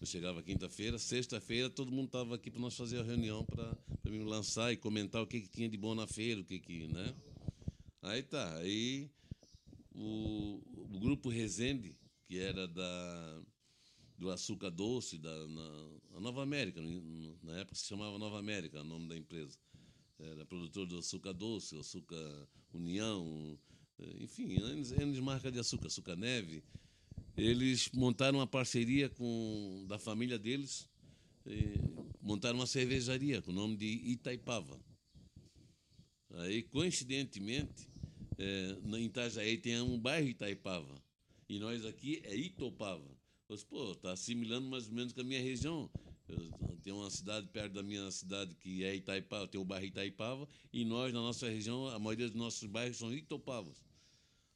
Eu 0.00 0.06
chegava 0.08 0.42
quinta-feira, 0.42 0.98
sexta-feira 0.98 1.70
todo 1.70 1.92
mundo 1.92 2.06
estava 2.06 2.34
aqui 2.34 2.50
para 2.50 2.60
nós 2.60 2.76
fazer 2.76 2.98
a 2.98 3.04
reunião 3.04 3.44
para 3.44 3.76
me 4.10 4.24
lançar 4.24 4.72
e 4.72 4.76
comentar 4.76 5.22
o 5.22 5.26
que, 5.26 5.40
que 5.40 5.48
tinha 5.48 5.68
de 5.68 5.76
bom 5.76 5.94
na 5.94 6.08
feira, 6.08 6.40
o 6.40 6.44
que 6.44 6.58
que, 6.58 6.88
né? 6.88 7.14
Aí 8.02 8.24
tá, 8.24 8.56
aí 8.56 9.08
o, 9.94 10.60
o 10.92 10.98
grupo 10.98 11.28
Resende, 11.28 11.94
que 12.34 12.40
era 12.40 12.66
da, 12.66 13.42
do 14.18 14.28
açúcar 14.28 14.68
doce, 14.68 15.18
da, 15.18 15.46
na, 15.46 16.20
Nova 16.20 16.42
América, 16.42 16.80
na 17.44 17.58
época 17.58 17.76
se 17.76 17.86
chamava 17.86 18.18
Nova 18.18 18.40
América, 18.40 18.80
o 18.80 18.84
nome 18.84 19.06
da 19.06 19.16
empresa. 19.16 19.56
Era 20.18 20.44
produtor 20.44 20.84
do 20.84 20.98
açúcar 20.98 21.32
doce, 21.32 21.78
açúcar 21.78 22.48
União, 22.72 23.56
eh, 24.00 24.16
enfim, 24.24 24.56
N, 24.56 25.20
marca 25.20 25.48
de 25.48 25.60
açúcar, 25.60 25.86
açúcar 25.86 26.16
neve. 26.16 26.64
Eles 27.36 27.88
montaram 27.92 28.40
uma 28.40 28.48
parceria 28.48 29.08
com 29.08 29.84
da 29.86 29.98
família 29.98 30.36
deles, 30.36 30.88
montaram 32.20 32.58
uma 32.58 32.66
cervejaria 32.66 33.42
com 33.42 33.52
o 33.52 33.54
nome 33.54 33.76
de 33.76 33.86
Itaipava. 33.86 34.80
Aí, 36.30 36.64
coincidentemente, 36.64 37.88
é, 38.36 38.76
em 38.98 39.04
Itajaí 39.04 39.56
tem 39.56 39.80
um 39.80 40.00
bairro 40.00 40.26
Itaipava. 40.26 41.03
E 41.48 41.58
nós 41.58 41.84
aqui 41.84 42.20
é 42.24 42.36
Itopava. 42.36 43.04
Eu 43.48 43.56
disse, 43.56 43.66
pô, 43.66 43.94
tá 43.96 44.12
assimilando 44.12 44.66
mais 44.68 44.88
ou 44.88 44.94
menos 44.94 45.12
com 45.12 45.20
a 45.20 45.24
minha 45.24 45.40
região. 45.40 45.90
Eu 46.26 46.78
tenho 46.82 46.96
uma 46.96 47.10
cidade 47.10 47.46
perto 47.48 47.74
da 47.74 47.82
minha 47.82 48.10
cidade 48.10 48.54
que 48.56 48.82
é 48.82 48.94
Itaipava, 48.94 49.46
tem 49.46 49.60
o 49.60 49.64
bairro 49.64 49.86
Itaipava, 49.86 50.48
e 50.72 50.84
nós, 50.84 51.12
na 51.12 51.20
nossa 51.20 51.48
região, 51.48 51.86
a 51.88 51.98
maioria 51.98 52.26
dos 52.26 52.36
nossos 52.36 52.66
bairros 52.68 52.96
são 52.96 53.12
Itopavas. 53.12 53.84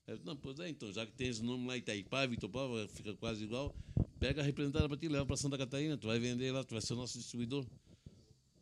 Eu 0.06 0.18
não, 0.24 0.34
pois 0.34 0.58
é, 0.60 0.70
então, 0.70 0.90
já 0.90 1.04
que 1.04 1.12
tem 1.12 1.28
esse 1.28 1.42
nome 1.42 1.66
lá, 1.66 1.76
Itaipava, 1.76 2.32
Itopava, 2.32 2.88
fica 2.88 3.14
quase 3.14 3.44
igual, 3.44 3.74
pega 4.18 4.40
a 4.40 4.44
representada 4.44 4.88
para 4.88 4.96
ti, 4.96 5.08
leva 5.08 5.26
para 5.26 5.36
Santa 5.36 5.58
Catarina, 5.58 5.98
tu 5.98 6.06
vai 6.06 6.18
vender 6.18 6.50
lá, 6.50 6.64
tu 6.64 6.72
vai 6.72 6.80
ser 6.80 6.94
o 6.94 6.96
nosso 6.96 7.18
distribuidor. 7.18 7.66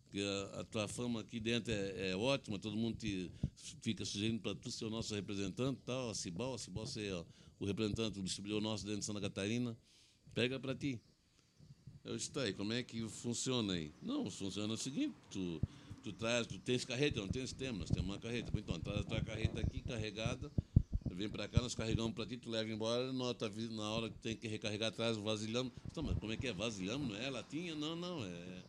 Porque 0.03 0.21
a, 0.21 0.61
a 0.61 0.65
tua 0.65 0.89
fama 0.89 1.21
aqui 1.21 1.39
dentro 1.39 1.73
é, 1.73 2.11
é 2.11 2.17
ótima, 2.17 2.59
todo 2.59 2.77
mundo 2.77 2.97
te 2.97 3.31
fica 3.83 4.05
sugerindo 4.05 4.41
para 4.41 4.57
tu 4.57 4.71
ser 4.73 4.85
o 4.87 4.91
nosso 4.91 5.15
representante, 5.15 5.81
tal, 5.85 6.11
a 6.11 6.15
Cibal, 6.15 6.55
a 6.55 6.59
Cibal 6.59 6.85
ó, 7.13 7.25
o 7.59 7.65
representante, 7.67 8.19
o 8.19 8.23
distribuidor 8.23 8.61
nosso 8.61 8.85
dentro 8.85 9.01
de 9.01 9.07
Santa 9.07 9.21
Catarina, 9.21 9.77
pega 10.35 10.59
para 10.61 10.75
ti. 10.75 11.01
Eu 12.05 12.17
disse, 12.17 12.31
tá 12.31 12.43
aí, 12.43 12.53
como 12.53 12.73
é 12.73 12.83
que 12.83 13.09
funciona 13.09 13.73
aí? 13.73 13.93
Não, 14.01 14.31
funciona 14.31 14.73
o 14.75 14.77
seguinte, 14.77 15.15
tu, 15.31 15.61
tu 16.05 16.13
traz, 16.13 16.47
tu 16.47 16.59
tens 16.59 16.85
carreta, 16.85 17.21
não 17.21 17.29
tens 17.29 17.53
tema, 17.53 17.79
nós 17.79 17.91
temos 17.91 18.07
uma 18.09 18.19
carreta. 18.19 18.53
Então, 18.57 18.79
traz 18.79 19.01
a 19.01 19.05
tua 19.05 19.21
carreta 19.21 19.61
aqui 19.61 19.81
carregada, 19.83 20.51
vem 21.17 21.29
para 21.29 21.49
cá, 21.49 21.61
nós 21.63 21.75
carregamos 21.75 22.13
para 22.15 22.27
ti, 22.27 22.37
tu 22.37 22.51
leva 22.51 22.71
embora, 22.71 23.13
vi- 23.49 23.69
na 23.75 23.91
hora 23.91 24.11
que 24.11 24.19
tem 24.19 24.37
que 24.37 24.47
recarregar, 24.47 24.93
traz 24.93 25.17
o 25.17 25.23
vasilhame. 25.23 25.73
Então, 25.91 26.03
mas 26.03 26.17
como 26.19 26.33
é 26.33 26.37
que 26.37 26.47
é? 26.47 26.53
Vasilhame, 26.53 27.09
não 27.09 27.17
é 27.17 27.31
latinha? 27.31 27.75
Não, 27.75 27.97
não, 27.97 28.25
é, 28.25 28.63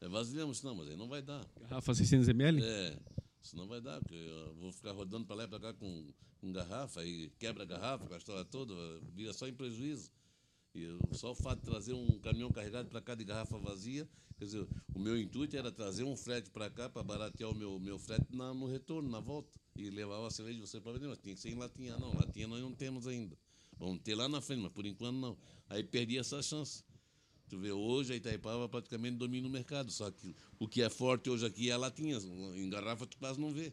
é 0.00 0.08
disse, 0.52 0.64
Não, 0.64 0.74
mas 0.74 0.88
aí 0.88 0.96
não 0.96 1.08
vai 1.08 1.20
dar. 1.20 1.44
Garrafa 1.60 1.92
600ml? 1.92 2.62
É, 2.62 2.96
isso 3.44 3.56
não 3.56 3.66
vai 3.68 3.80
dar, 3.80 4.00
porque 4.00 4.14
eu 4.14 4.54
vou 4.54 4.72
ficar 4.72 4.92
rodando 4.92 5.26
para 5.26 5.36
lá 5.36 5.44
e 5.44 5.48
para 5.48 5.60
cá 5.60 5.74
com, 5.74 6.12
com 6.40 6.50
garrafa, 6.52 7.04
e 7.04 7.28
quebra 7.38 7.62
a 7.62 7.66
garrafa, 7.66 8.06
com 8.06 8.14
a 8.14 8.16
história 8.16 8.44
toda, 8.44 8.74
vira 9.14 9.32
só 9.34 9.46
em 9.46 9.52
prejuízo. 9.52 10.10
E 10.74 10.88
só 11.12 11.30
o 11.30 11.34
fato 11.34 11.60
de 11.60 11.66
trazer 11.66 11.92
um 11.92 12.18
caminhão 12.18 12.50
carregado 12.50 12.88
para 12.88 13.00
cá 13.00 13.14
de 13.14 13.22
garrafa 13.24 13.58
vazia, 13.58 14.08
quer 14.38 14.44
dizer, 14.46 14.66
o 14.94 14.98
meu 14.98 15.16
intuito 15.20 15.56
era 15.56 15.70
trazer 15.70 16.02
um 16.04 16.16
frete 16.16 16.50
para 16.50 16.68
cá 16.68 16.88
para 16.88 17.02
baratear 17.02 17.50
o 17.50 17.54
meu, 17.54 17.78
meu 17.78 17.98
frete 17.98 18.26
na- 18.34 18.52
no 18.52 18.66
retorno, 18.66 19.08
na 19.08 19.20
volta, 19.20 19.52
e 19.76 19.90
levar 19.90 20.26
a 20.26 20.30
cerveja 20.30 20.56
de 20.58 20.66
você 20.66 20.80
para 20.80 20.92
vender, 20.92 21.08
mas 21.08 21.18
tinha 21.18 21.34
que 21.34 21.40
ser 21.40 21.50
em 21.50 21.54
latinha, 21.54 21.96
não, 21.98 22.12
latinha 22.14 22.48
nós 22.48 22.60
não 22.60 22.72
temos 22.72 23.06
ainda. 23.06 23.36
Vamos 23.78 24.00
ter 24.02 24.14
lá 24.14 24.28
na 24.28 24.40
frente, 24.40 24.62
mas 24.62 24.72
por 24.72 24.86
enquanto 24.86 25.16
não. 25.16 25.36
Aí 25.68 25.84
perdi 25.84 26.16
essa 26.16 26.42
chance. 26.42 26.82
Tu 27.54 27.58
vê, 27.60 27.70
hoje 27.70 28.12
a 28.12 28.16
Itaipava 28.16 28.68
praticamente 28.68 29.16
domina 29.16 29.46
o 29.46 29.50
mercado, 29.50 29.88
só 29.92 30.10
que 30.10 30.34
o 30.58 30.66
que 30.66 30.82
é 30.82 30.90
forte 30.90 31.30
hoje 31.30 31.46
aqui 31.46 31.70
é 31.70 31.72
a 31.72 31.76
latinha, 31.76 32.18
em 32.56 32.68
garrafa 32.68 33.06
tu 33.06 33.16
quase 33.16 33.40
não 33.40 33.52
vê. 33.52 33.72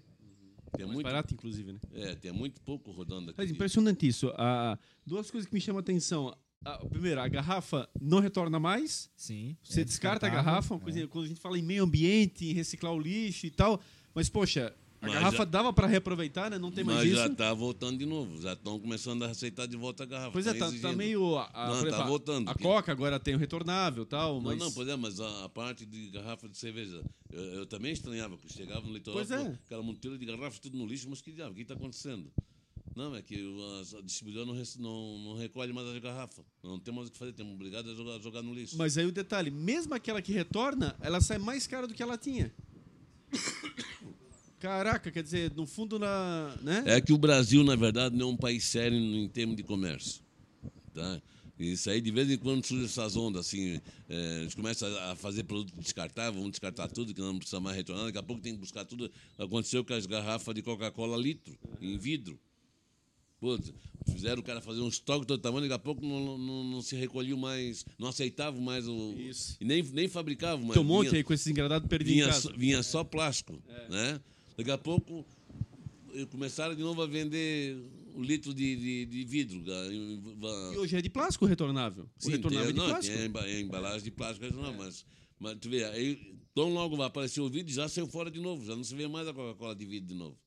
Tem 0.78 0.86
Mais 0.86 0.94
muito, 0.94 1.04
barato, 1.04 1.34
inclusive, 1.34 1.74
né? 1.74 1.80
é, 1.96 2.14
tem 2.14 2.32
muito 2.32 2.62
pouco 2.62 2.92
rodando 2.92 3.32
aqui. 3.32 3.40
Mas 3.40 3.50
impressionante 3.50 4.08
isso. 4.08 4.32
Ah, 4.38 4.78
duas 5.04 5.32
coisas 5.32 5.50
que 5.50 5.54
me 5.56 5.60
chamam 5.60 5.80
a 5.80 5.82
atenção. 5.82 6.38
Ah, 6.64 6.78
primeiro, 6.92 7.20
a 7.22 7.28
garrafa 7.28 7.90
não 8.00 8.20
retorna 8.20 8.60
mais. 8.60 9.10
Sim. 9.16 9.58
Você 9.64 9.82
é 9.82 9.84
descarta 9.84 10.28
a 10.28 10.30
garrafa, 10.30 10.76
uma 10.76 10.80
é. 10.80 10.84
coisa, 10.84 11.08
quando 11.08 11.26
a 11.26 11.28
gente 11.28 11.42
fala 11.42 11.58
em 11.58 11.64
meio 11.64 11.84
ambiente, 11.84 12.46
em 12.46 12.54
reciclar 12.54 12.94
o 12.94 13.00
lixo 13.00 13.48
e 13.48 13.50
tal. 13.50 13.82
Mas, 14.14 14.30
poxa, 14.30 14.76
a 15.02 15.06
Mas 15.08 15.14
garrafa 15.16 15.38
já- 15.38 15.46
dava 15.46 15.74
para 15.74 15.88
reaproveitar, 15.88 16.52
né? 16.52 16.60
Não 16.60 16.72
tem 16.72 16.84
mais 16.84 17.00
Mas 17.00 17.08
isso. 17.08 17.16
já 17.18 17.26
está 17.28 17.54
voltando 17.54 17.98
de 17.98 18.06
novo, 18.06 18.40
já 18.40 18.54
estão 18.54 18.80
começando 18.80 19.24
a 19.24 19.30
aceitar 19.32 19.66
de 19.68 19.76
volta 19.76 20.04
a 20.04 20.06
garrafa. 20.06 20.32
Pois 20.32 20.46
é, 20.46 20.54
tá, 20.54 20.60
tá 20.60 20.68
exigindo. 20.68 20.96
meio. 20.96 21.36
A, 21.38 21.50
a- 21.52 21.68
Não, 21.70 21.74
tá 21.74 21.80
exemplo, 21.88 22.02
a- 22.02 22.08
voltando, 22.08 22.50
A 22.50 22.54
porque- 22.54 22.64
Coca 22.64 22.92
agora 22.92 23.20
tem 23.20 23.34
o 23.34 23.38
retornável 23.40 24.04
e 24.04 24.06
tal. 24.06 24.36
Não, 24.36 24.42
Mas... 24.42 24.60
não, 24.60 24.72
pois 24.72 24.88
é, 24.88 24.96
mas 24.96 25.20
a, 25.20 25.46
a 25.46 25.50
parte 25.50 25.86
de 25.86 26.10
garrafa 26.12 26.48
de 26.48 26.56
cerveja, 26.58 27.04
eu, 27.32 27.42
eu 27.42 27.66
também 27.66 27.92
estranhava, 27.92 28.38
porque 28.38 28.54
chegava 28.54 28.86
no 28.86 28.94
litoral, 28.94 29.18
Pois 29.26 29.32
é. 29.32 29.58
aquela 29.66 29.82
monteira 29.82 30.18
de 30.18 30.26
garrafas 30.26 30.60
tudo 30.60 30.78
no 30.78 30.86
lixo, 30.86 31.10
mas 31.10 31.20
que 31.22 31.32
diabo, 31.32 31.52
o 31.52 31.56
que 31.56 31.64
está 31.64 31.74
acontecendo? 31.74 32.32
Não, 32.96 33.16
é 33.16 33.22
que 33.22 33.36
a 33.98 34.02
distribuidora 34.02 34.46
não, 34.46 34.54
não, 34.80 35.20
não 35.20 35.38
recolhe 35.38 35.72
mais 35.72 35.88
as 35.88 35.98
garrafas. 36.00 36.44
Não 36.62 36.78
tem 36.78 36.94
mais 36.94 37.08
o 37.08 37.12
que 37.12 37.18
fazer, 37.18 37.32
temos 37.32 37.54
obrigado 37.54 37.90
a 37.90 37.96
jogar, 37.96 38.20
jogar 38.20 38.42
no 38.44 38.54
lixo. 38.54 38.78
Mas 38.78 38.98
aí 38.98 39.06
o 39.06 39.12
detalhe, 39.14 39.50
mesmo 39.50 39.94
aquela 39.94 40.22
que 40.22 40.34
retorna, 40.34 40.94
ela 41.00 41.22
sai 41.22 41.38
mais 41.38 41.66
cara 41.66 41.88
do 41.88 41.94
que 41.94 42.04
ela 42.04 42.18
tinha. 42.18 42.54
Caraca, 44.62 45.10
quer 45.10 45.24
dizer, 45.24 45.52
no 45.56 45.66
fundo, 45.66 45.98
na, 45.98 46.56
né? 46.62 46.84
É 46.86 47.02
que 47.02 47.12
o 47.12 47.18
Brasil, 47.18 47.64
na 47.64 47.76
verdade, 47.76 48.16
não 48.16 48.30
é 48.30 48.32
um 48.32 48.38
país 48.38 48.64
sério 48.64 48.96
em 48.96 49.28
termos 49.28 49.56
de 49.56 49.64
comércio. 49.64 50.22
Tá? 50.94 51.20
Isso 51.58 51.90
aí, 51.90 52.00
de 52.00 52.12
vez 52.12 52.30
em 52.30 52.38
quando, 52.38 52.64
surge 52.64 52.86
essas 52.86 53.16
ondas, 53.16 53.48
assim, 53.48 53.82
é, 54.08 54.38
a 54.40 54.44
gente 54.44 54.56
começa 54.56 54.88
a 55.12 55.16
fazer 55.16 55.44
produto 55.46 55.74
descartável, 55.80 56.34
vamos 56.34 56.52
descartar 56.52 56.88
tudo, 56.90 57.12
que 57.12 57.20
não 57.20 57.38
precisa 57.40 57.60
mais 57.60 57.76
retornar, 57.76 58.06
daqui 58.06 58.20
a 58.20 58.24
pouco 58.24 58.40
tem 58.42 58.54
que 58.54 58.60
buscar 58.60 58.86
tudo. 58.86 59.12
Aconteceu 59.38 59.84
com 59.84 59.94
as 59.94 60.06
garrafas 60.06 60.54
de 60.54 60.62
Coca-Cola 60.62 61.18
litro, 61.18 61.58
em 61.82 61.98
vidro. 61.98 62.40
Pô, 63.40 63.58
fizeram 64.12 64.42
o 64.42 64.44
cara 64.44 64.62
fazer 64.62 64.82
um 64.82 64.88
estoque 64.88 65.26
todo 65.26 65.42
tamanho, 65.42 65.62
daqui 65.64 65.74
a 65.74 65.80
pouco 65.80 66.06
não, 66.06 66.38
não, 66.38 66.64
não 66.66 66.82
se 66.84 66.96
recolhiam 66.96 67.38
mais, 67.38 67.84
não 67.98 68.10
aceitavam 68.10 68.62
mais 68.62 68.88
o... 68.88 69.16
Isso. 69.18 69.58
E 69.60 69.66
nem, 69.66 69.82
nem 69.82 70.08
fabricavam 70.08 70.64
mais. 70.66 70.74
Tem 70.74 70.82
um 70.84 70.86
monte 70.86 71.08
vinha- 71.10 71.18
aí 71.18 71.24
com 71.24 71.34
esses 71.34 71.48
engradados 71.48 71.88
perdidos 71.90 72.44
vinha 72.44 72.56
vinha 72.58 72.84
só 72.84 73.04
plástico, 73.04 73.60
né? 73.90 74.22
Daqui 74.62 74.72
a 74.72 74.78
pouco 74.78 75.26
eh, 76.14 76.26
começaram 76.28 76.76
de 76.76 76.82
novo 76.82 77.02
a 77.02 77.08
vender 77.08 77.76
o 78.16 78.22
litro 78.22 78.54
de, 78.54 78.76
de, 78.76 79.06
de 79.06 79.24
vidro. 79.26 79.64
E 80.74 80.78
hoje 80.78 80.96
é 80.96 81.02
de 81.02 81.10
plástico 81.10 81.46
retornável. 81.46 82.04
O 82.20 82.24
Sim, 82.24 82.32
retornável 82.32 82.70
é 82.70 82.74
tem, 82.74 82.74
de 82.74 82.80
não, 82.80 82.88
plástico. 82.90 83.16
tem 83.16 83.24
a 83.24 83.28
emba- 83.28 83.42
a 83.44 83.60
embalagem 83.60 84.04
de 84.04 84.12
plástico, 84.12 84.54
não, 84.56 84.74
mas, 84.74 85.06
mas 85.40 85.58
tu 85.60 85.70
vê, 85.70 85.84
aí 85.86 86.36
tão 86.54 86.70
logo 86.74 86.96
vai 86.96 87.08
aparecer 87.08 87.42
o 87.42 87.50
vidro, 87.50 87.72
já 87.74 87.88
saiu 87.90 88.06
fora 88.08 88.30
de 88.30 88.40
novo, 88.40 88.64
já 88.66 88.76
não 88.76 88.84
se 88.84 88.94
vê 88.94 89.08
mais 89.08 89.28
a 89.28 89.34
Coca-Cola 89.34 89.76
de 89.76 89.86
vidro 89.86 90.10
de 90.10 90.16
novo. 90.16 90.38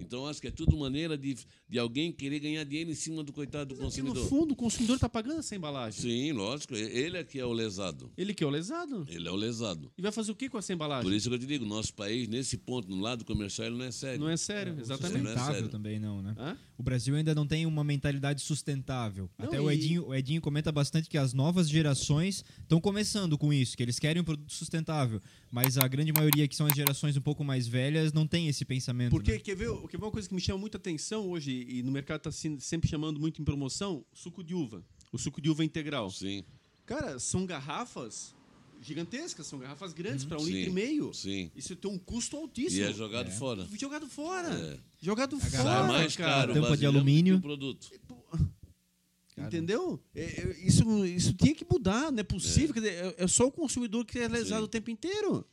Então 0.00 0.26
acho 0.26 0.40
que 0.40 0.48
é 0.48 0.50
tudo 0.50 0.76
maneira 0.76 1.16
de, 1.16 1.36
de 1.68 1.78
alguém 1.78 2.12
querer 2.12 2.40
ganhar 2.40 2.64
dinheiro 2.64 2.90
em 2.90 2.94
cima 2.94 3.22
do 3.22 3.32
coitado 3.32 3.74
do 3.74 3.80
Porque 3.80 4.00
no 4.00 4.08
consumidor. 4.08 4.28
fundo 4.28 4.52
o 4.52 4.56
consumidor 4.56 4.96
está 4.96 5.08
pagando 5.08 5.40
essa 5.40 5.54
embalagem. 5.54 6.00
Sim, 6.00 6.32
lógico, 6.32 6.74
ele 6.74 7.16
é 7.18 7.24
que 7.24 7.38
é 7.38 7.44
o 7.44 7.52
lesado. 7.52 8.10
Ele 8.16 8.34
que 8.34 8.42
é 8.42 8.46
o 8.46 8.50
lesado. 8.50 9.06
Ele 9.08 9.28
é 9.28 9.30
o 9.30 9.36
lesado. 9.36 9.92
E 9.96 10.02
vai 10.02 10.12
fazer 10.12 10.32
o 10.32 10.34
que 10.34 10.48
com 10.48 10.58
essa 10.58 10.72
embalagem? 10.72 11.04
Por 11.08 11.14
isso 11.14 11.28
que 11.28 11.34
eu 11.34 11.38
te 11.38 11.46
digo, 11.46 11.64
nosso 11.64 11.92
país, 11.94 12.28
nesse 12.28 12.56
ponto, 12.56 12.88
no 12.88 13.00
lado 13.00 13.24
comercial, 13.24 13.68
ele 13.68 13.76
não 13.76 13.84
é 13.84 13.90
sério. 13.90 14.20
Não 14.20 14.28
é 14.28 14.36
sério, 14.36 14.76
exatamente. 14.78 15.22
não 15.22 15.30
é 15.32 15.52
sério. 15.52 15.68
também 15.68 15.98
não, 15.98 16.22
né? 16.22 16.34
Hã? 16.38 16.56
O 16.76 16.82
Brasil 16.82 17.14
ainda 17.14 17.34
não 17.34 17.46
tem 17.46 17.66
uma 17.66 17.84
mentalidade 17.84 18.40
sustentável. 18.40 19.28
Não, 19.38 19.46
Até 19.46 19.60
o 19.60 19.70
e- 19.70 19.74
Edinho, 19.74 20.06
o 20.06 20.14
Edinho 20.14 20.40
comenta 20.40 20.72
bastante 20.72 21.08
que 21.08 21.18
as 21.18 21.34
novas 21.34 21.68
gerações 21.68 22.44
estão 22.62 22.80
começando 22.80 23.36
com 23.36 23.52
isso, 23.52 23.76
que 23.76 23.82
eles 23.82 23.98
querem 23.98 24.22
um 24.22 24.24
produto 24.24 24.52
sustentável. 24.52 25.20
Mas 25.50 25.76
a 25.76 25.86
grande 25.86 26.12
maioria, 26.12 26.46
que 26.48 26.56
são 26.56 26.66
as 26.66 26.74
gerações 26.74 27.16
um 27.16 27.20
pouco 27.20 27.44
mais 27.44 27.66
velhas, 27.66 28.12
não 28.12 28.26
tem 28.26 28.48
esse 28.48 28.64
pensamento. 28.64 29.10
Porque 29.10 29.32
né? 29.32 29.38
quer 29.38 29.56
ver, 29.56 29.68
ver 29.98 30.04
uma 30.04 30.10
coisa 30.12 30.28
que 30.28 30.34
me 30.34 30.40
chama 30.40 30.58
muita 30.58 30.76
atenção 30.78 31.28
hoje 31.30 31.66
e 31.68 31.82
no 31.82 31.90
mercado 31.90 32.28
está 32.28 32.32
sempre 32.60 32.88
chamando 32.88 33.18
muito 33.20 33.40
em 33.40 33.44
promoção? 33.44 34.04
Suco 34.12 34.42
de 34.44 34.54
uva. 34.54 34.84
O 35.12 35.18
suco 35.18 35.40
de 35.40 35.48
uva 35.50 35.64
integral. 35.64 36.10
Sim, 36.10 36.44
Cara, 36.86 37.18
são 37.20 37.46
garrafas 37.46 38.34
gigantescas, 38.82 39.46
são 39.46 39.58
garrafas 39.58 39.92
grandes 39.92 40.24
para 40.24 40.38
um 40.38 40.44
Sim, 40.44 40.52
litro 40.52 40.70
e 40.70 40.72
meio. 40.72 41.12
sim. 41.14 41.50
Isso 41.54 41.76
tem 41.76 41.90
um 41.90 41.98
custo 41.98 42.34
E 42.36 42.38
altíssimo. 42.40 42.84
é 42.86 42.92
jogado 42.92 43.28
É. 43.28 43.30
fora. 43.30 43.68
Jogado 43.78 44.06
fora. 44.08 44.48
É. 44.48 44.78
Jogado 45.00 45.36
garrafa- 45.36 45.56
fora, 45.62 45.78
Sai 45.80 45.86
mais 45.88 46.16
caro 46.16 46.54
Tampa 46.54 46.76
de 46.76 46.86
alumínio. 46.86 47.36
o 47.36 47.40
produto. 47.40 47.88
Entendeu? 49.36 49.98
É, 50.14 50.22
é, 50.22 50.66
isso, 50.66 51.04
isso 51.06 51.32
tinha 51.32 51.54
que 51.54 51.64
mudar, 51.70 52.10
não 52.12 52.18
é 52.20 52.22
possível. 52.22 52.74
Quer 52.74 52.80
dizer, 52.80 52.92
é, 53.18 53.24
é 53.24 53.26
só 53.26 53.46
o 53.46 53.52
consumidor 53.52 54.04
que 54.04 54.18
é 54.18 54.28
lesado 54.28 54.60
Sim. 54.60 54.64
o 54.64 54.68
tempo 54.68 54.90
inteiro. 54.90 55.46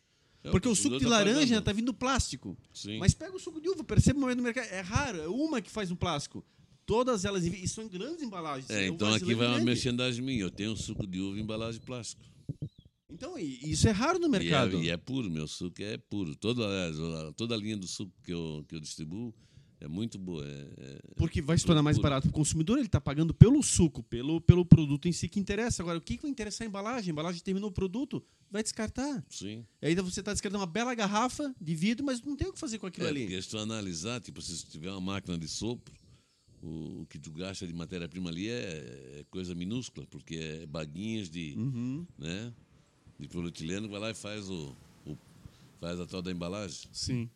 É, 0.47 0.51
Porque 0.51 0.67
o 0.67 0.75
suco 0.75 0.97
de 0.97 1.03
tá 1.03 1.09
laranja 1.09 1.39
pagando. 1.41 1.59
está 1.59 1.73
vindo 1.73 1.93
plástico. 1.93 2.57
Sim. 2.73 2.97
Mas 2.99 3.13
pega 3.13 3.35
o 3.35 3.39
suco 3.39 3.59
de 3.61 3.69
uva, 3.69 3.83
percebe 3.83 4.17
o 4.17 4.21
momento 4.21 4.37
no 4.37 4.43
mercado. 4.43 4.65
É 4.71 4.81
raro, 4.81 5.19
é 5.21 5.27
uma 5.27 5.61
que 5.61 5.69
faz 5.69 5.89
no 5.89 5.95
plástico. 5.95 6.43
Todas 6.85 7.25
elas, 7.25 7.43
e 7.45 7.67
são 7.67 7.83
em 7.83 7.89
grandes 7.89 8.21
embalagens. 8.21 8.69
É, 8.69 8.89
o 8.89 8.93
então 8.93 9.13
aqui 9.13 9.25
vai 9.35 9.45
uma 9.47 9.55
grande. 9.55 9.65
merchandising 9.65 10.21
minha. 10.21 10.41
Eu 10.41 10.49
tenho 10.51 10.75
suco 10.77 11.05
de 11.05 11.19
uva 11.19 11.37
em 11.37 11.41
embalagem 11.41 11.79
de 11.81 11.85
plástico. 11.85 12.21
Então, 13.09 13.37
e- 13.37 13.59
e 13.63 13.71
isso 13.71 13.87
é 13.87 13.91
raro 13.91 14.19
no 14.19 14.27
E 14.27 14.29
mercado. 14.29 14.77
é, 14.77 14.83
e 14.83 14.89
é 14.89 14.97
puro, 14.97 15.29
meu 15.29 15.47
suco 15.47 15.81
é 15.81 15.97
puro. 15.97 16.35
Toda, 16.35 16.63
a- 16.65 17.33
toda 17.33 17.55
a 17.55 17.57
linha 17.57 17.75
do 17.77 17.87
suco 17.87 18.13
que 18.23 18.31
eu, 18.31 18.63
que 18.67 18.75
eu 18.75 18.79
distribuo 18.79 19.33
é 19.79 19.87
muito 19.87 20.17
boa. 20.17 20.45
É, 20.45 20.67
é- 20.77 20.99
Porque 21.15 21.41
vai 21.41 21.57
se 21.57 21.65
tornar 21.65 21.83
mais 21.83 21.97
barato 21.97 22.27
para 22.27 22.31
o 22.31 22.33
consumidor, 22.33 22.77
ele 22.77 22.87
está 22.87 22.99
pagando 23.01 23.33
pelo 23.33 23.61
suco, 23.61 24.01
pelo, 24.03 24.41
pelo 24.41 24.65
produto 24.65 25.07
em 25.07 25.11
si 25.11 25.27
que 25.29 25.39
interessa. 25.39 25.81
Agora, 25.83 25.97
o 25.97 26.01
que, 26.01 26.15
que 26.17 26.23
vai 26.23 26.31
interessar 26.31 26.65
a 26.65 26.69
embalagem? 26.69 27.09
A 27.09 27.13
embalagem 27.13 27.41
terminou 27.41 27.69
o 27.69 27.73
produto, 27.73 28.23
vai 28.49 28.63
descartar. 28.63 29.23
sim. 29.29 29.65
E 29.81 29.87
ainda 29.87 30.01
você 30.01 30.19
está 30.21 30.31
descartando 30.33 30.59
uma 30.61 30.67
bela 30.67 30.93
garrafa 30.95 31.53
de 31.61 31.75
vidro, 31.75 32.05
mas 32.05 32.21
não 32.21 32.35
tem 32.35 32.47
o 32.47 32.53
que 32.53 32.59
fazer 32.59 32.79
com 32.79 32.87
aquilo 32.87 33.05
É, 33.05 33.09
ali. 33.09 33.21
porque 33.21 33.41
se 33.41 33.49
tu 33.49 33.57
analisar, 33.57 34.19
tipo, 34.21 34.41
se 34.41 34.65
tiver 34.65 34.91
uma 34.91 35.01
máquina 35.01 35.37
de 35.37 35.47
sopro, 35.47 35.93
o, 36.63 37.01
o 37.01 37.07
que 37.07 37.19
tu 37.19 37.31
gasta 37.31 37.67
de 37.67 37.73
matéria-prima 37.73 38.29
ali 38.31 38.49
é, 38.49 39.19
é 39.19 39.25
coisa 39.29 39.53
minúscula, 39.53 40.07
porque 40.09 40.35
é 40.35 40.65
baguinhas 40.65 41.29
de, 41.29 41.53
Uhum. 41.55 42.05
né, 42.17 42.51
de 43.19 43.27
polietileno 43.27 43.87
vai 43.87 43.99
lá 43.99 44.09
e 44.09 44.15
faz, 44.15 44.49
o, 44.49 44.75
o- 45.05 45.17
faz 45.79 45.99
a 45.99 46.07
tal 46.07 46.21
da 46.21 46.31
embalagem. 46.31 46.89
Sim. 46.91 47.29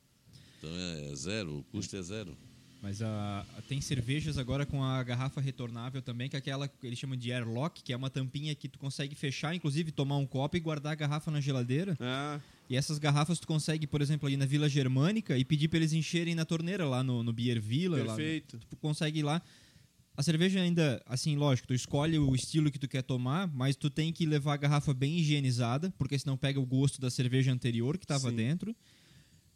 Então 0.62 0.70
é, 0.78 1.12
é 1.12 1.16
zero, 1.16 1.58
o 1.60 1.64
custo 1.64 1.96
é 1.98 2.02
zero. 2.04 2.38
Mas 2.84 3.02
a, 3.02 3.46
a- 3.58 3.62
tem 3.64 3.80
cervejas 3.82 4.38
agora 4.38 4.66
com 4.66 4.84
a 4.84 5.02
garrafa 5.04 5.40
retornável 5.42 6.02
também, 6.02 6.30
que 6.30 6.36
é 6.36 6.40
aquela 6.40 6.68
que 6.68 6.86
eles 6.86 6.98
chamam 7.00 7.16
de 7.18 7.32
airlock, 7.32 7.82
que 7.84 7.94
é 7.94 7.98
uma 7.98 8.10
tampinha 8.10 8.54
que 8.56 8.68
tu 8.68 8.78
consegue 8.80 9.16
fechar, 9.16 9.54
inclusive 9.56 9.92
tomar 9.92 10.18
um 10.18 10.26
copo 10.26 10.58
e 10.58 10.60
guardar 10.60 10.92
a 10.94 10.96
garrafa 10.96 11.30
na 11.32 11.40
geladeira. 11.42 11.96
Ah, 12.00 12.40
E 12.70 12.76
essas 12.76 12.98
garrafas 12.98 13.40
tu 13.40 13.46
consegue, 13.48 13.86
por 13.88 14.02
exemplo, 14.02 14.28
ali 14.28 14.36
na 14.38 14.46
Vila 14.46 14.68
Germânica 14.70 15.38
e 15.38 15.44
pedir 15.46 15.68
para 15.68 15.78
eles 15.78 15.94
encherem 15.94 16.34
na 16.36 16.46
torneira 16.46 16.86
lá 16.88 17.04
no, 17.04 17.22
no 17.24 17.32
Beer 17.34 17.60
Villa. 17.62 17.98
lá. 18.04 18.16
perfeito. 18.16 18.60
tu 18.70 18.76
consegue 18.78 19.20
ir 19.20 19.24
lá. 19.24 19.42
A 20.18 20.24
cerveja 20.24 20.60
ainda, 20.60 21.02
assim, 21.06 21.36
lógico, 21.38 21.68
tu 21.70 21.74
escolhe 21.74 22.18
o 22.20 22.36
estilo 22.36 22.70
que 22.70 22.78
tu 22.78 22.88
quer 22.88 23.02
tomar, 23.02 23.48
mas 23.48 23.76
tu 23.76 23.90
tem 23.90 24.12
que 24.12 24.26
levar 24.26 24.54
a 24.54 24.58
garrafa 24.58 24.94
bem 24.94 25.18
higienizada, 25.18 25.92
porque 25.98 26.18
senão 26.20 26.36
pega 26.36 26.60
o 26.60 26.66
gosto 26.66 27.00
da 27.00 27.10
cerveja 27.10 27.52
anterior 27.52 27.98
que 27.98 28.04
estava 28.06 28.30
dentro. 28.32 28.76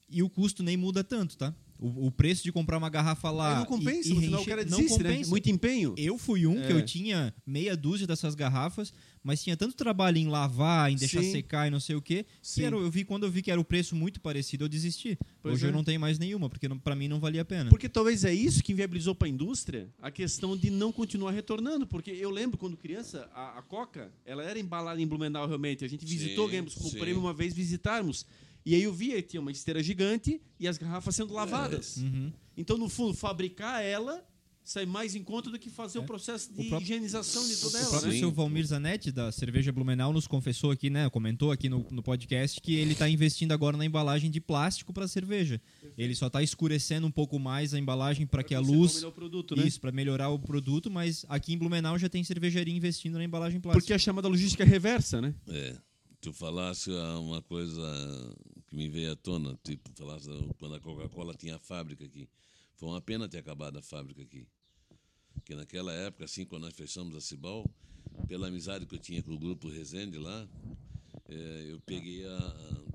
E 0.10 0.22
o 0.22 0.30
custo 0.30 0.62
nem 0.64 0.78
muda 0.78 1.04
tanto, 1.04 1.38
tá? 1.38 1.54
O, 1.78 2.08
o 2.08 2.12
preço 2.12 2.42
de 2.42 2.54
comprar 2.54 2.78
uma 2.78 2.90
garrafa 2.90 3.30
lá. 3.30 3.52
Aí 3.52 3.58
não 3.60 3.66
compensa, 3.66 4.08
e, 4.08 4.12
e 4.12 4.16
no 4.16 4.22
final 4.22 4.42
o 4.42 4.44
reencher- 4.46 4.50
cara 4.50 4.64
não 4.70 4.78
desiste, 4.78 5.04
né? 5.04 5.10
compensa. 5.10 5.30
Muito 5.30 5.50
empenho. 5.50 5.94
Eu 5.98 6.18
fui 6.18 6.48
um 6.48 6.56
que 6.56 6.72
É. 6.72 6.72
eu 6.72 6.86
tinha 6.86 7.34
meia 7.46 7.76
dúzia 7.76 8.08
dessas 8.08 8.34
garrafas, 8.34 8.94
mas 9.22 9.44
tinha 9.44 9.58
tanto 9.58 9.76
trabalho 9.76 10.18
em 10.18 10.28
lavar, 10.28 10.90
em 10.90 10.96
deixar 10.96 11.22
Sim. 11.22 11.32
secar 11.34 11.68
e 11.68 11.70
não 11.72 11.80
sei 11.82 11.98
o 11.98 12.02
quê, 12.02 12.26
Sim. 12.42 12.62
que 12.62 12.66
era, 12.68 12.76
eu 12.78 12.90
vi 12.90 13.04
quando 13.04 13.26
eu 13.26 13.32
vi 13.32 13.42
que 13.42 13.52
era 13.52 13.60
o 13.60 13.64
preço 13.66 13.94
muito 13.94 14.22
parecido, 14.22 14.64
eu 14.64 14.70
desisti. 14.70 15.18
Pois 15.42 15.56
Hoje 15.56 15.66
é. 15.66 15.68
eu 15.70 15.74
não 15.74 15.84
tenho 15.84 16.00
mais 16.00 16.18
nenhuma, 16.18 16.50
porque 16.50 16.70
não, 16.70 16.80
para 16.80 16.96
mim 16.96 17.10
não 17.10 17.20
valia 17.20 17.42
a 17.42 17.46
pena. 17.46 17.70
Porque 17.70 17.90
talvez 17.90 18.24
é 18.24 18.34
isso 18.34 18.64
que 18.64 18.72
inviabilizou 18.72 19.14
para 19.14 19.28
a 19.28 19.32
indústria 19.32 19.90
a 20.02 20.10
questão 20.10 20.56
de 20.56 20.70
não 20.70 20.94
continuar 20.94 21.32
retornando. 21.32 21.86
Porque 21.86 22.12
eu 22.12 22.30
lembro 22.30 22.58
quando 22.58 22.78
criança, 22.78 23.30
a, 23.34 23.60
a 23.60 23.62
Coca, 23.62 24.14
ela 24.26 24.44
era 24.44 24.58
embalada 24.58 25.02
em 25.02 25.06
Blumenau 25.08 25.46
realmente. 25.46 25.84
A 25.84 25.90
gente 25.90 26.06
visitou, 26.06 26.48
ganhamos 26.48 26.74
como 26.74 26.90
prêmio 26.92 27.20
uma 27.20 27.34
vez 27.34 27.54
visitarmos. 27.54 28.26
E 28.66 28.74
aí 28.74 28.84
eu 28.84 28.94
via 28.94 29.22
que 29.22 29.30
tinha 29.30 29.42
uma 29.42 29.52
esteira 29.52 29.84
gigante 29.84 30.42
e 30.60 30.68
as 30.68 30.78
garrafas 30.78 31.16
sendo 31.16 31.34
lavadas. 31.34 31.98
Uhum. 31.98 32.32
Então, 32.58 32.78
no 32.78 32.90
fundo, 32.90 33.14
fabricar 33.14 33.84
ela 33.84 34.26
sai 34.64 34.84
mais 34.88 35.14
em 35.14 35.24
conta 35.24 35.52
do 35.52 35.60
que 35.60 35.70
fazer 35.70 36.00
o 36.00 36.04
processo 36.04 36.52
de 36.52 36.62
O 36.62 36.70
próprio- 36.70 36.82
higienização 36.82 37.48
de 37.48 37.56
toda 37.58 37.78
O 37.78 37.82
ela. 37.82 37.90
próprio 37.92 38.12
né? 38.14 38.18
Seu 38.18 38.32
Valmir 38.32 38.66
Zanetti, 38.66 39.12
da 39.12 39.32
Cerveja 39.32 39.72
Blumenau, 39.72 40.12
nos 40.12 40.26
confessou 40.26 40.72
aqui, 40.72 40.90
né? 40.90 41.08
Comentou 41.12 41.52
aqui 41.52 41.70
no, 41.70 41.86
no 41.92 42.02
podcast 42.02 42.60
que 42.60 42.74
ele 42.74 42.94
está 42.94 43.08
investindo 43.08 43.52
agora 43.52 43.78
na 43.78 43.86
embalagem 43.86 44.32
de 44.32 44.42
plástico 44.42 44.92
para 44.92 45.08
cerveja. 45.08 45.62
Ele 45.96 46.16
só 46.16 46.26
está 46.26 46.42
escurecendo 46.42 47.06
um 47.06 47.12
pouco 47.12 47.38
mais 47.38 47.76
a 47.76 47.78
embalagem 47.78 48.26
para 48.26 48.42
que 48.44 48.56
a 48.56 48.60
luz. 48.60 48.96
melhor 48.96 49.10
o 49.10 49.12
produto, 49.12 49.56
né? 49.56 49.68
Isso, 49.68 49.80
para 49.80 49.92
melhorar 49.92 50.30
o 50.30 50.40
produto, 50.40 50.90
mas 50.90 51.24
aqui 51.30 51.54
em 51.54 51.58
Blumenau 51.60 52.00
já 52.00 52.10
tem 52.10 52.24
cervejaria 52.24 52.74
investindo 52.76 53.20
na 53.20 53.24
embalagem 53.24 53.60
plástica. 53.60 53.80
Porque 53.82 53.94
é 53.94 53.96
a 53.96 54.00
chamada 54.00 54.28
logística 54.28 54.66
reversa, 54.66 55.22
né? 55.22 55.36
É. 55.48 55.76
Tu 56.26 56.34
falasse 56.34 56.90
uma 57.20 57.40
coisa 57.44 57.84
que 58.66 58.76
me 58.76 58.90
veio 58.90 59.12
à 59.12 59.16
tona, 59.16 59.56
tipo, 59.64 59.88
falasse 59.96 60.28
quando 60.58 60.74
a 60.74 60.80
Coca-Cola 60.80 61.36
tinha 61.36 61.56
a 61.58 61.60
fábrica 61.60 62.04
aqui. 62.04 62.28
Foi 62.78 62.90
uma 62.90 63.00
pena 63.00 63.30
ter 63.30 63.38
acabado 63.38 63.78
a 63.78 63.82
fábrica 63.84 64.24
aqui. 64.24 64.48
Porque 65.36 65.54
naquela 65.54 65.94
época, 65.94 66.26
assim, 66.26 66.44
quando 66.44 66.64
nós 66.64 66.74
fechamos 66.74 67.16
a 67.16 67.22
Cibal, 67.22 67.64
pela 68.28 68.48
amizade 68.48 68.88
que 68.88 68.96
eu 68.96 69.00
tinha 69.00 69.22
com 69.22 69.34
o 69.34 69.38
grupo 69.38 69.70
Resende 69.70 70.18
lá, 70.18 70.48
eh, 71.30 71.68
eu 71.70 71.80
peguei 71.82 72.26
a. 72.26 72.38
a- 72.38 72.86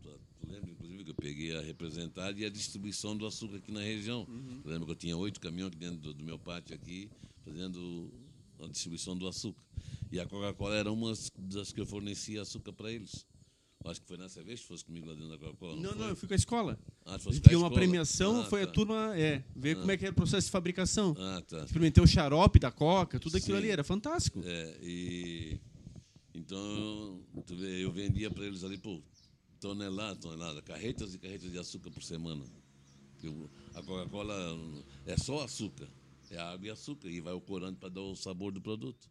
Tu 0.40 0.50
lembra, 0.50 0.68
inclusive, 0.72 1.04
que 1.04 1.10
eu 1.10 1.14
peguei 1.14 1.56
a 1.56 1.60
representar 1.60 2.36
e 2.36 2.44
a 2.44 2.50
distribuição 2.50 3.16
do 3.16 3.26
açúcar 3.26 3.58
aqui 3.58 3.70
na 3.70 3.80
região. 3.80 4.26
Eu 4.64 4.70
lembro 4.72 4.86
que 4.86 4.92
eu 4.92 4.96
tinha 4.96 5.16
oito 5.16 5.38
caminhões 5.38 5.68
aqui 5.68 5.78
dentro 5.78 5.98
do, 5.98 6.14
do 6.14 6.24
meu 6.24 6.36
pátio 6.38 6.74
aqui, 6.74 7.08
fazendo 7.44 8.10
a 8.58 8.66
distribuição 8.66 9.16
do 9.16 9.28
açúcar. 9.28 9.62
E 10.10 10.18
a 10.18 10.26
Coca-Cola 10.26 10.74
era 10.74 10.90
uma 10.90 11.12
das 11.38 11.72
que 11.72 11.80
eu 11.80 11.86
fornecia 11.86 12.42
açúcar 12.42 12.72
para 12.72 12.90
eles. 12.90 13.26
Eu 13.82 13.90
Acho 13.90 14.00
que 14.02 14.06
foi 14.08 14.18
nessa 14.18 14.42
vez 14.42 14.60
que 14.60 14.66
fosse 14.66 14.84
comigo 14.84 15.06
lá 15.06 15.14
dentro 15.14 15.30
da 15.30 15.38
Coca-Cola. 15.38 15.76
Não, 15.76 15.90
foi? 15.90 15.98
não, 15.98 16.08
eu 16.08 16.16
fui 16.16 16.28
com 16.28 16.34
a 16.34 16.36
escola. 16.36 16.78
Ah, 17.06 17.18
tu 17.18 17.30
A 17.30 17.32
gente 17.32 17.46
a 17.46 17.48
ganhou 17.48 17.62
uma 17.62 17.70
premiação, 17.70 18.40
Ah, 18.40 18.44
foi 18.44 18.62
a 18.62 18.66
tá. 18.66 18.72
turma, 18.72 19.16
é, 19.16 19.42
ver 19.56 19.76
como 19.76 19.90
é 19.90 19.96
que 19.96 20.04
era 20.04 20.12
o 20.12 20.16
processo 20.16 20.46
de 20.46 20.50
fabricação. 20.50 21.16
Ah, 21.18 21.42
tá. 21.46 21.64
Experimentei 21.64 22.02
o 22.02 22.06
xarope 22.06 22.58
da 22.58 22.70
Coca, 22.70 23.18
tudo 23.18 23.36
aquilo 23.36 23.56
Sim. 23.56 23.62
ali, 23.62 23.70
era 23.70 23.82
fantástico. 23.82 24.42
É, 24.44 24.78
e 24.82 25.60
então 26.34 27.22
tu 27.46 27.54
vê, 27.56 27.84
eu 27.84 27.90
vendia 27.92 28.30
para 28.30 28.44
eles 28.44 28.64
ali 28.64 28.76
por 28.76 29.02
tonelada, 29.60 30.16
tonelada, 30.16 30.60
carretas 30.62 31.14
e 31.14 31.18
carretas 31.18 31.50
de 31.50 31.58
açúcar 31.58 31.90
por 31.90 32.02
semana. 32.02 32.44
A 33.74 33.82
Coca-Cola 33.82 34.34
é 35.06 35.16
só 35.16 35.42
açúcar, 35.44 35.88
é 36.30 36.38
água 36.38 36.66
e 36.66 36.70
açúcar 36.70 37.08
e 37.08 37.20
vai 37.20 37.32
o 37.34 37.40
corante 37.40 37.78
para 37.78 37.88
dar 37.90 38.00
o 38.02 38.16
sabor 38.16 38.52
do 38.52 38.60
produto. 38.60 39.08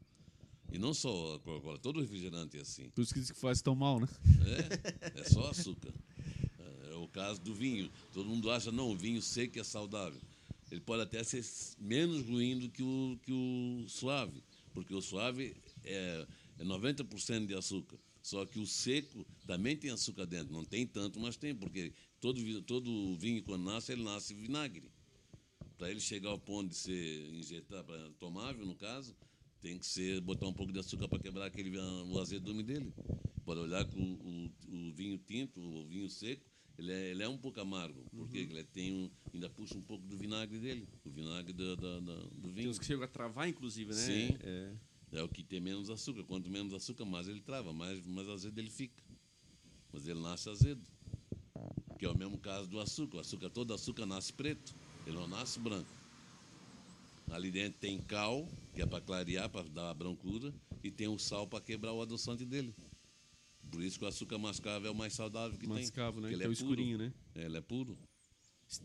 E 0.72 0.78
não 0.78 0.94
só 0.94 1.36
a 1.36 1.40
Coca-Cola, 1.40 1.80
todo 1.80 2.00
refrigerante 2.00 2.58
é 2.58 2.62
assim. 2.62 2.90
Por 2.90 3.02
isso 3.02 3.14
que 3.14 3.20
diz 3.20 3.32
que 3.32 3.40
faz 3.40 3.62
tão 3.62 3.76
mal, 3.76 4.00
né? 4.00 4.08
É, 5.16 5.22
é 5.22 5.24
só 5.24 5.50
açúcar. 5.50 5.94
É 6.92 6.96
o 6.96 7.08
caso 7.08 7.42
do 7.42 7.54
vinho. 7.54 7.90
Todo 8.14 8.30
mundo 8.30 8.52
acha, 8.52 8.72
não, 8.72 8.92
o 8.92 8.96
vinho 8.96 9.22
seco 9.22 9.60
é 9.60 9.64
saudável. 9.64 10.20
Ele 10.72 10.82
pode 10.82 11.02
até 11.02 11.24
ser 11.24 11.44
menos 11.80 12.24
ruim 12.26 12.60
do 12.60 12.70
que 12.70 12.84
o, 12.84 13.18
que 13.24 13.32
o 13.32 13.86
suave, 13.88 14.44
porque 14.74 14.94
o 14.94 15.02
suave 15.02 15.56
é, 15.84 16.28
é 16.60 16.64
90% 16.64 17.48
de 17.48 17.56
açúcar. 17.56 17.98
Só 18.22 18.46
que 18.46 18.60
o 18.60 18.68
seco 18.68 19.26
também 19.48 19.76
tem 19.76 19.90
açúcar 19.90 20.26
dentro. 20.26 20.54
Não 20.54 20.64
tem 20.64 20.86
tanto, 20.86 21.20
mas 21.20 21.38
tem, 21.38 21.56
porque 21.56 21.92
todo, 22.20 22.62
todo 22.62 23.18
vinho, 23.18 23.42
quando 23.44 23.64
nasce, 23.64 23.94
ele 23.94 24.04
nasce 24.04 24.34
vinagre. 24.34 24.92
Para 25.78 25.90
ele 25.90 26.00
chegar 26.00 26.30
ao 26.30 26.38
ponto 26.38 26.70
de 26.70 26.76
ser 26.76 27.34
injetado, 27.34 27.86
para 27.86 28.10
tomável, 28.20 28.66
no 28.66 28.76
caso, 28.76 29.16
tem 29.62 29.78
que 29.78 29.86
ser 29.86 30.22
botar 30.22 30.48
um 30.48 30.54
pouco 30.54 30.72
de 30.72 30.80
açúcar 30.80 31.08
para 31.08 31.20
quebrar 31.20 31.46
aquele, 31.46 31.78
o 31.78 32.20
azedume 32.20 32.64
dele. 32.64 32.94
Pode 33.46 33.60
olhar 33.62 33.86
que 33.86 33.98
o, 33.98 34.02
o- 34.02 34.90
o 34.90 34.94
vinho 34.94 35.18
tinto, 35.18 35.60
o 35.60 35.86
vinho 35.88 36.10
seco, 36.10 36.46
ele 36.78 36.92
é, 36.92 37.12
ele 37.12 37.24
é 37.24 37.28
um 37.28 37.38
pouco 37.38 37.60
amargo, 37.60 38.04
porque 38.12 38.40
Uhum. 38.40 38.44
ele 38.52 38.64
tem 38.64 38.94
um, 38.94 39.10
ainda 39.34 39.50
puxa 39.50 39.78
um 39.78 39.82
pouco 39.82 40.06
do 40.08 40.18
vinagre 40.18 40.60
dele, 40.60 40.88
o 41.06 41.10
vinagre 41.10 41.52
do, 41.54 41.76
do, 41.76 42.02
do, 42.02 42.28
do 42.30 42.42
Tem 42.42 42.52
vinho. 42.54 42.70
uns 42.70 42.80
que 42.80 42.86
chegam 42.86 43.04
a 43.04 43.08
travar, 43.08 43.50
inclusive, 43.50 43.90
né? 43.90 43.96
Sim. 43.96 44.38
É. 44.44 44.74
É 45.12 45.24
o 45.24 45.28
que 45.28 45.44
tem 45.44 45.60
menos 45.60 45.90
açúcar. 45.90 46.24
Quanto 46.24 46.50
menos 46.52 46.72
açúcar, 46.72 47.04
mais 47.04 47.28
ele 47.28 47.42
trava, 47.42 47.74
mais, 47.74 48.06
mais 48.06 48.30
azedo 48.30 48.60
ele 48.60 48.70
fica. 48.70 49.04
Mas 49.92 50.08
ele 50.08 50.20
nasce 50.20 50.48
azedo. 50.50 50.88
Que 51.98 52.06
é 52.06 52.10
o 52.10 52.16
mesmo 52.16 52.38
caso 52.38 52.70
do 52.70 52.80
açúcar. 52.80 53.18
O 53.18 53.20
açúcar, 53.20 53.50
todo 53.50 53.74
açúcar 53.74 54.06
nasce 54.06 54.32
preto, 54.32 54.74
ele 55.08 55.16
não 55.16 55.28
nasce 55.28 55.60
branco. 55.60 55.99
Ali 57.32 57.52
dentro 57.52 57.80
tem 57.80 57.98
cal, 58.00 58.48
que 58.74 58.82
é 58.82 58.86
para 58.86 59.02
clarear, 59.02 59.50
para 59.50 59.68
dar 59.70 59.90
a 59.92 59.94
brancura, 59.94 60.54
e 60.84 60.90
tem 60.90 61.08
o 61.08 61.18
sal 61.20 61.48
para 61.48 61.62
quebrar 61.64 61.94
o 61.94 62.02
adoçante 62.02 62.46
dele. 62.46 62.74
Por 63.72 63.84
isso 63.84 64.00
que 64.00 64.06
o 64.06 64.08
açúcar 64.08 64.38
mascavo 64.38 64.88
é 64.88 64.90
o 64.90 64.96
mais 64.96 65.14
saudável 65.14 65.58
que 65.58 65.68
Mascavo, 65.68 66.14
tem. 66.20 66.22
né? 66.22 66.30
porque 66.30 66.38
Que 66.38 66.44
é 66.44 66.50
o 66.50 66.52
escurinho, 66.52 66.98
né? 66.98 67.14
É, 67.36 67.46
ele 67.46 67.58
é 67.58 67.62
puro. 67.62 67.98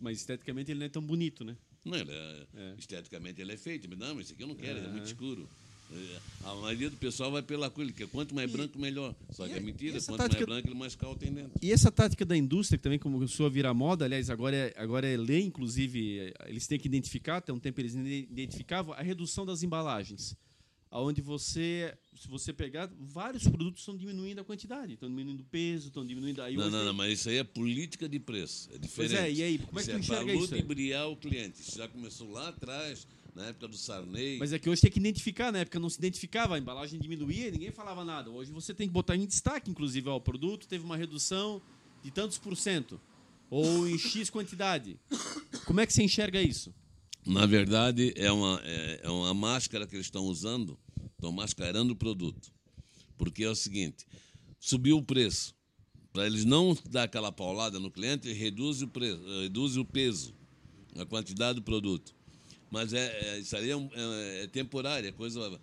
Mas 0.00 0.18
esteticamente 0.18 0.70
ele 0.70 0.80
não 0.80 0.86
é 0.86 0.88
tão 0.90 1.02
bonito, 1.02 1.44
né? 1.44 1.56
Não, 1.84 1.96
ele 1.98 2.12
é, 2.12 2.46
É. 2.54 2.74
esteticamente 2.78 3.40
ele 3.40 3.52
é 3.52 3.56
feito. 3.56 3.88
Mas 3.88 3.98
não, 3.98 4.20
esse 4.20 4.32
aqui 4.32 4.42
eu 4.42 4.46
não 4.46 4.54
quero, 4.54 4.78
ele 4.78 4.86
é 4.86 4.90
muito 4.90 5.04
Aham. 5.04 5.12
escuro. 5.12 5.50
É, 5.92 6.18
A 6.44 6.54
maioria 6.56 6.90
do 6.90 6.96
pessoal 6.96 7.30
vai 7.30 7.42
pela 7.42 7.70
cor, 7.70 7.82
ele 7.84 7.92
quer 7.92 8.08
quanto 8.08 8.34
mais 8.34 8.50
branco, 8.50 8.78
melhor. 8.78 9.14
Só 9.30 9.46
que 9.46 9.52
e- 9.52 9.56
é 9.56 9.58
e 9.58 9.62
mentira, 9.62 10.00
quanto 10.02 10.18
tática- 10.18 10.34
mais 10.38 10.46
branco, 10.46 10.68
ele 10.68 10.74
mais 10.78 10.94
cal 10.96 11.14
tem 11.16 11.32
dentro. 11.32 11.52
E 11.62 11.70
essa 11.72 11.90
tática 11.90 12.24
da 12.24 12.36
indústria, 12.36 12.76
que 12.78 12.82
também 12.82 12.98
começou 12.98 13.46
a 13.46 13.48
virar 13.48 13.72
moda, 13.74 14.04
aliás, 14.04 14.28
agora 14.28 14.56
é, 14.56 14.74
agora 14.76 15.06
é 15.06 15.16
lei, 15.16 15.42
inclusive, 15.42 16.18
é, 16.20 16.34
eles 16.48 16.66
têm 16.66 16.78
que 16.78 16.86
identificar, 16.88 17.36
até 17.38 17.52
um 17.52 17.58
tempo 17.60 17.80
eles 17.80 17.94
identificavam, 17.94 18.92
a 18.94 19.02
redução 19.02 19.46
das 19.46 19.62
embalagens. 19.62 20.36
Onde 20.96 21.20
você, 21.20 21.92
se 22.20 22.28
você 22.28 22.52
pegar, 22.52 22.88
vários 23.00 23.42
produtos 23.48 23.80
estão 23.80 23.96
diminuindo 23.96 24.40
a 24.40 24.44
quantidade, 24.44 24.92
estão 24.94 25.08
diminuindo 25.08 25.40
o 25.40 25.44
peso, 25.46 25.88
estão 25.88 26.06
diminuindo... 26.06 26.40
Aí 26.40 26.54
Não, 26.56 26.70
não, 26.70 26.78
tem- 26.78 26.86
não, 26.86 26.92
mas 26.94 27.18
isso 27.18 27.28
aí 27.30 27.38
é 27.38 27.42
política 27.44 28.08
de 28.08 28.20
preço. 28.20 28.68
É 28.72 28.78
diferente. 28.78 28.94
Pois 28.94 29.12
é, 29.12 29.32
e 29.32 29.42
aí, 29.42 29.58
como 29.58 29.80
é 29.80 29.82
que 29.82 29.90
tu 29.90 29.98
enxerga 29.98 30.22
é 30.22 30.24
para 30.26 30.32
aí? 30.34 30.38
ludibriar 30.38 31.08
o 31.08 31.16
cliente. 31.16 31.60
Isso 31.60 31.76
já 31.78 31.88
começou 31.88 32.30
lá 32.30 32.48
atrás, 32.50 33.08
na 33.34 33.46
época 33.46 33.66
do 33.66 33.76
Sarney. 33.76 34.38
Mas 34.38 34.52
é 34.52 34.58
que 34.58 34.70
hoje 34.70 34.80
tem 34.80 34.90
que 34.90 35.00
identificar, 35.00 35.50
na 35.50 35.58
época 35.58 35.80
não 35.80 35.90
se 35.90 35.98
identificava, 35.98 36.54
a 36.54 36.58
embalagem 36.58 37.00
diminuía 37.00 37.48
e 37.48 37.50
ninguém 37.50 37.72
falava 37.72 38.04
nada. 38.04 38.30
Hoje 38.30 38.52
você 38.52 38.72
tem 38.72 38.86
que 38.86 38.92
botar 38.92 39.16
em 39.16 39.26
destaque, 39.26 39.70
inclusive, 39.70 40.08
ó, 40.08 40.16
o 40.16 40.20
produto 40.20 40.68
teve 40.68 40.84
uma 40.84 40.96
redução 40.96 41.60
de 42.02 42.10
tantos 42.10 42.38
por 42.38 42.56
cento, 42.56 43.00
ou 43.50 43.88
em 43.88 43.98
X 43.98 44.30
quantidade. 44.30 44.98
Como 45.64 45.80
é 45.80 45.86
que 45.86 45.92
você 45.92 46.02
enxerga 46.02 46.40
isso? 46.40 46.72
Na 47.26 47.46
verdade, 47.46 48.12
é 48.16 48.30
uma, 48.30 48.60
é, 48.62 49.00
é 49.04 49.10
uma 49.10 49.32
máscara 49.32 49.86
que 49.86 49.96
eles 49.96 50.06
estão 50.06 50.24
usando, 50.26 50.78
estão 51.14 51.32
mascarando 51.32 51.94
o 51.94 51.96
produto. 51.96 52.52
Porque 53.16 53.42
é 53.44 53.48
o 53.48 53.54
seguinte: 53.54 54.06
subiu 54.60 54.98
o 54.98 55.02
preço. 55.02 55.54
Para 56.12 56.26
eles 56.26 56.44
não 56.44 56.76
dar 56.88 57.04
aquela 57.04 57.32
paulada 57.32 57.80
no 57.80 57.90
cliente, 57.90 58.32
reduz 58.32 58.82
o, 58.82 58.88
preço, 58.88 59.20
reduz 59.40 59.76
o 59.76 59.84
peso, 59.84 60.32
a 60.96 61.04
quantidade 61.04 61.56
do 61.56 61.62
produto. 61.62 62.14
Mas 62.74 62.92
é, 62.92 63.36
é- 63.36 63.38
isso 63.38 63.56
aí 63.56 63.70
é, 63.70 63.76
um- 63.76 63.88
é- 63.94 64.42
é 64.42 64.46
temporário, 64.48 65.08
é 65.08 65.12
coisa 65.12 65.60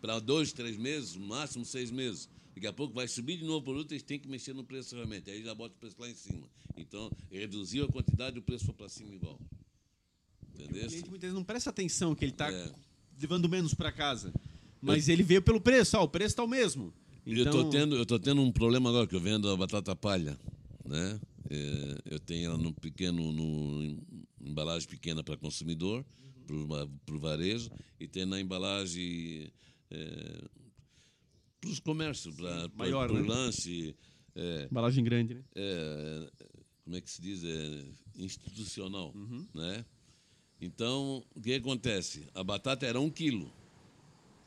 para 0.00 0.20
dois, 0.20 0.52
três 0.52 0.76
meses, 0.76 1.16
máximo 1.16 1.64
seis 1.64 1.90
meses. 1.90 2.28
Daqui 2.54 2.68
a 2.68 2.72
pouco 2.72 2.94
vai 2.94 3.08
subir 3.08 3.36
de 3.36 3.44
novo 3.44 3.58
o 3.58 3.62
produto, 3.62 3.90
eles 3.90 4.04
têm 4.04 4.16
que 4.18 4.28
mexer 4.28 4.52
no 4.54 4.62
preço 4.62 4.94
realmente. 4.94 5.28
Aí 5.28 5.42
já 5.42 5.52
bota 5.56 5.74
o 5.74 5.78
preço 5.78 5.96
lá 5.98 6.08
em 6.08 6.14
cima. 6.14 6.46
Então, 6.76 7.10
reduziu 7.32 7.84
a 7.84 7.88
quantidade, 7.88 8.38
o 8.38 8.42
preço 8.42 8.64
foi 8.66 8.74
para 8.74 8.88
cima 8.88 9.12
igual. 9.12 9.40
O 10.54 10.62
Entendeu? 10.62 10.86
cliente 10.88 11.08
muitas 11.10 11.20
vezes 11.22 11.34
não 11.34 11.42
presta 11.44 11.70
atenção 11.70 12.14
que 12.14 12.24
ele 12.24 12.30
está 12.32 12.48
É. 12.52 12.70
levando 13.20 13.48
menos 13.48 13.74
para 13.74 13.90
casa. 13.90 14.32
Mas 14.80 15.08
ele 15.08 15.24
veio 15.24 15.42
pelo 15.42 15.60
preço, 15.60 15.96
ah, 15.96 16.02
o 16.02 16.08
preço 16.08 16.28
está 16.34 16.44
o 16.44 16.48
mesmo. 16.48 16.92
Eu 17.26 17.38
Então, 17.38 17.64
tô 17.64 17.70
tendo, 17.70 17.96
eu 17.96 18.06
tô 18.06 18.18
tendo 18.20 18.40
um 18.40 18.52
problema 18.52 18.88
agora 18.88 19.06
que 19.06 19.16
eu 19.16 19.20
vendo 19.20 19.48
a 19.50 19.56
batata 19.56 19.96
palha, 19.96 20.38
né? 20.84 21.20
É, 21.50 21.98
eu 22.14 22.20
tenho 22.20 22.46
ela 22.50 22.58
no 22.58 22.72
pequeno, 22.72 23.32
no 23.32 23.98
embalagem 24.40 24.88
pequena 24.88 25.22
para 25.22 25.36
consumidor, 25.36 26.04
para 26.46 27.14
o 27.14 27.18
varejo, 27.18 27.70
e 28.00 28.06
tem 28.08 28.24
na 28.24 28.40
embalagem 28.40 29.52
para 31.60 31.70
os 31.70 31.80
comércios, 31.80 32.36
para 32.36 32.68
o 32.88 33.12
né? 33.12 33.20
lanche, 33.28 33.94
é, 34.34 34.68
embalagem 34.70 35.02
grande, 35.04 35.34
né? 35.34 35.44
é, 35.54 36.30
como 36.84 36.96
é 36.96 37.00
que 37.00 37.10
se 37.10 37.20
diz, 37.20 37.42
é, 37.44 37.84
institucional, 38.16 39.12
Uhum. 39.14 39.46
né? 39.54 39.84
Então, 40.60 41.24
o 41.34 41.40
que 41.40 41.54
acontece? 41.54 42.28
A 42.34 42.42
batata 42.42 42.84
era 42.86 42.98
um 43.00 43.10
quilo, 43.10 43.52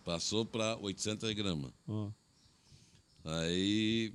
passou 0.03 0.45
para 0.45 0.77
800 0.77 1.31
gramas. 1.33 1.71
Ó. 1.87 2.11
Aí, 3.23 4.13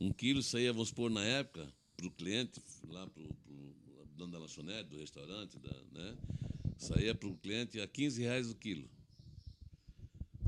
um 0.00 0.10
quilo 0.12 0.42
saía, 0.42 0.72
vamos 0.72 0.88
supor, 0.88 1.10
na 1.10 1.22
época, 1.24 1.70
para 1.96 2.06
o 2.06 2.10
cliente, 2.10 2.60
lá 2.88 3.06
para 3.06 3.22
o 3.22 3.74
dono 4.22 4.32
da 4.32 4.38
lanchonete, 4.38 4.88
do 4.88 4.98
restaurante, 4.98 5.58
da, 5.58 5.70
né? 5.92 6.16
saía 6.76 7.14
para 7.14 7.28
o 7.28 7.36
cliente 7.36 7.80
a 7.80 7.86
15 7.86 8.22
reais 8.22 8.50
o 8.50 8.54
quilo. 8.54 8.88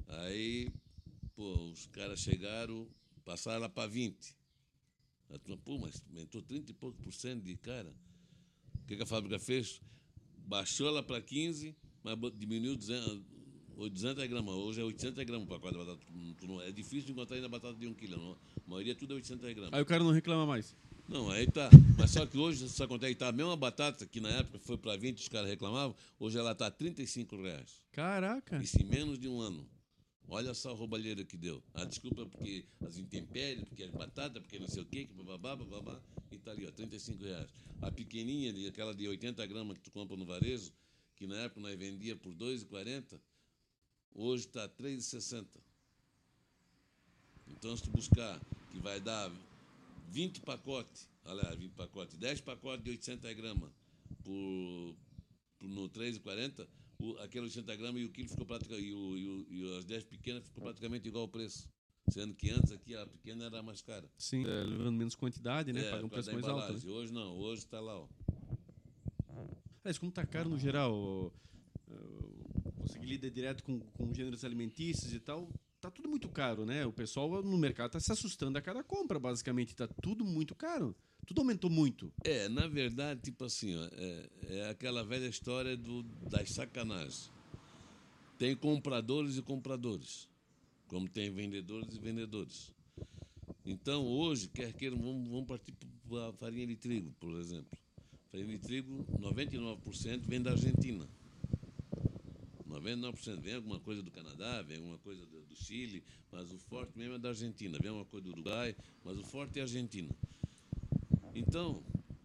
Aí, 0.07 0.69
pô, 1.35 1.53
os 1.71 1.87
caras 1.87 2.21
chegaram, 2.21 2.89
passaram 3.25 3.63
lá 3.63 3.69
para 3.69 3.89
20. 3.89 4.37
A 5.31 5.39
turma, 5.39 5.61
pô, 5.65 5.79
mas 5.79 6.03
aumentou 6.09 6.43
30 6.43 6.71
e 6.71 6.75
pouco 6.75 6.97
por 7.03 7.13
cento 7.13 7.43
de 7.43 7.57
cara. 7.57 7.93
O 8.83 8.87
que, 8.87 8.97
que 8.97 9.03
a 9.03 9.07
fábrica 9.07 9.39
fez? 9.39 9.81
Baixou 10.47 10.87
ela 10.87 11.03
para 11.03 11.21
15, 11.21 11.75
mas 12.03 12.17
diminuiu 12.37 12.77
200, 12.77 13.23
200 13.91 14.27
gramas. 14.27 14.55
Hoje 14.55 14.81
é 14.81 14.85
800 14.85 15.25
gramas 15.25 15.47
o 15.47 15.49
pacote 15.49 15.73
de 15.73 15.85
batata. 15.85 16.69
É 16.69 16.71
difícil 16.71 17.11
encontrar 17.11 17.37
ainda 17.37 17.49
batata 17.49 17.75
de 17.75 17.87
1 17.89 17.95
quilo. 17.95 18.19
não. 18.19 18.33
A 18.33 18.71
maioria 18.71 18.95
tudo 18.95 19.15
é 19.15 19.17
800 19.17 19.53
gramas. 19.55 19.73
Aí 19.73 19.83
o 19.83 19.87
cara 19.87 20.05
não 20.05 20.13
reclama 20.13 20.47
mais. 20.47 20.77
Não, 21.09 21.31
aí 21.31 21.47
tá. 21.51 21.71
Mas 21.99 22.11
só 22.11 22.27
que 22.27 22.39
hoje, 22.39 22.65
isso 22.65 22.83
acontece, 22.83 23.15
tá 23.15 23.29
a 23.29 23.33
mesma 23.33 23.57
batata 23.57 24.07
que 24.07 24.21
na 24.21 24.31
época 24.31 24.59
foi 24.59 24.77
para 24.79 24.97
20, 24.97 25.19
os 25.19 25.29
caras 25.29 25.49
reclamavam, 25.49 25.95
hoje 26.19 26.39
ela 26.39 26.53
está 26.53 26.67
a 26.67 26.71
35 26.71 27.37
reais. 27.43 27.83
Caraca. 27.93 28.63
Isso 28.63 28.81
em 28.81 28.85
menos 28.85 29.19
de 29.19 29.29
um 29.29 29.41
ano. 29.41 29.69
Olha 30.29 30.55
só 30.55 30.71
a 30.71 30.75
roubalheira 30.75 31.23
que 31.25 31.37
deu. 31.37 31.63
A 31.75 31.85
desculpa 31.85 32.23
é 32.23 32.25
porque 32.25 32.65
as 32.87 32.97
intempéries, 32.97 33.65
porque 33.65 33.83
as 33.85 33.91
batatas, 33.91 34.43
porque 34.43 34.59
não 34.59 34.67
sei 34.67 34.83
o 34.83 34.87
quê, 34.87 35.05
que 35.05 35.13
bababá, 35.13 35.55
bababá, 35.55 36.01
e 36.33 36.39
tá 36.39 36.51
ali, 36.51 36.67
ó, 36.67 36.71
35 36.71 37.23
reais. 37.23 37.51
A 37.83 37.91
pequenininha, 37.91 38.69
aquela 38.69 38.95
de 38.95 39.07
80 39.07 39.45
gramas 39.47 39.77
que 39.77 39.85
tu 39.85 39.91
compra 39.91 40.17
no 40.17 40.25
varejo, 40.25 40.73
que 41.15 41.27
na 41.27 41.37
época 41.37 41.61
nós 41.61 41.79
vendia 41.79 42.17
por 42.17 42.35
2,40, 42.35 43.21
hoje 44.15 44.47
está 44.47 44.67
3,60. 44.67 45.47
Então, 47.47 47.77
se 47.77 47.83
tu 47.83 47.91
buscar, 47.91 48.41
que 48.73 48.79
vai 48.79 49.01
dar 49.01 49.31
20 50.09 50.41
pacotes, 50.43 51.09
olha, 51.25 51.55
20 51.57 51.73
pacotes, 51.73 52.17
10 52.17 52.41
pacotes 52.41 52.85
de 52.85 52.91
800 52.91 53.33
gramas 53.35 53.71
por, 54.23 54.97
por 55.59 55.69
no 55.69 55.89
3,40, 55.89 56.67
o- 57.01 57.17
aquele 57.19 57.45
80 57.47 57.75
gramas 57.77 58.01
e 58.01 58.05
o 58.05 58.11
quilo 58.11 58.29
ficou 58.29 58.47
praticamente, 58.47 58.87
e, 58.89 58.93
o, 58.95 59.17
e, 59.17 59.29
o, 59.29 59.47
e 59.75 59.79
as 59.79 59.85
10 59.85 60.05
pequenas 60.05 60.45
ficou 60.45 60.63
praticamente 60.65 61.09
igual 61.09 61.25
o 61.25 61.29
preço. 61.29 61.69
Sendo 62.11 62.35
que 62.35 62.51
antes 62.51 62.71
aqui 62.71 62.95
a 62.95 63.07
pequena 63.07 63.47
era 63.47 63.63
mais 63.63 63.81
cara. 63.81 64.07
Sim, 64.19 64.45
é, 64.45 64.63
levando 64.65 64.95
menos 64.95 65.15
quantidade, 65.15 65.73
né? 65.73 65.87
É, 65.87 65.91
Paga 65.91 66.05
um 66.05 66.09
preço 66.11 66.33
mais 66.33 66.47
alto. 66.47 66.73
Né? 66.87 66.93
Hoje 66.93 67.11
não, 67.13 67.39
hoje 67.39 67.63
está 67.63 67.81
lá, 67.81 67.99
ó. 67.99 68.07
Aliás, 69.83 69.99
como 69.99 70.13
tá 70.13 70.25
caro 70.27 70.49
no 70.51 70.59
geral, 70.59 71.33
você 72.79 72.99
que 72.99 73.07
lida 73.07 73.31
direto 73.31 73.63
com, 73.65 73.81
com 73.81 74.13
gêneros 74.15 74.45
alimentícios 74.45 75.13
e 75.15 75.21
tal, 75.21 75.49
tá 75.85 75.91
tudo 75.91 76.09
muito 76.09 76.31
caro, 76.31 76.65
né? 76.65 76.87
O 76.87 76.93
pessoal 76.93 77.43
no 77.43 77.59
mercado 77.59 77.93
tá 77.93 78.01
se 78.01 78.11
assustando 78.11 78.57
a 78.57 78.63
cada 78.63 78.83
compra, 78.83 79.19
basicamente. 79.21 79.77
Tá 79.77 79.87
tudo 79.87 80.25
muito 80.25 80.55
caro. 80.55 80.97
Tudo 81.27 81.43
aumentou 81.43 81.69
muito. 81.69 82.11
É, 82.25 82.49
na 82.49 82.67
verdade, 82.67 83.21
tipo 83.21 83.45
assim, 83.45 83.77
ó, 83.77 83.89
é, 83.93 84.29
é 84.49 84.71
aquela 84.71 85.05
velha 85.05 85.27
história 85.27 85.77
do, 85.77 86.03
das 86.03 86.51
sacanagens. 86.51 87.31
Tem 88.39 88.57
compradores 88.57 89.37
e 89.37 89.43
compradores, 89.43 90.27
como 90.89 91.07
tem 91.09 91.31
vendedores 91.31 91.95
e 91.95 91.99
vendedores. 91.99 92.73
Então, 93.65 94.07
hoje, 94.07 94.49
quer 94.49 94.73
queiram, 94.73 94.97
vamos, 94.97 95.29
vamos 95.29 95.47
partir 95.47 95.73
para 96.09 96.29
a 96.29 96.33
farinha 96.33 96.67
de 96.67 96.77
trigo, 96.77 97.15
por 97.21 97.39
exemplo. 97.39 97.79
Farinha 98.31 98.49
de 98.49 98.59
trigo, 98.59 99.05
99% 99.19 100.23
vem 100.27 100.41
da 100.41 100.53
Argentina. 100.53 101.07
99% 102.69 103.41
vem 103.41 103.55
alguma 103.55 103.81
coisa 103.81 104.03
do 104.03 104.11
Canadá, 104.11 104.63
vem 104.63 104.79
alguma 104.79 104.99
coisa 104.99 105.25
do, 105.27 105.44
do 105.55 105.57
Chile, 105.57 106.03
mas 106.31 106.53
o 106.53 106.59
forte 106.59 106.99
mesmo 106.99 107.15
é 107.15 107.19
da 107.19 107.29
Argentina. 107.29 107.79
Vem 107.81 107.93
uma 107.93 108.05
coisa 108.05 108.25
do 108.25 108.33
Uruguai, 108.33 108.77
mas 109.05 109.17
o 109.17 109.23
forte 109.23 109.59
é 109.59 109.63
a 109.63 109.65
Argentina. 109.65 110.11
Então, 111.35 111.83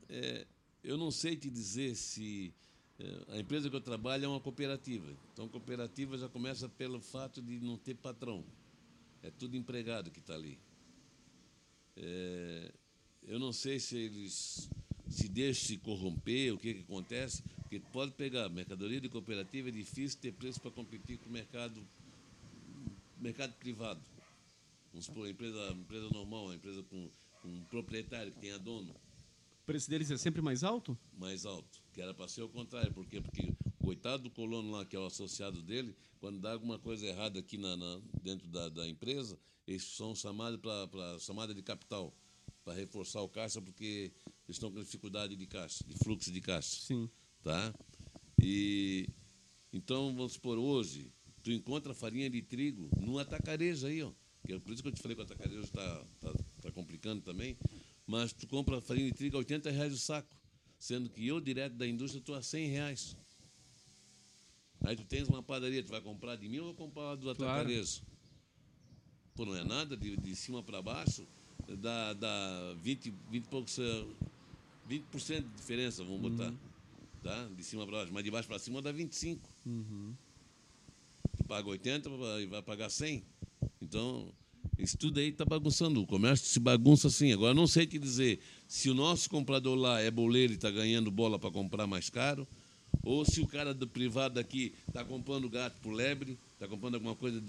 é, 0.10 0.46
eu 0.84 0.98
não 0.98 1.12
sei 1.12 1.38
te 1.38 1.50
dizer 1.50 1.96
se 1.96 2.54
é, 3.00 3.36
a 3.36 3.40
empresa 3.40 3.70
que 3.70 3.76
eu 3.76 3.82
trabalho 3.82 4.26
é 4.26 4.28
uma 4.28 4.40
cooperativa. 4.40 5.16
Então, 5.32 5.48
cooperativa 5.48 6.18
já 6.18 6.28
começa 6.28 6.68
pelo 6.68 7.00
fato 7.00 7.42
de 7.42 7.60
não 7.60 7.78
ter 7.78 7.96
patrão. 7.96 8.44
É 9.22 9.30
tudo 9.30 9.56
empregado 9.56 10.10
que 10.10 10.20
está 10.20 10.34
ali. 10.34 10.58
É, 11.96 12.72
eu 13.24 13.38
não 13.38 13.54
sei 13.54 13.80
se 13.80 13.96
eles 13.98 14.70
se 15.08 15.28
deixam 15.28 15.68
se 15.68 15.78
corromper, 15.78 16.54
o 16.54 16.58
que, 16.58 16.74
que 16.76 16.82
acontece, 16.82 17.44
porque 17.62 17.80
pode 17.80 18.12
pegar 18.12 18.48
mercadoria 18.50 19.02
de 19.02 19.10
cooperativa, 19.10 19.70
é 19.70 19.72
difícil 19.72 20.20
ter 20.20 20.32
preço 20.32 20.62
para 20.62 20.72
competir 20.72 21.18
com 21.18 21.30
o 21.30 21.32
mercado, 21.32 21.84
mercado 23.20 23.54
privado. 23.54 24.02
Vamos 24.92 25.06
supor, 25.06 25.28
a 25.28 25.30
empresa, 25.30 25.72
empresa 25.72 26.10
normal, 26.10 26.50
a 26.50 26.56
empresa 26.56 26.84
com 26.84 27.10
um 27.46 27.64
proprietário 27.66 28.32
que 28.34 28.40
tenha 28.40 28.58
dono 28.60 28.92
O 28.92 29.66
preço 29.66 29.90
deles 29.90 30.10
é 30.12 30.18
sempre 30.18 30.42
mais 30.42 30.64
alto? 30.64 30.98
mais 31.14 31.46
alto, 31.46 31.82
que 31.94 32.02
era 32.02 32.14
para 32.14 32.28
ser 32.28 32.42
o 32.42 32.50
contrário, 32.50 32.92
por 32.94 33.06
quê? 33.06 33.22
Porque 33.22 33.54
o 33.80 33.84
coitado 33.86 34.24
do 34.24 34.32
colono 34.32 34.72
lá, 34.72 34.84
que 34.86 34.96
é 34.96 35.00
o 35.00 35.06
associado 35.06 35.62
dele, 35.62 35.96
quando 36.20 36.40
dá 36.40 36.54
alguma 36.54 36.80
coisa 36.80 37.06
errada 37.06 37.40
aqui 37.40 37.58
na, 37.58 37.78
na- 37.78 38.02
dentro 38.22 38.48
da, 38.48 38.68
da 38.70 38.88
empresa, 38.88 39.40
eles 39.68 39.84
são 39.84 40.16
chamados 40.16 40.60
para 40.60 41.20
chamada 41.20 41.54
de 41.54 41.62
capital, 41.62 42.14
para 42.66 42.74
reforçar 42.74 43.22
o 43.22 43.30
caixa, 43.30 43.62
porque 43.62 44.12
eles 44.48 44.58
estão 44.58 44.72
com 44.72 44.80
dificuldade 44.82 45.36
de 45.36 45.46
caixa, 45.46 45.84
de 45.88 45.96
fluxo 46.04 46.32
de 46.32 46.42
caixa. 46.42 46.76
Sim. 46.82 47.10
Tá? 47.44 47.74
E 48.42 49.08
então, 49.72 50.14
vamos 50.16 50.34
supor, 50.34 50.58
hoje, 50.58 51.12
tu 51.44 51.52
encontra 51.52 51.94
farinha 51.94 52.30
de 52.30 52.42
trigo 52.42 52.90
no 53.00 53.20
atacarejo 53.20 53.88
aí, 53.88 54.02
ó. 54.04 54.12
Que 54.46 54.54
é 54.54 54.60
por 54.60 54.72
isso 54.74 54.82
que 54.82 54.88
eu 54.90 54.94
te 54.94 55.02
falei 55.02 55.16
que 55.16 55.22
o 55.22 55.26
atacarejo 55.26 55.62
está 55.62 56.06
tá, 56.20 56.34
tá 56.62 56.72
complicando 56.72 57.22
também. 57.22 57.58
Mas 58.08 58.34
tu 58.34 58.48
compra 58.48 58.82
farinha 58.82 59.06
de 59.12 59.18
trigo 59.18 59.36
a 59.36 59.40
80 59.40 59.70
reais 59.70 59.94
o 59.94 59.98
saco. 59.98 60.30
Sendo 60.80 61.10
que 61.10 61.28
eu, 61.28 61.42
direto 61.42 61.74
da 61.76 61.86
indústria, 61.86 62.20
estou 62.20 62.36
a 62.36 62.42
100 62.42 62.68
reais. 62.68 63.18
Aí 64.82 64.96
tu 64.96 65.04
tens 65.04 65.28
uma 65.28 65.44
padaria, 65.44 65.84
tu 65.84 65.90
vai 65.90 66.00
comprar 66.02 66.38
de 66.38 66.48
mim 66.48 66.60
ou 66.60 66.68
vai 66.68 66.76
comprar 66.76 67.16
do 67.16 67.36
Claro. 67.36 67.44
atacarejo? 67.62 68.02
Pô, 69.36 69.46
não 69.46 69.56
é 69.56 69.64
nada, 69.64 69.96
de, 69.98 70.16
de 70.18 70.36
cima 70.36 70.64
para 70.64 70.82
baixo, 70.82 71.28
dá, 71.78 72.14
dá 72.14 72.74
20, 72.82 73.14
20 73.30 73.44
e 73.46 73.48
poucos, 73.50 73.78
eh, 73.78 74.06
20% 74.90 75.42
de 75.44 75.56
diferença, 75.58 76.04
vamos 76.04 76.22
botar. 76.32 76.54
Tá? 77.22 77.46
De 77.50 77.64
cima 77.64 77.86
para 77.86 77.98
baixo. 77.98 78.14
Mas 78.14 78.24
de 78.24 78.32
baixo 78.32 78.48
para 78.48 78.58
cima 78.60 78.82
dá 78.82 78.92
25. 78.92 79.50
Tu 80.26 80.29
paga 81.50 81.68
80 81.68 82.10
e 82.42 82.46
vai 82.46 82.62
pagar 82.62 82.92
100. 82.92 83.24
Então, 83.82 84.32
isso 84.78 84.96
tudo 84.96 85.20
aí 85.20 85.30
está 85.30 85.44
bagunçando. 85.44 86.00
O 86.00 86.06
comércio 86.06 86.48
se 86.48 86.60
bagunça 86.60 87.08
assim. 87.08 87.34
Agora, 87.34 87.56
não 87.56 87.66
sei 87.66 87.88
te 87.88 87.98
dizer 87.98 88.40
se 88.68 88.88
o 88.88 88.94
nosso 88.94 89.28
comprador 89.28 89.76
lá 89.76 90.00
é 90.00 90.12
boleiro 90.12 90.54
e 90.54 90.56
está 90.58 90.70
ganhando 90.70 91.10
bola 91.10 91.40
para 91.40 91.50
comprar 91.50 91.88
mais 91.88 92.08
caro, 92.08 92.48
ou 93.04 93.26
se 93.26 93.42
o 93.42 93.48
cara 93.48 93.74
do 93.74 93.88
privado 93.88 94.40
aqui 94.40 94.76
está 94.88 95.04
comprando 95.04 95.50
gato 95.50 95.82
por 95.82 95.92
lebre, 95.92 96.38
está 96.54 96.68
comprando 96.68 96.96
alguma 96.96 97.16
coisa 97.16 97.42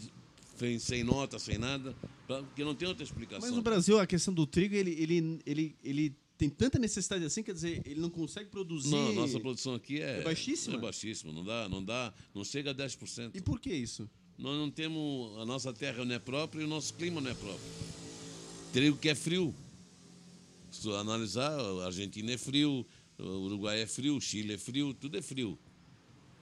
sem, 0.57 0.79
sem 0.79 1.05
nota, 1.05 1.39
sem 1.39 1.59
nada, 1.59 1.95
porque 2.27 2.65
não 2.65 2.75
tem 2.75 2.89
outra 2.89 3.05
explicação. 3.05 3.47
Mas 3.47 3.55
no 3.55 3.63
Brasil, 3.63 3.99
a 3.99 4.07
questão 4.07 4.33
do 4.33 4.47
trigo, 4.47 4.75
ele, 4.75 4.93
ele, 4.93 5.41
ele, 5.45 5.77
ele 5.85 6.17
tem 6.41 6.49
tanta 6.49 6.79
necessidade 6.79 7.23
assim, 7.23 7.43
quer 7.43 7.53
dizer, 7.53 7.83
ele 7.85 8.01
não 8.01 8.09
consegue 8.09 8.49
produzir. 8.49 8.89
Não, 8.89 9.13
nossa 9.13 9.39
produção 9.39 9.75
aqui 9.75 10.01
é, 10.01 10.21
É 10.21 10.23
baixíssima? 10.23 10.77
É 10.77 10.81
baixíssima, 10.81 11.31
não 11.35 11.45
dá, 11.45 11.69
não 11.69 11.85
dá, 11.85 12.15
não 12.35 12.43
chega 12.43 12.71
a 12.71 12.75
10%. 12.75 13.33
E 13.35 13.43
por 13.43 13.61
que 13.61 13.71
isso? 13.71 14.09
Nós 14.39 14.57
não 14.57 14.71
temos. 14.71 15.37
A 15.37 15.45
nossa 15.45 15.71
terra 15.71 16.03
não 16.03 16.15
é 16.15 16.19
própria 16.19 16.63
e 16.63 16.65
o 16.65 16.67
nosso 16.67 16.95
clima 16.95 17.21
não 17.21 17.31
é 17.31 17.35
próprio. 17.35 17.61
Trigo 18.73 18.97
que 18.97 19.11
é 19.11 19.15
frio. 19.15 19.55
Se 20.71 20.81
tu 20.81 20.95
analisar, 20.95 21.61
a 21.61 21.85
Argentina 21.85 22.33
é 22.33 22.39
frio, 22.39 22.87
o 23.19 23.23
Uruguai 23.23 23.83
é 23.83 23.87
frio, 23.87 24.17
o 24.17 24.21
Chile 24.21 24.55
é 24.55 24.59
frio, 24.59 24.95
tudo 24.95 25.19
é 25.19 25.23
frio. 25.23 25.59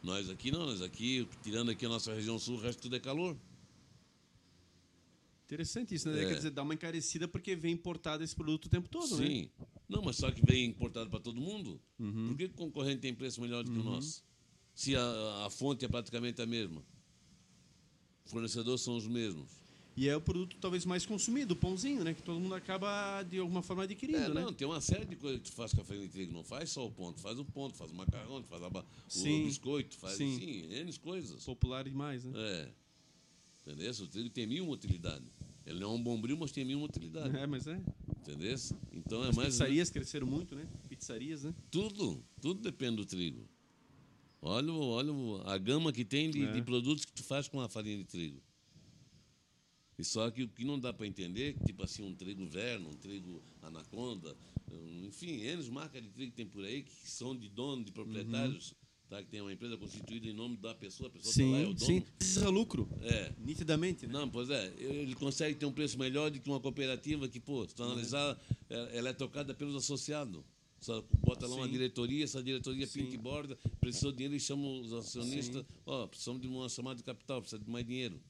Nós 0.00 0.30
aqui 0.30 0.52
não, 0.52 0.64
nós 0.64 0.80
aqui, 0.80 1.26
tirando 1.42 1.72
aqui 1.72 1.86
a 1.86 1.88
nossa 1.88 2.14
região 2.14 2.38
sul, 2.38 2.56
o 2.56 2.60
resto 2.60 2.82
tudo 2.82 2.94
é 2.94 3.00
calor. 3.00 3.36
Interessante 5.48 5.94
isso, 5.94 6.10
né? 6.10 6.22
É. 6.22 6.26
Quer 6.28 6.34
dizer, 6.34 6.50
dá 6.50 6.62
uma 6.62 6.74
encarecida 6.74 7.26
porque 7.26 7.56
vem 7.56 7.72
importado 7.72 8.22
esse 8.22 8.36
produto 8.36 8.66
o 8.66 8.68
tempo 8.68 8.86
todo, 8.86 9.16
né? 9.16 9.26
Sim. 9.26 9.50
Não, 9.88 10.02
mas 10.02 10.16
só 10.16 10.30
que 10.30 10.44
vem 10.44 10.66
importado 10.66 11.08
para 11.08 11.20
todo 11.20 11.40
mundo. 11.40 11.80
Uhum. 11.98 12.28
Por 12.28 12.36
que 12.36 12.44
o 12.44 12.50
concorrente 12.50 13.00
tem 13.00 13.14
preço 13.14 13.40
melhor 13.40 13.64
do 13.64 13.72
que 13.72 13.78
o 13.78 13.82
nosso? 13.82 14.22
Se 14.74 14.94
a, 14.94 15.46
a 15.46 15.50
fonte 15.50 15.86
é 15.86 15.88
praticamente 15.88 16.42
a 16.42 16.46
mesma. 16.46 16.84
Fornecedores 18.26 18.82
são 18.82 18.94
os 18.94 19.06
mesmos. 19.08 19.48
E 19.96 20.06
é 20.06 20.14
o 20.14 20.20
produto 20.20 20.54
talvez 20.60 20.84
mais 20.84 21.06
consumido, 21.06 21.54
o 21.54 21.56
pãozinho, 21.56 22.04
né? 22.04 22.12
Que 22.12 22.22
todo 22.22 22.38
mundo 22.38 22.54
acaba 22.54 23.22
de 23.22 23.38
alguma 23.38 23.62
forma 23.62 23.84
adquirindo, 23.84 24.18
É, 24.18 24.28
né? 24.28 24.42
não, 24.42 24.52
tem 24.52 24.68
uma 24.68 24.82
série 24.82 25.06
de 25.06 25.16
coisas 25.16 25.40
que 25.40 25.50
tu 25.50 25.56
faz 25.56 25.72
com 25.72 25.80
a 25.80 25.84
farinha 25.84 26.06
de 26.06 26.12
trigo. 26.12 26.30
Não 26.30 26.44
faz 26.44 26.68
só 26.70 26.86
o 26.86 26.90
ponto, 26.90 27.22
faz 27.22 27.38
o 27.38 27.44
ponto, 27.46 27.74
faz 27.74 27.90
o 27.90 27.94
macarrão, 27.94 28.42
faz 28.44 28.62
a 28.62 28.68
o 28.68 28.84
Sim. 29.08 29.44
biscoito, 29.46 29.96
faz 29.96 30.18
Sim. 30.18 30.36
assim, 30.36 30.74
N 30.74 30.92
coisas. 30.98 31.42
Popular 31.42 31.84
demais, 31.84 32.22
né? 32.22 32.32
É. 32.36 32.87
Entendeu? 33.68 33.92
O 33.92 34.06
trigo 34.08 34.30
tem 34.30 34.46
mil 34.46 34.64
uma 34.64 34.72
utilidade. 34.72 35.24
Ele 35.66 35.80
não 35.80 35.90
é 35.92 35.94
um 35.94 36.02
bombril, 36.02 36.36
mas 36.38 36.50
tem 36.50 36.64
mil 36.64 36.78
uma 36.78 36.86
utilidade. 36.86 37.36
É, 37.36 37.46
mas 37.46 37.66
é. 37.66 37.78
Entendeu? 38.20 38.56
Então 38.92 39.22
é 39.24 39.28
As 39.28 39.36
mais. 39.36 39.48
pizzarias 39.48 39.90
cresceram 39.90 40.26
muito, 40.26 40.54
né? 40.54 40.66
Pizzarias, 40.88 41.44
né? 41.44 41.54
Tudo, 41.70 42.24
tudo 42.40 42.62
depende 42.62 42.96
do 42.96 43.04
trigo. 43.04 43.46
Olha, 44.40 44.72
olha 44.72 45.12
a 45.44 45.58
gama 45.58 45.92
que 45.92 46.04
tem 46.04 46.30
de, 46.30 46.44
É. 46.44 46.52
de 46.52 46.62
produtos 46.62 47.04
que 47.04 47.12
tu 47.12 47.22
faz 47.22 47.46
com 47.46 47.60
a 47.60 47.68
farinha 47.68 47.98
de 47.98 48.04
trigo. 48.04 48.40
E 49.98 50.04
só 50.04 50.30
que 50.30 50.44
o 50.44 50.48
que 50.48 50.64
não 50.64 50.78
dá 50.78 50.92
para 50.92 51.06
entender, 51.06 51.56
tipo 51.66 51.82
assim, 51.82 52.02
um 52.02 52.14
trigo 52.14 52.46
verno, 52.46 52.88
um 52.88 52.94
trigo 52.96 53.42
anaconda, 53.60 54.34
enfim, 55.04 55.40
N 55.42 55.70
marcas 55.70 56.00
de 56.02 56.08
trigo 56.08 56.30
que 56.30 56.36
tem 56.36 56.46
por 56.46 56.64
aí, 56.64 56.84
que 56.84 56.92
são 57.10 57.36
de 57.36 57.48
dono, 57.48 57.84
de 57.84 57.90
proprietários, 57.92 58.74
tá? 59.08 59.22
que 59.22 59.28
tem 59.28 59.40
uma 59.40 59.52
empresa 59.52 59.76
constituída 59.76 60.26
em 60.26 60.32
nome 60.32 60.56
da 60.56 60.74
pessoa, 60.74 61.08
a 61.08 61.12
pessoa 61.12 61.34
tá 61.34 61.52
lá, 61.52 61.58
é 61.58 61.62
o 61.62 61.66
Sim, 61.68 61.74
dono. 61.74 61.86
sim. 61.86 62.00
Precisa 62.18 62.48
lucro, 62.50 62.88
É. 63.00 63.32
nitidamente, 63.38 64.06
né? 64.06 64.12
Não, 64.12 64.28
pois 64.28 64.50
é, 64.50 64.72
ele 64.78 65.14
consegue 65.14 65.54
ter 65.56 65.66
um 65.66 65.72
preço 65.72 65.98
melhor 65.98 66.30
do 66.30 66.38
que 66.38 66.48
uma 66.48 66.60
cooperativa 66.60 67.28
que, 67.28 67.40
pô, 67.40 67.66
se 67.66 67.74
tu 67.74 67.82
analisar, 67.82 68.38
é- 68.68 68.98
ela 68.98 69.08
é 69.08 69.12
tocada 69.12 69.54
pelos 69.54 69.74
associados. 69.76 70.42
Só 70.80 71.02
bota 71.20 71.44
lá 71.46 71.56
uma 71.56 71.66
Sim. 71.66 71.72
diretoria, 71.72 72.22
essa 72.22 72.40
diretoria 72.42 72.86
Sim. 72.86 73.00
pinta 73.02 73.14
e 73.16 73.18
borda, 73.18 73.58
precisou 73.80 74.12
de 74.12 74.18
dinheiro 74.18 74.36
e 74.36 74.40
chama 74.40 74.68
os 74.68 74.92
acionistas, 74.92 75.64
ó, 75.84 76.06
precisamos 76.06 76.40
de 76.40 76.46
uma 76.46 76.68
chamada 76.68 76.96
de 76.96 77.02
capital, 77.02 77.40
precisa 77.40 77.60
de 77.62 77.68
mais 77.68 77.84
dinheiro. 77.84 78.20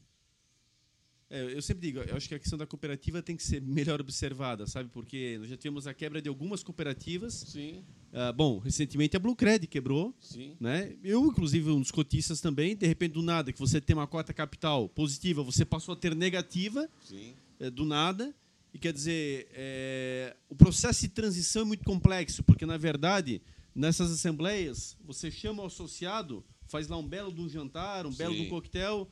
É, 1.31 1.43
eu 1.55 1.61
sempre 1.61 1.87
digo, 1.87 1.99
eu 2.01 2.17
acho 2.17 2.27
que 2.27 2.35
a 2.35 2.39
questão 2.39 2.59
da 2.59 2.67
cooperativa 2.67 3.21
tem 3.23 3.37
que 3.37 3.43
ser 3.43 3.61
melhor 3.61 4.01
observada, 4.01 4.67
sabe? 4.67 4.89
Porque 4.89 5.37
nós 5.39 5.51
já 5.51 5.57
tivemos 5.59 5.87
a 5.87 5.93
quebra 5.93 6.23
de 6.23 6.29
algumas 6.29 6.63
cooperativas. 6.63 7.35
Sim, 7.35 7.85
Ah, 8.11 8.33
bom, 8.33 8.59
recentemente 8.59 9.15
a 9.15 9.21
Blue 9.21 9.37
Cred 9.37 9.67
quebrou, 9.67 10.15
sim, 10.19 10.57
né? 10.59 10.97
Eu, 11.05 11.27
inclusive, 11.27 11.69
um 11.71 11.81
dos 11.81 11.91
cotistas 11.91 12.41
também, 12.41 12.75
de 12.75 12.87
repente, 12.87 13.13
do 13.13 13.23
nada, 13.23 13.53
que 13.53 13.59
você 13.59 13.79
tem 13.79 13.95
uma 13.95 14.07
cota 14.07 14.33
capital 14.33 14.89
positiva, 14.89 15.43
você 15.43 15.63
passou 15.67 15.93
a 15.93 15.97
ter 15.97 16.15
negativa, 16.15 16.89
sim, 17.05 17.35
é, 17.61 17.69
do 17.69 17.85
nada. 17.85 18.35
E 18.73 18.79
quer 18.79 18.93
dizer, 18.95 19.49
é, 19.53 20.35
o 20.49 20.55
processo 20.55 21.03
de 21.03 21.09
transição 21.09 21.63
é 21.63 21.65
muito 21.67 21.85
complexo, 21.85 22.43
porque, 22.43 22.65
na 22.65 22.79
verdade, 22.79 23.43
nessas 23.75 24.11
assembleias, 24.11 24.97
você 25.05 25.31
chama 25.31 25.63
o 25.63 25.67
associado, 25.67 26.43
faz 26.67 26.89
lá 26.89 26.97
um 26.97 27.07
belo 27.07 27.33
de 27.33 27.41
um 27.41 27.49
jantar, 27.49 28.07
um 28.07 28.13
belo 28.15 28.35
de 28.35 28.41
um 28.41 28.45
Sim. 28.45 28.51
coquetel, 28.51 29.11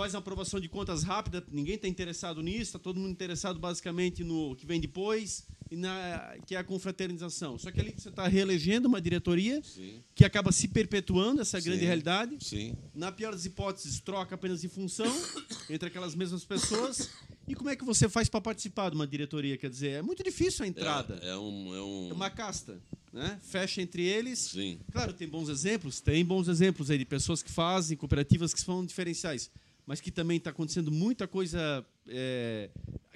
faz 0.00 0.14
uma 0.14 0.20
aprovação 0.20 0.58
de 0.58 0.66
contas 0.66 1.02
rápida, 1.02 1.44
ninguém 1.52 1.74
está 1.74 1.86
interessado 1.86 2.42
nisso, 2.42 2.62
está 2.62 2.78
todo 2.78 2.98
mundo 2.98 3.10
interessado 3.10 3.58
basicamente 3.58 4.24
no 4.24 4.56
que 4.56 4.64
vem 4.64 4.80
depois, 4.80 5.46
e 5.70 5.76
na, 5.76 6.38
que 6.46 6.54
é 6.54 6.58
a 6.58 6.64
confraternização. 6.64 7.58
Só 7.58 7.70
que 7.70 7.78
ali 7.78 7.92
você 7.94 8.08
está 8.08 8.26
reelegendo 8.26 8.88
uma 8.88 8.98
diretoria 8.98 9.62
sim, 9.62 10.02
que 10.14 10.24
acaba 10.24 10.52
se 10.52 10.68
perpetuando, 10.68 11.42
essa 11.42 11.58
é 11.58 11.60
a 11.60 11.62
grande 11.62 11.80
Sim. 11.80 11.86
realidade. 11.86 12.38
sim. 12.40 12.74
Na 12.94 13.12
pior 13.12 13.32
das 13.32 13.44
hipóteses, 13.44 14.00
troca 14.00 14.36
apenas 14.36 14.62
de 14.62 14.68
função 14.68 15.14
entre 15.68 15.88
aquelas 15.88 16.14
mesmas 16.14 16.46
pessoas. 16.46 17.10
E 17.46 17.54
como 17.54 17.68
é 17.68 17.76
que 17.76 17.84
você 17.84 18.08
faz 18.08 18.26
para 18.26 18.40
participar 18.40 18.88
de 18.88 18.96
uma 18.96 19.06
diretoria? 19.06 19.58
Quer 19.58 19.68
dizer, 19.68 19.90
é 19.90 20.02
muito 20.02 20.24
difícil 20.24 20.64
a 20.64 20.68
entrada. 20.68 21.20
É, 21.22 21.28
é 21.28 21.36
um, 21.36 21.74
é 21.74 21.82
um... 21.82 22.10
É 22.10 22.14
uma 22.14 22.30
casta, 22.30 22.80
né? 23.12 23.38
Fecha 23.42 23.82
entre 23.82 24.02
eles. 24.02 24.38
Sim, 24.38 24.80
Claro, 24.90 25.12
tem 25.12 25.28
bons 25.28 25.50
exemplos, 25.50 26.00
tem 26.00 26.24
bons 26.24 26.48
exemplos 26.48 26.90
aí 26.90 26.96
de 26.96 27.04
pessoas 27.04 27.42
que 27.42 27.50
fazem 27.50 27.98
cooperativas 27.98 28.54
que 28.54 28.60
são 28.62 28.82
diferenciais, 28.86 29.50
mas 29.86 30.00
que 30.00 30.10
também 30.10 30.36
está 30.36 30.50
acontecendo 30.50 30.90
muita 30.90 31.26
coisa 31.28 31.84
é, 32.06 32.70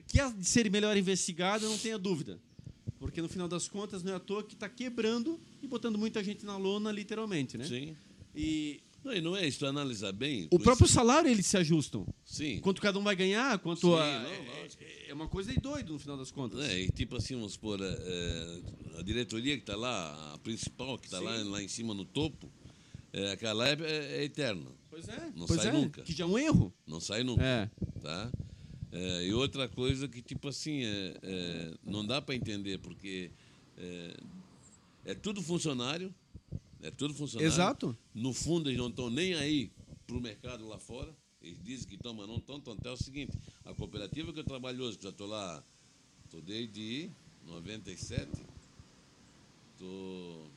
que 0.07 0.21
há 0.21 0.29
de 0.31 0.45
ser 0.47 0.71
melhor 0.71 0.97
investigada, 0.97 1.69
não 1.69 1.79
tenha 1.79 1.99
dúvida. 1.99 2.39
Porque 2.99 3.21
no 3.21 3.29
final 3.29 3.47
das 3.49 3.69
contas 3.69 4.03
não 4.03 4.13
é 4.13 4.17
à 4.17 4.21
toa 4.21 4.43
que 4.43 4.55
está 4.55 4.69
quebrando 4.69 5.39
e 5.63 5.67
botando 5.67 5.99
muita 5.99 6.23
gente 6.25 6.45
na 6.45 6.57
lona, 6.57 6.91
literalmente, 6.91 7.59
né? 7.59 7.65
sim. 7.67 7.97
E 8.35 8.81
Não, 9.05 9.13
e 9.13 9.21
não 9.21 9.37
é 9.37 9.47
isso, 9.47 9.65
analisar 9.67 10.11
bem... 10.13 10.49
o 10.51 10.59
próprio 10.59 10.89
salário 10.89 11.31
eles 11.31 11.45
se 11.47 11.57
ajustam. 11.59 12.07
Sim. 12.25 12.59
Quanto 12.61 12.81
cada 12.81 12.99
um 12.99 13.03
vai 13.05 13.15
ganhar, 13.15 13.59
quanto 13.59 13.83
Sim, 13.83 13.93
a- 13.95 14.21
não, 14.23 14.31
é, 14.31 14.61
lógico. 14.63 14.83
é 15.09 15.13
uma 15.15 15.29
coisa 15.29 15.53
de 15.53 15.61
doido 15.61 15.93
no 15.93 15.99
final 15.99 16.17
das 16.17 16.31
contas. 16.33 16.61
É, 16.69 16.81
e 16.81 16.91
tipo 16.91 17.15
assim, 17.17 17.35
vamos 17.35 17.53
supor, 17.53 17.79
é, 17.81 17.85
é, 17.85 18.99
a 18.99 19.03
diretoria 19.03 19.55
que 19.57 19.63
está 19.63 19.77
lá, 19.77 20.33
a 20.35 20.39
principal 20.39 20.99
que 20.99 21.07
está 21.07 21.21
lá, 21.21 21.37
lá 21.45 21.63
em 21.63 21.69
cima 21.69 21.93
no 21.95 22.05
topo, 22.07 22.51
é, 23.15 23.31
aquela 23.31 23.69
é, 23.69 23.75
é, 23.75 24.17
é 24.19 24.25
eterna, 24.25 24.73
Pois 24.91 25.09
é, 25.09 25.33
Não 25.37 25.47
pois 25.47 25.61
sai 25.61 25.69
é, 25.69 25.73
nunca. 25.73 26.03
Que 26.03 26.13
já 26.13 26.25
é 26.25 26.27
um 26.27 26.37
erro. 26.37 26.75
não 26.85 26.99
sai 27.01 27.23
nunca. 27.23 27.45
É. 27.45 27.71
Tá? 28.01 28.33
É, 28.91 29.27
e 29.27 29.33
outra 29.33 29.69
coisa 29.69 30.09
que, 30.09 30.21
tipo 30.21 30.49
assim, 30.49 30.85
é, 30.85 31.17
é, 31.23 31.75
não 31.85 32.05
dá 32.05 32.21
para 32.21 32.35
entender, 32.35 32.79
porque 32.79 33.31
é, 33.79 34.17
é 35.05 35.15
tudo 35.15 35.41
funcionário, 35.41 36.13
é 36.83 36.91
tudo 36.91 37.15
funcionário. 37.15 37.53
Exato. 37.53 37.97
No 38.13 38.33
fundo, 38.33 38.69
eles 38.69 38.79
não 38.79 38.89
estão 38.89 39.09
nem 39.09 39.35
aí 39.35 39.71
para 40.07 40.17
o 40.17 40.21
mercado 40.21 40.67
lá 40.67 40.79
fora. 40.81 41.15
Eles 41.41 41.63
dizem 41.63 41.87
que 41.87 41.95
estão, 41.95 42.15
mas 42.15 42.27
não 42.27 42.37
estão. 42.37 42.57
Então, 42.57 42.73
até 42.73 42.91
o 42.91 42.97
seguinte: 42.97 43.39
a 43.65 43.73
cooperativa 43.75 44.33
que 44.33 44.41
eu 44.41 44.45
trabalho 44.45 44.83
hoje, 44.83 44.99
que 44.99 45.05
já 45.05 45.11
estou 45.11 45.29
lá, 45.29 45.63
estou 46.25 46.43
desde 46.43 47.11
97, 47.47 48.29
estou. 49.73 50.51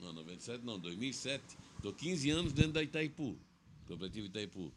Não, 0.00 0.12
97 0.12 0.64
não, 0.64 0.78
2007. 0.78 1.67
Estou 1.78 1.92
15 1.92 2.30
anos 2.30 2.52
dentro 2.52 2.72
da 2.72 2.82
Itaipu, 2.82 3.38
cooperativa 3.86 4.26
Itaipu. 4.26 4.72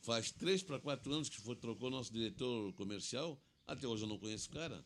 Faz 0.00 0.30
3 0.30 0.62
para 0.62 0.78
4 0.78 1.12
anos 1.12 1.28
que 1.28 1.38
foi, 1.38 1.54
trocou 1.54 1.90
nosso 1.90 2.10
diretor 2.10 2.72
comercial. 2.72 3.38
Até 3.66 3.86
hoje 3.86 4.04
eu 4.04 4.08
não 4.08 4.18
conheço 4.18 4.48
o 4.48 4.52
cara. 4.52 4.82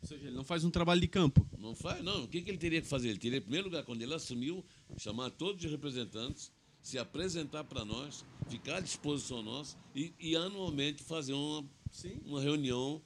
Ou 0.00 0.08
seja, 0.08 0.26
ele 0.26 0.34
não 0.34 0.42
faz 0.42 0.64
um 0.64 0.70
trabalho 0.70 1.02
de 1.02 1.06
campo. 1.06 1.46
Não 1.58 1.74
faz, 1.74 2.02
não. 2.02 2.24
O 2.24 2.28
que, 2.28 2.40
que 2.40 2.50
ele 2.50 2.56
teria 2.56 2.80
que 2.80 2.88
fazer? 2.88 3.10
Ele 3.10 3.18
teria, 3.18 3.38
em 3.38 3.42
primeiro 3.42 3.66
lugar, 3.66 3.84
quando 3.84 4.00
ele 4.00 4.14
assumiu, 4.14 4.64
chamar 4.96 5.30
todos 5.30 5.62
os 5.62 5.70
representantes, 5.70 6.50
se 6.82 6.98
apresentar 6.98 7.64
para 7.64 7.84
nós, 7.84 8.24
ficar 8.48 8.76
à 8.76 8.80
disposição 8.80 9.42
nossa 9.42 9.76
e, 9.94 10.14
e 10.18 10.34
anualmente 10.34 11.02
fazer 11.02 11.34
uma, 11.34 11.62
Sim. 11.92 12.18
uma 12.24 12.40
reunião, 12.40 13.02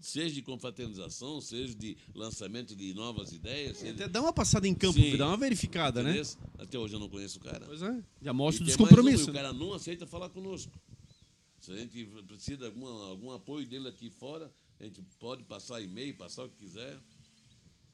seja 0.00 0.34
de 0.34 0.42
confraternização, 0.42 1.40
seja 1.40 1.74
de 1.74 1.96
lançamento 2.14 2.74
de 2.76 2.92
novas 2.94 3.32
ideias. 3.32 3.78
seja- 3.78 3.92
Até 3.94 4.08
dá 4.08 4.20
uma 4.20 4.32
passada 4.32 4.66
em 4.68 4.74
campo, 4.74 4.98
Sim. 4.98 5.16
dá 5.16 5.26
uma 5.28 5.36
verificada, 5.36 6.02
né? 6.02 6.20
Até 6.58 6.78
hoje 6.78 6.94
eu 6.94 7.00
não 7.00 7.08
conheço 7.08 7.38
o 7.38 7.42
cara. 7.42 7.64
Pois 7.66 7.82
é. 7.82 8.02
Já 8.22 8.32
mostra 8.32 8.62
o 8.62 8.66
descompromisso. 8.66 9.26
um, 9.26 9.30
o 9.30 9.32
né? 9.32 9.40
cara 9.40 9.52
não 9.52 9.72
aceita 9.72 10.06
falar 10.06 10.28
conosco. 10.30 10.72
Se 11.60 11.72
a 11.72 11.76
gente 11.76 12.04
precisa 12.26 12.58
de 12.58 12.66
alguma, 12.66 13.08
algum 13.08 13.32
apoio 13.32 13.66
dele 13.66 13.88
aqui 13.88 14.10
fora, 14.10 14.52
a 14.78 14.84
gente 14.84 15.00
pode 15.18 15.42
passar 15.44 15.80
e-mail, 15.80 16.14
passar 16.14 16.44
o 16.44 16.48
que 16.48 16.56
quiser. 16.64 16.96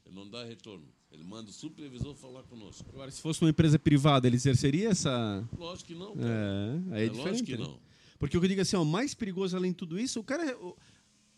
Ele 0.05 0.13
não 0.15 0.29
dá 0.29 0.43
retorno. 0.43 0.85
Ele 1.11 1.23
manda 1.23 1.49
o 1.49 1.53
supervisor 1.53 2.13
falar 2.15 2.43
conosco. 2.43 2.85
Agora, 2.89 3.09
se 3.09 3.21
fosse 3.21 3.41
uma 3.41 3.49
empresa 3.49 3.79
privada, 3.79 4.27
ele 4.27 4.35
exerceria 4.35 4.89
essa. 4.89 5.47
Lógico 5.57 5.87
que 5.87 5.95
não. 5.95 6.15
Cara. 6.15 6.27
É, 6.29 6.95
aí 6.95 7.01
é, 7.03 7.05
É 7.05 7.09
diferente. 7.09 7.27
lógico 7.29 7.45
que 7.45 7.57
né? 7.57 7.63
não. 7.63 7.79
Porque 8.19 8.37
o 8.37 8.39
que 8.39 8.45
eu 8.45 8.49
digo 8.49 8.61
assim, 8.61 8.75
o 8.75 8.83
mais 8.85 9.13
perigoso 9.13 9.55
além 9.55 9.71
de 9.71 9.77
tudo 9.77 9.99
isso, 9.99 10.19
o 10.19 10.23
cara. 10.23 10.55
o- 10.57 10.75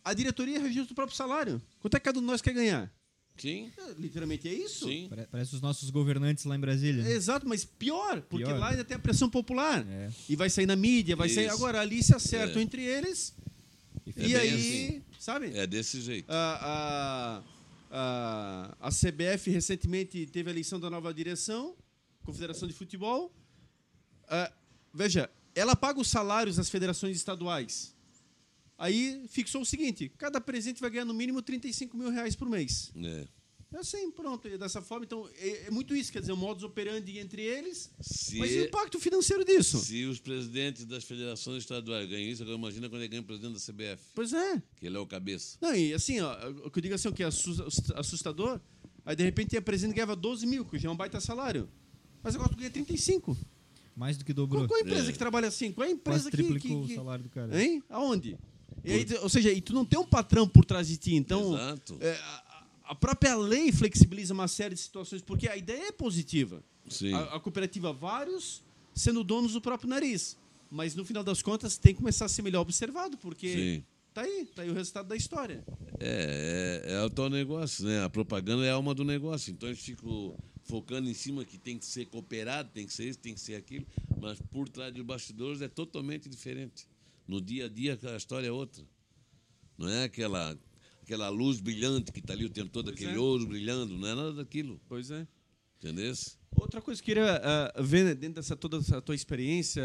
A 0.06 0.14
diretoria 0.14 0.60
registra 0.60 0.94
o 0.94 0.96
próprio 0.96 1.18
salário. 1.18 1.62
Quanto 1.82 1.96
é 1.96 2.00
que 2.00 2.06
cada 2.06 2.20
um 2.20 2.22
de 2.22 2.28
nós 2.28 2.42
quer 2.42 2.54
ganhar? 2.54 2.94
Sim, 3.38 3.70
É, 3.78 3.94
literalmente 4.00 4.48
é 4.48 4.54
isso? 4.54 4.88
sim. 4.88 5.08
Pare- 5.10 5.28
Parece 5.30 5.56
os 5.56 5.60
nossos 5.62 5.90
governantes 5.90 6.46
lá 6.46 6.56
em 6.56 6.60
Brasília. 6.60 7.04
É, 7.04 7.12
Exato, 7.12 7.46
mas 7.46 7.66
pior, 7.66 8.22
porque 8.22 8.46
Pior. 8.46 8.58
lá 8.58 8.70
ainda 8.70 8.86
tem 8.86 8.96
a 8.96 9.00
pressão 9.00 9.30
popular. 9.30 9.86
É. 9.86 10.10
E 10.30 10.36
vai 10.38 10.50
sair 10.50 10.66
na 10.66 10.76
mídia, 10.76 11.16
vai 11.18 11.28
sair. 11.28 11.48
Isso. 11.48 11.56
Agora 11.56 11.82
ali 11.82 12.02
se 12.02 12.16
acertam 12.16 12.62
É. 12.62 12.64
entre 12.64 12.82
eles. 12.84 13.34
E 14.16 14.28
E, 14.28 14.36
aí, 14.38 14.50
assim. 14.54 15.04
sabe? 15.20 15.58
É 15.58 15.66
desse 15.68 16.00
jeito. 16.00 16.32
A, 16.32 17.44
a, 17.92 18.78
a, 18.80 18.88
a 18.88 18.90
CBF 18.92 19.50
recentemente 19.50 20.26
teve 20.28 20.50
a 20.50 20.54
eleição 20.54 20.80
da 20.80 20.90
nova 20.90 21.14
direção, 21.14 21.76
Confederação 22.24 22.68
de 22.68 22.74
Futebol. 22.74 23.34
Ah, 24.30 24.52
veja, 24.94 25.30
ela 25.54 25.76
paga 25.76 26.00
os 26.00 26.08
salários 26.08 26.56
das 26.58 26.70
federações 26.70 27.18
estaduais. 27.18 27.95
Aí 28.78 29.26
fixou 29.30 29.62
o 29.62 29.66
seguinte: 29.66 30.12
cada 30.18 30.40
presidente 30.42 30.82
vai 30.82 30.90
ganhar 30.90 31.06
no 31.06 31.14
mínimo 31.14 31.42
35 31.42 31.96
mil 31.98 32.10
reais 32.10 32.36
por 32.36 32.50
mês. 32.50 32.92
É. 32.96 33.28
É 33.74 33.80
assim, 33.80 34.10
pronto. 34.10 34.48
E 34.48 34.58
dessa 34.58 34.82
forma, 34.82 35.04
então, 35.04 35.28
é, 35.38 35.68
é 35.68 35.72
muito 35.72 35.94
isso, 35.94 36.10
quer 36.12 36.22
dizer, 36.22 36.32
o 36.32 36.38
modus 36.38 36.64
operandi 36.64 37.18
entre 37.20 37.42
eles. 37.42 37.92
Se, 38.00 38.38
Mas 38.38 38.52
e 38.52 38.60
o 38.60 38.66
impacto 38.66 38.98
financeiro 39.00 39.44
disso? 39.44 39.80
se 39.80 40.06
os 40.06 40.18
presidentes 40.20 40.86
das 40.86 41.04
federações 41.04 41.64
estaduais 41.64 42.08
ganham 42.08 42.30
isso, 42.30 42.42
agora 42.44 42.58
imagina 42.58 42.88
quando 42.88 43.02
ele 43.02 43.10
ganha 43.10 43.22
o 43.22 43.26
presidente 43.26 43.54
da 43.54 43.60
CBF, 43.60 44.02
Pois 44.14 44.32
é. 44.32 44.62
que 44.78 44.86
ele 44.86 44.96
é 44.96 45.00
o 45.00 45.06
cabeça. 45.06 45.58
Não, 45.60 45.76
e 45.76 45.94
assim, 45.94 46.22
ó, 46.22 46.34
o 46.64 46.72
que 46.72 46.80
eu 46.80 46.84
digo 46.84 46.96
assim, 46.96 47.10
o 47.10 47.14
que 47.14 47.24
é 47.24 47.26
assus- 47.26 47.60
assustador, 47.96 48.62
aí 49.06 49.14
de 49.16 49.24
repente 49.24 49.50
tem 49.50 49.60
a 49.60 49.62
presidente 49.62 49.94
que 49.94 49.98
ganhava 49.98 50.16
12 50.16 50.46
mil, 50.46 50.64
que 50.64 50.78
já 50.80 50.88
é 50.88 50.92
um 50.92 50.96
baita 50.96 51.20
salário. 51.20 51.68
Mas 52.24 52.34
agora 52.36 52.50
tu 52.50 52.56
ganha 52.58 52.70
35. 52.72 53.38
Mais 53.94 54.18
do 54.18 54.24
que 54.24 54.34
Qual, 54.34 54.48
dobrou. 54.48 54.68
qual 54.68 54.78
é 54.80 54.84
a 54.84 54.86
empresa 54.86 55.10
É. 55.10 55.12
que 55.12 55.18
trabalha 55.20 55.48
assim? 55.50 55.74
Qual 55.74 55.86
é 55.86 55.90
a 55.90 55.94
empresa 55.94 56.30
Quase 56.30 56.32
que, 56.32 56.38
triplicou 56.38 56.82
que, 56.84 56.88
que... 56.88 56.94
o 56.94 56.96
salário 56.96 57.24
do 57.24 57.30
cara. 57.30 57.62
Hein? 57.62 57.84
Aonde? 57.90 58.38
Aí, 58.86 59.06
ou 59.22 59.30
seja, 59.30 59.52
e 59.52 59.62
tu 59.62 59.74
não 59.74 59.86
tem 59.86 60.00
um 60.00 60.06
patrão 60.06 60.48
por 60.48 60.66
trás 60.66 60.88
de 60.88 60.98
ti, 60.98 61.16
então 61.16 61.54
Exato. 61.54 61.98
é, 62.00 62.12
a, 62.14 62.66
a 62.90 62.96
própria 62.96 63.36
lei 63.36 63.72
flexibiliza 63.72 64.34
uma 64.34 64.48
série 64.48 64.76
de 64.76 64.82
situações, 64.82 65.22
porque 65.22 65.48
a 65.48 65.58
ideia 65.58 65.88
é 65.88 65.92
positiva. 65.92 66.64
A, 67.14 67.36
a 67.36 67.40
cooperativa, 67.40 67.92
vários 67.92 68.64
sendo 68.94 69.24
donos 69.24 69.54
do 69.54 69.62
próprio 69.62 69.90
nariz. 69.90 70.38
Mas 70.70 70.96
no 70.96 71.06
final 71.06 71.24
das 71.24 71.42
contas 71.42 71.78
tem 71.78 71.94
que 71.94 72.00
começar 72.00 72.26
a 72.26 72.30
ser 72.30 72.42
melhor 72.42 72.62
observado, 72.62 73.18
porque 73.18 73.54
Sim. 73.54 73.84
tá 74.14 74.22
aí, 74.22 74.46
tá 74.56 74.62
aí 74.62 74.70
o 74.70 74.74
resultado 74.74 75.08
da 75.08 75.16
história. 75.16 75.64
É, 76.00 76.84
é, 76.86 76.94
é 76.94 77.02
o 77.04 77.10
tal 77.10 77.30
negócio, 77.30 77.86
né? 77.86 78.04
A 78.04 78.10
propaganda 78.10 78.66
é 78.66 78.72
a 78.72 78.74
alma 78.74 78.94
do 78.94 79.04
negócio. 79.04 79.52
Então 79.52 79.70
eles 79.70 79.80
ficam 79.80 80.36
focando 80.64 81.10
em 81.10 81.14
cima 81.14 81.46
que 81.46 81.58
tem 81.58 81.78
que 81.78 81.86
ser 81.86 82.06
cooperado, 82.06 82.70
tem 82.74 82.86
que 82.86 82.94
ser 82.94 83.08
isso, 83.08 83.20
tem 83.20 83.36
que 83.36 83.40
ser 83.40 83.56
aquilo, 83.56 83.86
mas 84.20 84.40
por 84.52 84.68
trás 84.68 84.92
dos 84.94 85.06
bastidores 85.06 85.62
é 85.62 85.68
totalmente 85.68 86.28
diferente. 86.28 86.88
No 87.28 87.42
dia 87.42 87.66
a 87.66 87.70
dia 87.70 88.00
a 88.04 88.18
história 88.18 88.48
é 88.48 88.52
outra. 88.52 88.84
Não 89.78 89.90
é 89.90 90.04
aquela 90.04 90.58
aquela 91.02 91.30
luz 91.30 91.60
brilhante 91.60 92.12
que 92.12 92.20
está 92.20 92.34
ali 92.34 92.46
o 92.46 92.50
tempo 92.50 92.70
todo, 92.72 92.86
Pois 92.86 92.96
aquele 92.96 93.16
é. 93.16 93.20
ouro 93.20 93.46
brilhando, 93.46 93.96
não 93.96 94.08
é 94.08 94.16
nada 94.16 94.34
daquilo, 94.34 94.82
Pois 94.88 95.12
é. 95.12 95.28
entendeu? 95.78 96.14
Outra 96.56 96.82
coisa 96.82 97.02
que 97.02 97.12
eu 97.12 97.16
queria 97.16 97.36
ah, 97.44 97.82
ver 97.82 98.06
né, 98.06 98.16
dentro 98.16 98.36
dessa 98.36 98.56
toda 98.56 98.78
essa 98.78 99.02
tua 99.02 99.14
experiência, 99.14 99.84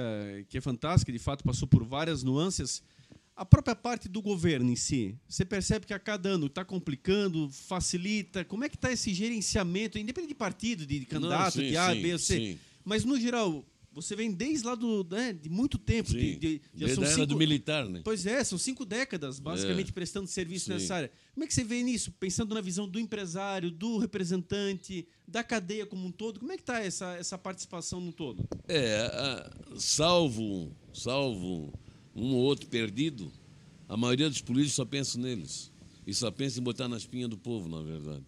que 0.48 0.56
é 0.56 0.60
fantástica, 0.60 1.12
de 1.12 1.18
fato 1.18 1.44
passou 1.44 1.68
por 1.68 1.84
várias 1.84 2.22
nuances, 2.22 2.82
a 3.36 3.44
própria 3.44 3.74
parte 3.74 4.08
do 4.08 4.22
governo 4.22 4.70
em 4.70 4.76
si. 4.76 5.18
Você 5.28 5.44
percebe 5.44 5.86
que 5.86 5.94
a 5.94 5.98
cada 5.98 6.28
ano 6.28 6.46
está 6.46 6.64
complicando, 6.64 7.50
facilita. 7.50 8.44
Como 8.44 8.64
é 8.64 8.68
que 8.68 8.76
está 8.76 8.92
esse 8.92 9.12
gerenciamento, 9.14 9.98
independente 9.98 10.28
de 10.28 10.34
partido, 10.34 10.86
de 10.86 11.04
candidato, 11.06 11.54
sim, 11.54 11.70
de 11.70 11.76
A, 11.76 11.92
sim, 11.92 12.02
B 12.02 12.12
ou 12.12 12.18
C? 12.18 12.36
sim. 12.36 12.58
Mas 12.84 13.04
no 13.04 13.18
geral, 13.18 13.64
você 13.92 14.14
vem 14.14 14.30
desde 14.32 14.64
lá 14.66 14.74
do, 14.74 15.04
né, 15.10 15.32
de 15.32 15.48
muito 15.48 15.76
tempo. 15.78 16.10
De, 16.12 16.20
Sim. 16.34 16.38
de, 16.38 16.62
já 16.74 16.86
Desde 16.86 16.94
são 16.94 17.04
a 17.04 17.06
era 17.06 17.14
cinco, 17.16 17.26
do 17.26 17.36
militar, 17.36 17.88
né? 17.88 18.00
Pois 18.04 18.24
é, 18.26 18.42
são 18.44 18.56
cinco 18.58 18.84
décadas, 18.84 19.38
basicamente, 19.40 19.90
É. 19.90 19.92
prestando 19.92 20.26
serviço 20.28 20.66
Sim. 20.66 20.72
nessa 20.72 20.94
área. 20.94 21.12
Como 21.34 21.42
é 21.44 21.46
que 21.46 21.52
você 21.54 21.64
vê 21.64 21.82
nisso? 21.82 22.12
Pensando 22.12 22.54
na 22.54 22.60
visão 22.60 22.88
do 22.88 22.98
empresário, 23.00 23.70
do 23.70 23.98
representante, 23.98 25.06
da 25.26 25.42
cadeia 25.42 25.84
como 25.86 26.06
um 26.06 26.12
todo, 26.12 26.38
como 26.40 26.52
é 26.52 26.56
que 26.56 26.62
está 26.62 26.80
essa, 26.80 27.14
essa 27.16 27.36
participação 27.36 28.00
no 28.00 28.12
todo? 28.12 28.46
É, 28.68 29.00
a- 29.06 29.50
salvo, 29.78 30.74
salvo 30.92 31.72
um 32.14 32.34
ou 32.34 32.42
outro 32.42 32.68
perdido, 32.68 33.30
a 33.88 33.96
maioria 33.96 34.28
dos 34.30 34.40
políticos 34.40 34.74
só 34.76 34.84
pensa 34.84 35.18
neles. 35.18 35.70
E 36.06 36.14
só 36.14 36.30
pensa 36.30 36.58
em 36.58 36.62
botar 36.62 36.88
na 36.88 36.96
espinha 36.96 37.28
do 37.28 37.36
povo, 37.36 37.68
na 37.68 37.82
verdade. 37.82 38.24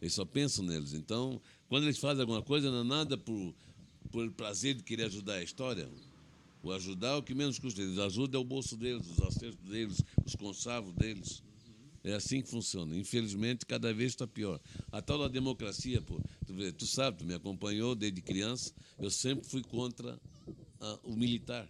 Eles 0.00 0.12
só 0.14 0.24
pensam 0.24 0.64
neles. 0.64 0.92
Então, 0.94 1.40
quando 1.68 1.84
eles 1.84 1.96
fazem 1.98 2.20
alguma 2.22 2.42
coisa, 2.42 2.70
não 2.70 2.80
é 2.80 2.84
nada 2.84 3.16
por, 3.16 3.54
por 4.12 4.30
prazer 4.32 4.74
de 4.74 4.82
querer 4.82 5.04
ajudar 5.04 5.34
a 5.34 5.42
história. 5.42 5.88
O 6.62 6.70
ajudar 6.70 7.08
é 7.08 7.16
o 7.16 7.22
que 7.22 7.34
menos 7.34 7.58
custa. 7.58 7.80
Eles 7.82 7.98
ajudam 7.98 8.40
é 8.40 8.44
o 8.44 8.46
bolso 8.46 8.76
deles, 8.76 9.08
os 9.08 9.20
acertos 9.20 9.68
deles, 9.68 10.00
os 10.24 10.36
conchavos 10.36 10.92
deles. 10.94 11.42
É 12.04 12.14
assim 12.14 12.42
que 12.42 12.48
funciona. 12.48 12.96
Infelizmente, 12.96 13.64
cada 13.64 13.92
vez 13.92 14.12
está 14.12 14.26
pior. 14.26 14.60
A 14.90 15.00
tal 15.00 15.18
da 15.18 15.28
democracia, 15.28 16.00
pô, 16.02 16.20
tu, 16.46 16.52
vê, 16.52 16.70
tu 16.72 16.86
sabe, 16.86 17.18
tu 17.18 17.24
me 17.24 17.34
acompanhou 17.34 17.94
desde 17.94 18.20
criança, 18.20 18.72
eu 18.98 19.10
sempre 19.10 19.48
fui 19.48 19.62
contra 19.62 20.20
ah, 20.80 20.98
o 21.04 21.16
militar. 21.16 21.66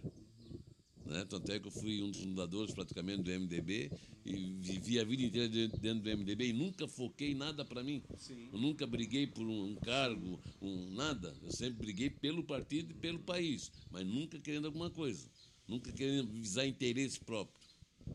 Né? 1.05 1.25
Tanto 1.25 1.51
é 1.51 1.59
que 1.59 1.67
eu 1.67 1.71
fui 1.71 2.01
um 2.01 2.11
dos 2.11 2.21
fundadores 2.21 2.73
praticamente 2.73 3.23
do 3.23 3.31
MDB 3.31 3.91
e 4.25 4.55
vivi 4.59 4.99
a 4.99 5.03
vida 5.03 5.23
inteira 5.23 5.49
dentro 5.49 6.01
do 6.01 6.17
MDB 6.17 6.49
e 6.49 6.53
nunca 6.53 6.87
foquei 6.87 7.35
nada 7.35 7.65
para 7.65 7.83
mim. 7.83 8.01
Eu 8.51 8.59
nunca 8.59 8.87
briguei 8.87 9.27
por 9.27 9.45
um, 9.45 9.71
um 9.71 9.75
cargo, 9.75 10.39
um 10.61 10.93
nada. 10.93 11.35
Eu 11.43 11.51
sempre 11.51 11.79
briguei 11.85 12.09
pelo 12.09 12.43
partido 12.43 12.91
e 12.91 12.93
pelo 12.93 13.19
país, 13.19 13.71
mas 13.91 14.05
nunca 14.05 14.39
querendo 14.39 14.65
alguma 14.65 14.89
coisa. 14.89 15.29
Nunca 15.67 15.91
querendo 15.91 16.31
visar 16.31 16.65
interesse 16.65 17.19
próprio. 17.19 17.61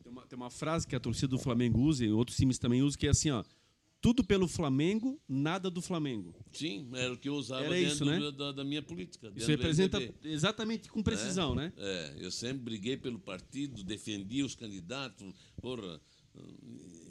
Tem 0.03 0.13
uma, 0.13 0.27
tem 0.27 0.37
uma 0.37 0.51
frase 0.51 0.87
que 0.87 0.95
a 0.95 1.01
torcida 1.01 1.29
do 1.29 1.39
Flamengo 1.39 1.81
usa 1.81 2.05
e 2.05 2.11
outros 2.11 2.37
times 2.37 2.59
também 2.59 2.83
usam, 2.83 2.99
que 2.99 3.07
é 3.07 3.11
assim, 3.11 3.31
ó. 3.31 3.45
Tudo 4.01 4.23
pelo 4.23 4.47
Flamengo, 4.47 5.21
nada 5.29 5.69
do 5.69 5.83
Flamengo. 5.83 6.33
Sim, 6.53 6.89
era 6.95 7.13
o 7.13 7.17
que 7.19 7.29
eu 7.29 7.35
usava 7.35 7.65
Era 7.65 7.75
dentro 7.75 7.93
isso, 7.95 8.05
né? 8.05 8.31
da, 8.31 8.53
da 8.53 8.65
minha 8.65 8.81
política. 8.81 9.33
Isso 9.35 9.49
representa 9.49 9.99
exatamente 10.23 10.89
com 10.89 11.03
precisão, 11.03 11.55
né? 11.55 11.73
É, 11.77 12.15
eu 12.21 12.31
sempre 12.31 12.63
briguei 12.63 12.97
pelo 12.97 13.19
partido, 13.19 13.83
defendi 13.83 14.43
os 14.45 14.55
candidatos, 14.55 15.35
porra. 15.61 16.01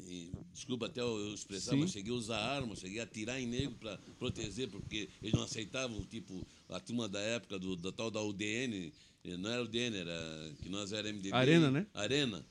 e- 0.08 0.32
desculpa 0.54 0.86
até 0.88 1.02
eu 1.02 1.34
expressar, 1.34 1.72
Sim. 1.72 1.82
mas 1.82 1.92
cheguei 1.92 2.12
a 2.12 2.16
usar 2.16 2.40
arma, 2.40 2.76
cheguei 2.76 3.00
a 3.00 3.04
atirar 3.04 3.40
em 3.40 3.46
negro 3.46 3.76
para 3.80 3.98
proteger, 4.18 4.70
porque 4.70 5.10
eles 5.22 5.34
não 5.34 5.44
aceitavam, 5.44 6.04
tipo, 6.06 6.48
a 6.70 6.80
turma 6.80 7.08
da 7.10 7.20
época 7.20 7.60
do, 7.60 7.76
da 7.76 7.92
tal 7.92 8.10
da 8.10 8.22
UDN, 8.24 8.92
não 9.38 9.50
era 9.50 9.62
UDN, 9.64 9.98
era 9.98 10.56
que 10.62 10.70
nós 10.70 10.94
era 10.94 11.10
MDB. 11.12 11.34
Arena, 11.36 11.70
né? 11.70 11.86
Arena. 11.94 12.46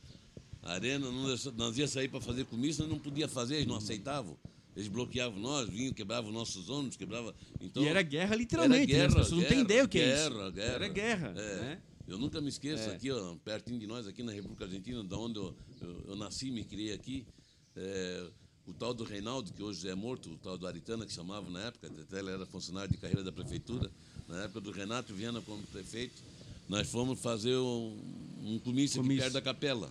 Arena, 0.73 1.11
não 1.11 1.27
deixou- 1.27 1.53
nós 1.53 1.77
ia 1.79 1.87
sair 1.89 2.09
para 2.09 2.21
fazer 2.21 2.45
comício, 2.47 2.83
nós 2.83 2.91
não 2.93 2.99
podia 2.99 3.29
fazer, 3.29 3.57
eles 3.57 3.67
não 3.67 3.77
aceitavam. 3.77 4.37
Eles 4.75 4.89
bloqueavam 4.89 5.41
nós, 5.41 5.69
vinham, 5.71 5.93
quebravam 5.93 6.31
nossos 6.31 6.69
ônibus, 6.69 6.97
quebravam. 6.97 7.33
Então, 7.61 7.83
e 7.83 7.89
era 7.89 8.03
guerra 8.03 8.35
literalmente, 8.37 8.93
né? 8.93 9.05
As 9.07 9.13
guerra, 9.13 9.23
pessoas 9.25 9.31
não 9.31 9.49
têm 9.49 9.49
guerra, 9.49 9.61
ideia 9.63 9.85
o 9.85 9.89
que 9.89 9.99
é 9.99 10.15
isso. 10.15 10.31
guerra, 10.31 10.51
guerra. 10.51 10.73
Era 10.75 10.89
guerra, 10.89 11.29
É. 11.37 11.57
né? 11.63 11.83
Eu 12.07 12.19
nunca 12.19 12.41
me 12.41 12.49
esqueço, 12.49 12.89
É. 12.91 12.95
aqui, 12.95 13.11
ó, 13.11 13.35
pertinho 13.37 13.79
de 13.81 13.87
nós, 13.87 14.07
aqui 14.07 14.23
na 14.23 14.33
República 14.33 14.65
Argentina, 14.65 15.03
da 15.03 15.17
onde 15.17 15.39
eu, 15.39 15.57
eu, 15.81 16.05
eu 16.09 16.17
nasci, 16.17 16.51
me 16.51 16.63
criei 16.63 16.93
aqui, 16.93 17.27
é, 17.75 18.27
o 18.67 18.73
tal 18.75 18.93
do 18.93 19.03
Reinaldo, 19.03 19.53
que 19.53 19.63
hoje 19.63 19.89
é 19.89 19.95
morto, 19.95 20.31
o 20.31 20.37
tal 20.37 20.59
do 20.59 20.67
Aritana, 20.67 21.07
que 21.07 21.13
chamavam 21.13 21.51
na 21.51 21.63
época, 21.63 21.91
até 22.03 22.19
ele 22.19 22.31
era 22.31 22.45
funcionário 22.47 22.91
de 22.93 22.99
carreira 22.99 23.25
da 23.25 23.33
prefeitura, 23.33 23.91
na 24.29 24.45
época 24.45 24.61
do 24.61 24.71
Renato 24.73 25.15
Viana 25.15 25.41
como 25.41 25.63
prefeito, 25.69 26.23
nós 26.69 26.87
fomos 26.89 27.19
fazer 27.21 27.57
um, 27.57 27.97
um 28.43 28.59
comício, 28.59 29.01
aqui 29.01 29.09
Comício. 29.09 29.23
perto 29.23 29.33
da 29.35 29.41
capela. 29.41 29.91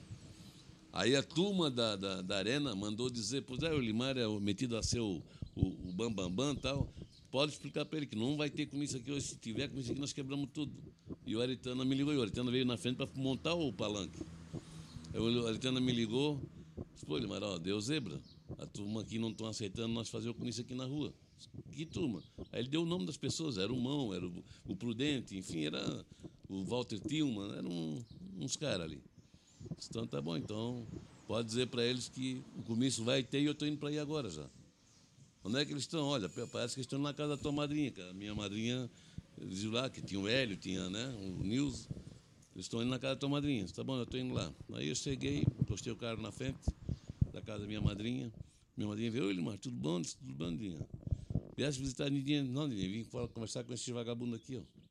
Aí 0.96 1.14
a 1.14 1.22
turma 1.22 1.70
da, 1.70 1.98
da, 1.98 2.22
da 2.22 2.38
Arena 2.38 2.74
mandou 2.74 3.10
dizer, 3.10 3.42
pois 3.42 3.62
é, 3.62 3.74
o 3.74 3.82
Limar 3.82 4.18
é 4.18 4.26
metido 4.40 4.78
a 4.78 4.82
ser 4.82 5.02
o, 5.02 5.22
Bambambam 5.94 6.54
e 6.54 6.56
tal. 6.56 6.90
Pode 7.30 7.52
explicar 7.52 7.84
para 7.84 7.98
ele 7.98 8.06
que 8.06 8.16
não 8.16 8.38
vai 8.38 8.50
ter 8.50 8.66
comício 8.68 8.98
aqui 8.98 9.12
hoje. 9.12 9.28
Se 9.28 9.36
tiver 9.36 9.68
comício 9.68 9.92
aqui, 9.92 10.00
nós 10.00 10.14
quebramos 10.14 10.50
tudo. 10.54 10.72
E 11.26 11.36
o 11.36 11.42
Aritana 11.42 11.84
me 11.84 11.96
ligou. 11.96 12.14
E 12.14 12.18
o 12.18 12.22
Aritana 12.22 12.50
veio 12.50 12.64
na 12.64 12.78
frente 12.78 12.96
para 12.96 13.10
montar 13.14 13.54
o 13.56 13.74
palanque. 13.74 14.18
Aí 15.14 15.20
o 15.20 15.46
Aritana 15.46 15.82
me 15.82 15.92
ligou. 15.92 16.40
Disse, 16.94 17.06
Pô, 17.06 17.18
Limar, 17.18 17.44
ó, 17.44 17.58
deu 17.58 17.80
zebra. 17.82 18.22
a 18.58 18.66
turma 18.66 19.02
aqui 19.02 19.20
não 19.20 19.32
estão 19.32 19.48
aceitando 19.48 19.90
nós 19.90 20.08
fazer 20.08 20.30
o 20.30 20.34
comício 20.34 20.62
aqui 20.62 20.74
na 20.74 20.86
rua. 20.86 21.14
Que 21.74 21.86
turma? 21.86 22.24
Aí 22.54 22.62
ele 22.62 22.70
deu 22.70 22.84
o 22.84 22.86
nome 22.86 23.06
das 23.06 23.18
pessoas, 23.18 23.58
era 23.58 23.72
o 23.72 23.78
Mão, 23.78 24.14
era 24.14 24.26
o, 24.26 24.44
o 24.66 24.76
Prudente, 24.78 25.38
enfim, 25.38 25.66
era 25.66 26.06
o 26.48 26.64
Walter 26.64 27.02
Tillman, 27.02 27.52
eram 27.58 28.06
uns 28.40 28.56
caras 28.56 28.86
ali. 28.86 29.04
Então 29.90 30.08
tá 30.08 30.22
bom, 30.22 30.38
então 30.38 30.86
pode 31.28 31.48
dizer 31.48 31.68
para 31.68 31.84
eles 31.84 32.10
que 32.10 32.42
o 32.58 32.64
comício 32.64 33.04
vai 33.04 33.24
ter 33.24 33.42
e 33.42 33.46
eu 33.46 33.52
estou 33.52 33.68
indo 33.68 33.78
para 33.78 33.90
aí 33.90 34.00
agora 34.00 34.30
já. 34.30 34.48
Onde 35.44 35.60
é 35.60 35.66
que 35.66 35.72
eles 35.72 35.84
estão? 35.84 36.06
Olha, 36.06 36.28
parece 36.52 36.76
que 36.76 36.82
estão 36.82 36.98
na 36.98 37.14
casa 37.14 37.36
da 37.36 37.38
tua 37.38 37.52
madrinha, 37.52 37.92
que 37.92 38.02
a 38.02 38.14
minha 38.14 38.34
madrinha, 38.34 38.90
eles 39.40 39.64
lá, 39.66 39.90
que 39.90 40.02
tinha 40.02 40.20
o 40.20 40.28
Hélio, 40.28 40.58
tinha 40.58 40.90
né, 40.90 41.16
o 41.22 41.44
Nils, 41.44 41.88
eles 42.56 42.66
estão 42.66 42.82
indo 42.82 42.90
na 42.90 42.98
casa 42.98 43.16
da 43.16 43.20
tua 43.20 43.30
madrinha. 43.30 43.66
Tá 43.68 43.84
bom, 43.84 43.98
eu 43.98 44.04
estou 44.04 44.20
indo 44.20 44.34
lá. 44.34 44.52
Aí 44.74 44.88
eu 44.88 44.96
cheguei, 44.96 45.46
postei 45.68 45.94
o 45.94 45.96
carro 45.96 46.22
na 46.22 46.32
frente 46.32 46.58
da 47.32 47.42
casa 47.42 47.60
da 47.60 47.68
minha 47.68 47.82
madrinha. 47.82 48.34
Minha 48.76 48.90
madrinha 48.90 49.12
veio, 49.12 49.26
oi, 49.26 49.34
mas 49.36 49.60
tudo 49.60 49.76
bom? 49.76 50.02
Tudo 50.02 50.34
bom, 50.34 50.50
Nidinha? 50.50 50.80
Viesse 51.56 51.80
visitar 51.80 52.06
a 52.06 52.10
Nidinha? 52.10 52.44
Não, 52.44 52.68
Nidinha, 52.68 52.90
vim 52.90 53.04
conversar 53.34 53.64
com 53.64 53.74
esse 53.74 53.92
vagabundo 53.92 54.36
aqui, 54.36 54.58
ó. 54.58 54.85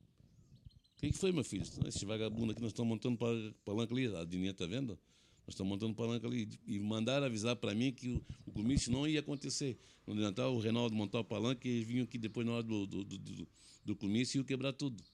Que, 1.05 1.13
que 1.13 1.19
foi, 1.19 1.33
meu 1.33 1.45
filho? 1.45 1.65
Esse 1.87 2.07
vagabundo 2.07 2.53
aqui, 2.53 2.63
nós 2.63 2.71
estamos 2.71 2.89
montando 2.89 3.19
palanca 3.63 3.93
ali, 3.93 4.07
a 4.17 4.25
Dininha 4.25 4.53
está 4.53 4.65
vendo? 4.65 4.99
Nós 5.47 5.51
estamos 5.51 5.71
montando 5.71 5.95
palanca 5.95 6.27
ali. 6.27 6.49
E 6.67 6.79
mandaram 6.79 7.27
avisar 7.27 7.55
para 7.57 7.75
mim 7.75 7.93
que 7.93 8.09
o, 8.09 8.25
o 8.47 8.53
comício 8.53 8.91
não 8.91 9.07
ia 9.07 9.21
acontecer. 9.21 9.79
No 10.07 10.15
Natal, 10.15 10.55
o 10.55 10.59
Reinaldo 10.59 10.97
montar 10.97 11.21
o 11.21 11.25
palanque 11.25 11.69
e 11.69 11.73
eles 11.73 11.87
vinham 11.87 12.05
aqui 12.05 12.17
depois, 12.17 12.47
na 12.47 12.55
hora 12.55 12.63
do, 12.63 12.87
do, 12.87 13.05
do, 13.05 13.19
do, 13.19 13.49
do 13.85 13.97
comício, 13.97 14.39
e 14.39 14.41
iam 14.41 14.47
quebrar 14.47 14.73
tudo. 14.73 15.05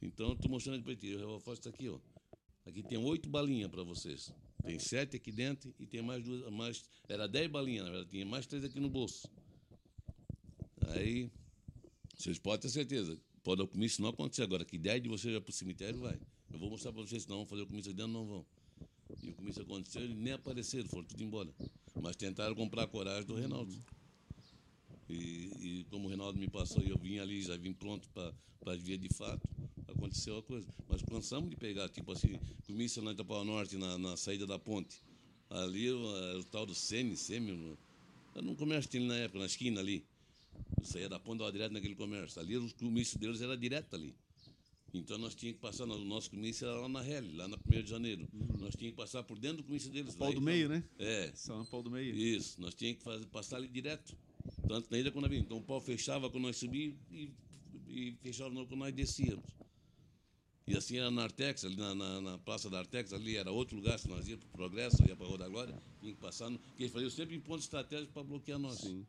Então, 0.00 0.32
estou 0.32 0.50
mostrando 0.50 0.82
para 0.82 0.96
ti. 0.96 1.14
O 1.14 1.18
relógio 1.18 1.52
está 1.52 1.70
aqui, 1.70 1.88
ó. 1.88 2.00
Aqui 2.66 2.82
tem 2.82 2.98
oito 2.98 3.28
balinhas 3.28 3.70
para 3.70 3.84
vocês. 3.84 4.32
Tem 4.64 4.80
sete 4.80 5.16
aqui 5.16 5.30
dentro 5.30 5.72
e 5.78 5.86
tem 5.86 6.02
mais 6.02 6.24
duas. 6.24 6.52
Mais, 6.52 6.84
era 7.08 7.28
dez 7.28 7.48
balinhas, 7.48 7.84
na 7.84 7.90
verdade. 7.90 8.10
Tinha 8.10 8.26
mais 8.26 8.46
três 8.46 8.64
aqui 8.64 8.80
no 8.80 8.90
bolso. 8.90 9.30
Aí, 10.88 11.30
vocês 12.16 12.36
podem 12.40 12.62
ter 12.62 12.68
certeza. 12.68 13.16
Pode 13.42 13.62
o 13.62 13.66
comício 13.66 14.02
não 14.02 14.10
acontecer 14.10 14.42
agora. 14.42 14.64
Que 14.64 14.78
dez 14.78 15.02
de 15.02 15.08
vocês 15.08 15.32
vai 15.32 15.40
para 15.40 15.50
o 15.50 15.52
cemitério, 15.52 15.98
vai. 15.98 16.18
Eu 16.52 16.58
vou 16.58 16.70
mostrar 16.70 16.92
para 16.92 17.02
vocês, 17.02 17.26
não 17.26 17.38
vão 17.38 17.46
fazer 17.46 17.62
o 17.62 17.66
comício 17.66 17.92
dentro, 17.92 18.12
não 18.12 18.26
vão. 18.26 18.46
E 19.22 19.30
o 19.30 19.34
comício 19.34 19.62
aconteceu, 19.62 20.02
eles 20.02 20.16
nem 20.16 20.32
apareceram, 20.32 20.88
foram 20.88 21.04
tudo 21.04 21.22
embora. 21.22 21.50
Mas 22.00 22.16
tentaram 22.16 22.54
comprar 22.54 22.84
a 22.84 22.86
coragem 22.86 23.24
do 23.24 23.34
Reinaldo. 23.34 23.74
E, 25.08 25.14
e 25.82 25.86
como 25.90 26.06
o 26.06 26.08
Reinaldo 26.08 26.38
me 26.38 26.48
passou 26.48 26.82
e 26.82 26.90
eu 26.90 26.98
vim 26.98 27.18
ali, 27.18 27.42
já 27.42 27.56
vim 27.56 27.72
pronto 27.72 28.08
para 28.08 28.76
vir 28.76 28.98
de 28.98 29.08
fato, 29.10 29.46
aconteceu 29.88 30.38
a 30.38 30.42
coisa. 30.42 30.66
Mas 30.88 31.02
cansamos 31.02 31.50
de 31.50 31.56
pegar, 31.56 31.88
tipo 31.88 32.12
assim, 32.12 32.38
comício 32.66 33.02
na 33.02 33.12
Itapau 33.12 33.44
Norte, 33.44 33.76
na, 33.76 33.98
na 33.98 34.16
saída 34.16 34.46
da 34.46 34.58
ponte. 34.58 35.02
Ali 35.50 35.90
o, 35.90 36.38
o 36.38 36.44
tal 36.44 36.64
do 36.64 36.74
Semi, 36.74 37.16
Semi, 37.16 37.76
era 38.34 38.46
um 38.46 38.54
comércio 38.54 38.90
que 38.90 38.96
tinha 38.96 39.06
na 39.06 39.16
época, 39.16 39.40
na 39.40 39.46
esquina 39.46 39.80
ali. 39.80 40.06
Eu 40.78 40.84
saía 40.84 41.08
da 41.08 41.18
ponte, 41.18 41.38
dava 41.38 41.52
direto 41.52 41.72
naquele 41.72 41.94
comércio. 41.94 42.40
Ali 42.40 42.56
o 42.56 42.72
comício 42.74 43.18
deles 43.18 43.40
era 43.40 43.56
direto 43.56 43.94
ali. 43.94 44.14
Então 44.94 45.16
nós 45.16 45.34
tínhamos 45.34 45.58
que 45.58 45.62
passar, 45.62 45.84
o 45.84 46.04
nosso 46.04 46.30
comício 46.30 46.66
era 46.66 46.78
lá 46.80 46.88
na 46.88 47.00
Rele, 47.00 47.34
lá 47.34 47.48
na 47.48 47.56
1 47.56 47.82
de 47.82 47.88
janeiro. 47.88 48.28
Uhum. 48.32 48.58
Nós 48.58 48.74
tínhamos 48.74 48.76
que 48.76 48.92
passar 48.92 49.22
por 49.22 49.38
dentro 49.38 49.58
do 49.58 49.64
comício 49.64 49.90
deles. 49.90 50.14
Pau 50.14 50.28
do 50.28 50.32
então, 50.32 50.44
meio, 50.44 50.68
né? 50.68 50.84
É. 50.98 51.32
Só 51.34 51.56
no 51.56 51.64
pau 51.64 51.82
do 51.82 51.90
meio. 51.90 52.14
Isso, 52.14 52.60
nós 52.60 52.74
tínhamos 52.74 52.98
que 52.98 53.04
fazer, 53.04 53.26
passar 53.26 53.56
ali 53.56 53.68
direto. 53.68 54.14
Tanto 54.68 54.90
na 54.90 54.98
ida 54.98 55.10
quando 55.10 55.28
nós 55.28 55.38
Então 55.38 55.58
o 55.58 55.62
pau 55.62 55.80
fechava 55.80 56.28
quando 56.28 56.44
nós 56.44 56.56
subíamos 56.56 56.98
e, 57.10 57.32
e 57.88 58.12
fechava 58.22 58.50
quando 58.50 58.76
nós 58.76 58.92
descíamos. 58.92 59.44
E 60.66 60.76
assim 60.76 60.98
era 60.98 61.10
na 61.10 61.24
Artex, 61.24 61.64
ali 61.64 61.76
na, 61.76 61.94
na, 61.94 62.20
na, 62.20 62.38
Praça 62.38 62.70
da 62.70 62.78
Artex, 62.78 63.12
ali 63.12 63.36
era 63.36 63.50
outro 63.50 63.76
lugar, 63.76 63.98
se 63.98 64.08
nós 64.08 64.28
íamos 64.28 64.44
para 64.44 64.50
o 64.50 64.56
Progresso, 64.56 65.02
ia 65.08 65.16
para 65.16 65.26
a 65.26 65.28
Rua 65.28 65.38
da 65.38 65.48
Glória, 65.48 65.82
tinha 66.00 66.14
que 66.14 66.20
passar, 66.20 66.50
no, 66.50 66.58
que 66.58 66.84
eles 66.84 66.92
faziam 66.92 67.10
sempre 67.10 67.34
em 67.34 67.40
pontos 67.40 67.64
estratégicos 67.64 68.12
para 68.14 68.22
bloquear 68.22 68.58
nós. 68.60 68.78
Sim. 68.78 69.04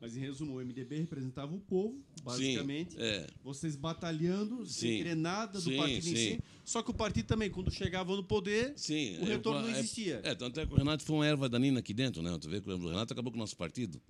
Mas 0.00 0.16
em 0.16 0.20
resumo, 0.20 0.56
o 0.56 0.64
MDB 0.64 0.98
representava 0.98 1.54
o 1.54 1.58
povo, 1.58 1.98
basicamente. 2.22 2.92
Sim, 2.92 3.00
é. 3.00 3.26
Vocês 3.42 3.76
batalhando, 3.76 4.66
sim, 4.66 4.72
sem 4.72 4.98
querer 4.98 5.14
nada 5.14 5.54
do 5.54 5.70
sim, 5.70 5.76
partido 5.76 6.02
sim. 6.02 6.12
em 6.12 6.16
si. 6.16 6.40
Só 6.64 6.82
que 6.82 6.90
o 6.90 6.94
partido 6.94 7.26
também, 7.26 7.48
quando 7.50 7.70
chegava 7.70 8.14
no 8.14 8.22
poder, 8.22 8.74
sim, 8.76 9.18
o 9.20 9.24
retorno 9.24 9.62
não 9.62 9.70
existia. 9.70 10.20
É, 10.22 10.34
tanto 10.34 10.60
é 10.60 10.66
que 10.66 10.72
o 10.72 10.76
Renato 10.76 11.02
foi 11.02 11.16
uma 11.16 11.26
erva 11.26 11.48
danina 11.48 11.80
aqui 11.80 11.94
dentro, 11.94 12.20
né? 12.20 12.36
Tu 12.38 12.48
vê 12.48 12.60
que 12.60 12.68
o 12.68 12.88
Renato 12.88 13.12
acabou 13.12 13.32
com 13.32 13.38
o 13.38 13.40
nosso 13.40 13.56
partido. 13.56 14.00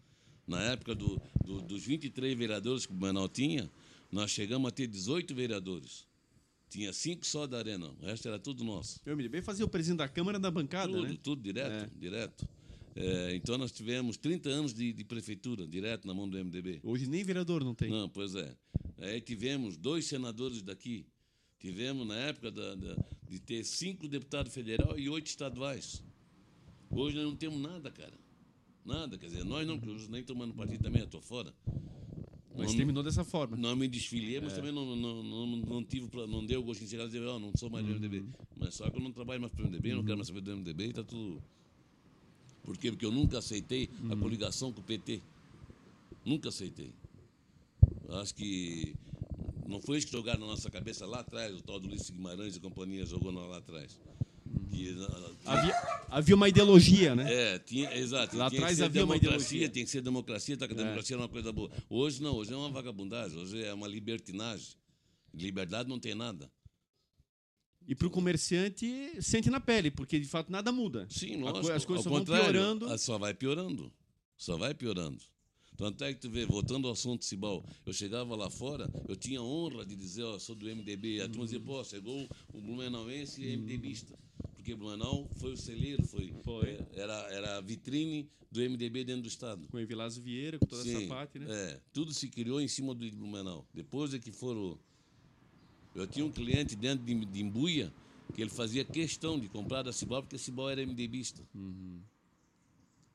Na 0.46 0.62
época 0.62 0.94
do, 0.94 1.20
do, 1.44 1.60
dos 1.62 1.84
23 1.84 2.36
vereadores 2.36 2.86
que 2.86 2.92
o 2.92 2.96
Banal 2.96 3.28
tinha, 3.28 3.70
nós 4.10 4.30
chegamos 4.30 4.68
a 4.68 4.70
ter 4.70 4.86
18 4.86 5.34
vereadores. 5.34 6.06
Tinha 6.68 6.92
cinco 6.92 7.24
só 7.24 7.46
da 7.46 7.58
Arena, 7.58 7.90
o 8.00 8.06
resto 8.06 8.26
era 8.26 8.38
tudo 8.38 8.64
nosso. 8.64 9.00
O 9.06 9.10
MDB 9.10 9.40
fazia 9.40 9.64
o 9.64 9.68
presidente 9.68 9.98
da 9.98 10.08
Câmara 10.08 10.38
na 10.38 10.50
bancada, 10.50 10.92
tudo, 10.92 11.02
né? 11.02 11.16
Tudo, 11.22 11.42
direto, 11.42 11.84
é. 11.84 11.90
direto. 11.98 12.48
É, 12.96 13.36
então 13.36 13.58
nós 13.58 13.70
tivemos 13.72 14.16
30 14.16 14.48
anos 14.48 14.72
de, 14.72 14.90
de, 14.90 15.04
prefeitura, 15.04 15.66
direto 15.66 16.06
na 16.06 16.14
mão 16.14 16.26
do 16.26 16.42
MDB. 16.42 16.80
Hoje 16.82 17.06
nem 17.06 17.22
vereador 17.22 17.62
não 17.62 17.74
tem. 17.74 17.90
Não, 17.90 18.08
pois 18.08 18.34
é. 18.34 18.56
Aí 18.98 19.20
tivemos 19.20 19.76
dois 19.76 20.06
senadores 20.06 20.62
daqui. 20.62 21.06
Tivemos, 21.58 22.06
na 22.06 22.16
época, 22.16 22.50
da, 22.50 22.74
da, 22.74 22.96
de 23.28 23.38
ter 23.38 23.64
cinco 23.64 24.08
deputados 24.08 24.52
federais 24.52 24.98
e 24.98 25.10
oito 25.10 25.26
estaduais. 25.26 26.02
Hoje 26.90 27.16
nós 27.16 27.26
não 27.26 27.36
temos 27.36 27.60
nada, 27.60 27.90
cara. 27.90 28.14
Nada. 28.82 29.18
Quer 29.18 29.26
dizer, 29.26 29.44
nós 29.44 29.66
não, 29.66 29.78
nem 30.08 30.22
tomando 30.22 30.54
partido 30.54 30.82
também, 30.82 31.02
eu 31.02 31.06
estou 31.06 31.20
fora. 31.20 31.54
Mas 32.56 32.70
não, 32.70 32.76
terminou 32.78 33.02
dessa 33.02 33.24
forma. 33.24 33.58
Não 33.58 33.76
me 33.76 33.86
desfiliei, 33.88 34.40
mas 34.40 34.54
é. 34.54 34.56
também 34.56 34.72
não, 34.72 34.96
não, 34.96 35.22
não, 35.22 35.46
não, 35.56 35.84
tive, 35.84 36.08
não 36.26 36.46
deu 36.46 36.62
gosto 36.62 36.82
de 36.82 36.88
chegar 36.88 37.04
e 37.04 37.08
dizer, 37.08 37.20
oh, 37.20 37.38
não 37.38 37.52
sou 37.54 37.68
mais 37.68 37.84
do 37.84 37.92
MDB. 37.92 38.20
Uhum. 38.20 38.32
Mas 38.56 38.74
só 38.74 38.88
que 38.88 38.96
eu 38.96 39.02
não 39.02 39.12
trabalho 39.12 39.42
mais 39.42 39.52
para 39.52 39.64
o 39.64 39.66
MDB, 39.66 39.90
uhum. 39.90 39.96
não 39.96 40.04
quero 40.04 40.16
mais 40.16 40.28
saber 40.28 40.40
do 40.40 40.56
MDB 40.56 40.84
e 40.84 40.88
está 40.88 41.04
tudo 41.04 41.42
por 42.66 42.76
quê? 42.76 42.90
Porque 42.90 43.06
eu 43.06 43.12
nunca 43.12 43.38
aceitei 43.38 43.88
a 44.10 44.12
uhum. 44.12 44.20
coligação 44.20 44.72
com 44.72 44.80
o 44.80 44.84
PT. 44.84 45.22
Nunca 46.24 46.48
aceitei. 46.48 46.90
Acho 48.08 48.34
que 48.34 48.92
não 49.68 49.80
foi 49.80 49.98
isso 49.98 50.08
que 50.08 50.12
jogaram 50.12 50.40
na 50.40 50.46
nossa 50.46 50.68
cabeça 50.68 51.06
lá 51.06 51.20
atrás, 51.20 51.54
o 51.54 51.62
tal 51.62 51.78
do 51.78 51.86
Ulisses 51.86 52.10
Guimarães 52.10 52.56
e 52.56 52.60
companhia 52.60 53.06
jogou 53.06 53.30
lá 53.30 53.56
atrás. 53.56 53.96
Que, 54.70 54.96
havia, 55.44 55.74
havia 56.08 56.34
uma 56.34 56.48
ideologia, 56.48 57.14
né? 57.14 57.32
É, 57.32 57.58
tinha, 57.60 57.96
exato. 57.96 58.36
Lá 58.36 58.46
atrás 58.46 58.80
havia 58.80 59.04
uma 59.04 59.16
ideologia. 59.16 59.68
Tem 59.68 59.84
que 59.84 59.90
ser 59.90 60.00
democracia, 60.00 60.56
tá, 60.56 60.66
que 60.66 60.74
a 60.74 60.76
é. 60.76 60.78
democracia 60.78 61.14
é 61.14 61.18
uma 61.18 61.28
coisa 61.28 61.52
boa. 61.52 61.70
Hoje 61.88 62.20
não, 62.20 62.34
hoje 62.34 62.52
é 62.52 62.56
uma 62.56 62.70
vagabundagem, 62.70 63.38
hoje 63.38 63.62
é 63.62 63.72
uma 63.72 63.86
libertinagem. 63.86 64.74
Liberdade 65.32 65.88
não 65.88 66.00
tem 66.00 66.14
nada. 66.14 66.50
E 67.88 67.94
para 67.94 68.06
o 68.06 68.10
comerciante, 68.10 69.10
sente 69.20 69.48
na 69.48 69.60
pele, 69.60 69.90
porque 69.90 70.18
de 70.18 70.26
fato 70.26 70.50
nada 70.50 70.72
muda. 70.72 71.06
Sim, 71.08 71.36
lógico. 71.36 71.70
As 71.70 71.84
coisas 71.84 72.04
só 72.04 72.10
vão 72.10 72.24
piorando. 72.24 72.98
Só 72.98 73.18
vai 73.18 73.32
piorando. 73.32 73.92
Só 74.36 74.56
vai 74.56 74.74
piorando. 74.74 75.22
Tanto 75.76 76.02
é 76.04 76.12
que 76.12 76.20
tu 76.20 76.30
vê, 76.30 76.46
voltando 76.46 76.86
ao 76.86 76.94
assunto 76.94 77.24
Cibal, 77.24 77.64
eu 77.84 77.92
chegava 77.92 78.34
lá 78.34 78.48
fora, 78.48 78.90
eu 79.06 79.14
tinha 79.14 79.42
honra 79.42 79.84
de 79.84 79.94
dizer, 79.94 80.22
ó, 80.22 80.38
sou 80.38 80.54
do 80.54 80.64
MDB. 80.66 81.20
A 81.20 81.28
turma 81.28 81.44
dizia, 81.44 81.60
pô, 81.60 81.84
chegou 81.84 82.26
o 82.52 82.60
Blumenauense 82.60 83.42
e 83.42 83.56
MDBista. 83.56 84.18
Porque 84.54 84.74
Blumenau 84.74 85.30
foi 85.36 85.52
o 85.52 85.56
celeiro, 85.56 86.02
foi, 86.04 86.34
foi. 86.42 86.80
Era, 86.94 87.14
era 87.30 87.58
a 87.58 87.60
vitrine 87.60 88.28
do 88.50 88.60
MDB 88.60 89.04
dentro 89.04 89.22
do 89.22 89.28
Estado. 89.28 89.68
Com 89.68 89.76
o 89.76 89.80
Evilásio 89.80 90.22
Vieira, 90.22 90.58
com 90.58 90.66
toda 90.66 90.82
Sim, 90.82 90.96
essa 90.96 91.06
parte, 91.06 91.38
né? 91.38 91.46
É, 91.48 91.80
tudo 91.92 92.12
se 92.12 92.28
criou 92.28 92.60
em 92.60 92.68
cima 92.68 92.94
do 92.94 93.08
Blumenau. 93.12 93.68
Depois 93.72 94.14
é 94.14 94.18
que 94.18 94.32
foram 94.32 94.78
eu 95.96 96.06
tinha 96.06 96.24
um 96.24 96.30
cliente 96.30 96.76
dentro 96.76 97.04
de, 97.04 97.24
de 97.24 97.42
Imbuia 97.42 97.92
que 98.34 98.42
ele 98.42 98.50
fazia 98.50 98.84
questão 98.84 99.38
de 99.38 99.48
comprar 99.48 99.82
da 99.82 99.92
Cibal 99.92 100.22
porque 100.22 100.36
a 100.36 100.38
Cibal 100.38 100.68
era 100.68 100.84
MDBista. 100.84 101.42
Uhum. 101.54 102.00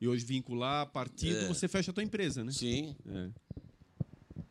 E 0.00 0.08
hoje 0.08 0.24
vincular 0.24 0.90
partido, 0.90 1.36
é. 1.36 1.48
você 1.48 1.68
fecha 1.68 1.92
a 1.92 1.94
tua 1.94 2.02
empresa, 2.02 2.42
né? 2.42 2.50
Sim. 2.50 2.96
É. 3.06 3.30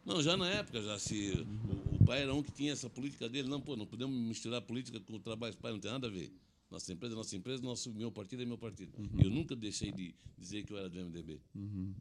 Não, 0.05 0.21
já 0.23 0.37
na 0.37 0.49
época, 0.49 0.81
já 0.81 0.97
se 0.97 1.31
uhum. 1.31 1.91
o, 1.91 1.95
o, 1.95 2.05
pai 2.05 2.21
era 2.21 2.33
um 2.33 2.41
que 2.41 2.51
tinha 2.51 2.71
essa 2.71 2.89
política 2.89 3.27
dele, 3.27 3.49
não, 3.49 3.59
pô, 3.59 3.75
não 3.75 3.85
podemos 3.85 4.15
misturar 4.15 4.61
política 4.61 4.99
com 4.99 5.13
o 5.13 5.19
trabalho, 5.19 5.55
pai 5.57 5.73
não 5.73 5.79
tem 5.79 5.91
nada 5.91 6.07
a 6.07 6.09
ver. 6.09 6.31
Nossa 6.69 6.93
empresa 6.93 7.13
é 7.13 7.17
nossa 7.17 7.35
empresa, 7.35 7.61
nosso, 7.61 7.93
meu 7.93 8.09
partido 8.09 8.41
é 8.41 8.45
meu 8.45 8.57
partido. 8.57 8.93
Uhum. 8.97 9.19
Eu 9.21 9.29
nunca 9.29 9.55
deixei 9.57 9.91
de 9.91 10.15
dizer 10.37 10.63
que 10.63 10.71
eu 10.71 10.77
era 10.77 10.87
do 10.87 10.97
MDB. 10.97 11.41
Uhum. 11.53 11.93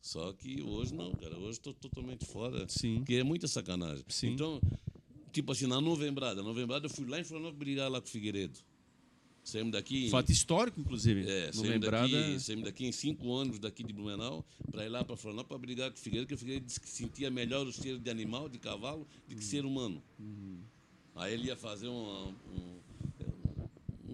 Só 0.00 0.32
que 0.32 0.62
hoje 0.62 0.94
não, 0.94 1.12
cara. 1.12 1.38
Hoje 1.38 1.58
estou 1.58 1.74
totalmente 1.74 2.26
fora. 2.26 2.66
Sim. 2.68 3.04
Que 3.04 3.16
é 3.16 3.22
muita 3.22 3.46
sacanagem. 3.46 4.04
Sim. 4.08 4.32
Então, 4.32 4.60
tipo 5.34 5.52
assim, 5.52 5.66
na 5.66 5.80
novembrada. 5.80 6.36
Na 6.36 6.48
novembrada 6.48 6.86
eu 6.86 6.90
fui 6.90 7.06
lá 7.06 7.20
em 7.20 7.24
Florianópolis 7.24 7.58
brigar 7.58 7.90
lá 7.90 8.00
com 8.00 8.06
o 8.06 8.10
Figueiredo. 8.10 8.58
Saímos 9.42 9.72
daqui. 9.72 10.08
Fato 10.08 10.32
histórico, 10.32 10.80
inclusive. 10.80 11.28
É, 11.28 11.52
saímos 11.52 11.80
daqui, 11.80 12.40
saímos 12.40 12.64
daqui 12.64 12.86
em 12.86 12.92
cinco 12.92 13.34
anos 13.34 13.58
daqui 13.58 13.84
de 13.84 13.92
Blumenau 13.92 14.42
para 14.70 14.86
ir 14.86 14.88
lá 14.88 15.04
para 15.04 15.16
Florianópolis 15.16 15.48
para 15.48 15.58
brigar 15.58 15.90
com 15.90 15.98
o 15.98 16.00
Figueiredo, 16.00 16.26
porque 16.26 16.34
o 16.34 16.38
Figueiredo 16.38 16.66
disse 16.66 16.80
que 16.80 16.88
sentia 16.88 17.30
melhor 17.30 17.66
o 17.66 17.72
cheiro 17.72 17.98
de 17.98 18.08
animal, 18.08 18.48
de 18.48 18.58
cavalo, 18.58 19.06
do 19.28 19.34
que 19.34 19.42
uhum. 19.42 19.50
ser 19.50 19.66
humano. 19.66 20.02
Uhum. 20.18 20.60
Aí 21.16 21.34
ele 21.34 21.48
ia 21.48 21.56
fazer 21.56 21.88
um, 21.88 22.34
um 22.50 22.80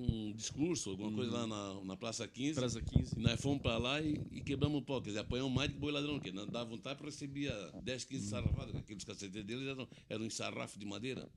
um 0.01 0.32
discurso, 0.32 0.90
alguma 0.90 1.12
coisa 1.12 1.32
lá 1.32 1.47
na, 1.47 1.85
na 1.85 1.97
Praça 1.97 2.27
15. 2.27 2.55
Praça 2.55 2.81
15. 2.81 3.18
E 3.18 3.20
nós 3.20 3.40
fomos 3.40 3.62
para 3.62 3.78
lá 3.78 4.01
e, 4.01 4.20
e, 4.32 4.40
quebramos 4.40 4.81
o 4.81 4.82
pau. 4.82 5.01
Quer 5.01 5.10
dizer, 5.10 5.20
apanhamos 5.20 5.52
mais 5.52 5.70
de 5.70 5.77
boi 5.77 5.93
ladrão, 5.93 6.18
que 6.18 6.32
não 6.32 6.47
dava 6.47 6.70
vontade 6.70 6.97
para 6.97 7.06
recebia 7.06 7.52
10, 7.82 8.05
15 8.05 8.28
sarrafadas, 8.28 8.74
aqueles 8.74 9.05
caceteiros 9.05 9.47
deles 9.47 9.68
eram, 9.68 9.89
eram 10.09 10.24
em 10.24 10.31
sarrafo 10.31 10.78
de 10.78 10.86
madeira. 10.86 11.28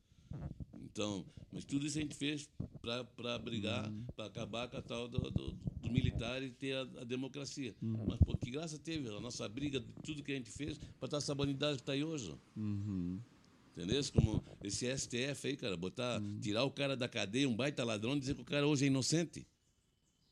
Então, 0.74 1.26
mas 1.52 1.66
tudo 1.66 1.86
isso 1.86 1.98
a 1.98 2.02
gente 2.02 2.16
fez 2.16 2.48
para 3.16 3.40
brigar, 3.40 3.90
uhum. 3.90 4.06
para 4.16 4.26
acabar 4.26 4.68
com 4.68 4.78
a 4.78 4.82
tal 4.82 5.08
do, 5.08 5.20
do, 5.20 5.52
do 5.52 5.90
militares 5.90 6.52
ter 6.60 6.76
a, 6.76 6.82
a 7.02 7.04
democracia. 7.04 7.76
Mas, 8.08 8.20
pô, 8.20 8.36
que 8.38 8.52
graça 8.52 8.78
teve 8.78 9.10
a 9.10 9.20
nossa 9.20 9.48
briga, 9.48 9.84
tudo 10.04 10.24
que 10.24 10.32
a 10.32 10.36
gente 10.36 10.52
fez, 10.52 10.78
para 10.78 11.06
estar 11.06 11.18
essa 11.18 11.36
bandidagem 11.36 11.78
que 11.78 11.82
está 11.82 11.94
aí 11.94 12.04
hoje. 12.04 12.36
Entendeu? 13.76 14.02
Como 14.14 14.44
esse 14.64 14.86
STF 14.86 15.48
aí, 15.48 15.58
cara, 15.58 15.76
botar, 15.76 16.22
tirar 16.42 16.64
o 16.64 16.70
cara 16.72 16.96
da 16.96 17.08
cadeia, 17.08 17.50
um 17.50 17.56
baita 17.56 17.84
ladrão, 17.84 18.18
dizer 18.18 18.36
que 18.36 18.42
o 18.42 18.46
cara 18.46 18.68
hoje 18.68 18.84
é 18.86 18.88
inocente. 18.88 19.46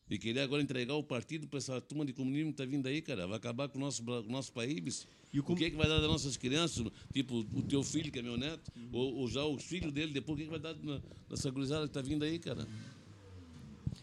E 0.10 0.18
querer 0.20 0.42
agora 0.42 0.62
entregar 0.62 0.94
o 0.96 1.04
partido 1.04 1.48
para 1.48 1.58
essa 1.58 1.80
turma 1.80 2.06
de 2.06 2.12
comunismo 2.12 2.48
que 2.52 2.62
está 2.62 2.66
vindo 2.66 2.86
aí, 2.86 3.02
cara. 3.02 3.26
Vai 3.26 3.38
acabar 3.38 3.70
com 3.70 3.78
o 3.78 3.82
nosso, 3.82 4.04
com 4.04 4.12
o 4.12 4.32
nosso 4.32 4.52
país. 4.52 5.08
E 5.34 5.40
o 5.40 5.42
o, 5.42 5.46
com- 5.46 5.56
que, 5.56 5.64
é 5.66 5.70
que 5.70 5.78
vai 5.78 5.88
dar 5.88 6.00
das 6.02 6.10
nossas 6.10 6.36
crianças? 6.36 6.86
Tipo, 7.14 7.38
o 7.54 7.62
teu 7.64 7.82
filho, 7.82 8.12
que 8.12 8.20
é 8.20 8.22
meu 8.22 8.36
neto, 8.38 8.70
ou, 8.92 9.16
ou 9.16 9.28
já 9.30 9.44
os 9.46 9.64
filhos 9.64 9.92
dele, 9.94 10.12
depois 10.12 10.34
o 10.34 10.38
que, 10.38 10.42
é 10.44 10.46
que 10.46 10.52
vai 10.52 10.60
dar 10.60 10.76
na- 10.84 11.02
nessa 11.30 11.50
gurizada 11.50 11.84
que 11.84 11.92
está 11.92 12.02
vindo 12.02 12.24
aí, 12.24 12.38
cara? 12.38 12.68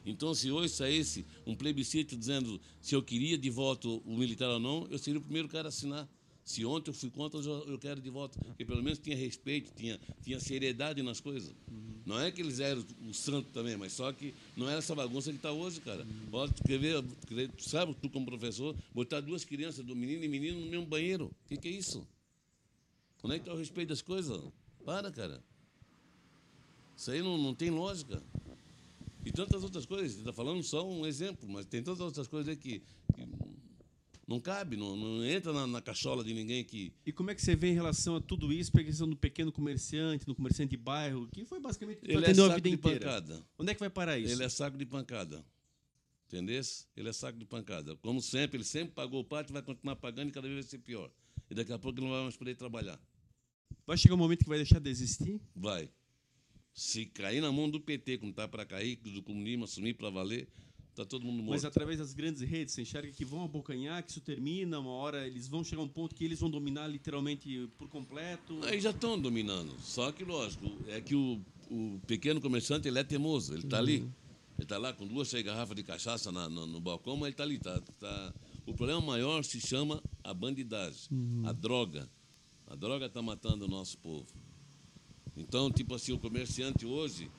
Então, 0.04 0.34
se 0.34 0.50
hoje 0.50 0.70
saísse 0.72 1.26
um 1.46 1.54
plebiscito 1.54 2.16
dizendo 2.16 2.58
se 2.80 2.94
eu 2.94 3.02
queria 3.02 3.36
de 3.36 3.50
volta 3.50 3.86
o 3.88 4.16
militar 4.16 4.48
ou 4.48 4.58
não, 4.58 4.86
eu 4.90 4.98
seria 4.98 5.20
o 5.20 5.22
primeiro 5.22 5.48
cara 5.48 5.68
a 5.68 5.70
assinar. 5.70 6.08
Se 6.48 6.64
ontem 6.64 6.88
eu 6.88 6.94
fui 6.94 7.10
contra, 7.10 7.38
eu 7.38 7.78
quero 7.78 8.00
de 8.00 8.08
volta. 8.08 8.38
Porque 8.42 8.64
pelo 8.64 8.82
menos 8.82 8.98
tinha 8.98 9.14
respeito, 9.14 9.70
tinha, 9.76 10.00
tinha 10.22 10.40
seriedade 10.40 11.02
nas 11.02 11.20
coisas. 11.20 11.54
Não 12.06 12.18
é 12.18 12.30
que 12.32 12.40
eles 12.40 12.58
eram 12.58 12.82
o 13.06 13.12
santo 13.12 13.50
também, 13.52 13.76
mas 13.76 13.92
só 13.92 14.10
que 14.14 14.32
não 14.56 14.66
era 14.66 14.78
essa 14.78 14.94
bagunça 14.94 15.28
que 15.30 15.36
está 15.36 15.52
hoje, 15.52 15.78
cara. 15.82 16.06
Olha, 16.32 16.50
tu 16.50 16.62
quer 16.64 16.78
ver, 16.78 17.02
tu 17.02 17.26
quer- 17.26 17.48
tu 17.48 17.68
sabe, 17.68 17.94
tu 18.00 18.08
como 18.08 18.24
professor, 18.24 18.74
botar 18.94 19.20
duas 19.20 19.44
crianças, 19.44 19.84
do 19.84 19.94
menino 19.94 20.24
e 20.24 20.28
menino, 20.28 20.58
no 20.58 20.70
mesmo 20.70 20.86
banheiro. 20.86 21.26
O 21.26 21.48
que, 21.48 21.58
que 21.58 21.68
é 21.68 21.70
isso? 21.70 22.08
Onde 23.22 23.34
é 23.34 23.38
que 23.38 23.42
está 23.42 23.52
o 23.52 23.58
respeito 23.58 23.90
das 23.90 24.00
coisas? 24.00 24.40
Para, 24.86 25.12
cara. 25.12 25.44
Isso 26.96 27.10
aí 27.10 27.20
não, 27.20 27.36
não 27.36 27.54
tem 27.54 27.68
lógica. 27.68 28.22
E 29.22 29.30
tantas 29.30 29.62
outras 29.62 29.84
coisas. 29.84 30.12
Você 30.12 30.20
está 30.20 30.32
falando 30.32 30.62
só 30.62 30.88
um 30.88 31.04
exemplo, 31.04 31.46
mas 31.46 31.66
tem 31.66 31.82
tantas 31.82 32.00
outras 32.00 32.26
coisas 32.26 32.48
aí 32.48 32.56
que, 32.56 32.80
que 33.14 33.20
não 34.28 34.38
cabe, 34.38 34.76
não, 34.76 34.94
não 34.94 35.24
entra 35.24 35.54
na, 35.54 35.66
na 35.66 35.80
cachola 35.80 36.22
de 36.22 36.34
ninguém 36.34 36.62
que. 36.62 36.92
E 37.06 37.10
como 37.10 37.30
é 37.30 37.34
que 37.34 37.40
você 37.40 37.56
vê 37.56 37.68
em 37.68 37.72
relação 37.72 38.16
a 38.16 38.20
tudo 38.20 38.52
isso, 38.52 38.70
para 38.70 38.82
a 38.82 38.84
questão 38.84 39.08
do 39.08 39.16
pequeno 39.16 39.50
comerciante, 39.50 40.26
do 40.26 40.34
comerciante 40.34 40.72
de 40.72 40.76
bairro, 40.76 41.26
que 41.28 41.46
foi 41.46 41.58
basicamente 41.58 42.02
o 42.04 42.10
Ele 42.10 42.26
é 42.26 42.34
saco 42.34 42.60
de 42.60 42.68
inteira? 42.68 43.00
pancada. 43.00 43.46
Onde 43.58 43.70
é 43.70 43.74
que 43.74 43.80
vai 43.80 43.88
parar 43.88 44.18
isso? 44.18 44.34
Ele 44.34 44.44
é 44.44 44.48
saco 44.50 44.76
de 44.76 44.84
pancada. 44.84 45.42
Entendeu? 46.26 46.60
Ele 46.94 47.08
é 47.08 47.12
saco 47.14 47.38
de 47.38 47.46
pancada. 47.46 47.96
Como 47.96 48.20
sempre, 48.20 48.58
ele 48.58 48.64
sempre 48.64 48.92
pagou 48.92 49.24
parte, 49.24 49.50
vai 49.50 49.62
continuar 49.62 49.96
pagando 49.96 50.28
e 50.28 50.32
cada 50.32 50.46
vez 50.46 50.60
vai 50.60 50.70
ser 50.70 50.78
pior. 50.80 51.10
E 51.50 51.54
daqui 51.54 51.72
a 51.72 51.78
pouco 51.78 51.98
ele 51.98 52.04
não 52.06 52.12
vai 52.12 52.22
mais 52.22 52.36
poder 52.36 52.54
trabalhar. 52.54 53.00
Vai 53.86 53.96
chegar 53.96 54.14
um 54.14 54.18
momento 54.18 54.40
que 54.40 54.48
vai 54.48 54.58
deixar 54.58 54.78
de 54.78 54.90
existir? 54.90 55.40
Vai. 55.56 55.88
Se 56.74 57.06
cair 57.06 57.40
na 57.40 57.50
mão 57.50 57.70
do 57.70 57.80
PT, 57.80 58.18
como 58.18 58.30
está 58.30 58.46
para 58.46 58.66
cair, 58.66 58.96
do 58.96 59.22
comunismo 59.22 59.64
assumir 59.64 59.94
para 59.94 60.10
valer, 60.10 60.46
está 61.00 61.04
todo 61.04 61.24
mundo 61.24 61.38
morto. 61.42 61.50
Mas 61.50 61.64
através 61.64 61.98
das 61.98 62.12
grandes 62.12 62.42
redes, 62.42 62.74
você 62.74 62.82
enxerga 62.82 63.10
que 63.12 63.24
vão 63.24 63.44
abocanhar, 63.44 64.02
que 64.02 64.10
isso 64.10 64.20
termina, 64.20 64.78
uma 64.80 64.90
hora 64.90 65.26
eles 65.26 65.46
vão 65.48 65.62
chegar 65.62 65.82
a 65.82 65.84
um 65.84 65.88
ponto 65.88 66.14
que 66.14 66.24
eles 66.24 66.40
vão 66.40 66.50
dominar 66.50 66.86
literalmente 66.88 67.68
por 67.78 67.88
completo. 67.88 68.58
Aí 68.64 68.80
já 68.80 68.90
estão 68.90 69.18
dominando. 69.20 69.74
Só 69.80 70.10
que, 70.12 70.24
lógico, 70.24 70.66
é 70.88 71.00
que 71.00 71.14
o, 71.14 71.40
o 71.70 72.00
pequeno 72.06 72.40
comerciante 72.40 72.88
ele 72.88 72.98
é 72.98 73.04
teimoso. 73.04 73.54
Ele 73.54 73.64
está 73.64 73.78
ali. 73.78 73.96
Ele 74.56 74.64
está 74.64 74.76
lá 74.76 74.92
com 74.92 75.06
duas, 75.06 75.30
três 75.30 75.44
garrafas 75.44 75.76
de 75.76 75.84
cachaça 75.84 76.32
na- 76.32 76.48
no, 76.48 76.66
no 76.66 76.80
balcão, 76.80 77.14
mas 77.16 77.26
ele 77.26 77.30
está 77.34 77.44
ali. 77.44 77.58
Tá, 77.58 77.80
tá- 78.00 78.34
O 78.66 78.74
problema 78.74 79.00
maior 79.00 79.44
se 79.44 79.60
chama 79.60 80.02
a 80.24 80.34
bandidagem, 80.34 81.08
a 81.44 81.52
droga. 81.52 82.08
A 82.66 82.74
droga 82.74 83.06
está 83.06 83.22
matando 83.22 83.64
o 83.66 83.68
nosso 83.68 83.96
povo. 83.98 84.26
Então, 85.36 85.70
tipo 85.70 85.94
assim, 85.94 86.12
o 86.12 86.18
comerciante 86.18 86.84
hoje, 86.84 87.30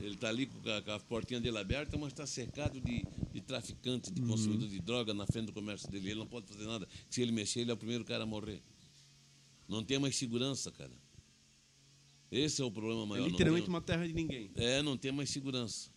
ele 0.00 0.14
está 0.14 0.28
ali 0.28 0.46
com 0.46 0.60
a, 0.92 1.00
portinha 1.00 1.40
dele 1.40 1.56
aberta, 1.58 1.96
mas 1.96 2.12
está 2.12 2.26
cercado 2.26 2.80
de, 2.80 3.04
de 3.32 3.40
traficantes, 3.40 4.12
de 4.12 4.20
consumidores 4.20 4.70
de 4.70 4.80
droga 4.80 5.14
na 5.14 5.26
frente 5.26 5.46
do 5.46 5.52
comércio 5.52 5.90
dele. 5.90 6.10
Ele 6.10 6.18
não 6.18 6.26
pode 6.26 6.46
fazer 6.46 6.66
nada. 6.66 6.86
Se 7.08 7.22
ele 7.22 7.32
mexer, 7.32 7.60
ele 7.60 7.70
é 7.70 7.74
o 7.74 7.76
primeiro 7.76 8.04
cara 8.04 8.24
a 8.24 8.26
morrer. 8.26 8.60
Não 9.68 9.82
tem 9.82 9.98
mais 9.98 10.14
segurança, 10.16 10.70
cara. 10.70 10.92
Esse 12.30 12.60
é 12.60 12.64
o 12.64 12.70
problema 12.70 13.02
É 13.02 13.06
maior. 13.06 13.22
não 13.22 13.30
literalmente 13.30 13.64
tem- 13.66 13.74
uma 13.74 13.80
terra 13.80 14.06
de 14.06 14.12
ninguém. 14.12 14.50
É, 14.56 14.82
não 14.82 14.96
tem 14.96 15.10
mais 15.12 15.30
segurança. 15.30 15.90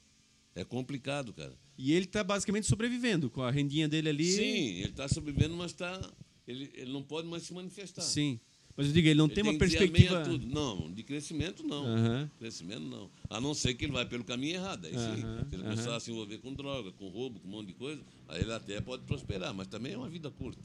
É 0.55 0.63
complicado, 0.63 1.33
cara. 1.33 1.53
E 1.77 1.91
ele 1.93 2.05
está 2.05 2.23
basicamente 2.23 2.67
sobrevivendo 2.67 3.29
com 3.29 3.41
a 3.41 3.51
rendinha 3.51 3.87
dele 3.87 4.09
ali. 4.09 4.31
Sim, 4.31 4.41
ele 4.79 4.89
está 4.89 5.07
sobrevivendo, 5.07 5.55
mas 5.55 5.73
tá, 5.73 5.99
ele, 6.47 6.69
ele 6.73 6.91
não 6.91 7.03
pode 7.03 7.27
mais 7.27 7.43
se 7.43 7.53
manifestar. 7.53 8.01
Sim. 8.01 8.39
Mas 8.79 8.87
eu 8.87 8.93
digo, 8.93 9.09
ele 9.09 9.17
não 9.17 9.25
Ele 9.25 9.33
tem 9.35 9.43
uma 9.43 9.51
que 9.51 9.65
dizer 9.65 9.77
amém 9.79 9.87
a 9.89 9.91
perspectiva. 9.91 10.23
tudo. 10.23 10.47
Não, 10.47 10.89
de 10.89 11.03
crescimento 11.03 11.63
não. 11.67 12.29
Crescimento 12.39 12.79
não. 12.83 13.11
A 13.29 13.41
não 13.41 13.53
ser 13.53 13.73
que 13.73 13.83
ele 13.83 13.91
vai 13.91 14.05
pelo 14.05 14.23
caminho 14.23 14.53
errado. 14.55 14.85
Aí, 14.85 14.93
sim, 14.93 14.97
Aham, 15.21 15.45
se 15.49 15.55
ele 15.55 15.63
começar 15.63 15.95
a 15.97 15.99
se 15.99 16.11
envolver 16.11 16.37
com 16.37 16.53
droga, 16.53 16.89
com 16.93 17.09
roubo, 17.09 17.41
com 17.41 17.47
um 17.49 17.51
monte 17.51 17.67
de 17.67 17.73
coisa, 17.73 18.01
aí 18.29 18.39
ele 18.41 18.53
até 18.53 18.79
pode 18.79 19.03
prosperar, 19.03 19.53
mas 19.53 19.67
também 19.67 19.91
é 19.91 19.97
uma 19.97 20.07
vida 20.07 20.31
curta. 20.31 20.61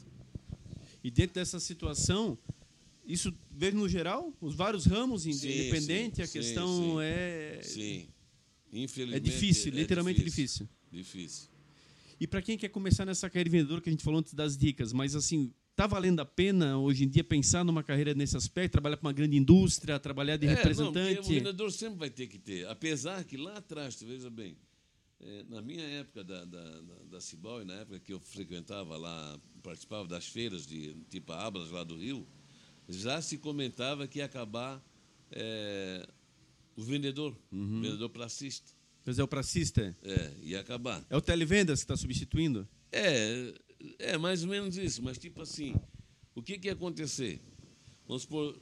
E 1.02 1.10
dentro 1.10 1.34
dessa 1.34 1.58
situação, 1.58 2.38
isso 3.04 3.34
vejo 3.50 3.76
no 3.76 3.88
geral, 3.88 4.32
os 4.40 4.54
vários 4.54 4.86
ramos, 4.86 5.26
independente, 5.26 6.16
sim, 6.18 6.22
a 6.22 6.28
questão 6.28 6.68
sim. 6.68 6.96
é. 7.02 7.60
Sim. 7.64 8.06
É 8.72 8.78
Infelizmente. 8.78 9.24
difícil, 9.24 9.72
literalmente 9.72 10.22
difícil. 10.22 10.68
Difícil. 10.92 11.48
E 12.20 12.28
para 12.28 12.40
quem 12.40 12.56
quer 12.56 12.68
começar 12.68 13.04
nessa 13.04 13.28
carreira 13.28 13.50
de 13.50 13.56
vendedor, 13.56 13.80
que 13.80 13.88
a 13.88 13.92
gente 13.92 14.04
falou 14.04 14.20
antes 14.20 14.34
das 14.34 14.56
dicas, 14.56 14.92
mas 14.92 15.16
assim, 15.16 15.52
tá 15.76 15.86
valendo 15.86 16.20
a 16.20 16.24
pena 16.24 16.78
hoje 16.78 17.04
em 17.04 17.08
dia 17.08 17.24
pensar 17.24 17.64
numa 17.64 17.82
carreira 17.82 18.14
nesse 18.14 18.36
aspecto, 18.36 18.72
trabalhar 18.72 18.96
para 18.96 19.06
uma 19.08 19.12
grande 19.12 19.36
indústria, 19.36 19.98
trabalhar 19.98 20.36
de 20.36 20.46
É, 20.46 20.50
Não, 20.50 20.56
representante? 20.56 21.16
porque 21.16 21.32
o 21.32 21.34
vendedor 21.34 21.72
sempre 21.72 21.98
vai 21.98 22.10
ter 22.10 22.26
que 22.26 22.38
ter. 22.38 22.66
Apesar 22.68 23.24
que 23.24 23.36
lá 23.36 23.56
atrás, 23.58 23.96
tu 23.96 24.06
veja 24.06 24.30
bem, 24.30 24.56
é, 25.20 25.44
na 25.48 25.60
minha 25.62 25.82
época 25.82 26.22
da, 26.22 26.44
da, 26.44 26.80
da, 27.10 27.20
Cibal, 27.20 27.62
e 27.62 27.64
na 27.64 27.74
época 27.74 27.98
que 27.98 28.12
eu 28.12 28.20
frequentava 28.20 28.96
lá, 28.96 29.38
participava 29.62 30.06
das 30.06 30.26
feiras 30.26 30.66
de 30.66 30.94
tipo 31.10 31.32
Abras 31.32 31.70
lá 31.70 31.82
do 31.82 31.96
Rio, 31.96 32.26
já 32.88 33.20
se 33.22 33.38
comentava 33.38 34.06
que 34.06 34.18
ia 34.18 34.26
acabar 34.26 34.82
é, 35.30 36.06
o 36.76 36.82
vendedor, 36.82 37.36
Uhum. 37.50 37.78
o 37.78 37.82
vendedor 37.82 38.10
placista. 38.10 38.70
Quer 39.04 39.10
dizer, 39.10 39.22
o 39.22 39.28
pracista 39.28 39.94
É, 40.02 40.32
ia 40.42 40.60
acabar. 40.60 41.04
é 41.10 41.16
o 41.16 41.20
televendas 41.20 41.80
que 41.80 41.84
está 41.84 41.96
substituindo? 41.96 42.66
É, 42.92 43.52
é 43.98 44.16
mais 44.16 44.42
ou 44.42 44.48
menos 44.48 44.76
isso, 44.76 45.02
mas 45.02 45.18
tipo 45.18 45.42
assim, 45.42 45.74
o 46.34 46.42
que, 46.42 46.58
que 46.58 46.68
ia 46.68 46.72
acontecer? 46.72 47.40
Vamos 48.06 48.22
supor, 48.22 48.58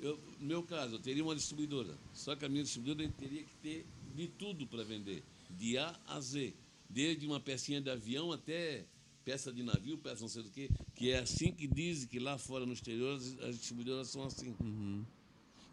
eu, 0.00 0.18
no 0.40 0.46
meu 0.46 0.62
caso, 0.62 0.96
eu 0.96 0.98
teria 0.98 1.22
uma 1.22 1.34
distribuidora, 1.34 1.98
só 2.12 2.34
que 2.34 2.44
a 2.44 2.48
minha 2.48 2.62
distribuidora 2.62 3.08
teria 3.10 3.42
que 3.42 3.54
ter 3.56 3.86
de 4.14 4.28
tudo 4.28 4.66
para 4.66 4.82
vender, 4.82 5.22
de 5.50 5.78
A 5.78 5.98
a 6.06 6.20
Z, 6.20 6.54
desde 6.88 7.26
uma 7.26 7.40
pecinha 7.40 7.80
de 7.80 7.90
avião 7.90 8.32
até 8.32 8.84
peça 9.24 9.52
de 9.52 9.62
navio, 9.62 9.98
peça 9.98 10.22
não 10.22 10.28
sei 10.28 10.42
do 10.42 10.50
que, 10.50 10.68
que 10.94 11.10
é 11.10 11.18
assim 11.18 11.52
que 11.52 11.66
dizem 11.66 12.08
que 12.08 12.18
lá 12.18 12.36
fora 12.36 12.66
no 12.66 12.72
exterior 12.72 13.16
as, 13.16 13.38
as 13.40 13.56
distribuidoras 13.56 14.08
são 14.08 14.24
assim. 14.24 14.54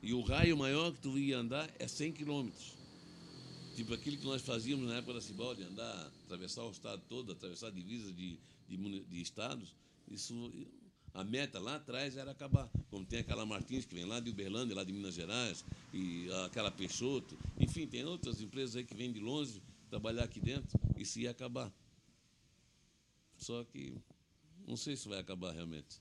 E 0.02 0.14
o 0.14 0.22
raio 0.22 0.56
maior 0.56 0.94
que 0.94 1.02
tu 1.02 1.18
ia 1.18 1.38
andar 1.38 1.70
é 1.78 1.88
100 1.88 2.14
quilômetros. 2.14 2.74
Tipo 3.76 3.94
aquilo 3.94 4.18
que 4.18 4.26
nós 4.26 4.42
fazíamos 4.42 4.88
na 4.88 4.98
época 4.98 5.14
da 5.14 5.22
Cibal, 5.22 5.56
de 5.56 5.64
andar, 5.64 6.12
atravessar 6.26 6.64
o 6.64 6.72
estado 6.72 7.02
todo, 7.10 7.32
atravessar 7.32 7.72
divisas 7.72 8.16
de, 8.16 8.38
de, 8.70 9.00
de 9.02 9.22
estados, 9.22 9.76
isso, 10.10 10.52
a 11.14 11.24
meta 11.24 11.60
lá 11.60 11.76
atrás 11.76 12.16
era 12.16 12.32
acabar. 12.32 12.70
Como 12.90 13.06
tem 13.06 13.20
aquela 13.20 13.46
Martins 13.46 13.86
que 13.86 13.96
vem 13.96 14.06
lá 14.06 14.20
de 14.20 14.30
Uberlândia, 14.30 14.76
lá 14.76 14.84
de 14.84 14.94
Minas 14.94 15.16
Gerais, 15.16 15.66
e 15.94 16.28
aquela 16.46 16.72
Peixoto, 16.72 17.38
enfim, 17.58 17.88
tem 17.88 18.06
outras 18.06 18.42
empresas 18.42 18.76
aí 18.76 18.84
que 18.84 18.96
vêm 18.96 19.12
de 19.12 19.20
longe 19.20 19.62
trabalhar 19.90 20.24
aqui 20.24 20.40
dentro, 20.40 20.80
isso 20.98 21.20
ia 21.20 21.32
acabar. 21.32 21.72
Só 23.38 23.64
que 23.64 23.98
não 24.68 24.78
sei 24.78 24.96
se 24.96 25.08
vai 25.08 25.20
acabar 25.20 25.52
realmente. 25.54 26.00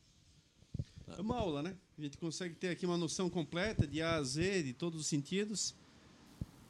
É 1.17 1.21
uma 1.21 1.37
aula, 1.37 1.63
né? 1.63 1.77
A 1.97 2.03
gente 2.03 2.19
consegue 2.19 2.55
ter 2.55 2.69
aqui 2.69 2.85
uma 2.85 2.99
noção 2.99 3.31
completa 3.31 3.87
de 3.87 4.03
A 4.03 4.17
a 4.17 4.23
Z, 4.23 4.63
de 4.63 4.73
todos 4.75 5.01
os 5.01 5.07
sentidos. 5.07 5.75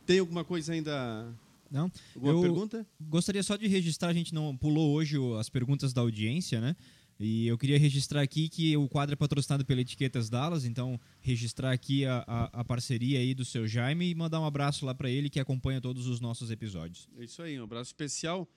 Tem 0.06 0.20
alguma 0.20 0.44
coisa 0.44 0.72
ainda? 0.72 1.34
Não? 1.70 1.90
Alguma 2.14 2.32
Eu- 2.34 2.40
pergunta? 2.42 2.86
Gostaria 3.00 3.42
só 3.42 3.56
de 3.56 3.66
registrar, 3.66 4.08
a 4.08 4.12
gente 4.14 4.34
não 4.34 4.56
pulou 4.56 4.92
hoje 4.92 5.16
as 5.38 5.48
perguntas 5.48 5.92
da 5.92 6.00
audiência, 6.00 6.60
né? 6.60 6.74
E 7.20 7.48
eu 7.48 7.58
queria 7.58 7.78
registrar 7.78 8.22
aqui 8.22 8.48
que 8.48 8.76
o 8.76 8.88
quadro 8.88 9.12
é 9.12 9.16
patrocinado 9.16 9.64
pela 9.64 9.80
Etiquetas 9.80 10.30
Dallas, 10.30 10.64
então 10.64 11.00
registrar 11.20 11.72
aqui 11.72 12.04
a, 12.06 12.24
a, 12.26 12.60
a 12.60 12.64
parceria 12.64 13.18
aí 13.18 13.34
do 13.34 13.44
seu 13.44 13.66
Jaime 13.66 14.08
e 14.08 14.14
mandar 14.14 14.40
um 14.40 14.44
abraço 14.44 14.86
lá 14.86 14.94
para 14.94 15.10
ele 15.10 15.28
que 15.28 15.40
acompanha 15.40 15.80
todos 15.80 16.06
os 16.06 16.20
nossos 16.20 16.48
episódios. 16.52 17.08
É 17.18 17.24
isso 17.24 17.42
aí, 17.42 17.58
um 17.60 17.64
abraço 17.64 17.88
especial. 17.90 18.48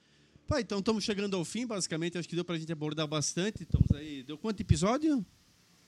Pá, 0.47 0.61
então 0.61 0.77
estamos 0.77 1.03
chegando 1.03 1.35
ao 1.35 1.43
fim, 1.43 1.65
basicamente. 1.65 2.17
Acho 2.19 2.29
que 2.29 2.35
deu 2.35 2.45
para 2.45 2.55
a 2.55 2.59
gente 2.59 2.71
abordar 2.71 3.07
bastante. 3.07 3.63
Estamos 3.63 3.91
aí. 3.93 4.21
Deu 4.21 4.37
quanto 4.37 4.59
episódio? 4.61 5.25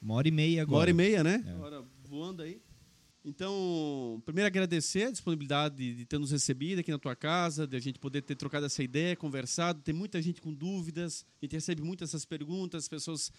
Uma 0.01 0.15
hora 0.15 0.27
e 0.27 0.31
meia 0.31 0.63
agora. 0.63 0.75
Uma 0.75 0.81
hora 0.81 0.89
e 0.89 0.93
meia, 0.93 1.23
né? 1.23 1.43
É. 1.45 1.53
Hora 1.61 1.83
voando 2.05 2.41
aí. 2.41 2.59
Então, 3.25 4.21
primeiro 4.25 4.47
agradecer 4.47 5.03
a 5.03 5.11
disponibilidade 5.11 5.75
de, 5.75 5.95
de 5.95 6.05
ter 6.05 6.19
nos 6.19 6.31
recebido 6.31 6.79
aqui 6.79 6.91
na 6.91 6.99
tua 6.99 7.15
casa, 7.15 7.65
de 7.65 7.77
a 7.77 7.79
gente 7.79 7.97
poder 7.97 8.21
ter 8.21 8.35
trocado 8.35 8.65
essa 8.65 8.83
ideia, 8.83 9.15
conversado. 9.15 9.81
Tem 9.81 9.95
muita 9.95 10.21
gente 10.21 10.41
com 10.41 10.53
dúvidas, 10.53 11.25
a 11.41 11.45
gente 11.45 11.53
recebe 11.53 11.81
muitas 11.81 12.09
essas 12.09 12.25
perguntas, 12.25 12.89
pessoas, 12.89 13.31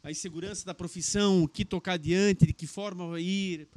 a 0.00 0.12
insegurança 0.12 0.64
da 0.64 0.72
profissão, 0.72 1.42
o 1.42 1.48
que 1.48 1.64
tocar 1.64 1.94
adiante, 1.94 2.46
de 2.46 2.52
que 2.52 2.68
forma 2.68 3.08
vai 3.08 3.22
ir, 3.22 3.68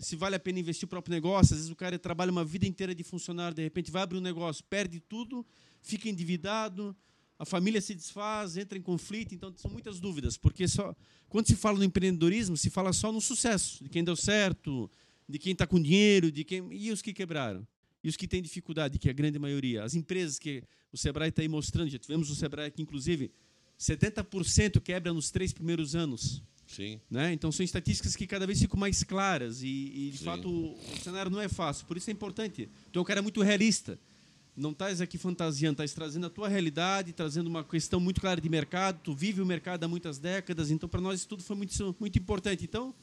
se 0.00 0.16
vale 0.16 0.34
a 0.34 0.40
pena 0.40 0.58
investir 0.58 0.86
o 0.86 0.88
próprio 0.88 1.14
negócio. 1.14 1.54
Às 1.54 1.60
vezes 1.60 1.70
o 1.70 1.76
cara 1.76 1.96
trabalha 2.00 2.32
uma 2.32 2.44
vida 2.44 2.66
inteira 2.66 2.92
de 2.92 3.04
funcionário, 3.04 3.54
de 3.54 3.62
repente 3.62 3.92
vai 3.92 4.02
abrir 4.02 4.18
um 4.18 4.22
negócio, 4.22 4.64
perde 4.64 4.98
tudo, 4.98 5.46
fica 5.80 6.08
endividado, 6.08 6.96
a 7.38 7.44
família 7.44 7.80
se 7.80 7.94
desfaz, 7.94 8.56
entra 8.56 8.76
em 8.76 8.82
conflito. 8.82 9.36
Então, 9.36 9.54
são 9.56 9.70
muitas 9.70 10.00
dúvidas, 10.00 10.36
porque 10.36 10.66
só 10.66 10.96
quando 11.28 11.46
se 11.46 11.54
fala 11.54 11.78
no 11.78 11.84
empreendedorismo, 11.84 12.56
se 12.56 12.70
fala 12.70 12.92
só 12.92 13.12
no 13.12 13.20
sucesso, 13.20 13.84
de 13.84 13.88
quem 13.88 14.02
deu 14.02 14.16
certo, 14.16 14.90
de 15.32 15.38
quem 15.38 15.52
está 15.52 15.66
com 15.66 15.80
dinheiro, 15.80 16.30
de 16.30 16.44
quem 16.44 16.62
e 16.70 16.92
os 16.92 17.00
que 17.00 17.14
quebraram. 17.14 17.66
E 18.04 18.08
os 18.08 18.16
que 18.16 18.28
têm 18.28 18.42
dificuldade, 18.42 18.98
que 18.98 19.08
é 19.08 19.10
a 19.10 19.14
grande 19.14 19.38
maioria. 19.38 19.82
As 19.82 19.94
empresas 19.94 20.38
que 20.38 20.62
o 20.92 20.98
Sebrae 20.98 21.30
está 21.30 21.40
aí 21.40 21.48
mostrando, 21.48 21.88
já 21.88 21.98
tivemos 21.98 22.28
o 22.28 22.34
Sebrae 22.34 22.66
aqui, 22.66 22.82
inclusive, 22.82 23.30
70% 23.80 24.78
quebra 24.80 25.10
nos 25.10 25.30
três 25.30 25.50
primeiros 25.50 25.94
anos. 25.94 26.42
Sim. 26.66 27.00
Né? 27.10 27.32
Então 27.32 27.50
são 27.50 27.64
estatísticas 27.64 28.14
que 28.14 28.26
cada 28.26 28.46
vez 28.46 28.58
ficam 28.60 28.78
mais 28.78 29.02
claras 29.02 29.62
e, 29.62 29.68
e 29.68 30.10
de 30.10 30.18
Sim. 30.18 30.24
fato 30.24 30.48
o, 30.50 30.78
cenário 31.02 31.30
não 31.30 31.40
é 31.40 31.48
fácil. 31.48 31.86
Por 31.86 31.96
isso 31.96 32.10
é 32.10 32.12
importante. 32.12 32.68
Tu 32.92 32.98
é 32.98 33.02
um 33.02 33.04
cara 33.04 33.22
muito 33.22 33.40
realista. 33.40 33.98
Não 34.54 34.72
estás 34.72 35.00
aqui 35.00 35.16
fantasiando, 35.16 35.74
estás 35.74 35.94
trazendo 35.94 36.26
a 36.26 36.30
tua 36.30 36.46
realidade, 36.46 37.14
trazendo 37.14 37.46
uma 37.46 37.64
questão 37.64 37.98
muito 37.98 38.20
clara 38.20 38.38
de 38.38 38.48
mercado. 38.50 39.00
Tu 39.02 39.14
vive 39.14 39.40
o 39.40 39.46
mercado 39.46 39.84
há 39.84 39.88
muitas 39.88 40.18
décadas, 40.18 40.70
então 40.70 40.86
para 40.86 41.00
nós 41.00 41.20
isso 41.20 41.28
tudo 41.28 41.42
foi 41.42 41.56
muito, 41.56 41.96
muito 41.98 42.18
importante. 42.18 42.64
Então, 42.64 42.94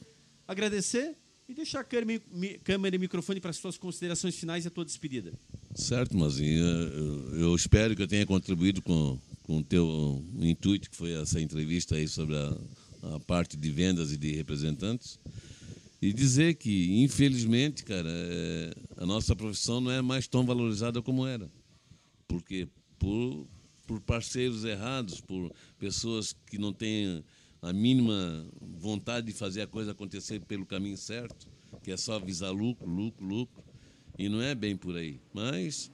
agradecer 0.46 1.16
e 1.50 1.54
deixar 1.54 1.80
a 1.80 1.84
câmera, 1.84 2.96
e 2.96 2.98
microfone 2.98 3.40
para 3.40 3.50
as 3.50 3.56
suas 3.56 3.76
considerações 3.76 4.36
finais 4.36 4.64
e 4.64 4.68
a 4.68 4.70
tua 4.70 4.84
despedida. 4.84 5.32
Certo, 5.74 6.16
Mazinho. 6.16 6.64
Eu, 6.64 7.40
eu 7.40 7.54
espero 7.54 7.96
que 7.96 8.02
eu 8.02 8.08
tenha 8.08 8.24
contribuído 8.24 8.80
com, 8.82 9.18
com 9.42 9.58
o 9.58 9.64
teu 9.64 10.24
intuito, 10.38 10.88
que 10.88 10.96
foi 10.96 11.12
essa 11.12 11.40
entrevista 11.40 11.96
aí 11.96 12.06
sobre 12.06 12.36
a, 12.36 13.14
a 13.14 13.20
parte 13.20 13.56
de 13.56 13.70
vendas 13.70 14.12
e 14.12 14.16
de 14.16 14.32
representantes. 14.32 15.18
E 16.00 16.12
dizer 16.12 16.54
que, 16.54 17.02
infelizmente, 17.02 17.84
cara, 17.84 18.08
é, 18.08 18.72
a 18.96 19.04
nossa 19.04 19.36
profissão 19.36 19.80
não 19.80 19.90
é 19.90 20.00
mais 20.00 20.26
tão 20.26 20.46
valorizada 20.46 21.02
como 21.02 21.26
era. 21.26 21.50
Porque 22.26 22.68
por, 22.98 23.46
por 23.86 24.00
parceiros 24.00 24.64
errados, 24.64 25.20
por 25.20 25.52
pessoas 25.78 26.34
que 26.46 26.58
não 26.58 26.72
têm 26.72 27.22
a 27.62 27.72
mínima 27.72 28.46
vontade 28.60 29.26
de 29.26 29.32
fazer 29.32 29.62
a 29.62 29.66
coisa 29.66 29.92
acontecer 29.92 30.40
pelo 30.40 30.64
caminho 30.64 30.96
certo, 30.96 31.48
que 31.82 31.90
é 31.90 31.96
só 31.96 32.18
visar 32.18 32.50
lucro, 32.50 32.88
lucro, 32.88 33.24
lucro. 33.24 33.64
E 34.18 34.28
não 34.28 34.42
é 34.42 34.54
bem 34.54 34.76
por 34.76 34.96
aí. 34.96 35.20
Mas, 35.32 35.90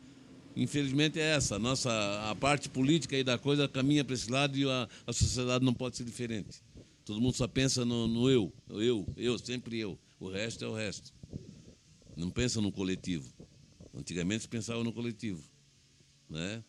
infelizmente, 0.55 1.19
é 1.19 1.35
essa. 1.35 1.57
A, 1.57 1.59
nossa, 1.59 1.91
a 2.31 2.35
parte 2.35 2.69
política 2.69 3.17
aí 3.17 3.23
da 3.23 3.39
coisa 3.39 3.69
caminha 3.69 4.05
para 4.05 4.15
esse 4.15 4.31
lado 4.31 4.57
e 4.57 4.69
a, 4.69 4.89
a 5.07 5.13
sociedade 5.13 5.65
não 5.65 5.75
pode 5.75 5.97
ser 5.97 6.05
diferente. 6.05 6.63
Todo 7.05 7.21
mundo 7.21 7.37
só 7.37 7.47
pensa 7.47 7.85
no, 7.85 8.09
no 8.09 8.29
eu, 8.29 8.53
eu, 8.69 9.07
eu, 9.17 9.39
sempre 9.39 9.79
eu. 9.79 9.99
O 10.19 10.29
resto 10.29 10.65
é 10.65 10.69
o 10.69 10.75
resto. 10.75 11.15
Não 12.17 12.31
pensa 12.31 12.61
no 12.61 12.73
coletivo. 12.73 13.33
Antigamente 13.95 14.43
se 14.43 14.49
pensava 14.49 14.83
no 14.83 14.93
coletivo. 14.93 15.43
Né? 16.29 16.65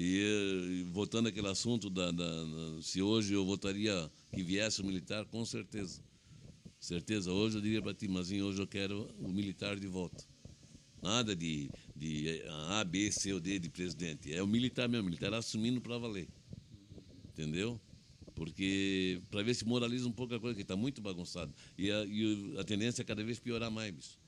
E, 0.00 0.20
eh, 0.22 0.84
voltando 0.92 1.28
àquele 1.28 1.48
assunto, 1.48 1.90
da, 1.90 2.12
da- 2.12 2.44
da- 2.44 2.82
se 2.82 3.02
hoje 3.02 3.34
eu 3.34 3.44
votaria 3.44 4.08
que 4.30 4.44
viesse 4.44 4.80
o 4.80 4.84
militar, 4.84 5.24
com 5.26 5.44
certeza. 5.44 6.00
Certeza, 6.80 7.32
hoje 7.32 7.58
eu 7.58 7.62
diria 7.62 7.82
para 7.82 7.94
ti, 7.94 8.06
Mazinho, 8.08 8.46
hoje 8.46 8.62
eu 8.62 8.66
quero 8.68 9.10
o 9.18 9.32
militar 9.32 9.78
de 9.80 9.88
volta. 9.88 10.24
Nada 11.02 11.34
de, 11.36 11.72
de 11.96 12.28
eh, 12.28 12.48
A, 12.70 12.84
B, 12.84 13.10
C 13.12 13.32
ou 13.32 13.40
D 13.40 13.58
de 13.58 13.68
presidente. 13.70 14.32
É 14.32 14.42
o 14.42 14.46
militar 14.46 14.88
mesmo, 14.88 15.04
o 15.04 15.10
militar 15.10 15.34
assumindo 15.34 15.80
para 15.80 15.98
valer. 15.98 16.28
Entendeu? 17.32 17.80
Porque 18.34 19.20
para 19.30 19.42
ver 19.42 19.54
se 19.54 19.64
moraliza 19.64 20.06
um 20.08 20.12
pouco 20.12 20.34
a 20.34 20.40
coisa, 20.40 20.54
que 20.56 20.62
está 20.62 20.76
muito 20.76 21.00
bagunçado. 21.00 21.52
E 21.76 21.90
a, 21.90 22.04
e 22.04 22.56
a 22.58 22.64
tendência 22.64 23.02
é 23.02 23.04
cada 23.04 23.24
vez 23.24 23.38
piorar 23.40 23.70
mais, 23.70 23.92
bicho. 23.92 24.18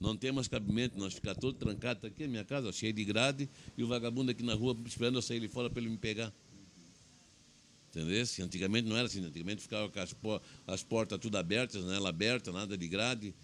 Não 0.00 0.16
tem 0.16 0.32
mais 0.32 0.48
cabimento 0.48 0.98
nós 0.98 1.12
ficar 1.12 1.34
todo 1.34 1.52
trancado. 1.58 2.06
Aqui 2.06 2.24
a 2.24 2.28
minha 2.28 2.44
casa, 2.44 2.72
cheia 2.72 2.92
de 2.92 3.04
grade, 3.04 3.48
e 3.76 3.84
o 3.84 3.86
vagabundo 3.86 4.30
aqui 4.30 4.42
na 4.42 4.54
rua 4.54 4.74
esperando 4.86 5.16
eu 5.16 5.22
sair 5.22 5.36
ali 5.36 5.48
fora 5.48 5.68
para 5.68 5.80
ele 5.80 5.90
me 5.90 5.98
pegar. 5.98 6.32
Entendeu? 7.90 8.24
Se 8.24 8.40
Antigamente 8.40 8.88
não 8.88 8.96
era 8.96 9.06
assim. 9.06 9.22
Antigamente 9.22 9.60
ficava 9.60 9.90
com 9.90 10.00
as, 10.00 10.12
po- 10.14 10.40
as 10.66 10.82
portas 10.82 11.18
tudo 11.18 11.36
abertas, 11.36 11.82
janela 11.82 12.08
aberta, 12.08 12.50
nada 12.50 12.78
de 12.78 12.88
grade. 12.88 13.34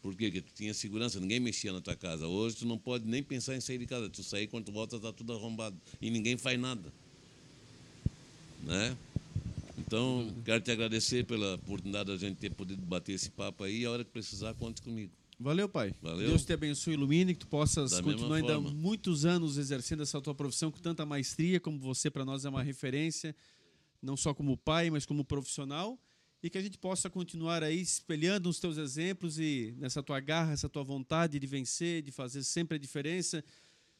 Por 0.00 0.16
quê? 0.16 0.26
Porque 0.26 0.40
tu 0.40 0.52
tinha 0.54 0.72
segurança, 0.72 1.20
ninguém 1.20 1.38
mexia 1.38 1.72
na 1.72 1.80
tua 1.80 1.94
casa. 1.94 2.26
Hoje 2.26 2.56
tu 2.56 2.66
não 2.66 2.78
pode 2.78 3.04
nem 3.06 3.22
pensar 3.22 3.54
em 3.54 3.60
sair 3.60 3.78
de 3.78 3.86
casa. 3.86 4.08
Tu 4.08 4.22
sair 4.22 4.46
quando 4.46 4.64
tu 4.64 4.72
volta 4.72 4.96
está 4.96 5.12
tudo 5.12 5.34
arrombado. 5.34 5.76
E 6.00 6.08
ninguém 6.10 6.36
faz 6.38 6.58
nada. 6.58 6.90
Né? 8.62 8.96
Então, 9.78 10.32
quero 10.44 10.60
te 10.62 10.70
agradecer 10.70 11.24
pela 11.26 11.56
oportunidade 11.56 12.10
da 12.10 12.16
gente 12.16 12.36
ter 12.38 12.50
podido 12.50 12.80
bater 12.82 13.12
esse 13.12 13.30
papo 13.30 13.64
aí. 13.64 13.84
A 13.84 13.90
hora 13.90 14.04
que 14.04 14.10
precisar, 14.10 14.54
conte 14.54 14.80
comigo. 14.80 15.10
Valeu, 15.38 15.68
pai. 15.68 15.92
Valeu. 16.00 16.28
Deus 16.28 16.44
te 16.44 16.52
abençoe 16.52 16.92
e 16.92 16.96
ilumine, 16.96 17.34
que 17.34 17.40
tu 17.40 17.46
possas 17.48 17.90
Da 17.90 18.02
continuar 18.02 18.36
ainda 18.36 18.60
muitos 18.60 19.24
anos 19.24 19.58
exercendo 19.58 20.02
essa 20.02 20.20
tua 20.20 20.34
profissão 20.34 20.70
com 20.70 20.78
tanta 20.78 21.04
maestria, 21.04 21.58
como 21.58 21.78
você 21.78 22.10
para 22.10 22.24
nós 22.24 22.44
é 22.44 22.48
uma 22.48 22.62
referência, 22.62 23.34
não 24.00 24.16
só 24.16 24.32
como 24.32 24.56
pai, 24.56 24.90
mas 24.90 25.04
como 25.04 25.24
profissional, 25.24 25.98
e 26.42 26.50
que 26.50 26.58
a 26.58 26.62
gente 26.62 26.78
possa 26.78 27.08
continuar 27.08 27.62
aí 27.62 27.80
espelhando 27.80 28.48
os 28.48 28.58
teus 28.58 28.76
exemplos 28.76 29.38
e 29.38 29.74
nessa 29.78 30.02
tua 30.02 30.20
garra, 30.20 30.52
essa 30.52 30.68
tua 30.68 30.82
vontade 30.82 31.38
de 31.38 31.46
vencer, 31.46 32.02
de 32.02 32.10
fazer 32.10 32.42
sempre 32.42 32.76
a 32.76 32.80
diferença. 32.80 33.44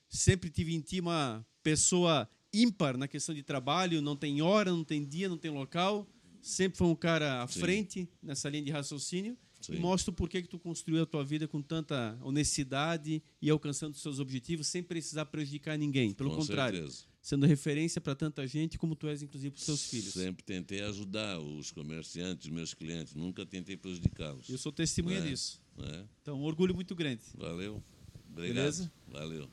Sempre 0.09 0.51
tive 0.51 0.75
em 0.75 0.81
ti 0.81 1.01
uma 1.01 1.47
pessoa 1.63 2.29
ímpar 2.53 2.99
na 2.99 3.09
questão 3.09 3.35
de 3.35 3.43
trabalho, 3.43 4.03
não 4.03 4.17
tem 4.17 4.43
hora, 4.43 4.71
não 4.71 4.85
tem 4.85 5.05
dia, 5.05 5.29
não 5.29 5.39
tem 5.39 5.51
local. 5.51 6.07
Sempre 6.41 6.79
foi 6.79 6.89
um 6.89 6.97
cara 6.97 7.43
à 7.43 7.49
Sim. 7.49 7.61
frente 7.61 8.09
nessa 8.21 8.49
linha 8.49 8.65
de 8.65 8.71
raciocínio 8.73 9.39
Sim. 9.63 9.75
e 9.75 9.79
mostra 9.79 10.11
o 10.11 10.15
porquê 10.15 10.43
que 10.43 10.49
tu 10.49 10.59
construiu 10.59 11.03
a 11.03 11.07
tua 11.07 11.25
vida 11.25 11.47
com 11.49 11.63
tanta 11.63 12.19
honestidade 12.23 13.23
e 13.41 13.49
alcançando 13.51 13.95
os 13.95 14.03
seus 14.03 14.19
objetivos 14.19 14.67
sem 14.67 14.83
precisar 14.83 15.25
prejudicar 15.27 15.79
ninguém. 15.79 16.13
Pelo 16.13 16.31
Com 16.31 16.37
contrário, 16.37 16.79
certeza. 16.81 17.05
sendo 17.21 17.47
referência 17.47 18.01
para 18.01 18.15
tanta 18.15 18.47
gente 18.47 18.77
como 18.79 18.95
tu 18.95 19.07
és, 19.09 19.23
inclusive, 19.23 19.51
para 19.53 19.61
os 19.61 19.67
teus 19.67 19.85
filhos. 19.87 20.13
Sempre 20.15 20.43
tentei 20.45 20.81
ajudar 20.83 21.39
os 21.39 21.71
comerciantes, 21.71 22.49
meus 22.51 22.75
clientes. 22.75 23.15
Nunca 23.15 23.47
tentei 23.47 23.77
prejudicá-los. 23.77 24.49
Eu 24.49 24.59
sou 24.59 24.73
testemunha 24.73 25.19
É. 25.19 25.29
disso. 25.29 25.61
né? 25.77 26.05
Então, 26.21 26.39
um 26.39 26.43
orgulho 26.45 26.75
muito 26.75 26.95
grande. 26.95 27.23
Valeu. 27.35 27.83
Obrigado. 28.31 28.55
Beleza? 28.55 28.93
Valeu. 29.09 29.49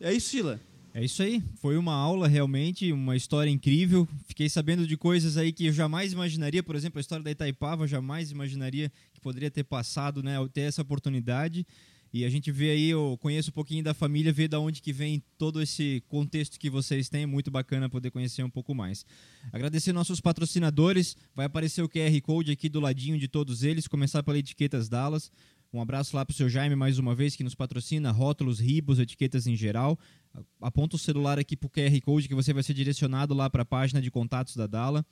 É 0.00 0.12
isso, 0.12 0.30
Sheila. 0.30 0.60
É 0.94 1.02
isso 1.02 1.22
aí. 1.22 1.42
Foi 1.56 1.76
uma 1.78 1.94
aula 1.94 2.28
realmente, 2.28 2.92
uma 2.92 3.16
história 3.16 3.48
incrível. 3.48 4.06
Fiquei 4.26 4.48
sabendo 4.48 4.86
de 4.86 4.94
coisas 4.96 5.36
aí 5.38 5.50
que 5.52 5.66
eu 5.66 5.72
jamais 5.72 6.12
imaginaria. 6.12 6.62
Por 6.62 6.76
exemplo, 6.76 6.98
a 6.98 7.00
história 7.00 7.22
da 7.24 7.30
Itaipava, 7.30 7.84
eu 7.84 7.88
jamais 7.88 8.30
imaginaria 8.30 8.92
poderia 9.22 9.50
ter 9.50 9.64
passado, 9.64 10.22
né? 10.22 10.36
Ter 10.52 10.62
essa 10.62 10.82
oportunidade. 10.82 11.66
E 12.12 12.26
a 12.26 12.28
gente 12.28 12.52
vê 12.52 12.70
aí, 12.72 12.90
eu 12.90 13.16
conheço 13.22 13.48
um 13.48 13.54
pouquinho 13.54 13.82
da 13.82 13.94
família, 13.94 14.30
vê 14.30 14.46
da 14.46 14.60
onde 14.60 14.82
que 14.82 14.92
vem 14.92 15.22
todo 15.38 15.62
esse 15.62 16.02
contexto 16.08 16.58
que 16.60 16.68
vocês 16.68 17.08
têm. 17.08 17.22
É 17.22 17.26
muito 17.26 17.50
bacana 17.50 17.88
poder 17.88 18.10
conhecer 18.10 18.42
um 18.42 18.50
pouco 18.50 18.74
mais. 18.74 19.06
Agradecer 19.50 19.94
nossos 19.94 20.20
patrocinadores. 20.20 21.16
Vai 21.34 21.46
aparecer 21.46 21.80
o 21.80 21.88
QR 21.88 22.20
Code 22.20 22.52
aqui 22.52 22.68
do 22.68 22.80
ladinho 22.80 23.18
de 23.18 23.28
todos 23.28 23.62
eles. 23.62 23.88
Começar 23.88 24.22
pela 24.22 24.38
Etiquetas 24.38 24.90
Dallas. 24.90 25.32
Um 25.72 25.80
abraço 25.80 26.14
lá 26.14 26.22
pro 26.22 26.36
seu 26.36 26.50
Jaime 26.50 26.76
mais 26.76 26.98
uma 26.98 27.14
vez 27.14 27.34
que 27.34 27.42
nos 27.42 27.54
patrocina, 27.54 28.10
rótulos, 28.10 28.60
ribos, 28.60 28.98
etiquetas 28.98 29.46
em 29.46 29.56
geral. 29.56 29.98
Aponta 30.60 30.96
o 30.96 30.98
celular 30.98 31.38
aqui 31.38 31.56
pro 31.56 31.70
QR 31.70 31.98
Code 32.02 32.28
que 32.28 32.34
você 32.34 32.52
vai 32.52 32.62
ser 32.62 32.74
direcionado 32.74 33.32
lá 33.32 33.48
para 33.48 33.62
a 33.62 33.64
página 33.64 34.02
de 34.02 34.10
contatos 34.10 34.54
da 34.54 34.66
Dala. 34.66 35.02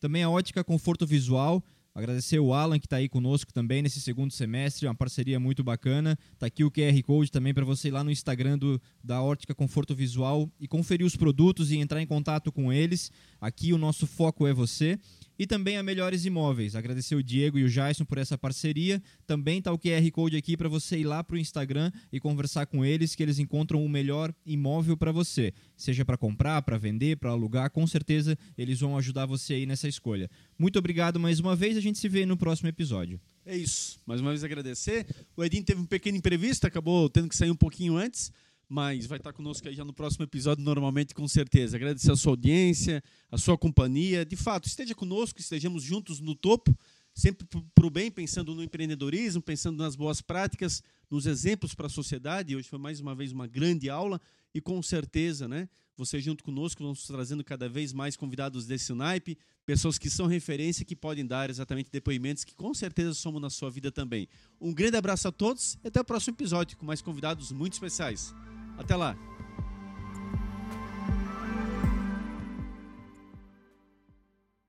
Também 0.00 0.22
a 0.22 0.30
Ótica 0.30 0.64
Conforto 0.64 1.06
Visual. 1.06 1.62
Agradecer 1.94 2.38
o 2.38 2.54
Alan 2.54 2.78
que 2.78 2.86
está 2.86 2.96
aí 2.96 3.08
conosco 3.08 3.52
também 3.52 3.82
nesse 3.82 4.00
segundo 4.00 4.32
semestre, 4.32 4.86
uma 4.86 4.94
parceria 4.94 5.38
muito 5.38 5.62
bacana. 5.62 6.18
Tá 6.38 6.46
aqui 6.46 6.64
o 6.64 6.70
QR 6.70 7.02
Code 7.02 7.30
também 7.30 7.52
para 7.52 7.66
você 7.66 7.88
ir 7.88 7.90
lá 7.90 8.02
no 8.02 8.10
Instagram 8.10 8.56
do, 8.56 8.80
da 9.04 9.20
Ótica 9.22 9.54
Conforto 9.54 9.94
Visual 9.94 10.50
e 10.58 10.66
conferir 10.66 11.06
os 11.06 11.16
produtos 11.16 11.70
e 11.70 11.76
entrar 11.76 12.00
em 12.00 12.06
contato 12.06 12.50
com 12.50 12.72
eles. 12.72 13.12
Aqui 13.38 13.74
o 13.74 13.78
nosso 13.78 14.06
foco 14.06 14.46
é 14.46 14.54
você. 14.54 14.98
E 15.42 15.46
também 15.46 15.76
a 15.76 15.82
Melhores 15.82 16.24
Imóveis. 16.24 16.76
Agradecer 16.76 17.16
o 17.16 17.22
Diego 17.22 17.58
e 17.58 17.64
o 17.64 17.68
Jason 17.68 18.04
por 18.04 18.16
essa 18.16 18.38
parceria. 18.38 19.02
Também 19.26 19.60
tá 19.60 19.72
o 19.72 19.76
QR 19.76 20.08
Code 20.12 20.36
aqui 20.36 20.56
para 20.56 20.68
você 20.68 20.98
ir 20.98 21.02
lá 21.02 21.24
pro 21.24 21.36
Instagram 21.36 21.90
e 22.12 22.20
conversar 22.20 22.64
com 22.66 22.84
eles, 22.84 23.16
que 23.16 23.24
eles 23.24 23.40
encontram 23.40 23.84
o 23.84 23.88
melhor 23.88 24.32
imóvel 24.46 24.96
para 24.96 25.10
você. 25.10 25.52
Seja 25.76 26.04
para 26.04 26.16
comprar, 26.16 26.62
para 26.62 26.78
vender, 26.78 27.16
para 27.16 27.30
alugar, 27.30 27.70
com 27.70 27.84
certeza 27.88 28.38
eles 28.56 28.78
vão 28.78 28.96
ajudar 28.96 29.26
você 29.26 29.54
aí 29.54 29.66
nessa 29.66 29.88
escolha. 29.88 30.30
Muito 30.56 30.78
obrigado 30.78 31.18
mais 31.18 31.40
uma 31.40 31.56
vez, 31.56 31.76
a 31.76 31.80
gente 31.80 31.98
se 31.98 32.08
vê 32.08 32.24
no 32.24 32.36
próximo 32.36 32.68
episódio. 32.68 33.20
É 33.44 33.56
isso. 33.56 33.98
Mais 34.06 34.20
uma 34.20 34.30
vez 34.30 34.44
agradecer. 34.44 35.04
O 35.36 35.42
Edinho 35.42 35.64
teve 35.64 35.80
um 35.80 35.86
pequeno 35.86 36.16
imprevisto, 36.16 36.68
acabou 36.68 37.10
tendo 37.10 37.28
que 37.28 37.36
sair 37.36 37.50
um 37.50 37.56
pouquinho 37.56 37.96
antes, 37.96 38.30
mas 38.72 39.04
vai 39.04 39.18
estar 39.18 39.34
conosco 39.34 39.68
aí 39.68 39.74
já 39.74 39.84
no 39.84 39.92
próximo 39.92 40.24
episódio, 40.24 40.64
normalmente, 40.64 41.14
com 41.14 41.28
certeza. 41.28 41.76
Agradecer 41.76 42.10
a 42.10 42.16
sua 42.16 42.32
audiência, 42.32 43.04
a 43.30 43.36
sua 43.36 43.58
companhia. 43.58 44.24
De 44.24 44.34
fato, 44.34 44.66
esteja 44.66 44.94
conosco, 44.94 45.38
estejamos 45.38 45.82
juntos 45.82 46.20
no 46.20 46.34
topo, 46.34 46.74
sempre 47.14 47.46
para 47.74 47.86
o 47.86 47.90
bem, 47.90 48.10
pensando 48.10 48.54
no 48.54 48.62
empreendedorismo, 48.62 49.42
pensando 49.42 49.76
nas 49.76 49.94
boas 49.94 50.22
práticas, 50.22 50.82
nos 51.10 51.26
exemplos 51.26 51.74
para 51.74 51.86
a 51.86 51.90
sociedade. 51.90 52.56
Hoje 52.56 52.66
foi 52.66 52.78
mais 52.78 52.98
uma 52.98 53.14
vez 53.14 53.30
uma 53.30 53.46
grande 53.46 53.90
aula 53.90 54.18
e 54.54 54.60
com 54.60 54.82
certeza, 54.82 55.46
né? 55.46 55.68
Você 55.94 56.18
junto 56.18 56.42
conosco, 56.42 56.82
vamos 56.82 57.06
trazendo 57.06 57.44
cada 57.44 57.68
vez 57.68 57.92
mais 57.92 58.16
convidados 58.16 58.64
desse 58.64 58.94
naipe, 58.94 59.36
pessoas 59.66 59.98
que 59.98 60.08
são 60.08 60.26
referência, 60.26 60.82
que 60.82 60.96
podem 60.96 61.26
dar 61.26 61.50
exatamente 61.50 61.90
depoimentos 61.92 62.42
que 62.42 62.54
com 62.54 62.72
certeza 62.72 63.12
somos 63.12 63.42
na 63.42 63.50
sua 63.50 63.70
vida 63.70 63.92
também. 63.92 64.26
Um 64.58 64.72
grande 64.72 64.96
abraço 64.96 65.28
a 65.28 65.32
todos 65.32 65.76
e 65.84 65.88
até 65.88 66.00
o 66.00 66.04
próximo 66.04 66.34
episódio 66.34 66.78
com 66.78 66.86
mais 66.86 67.02
convidados 67.02 67.52
muito 67.52 67.74
especiais. 67.74 68.34
Até 68.82 68.96
lá! 68.96 69.14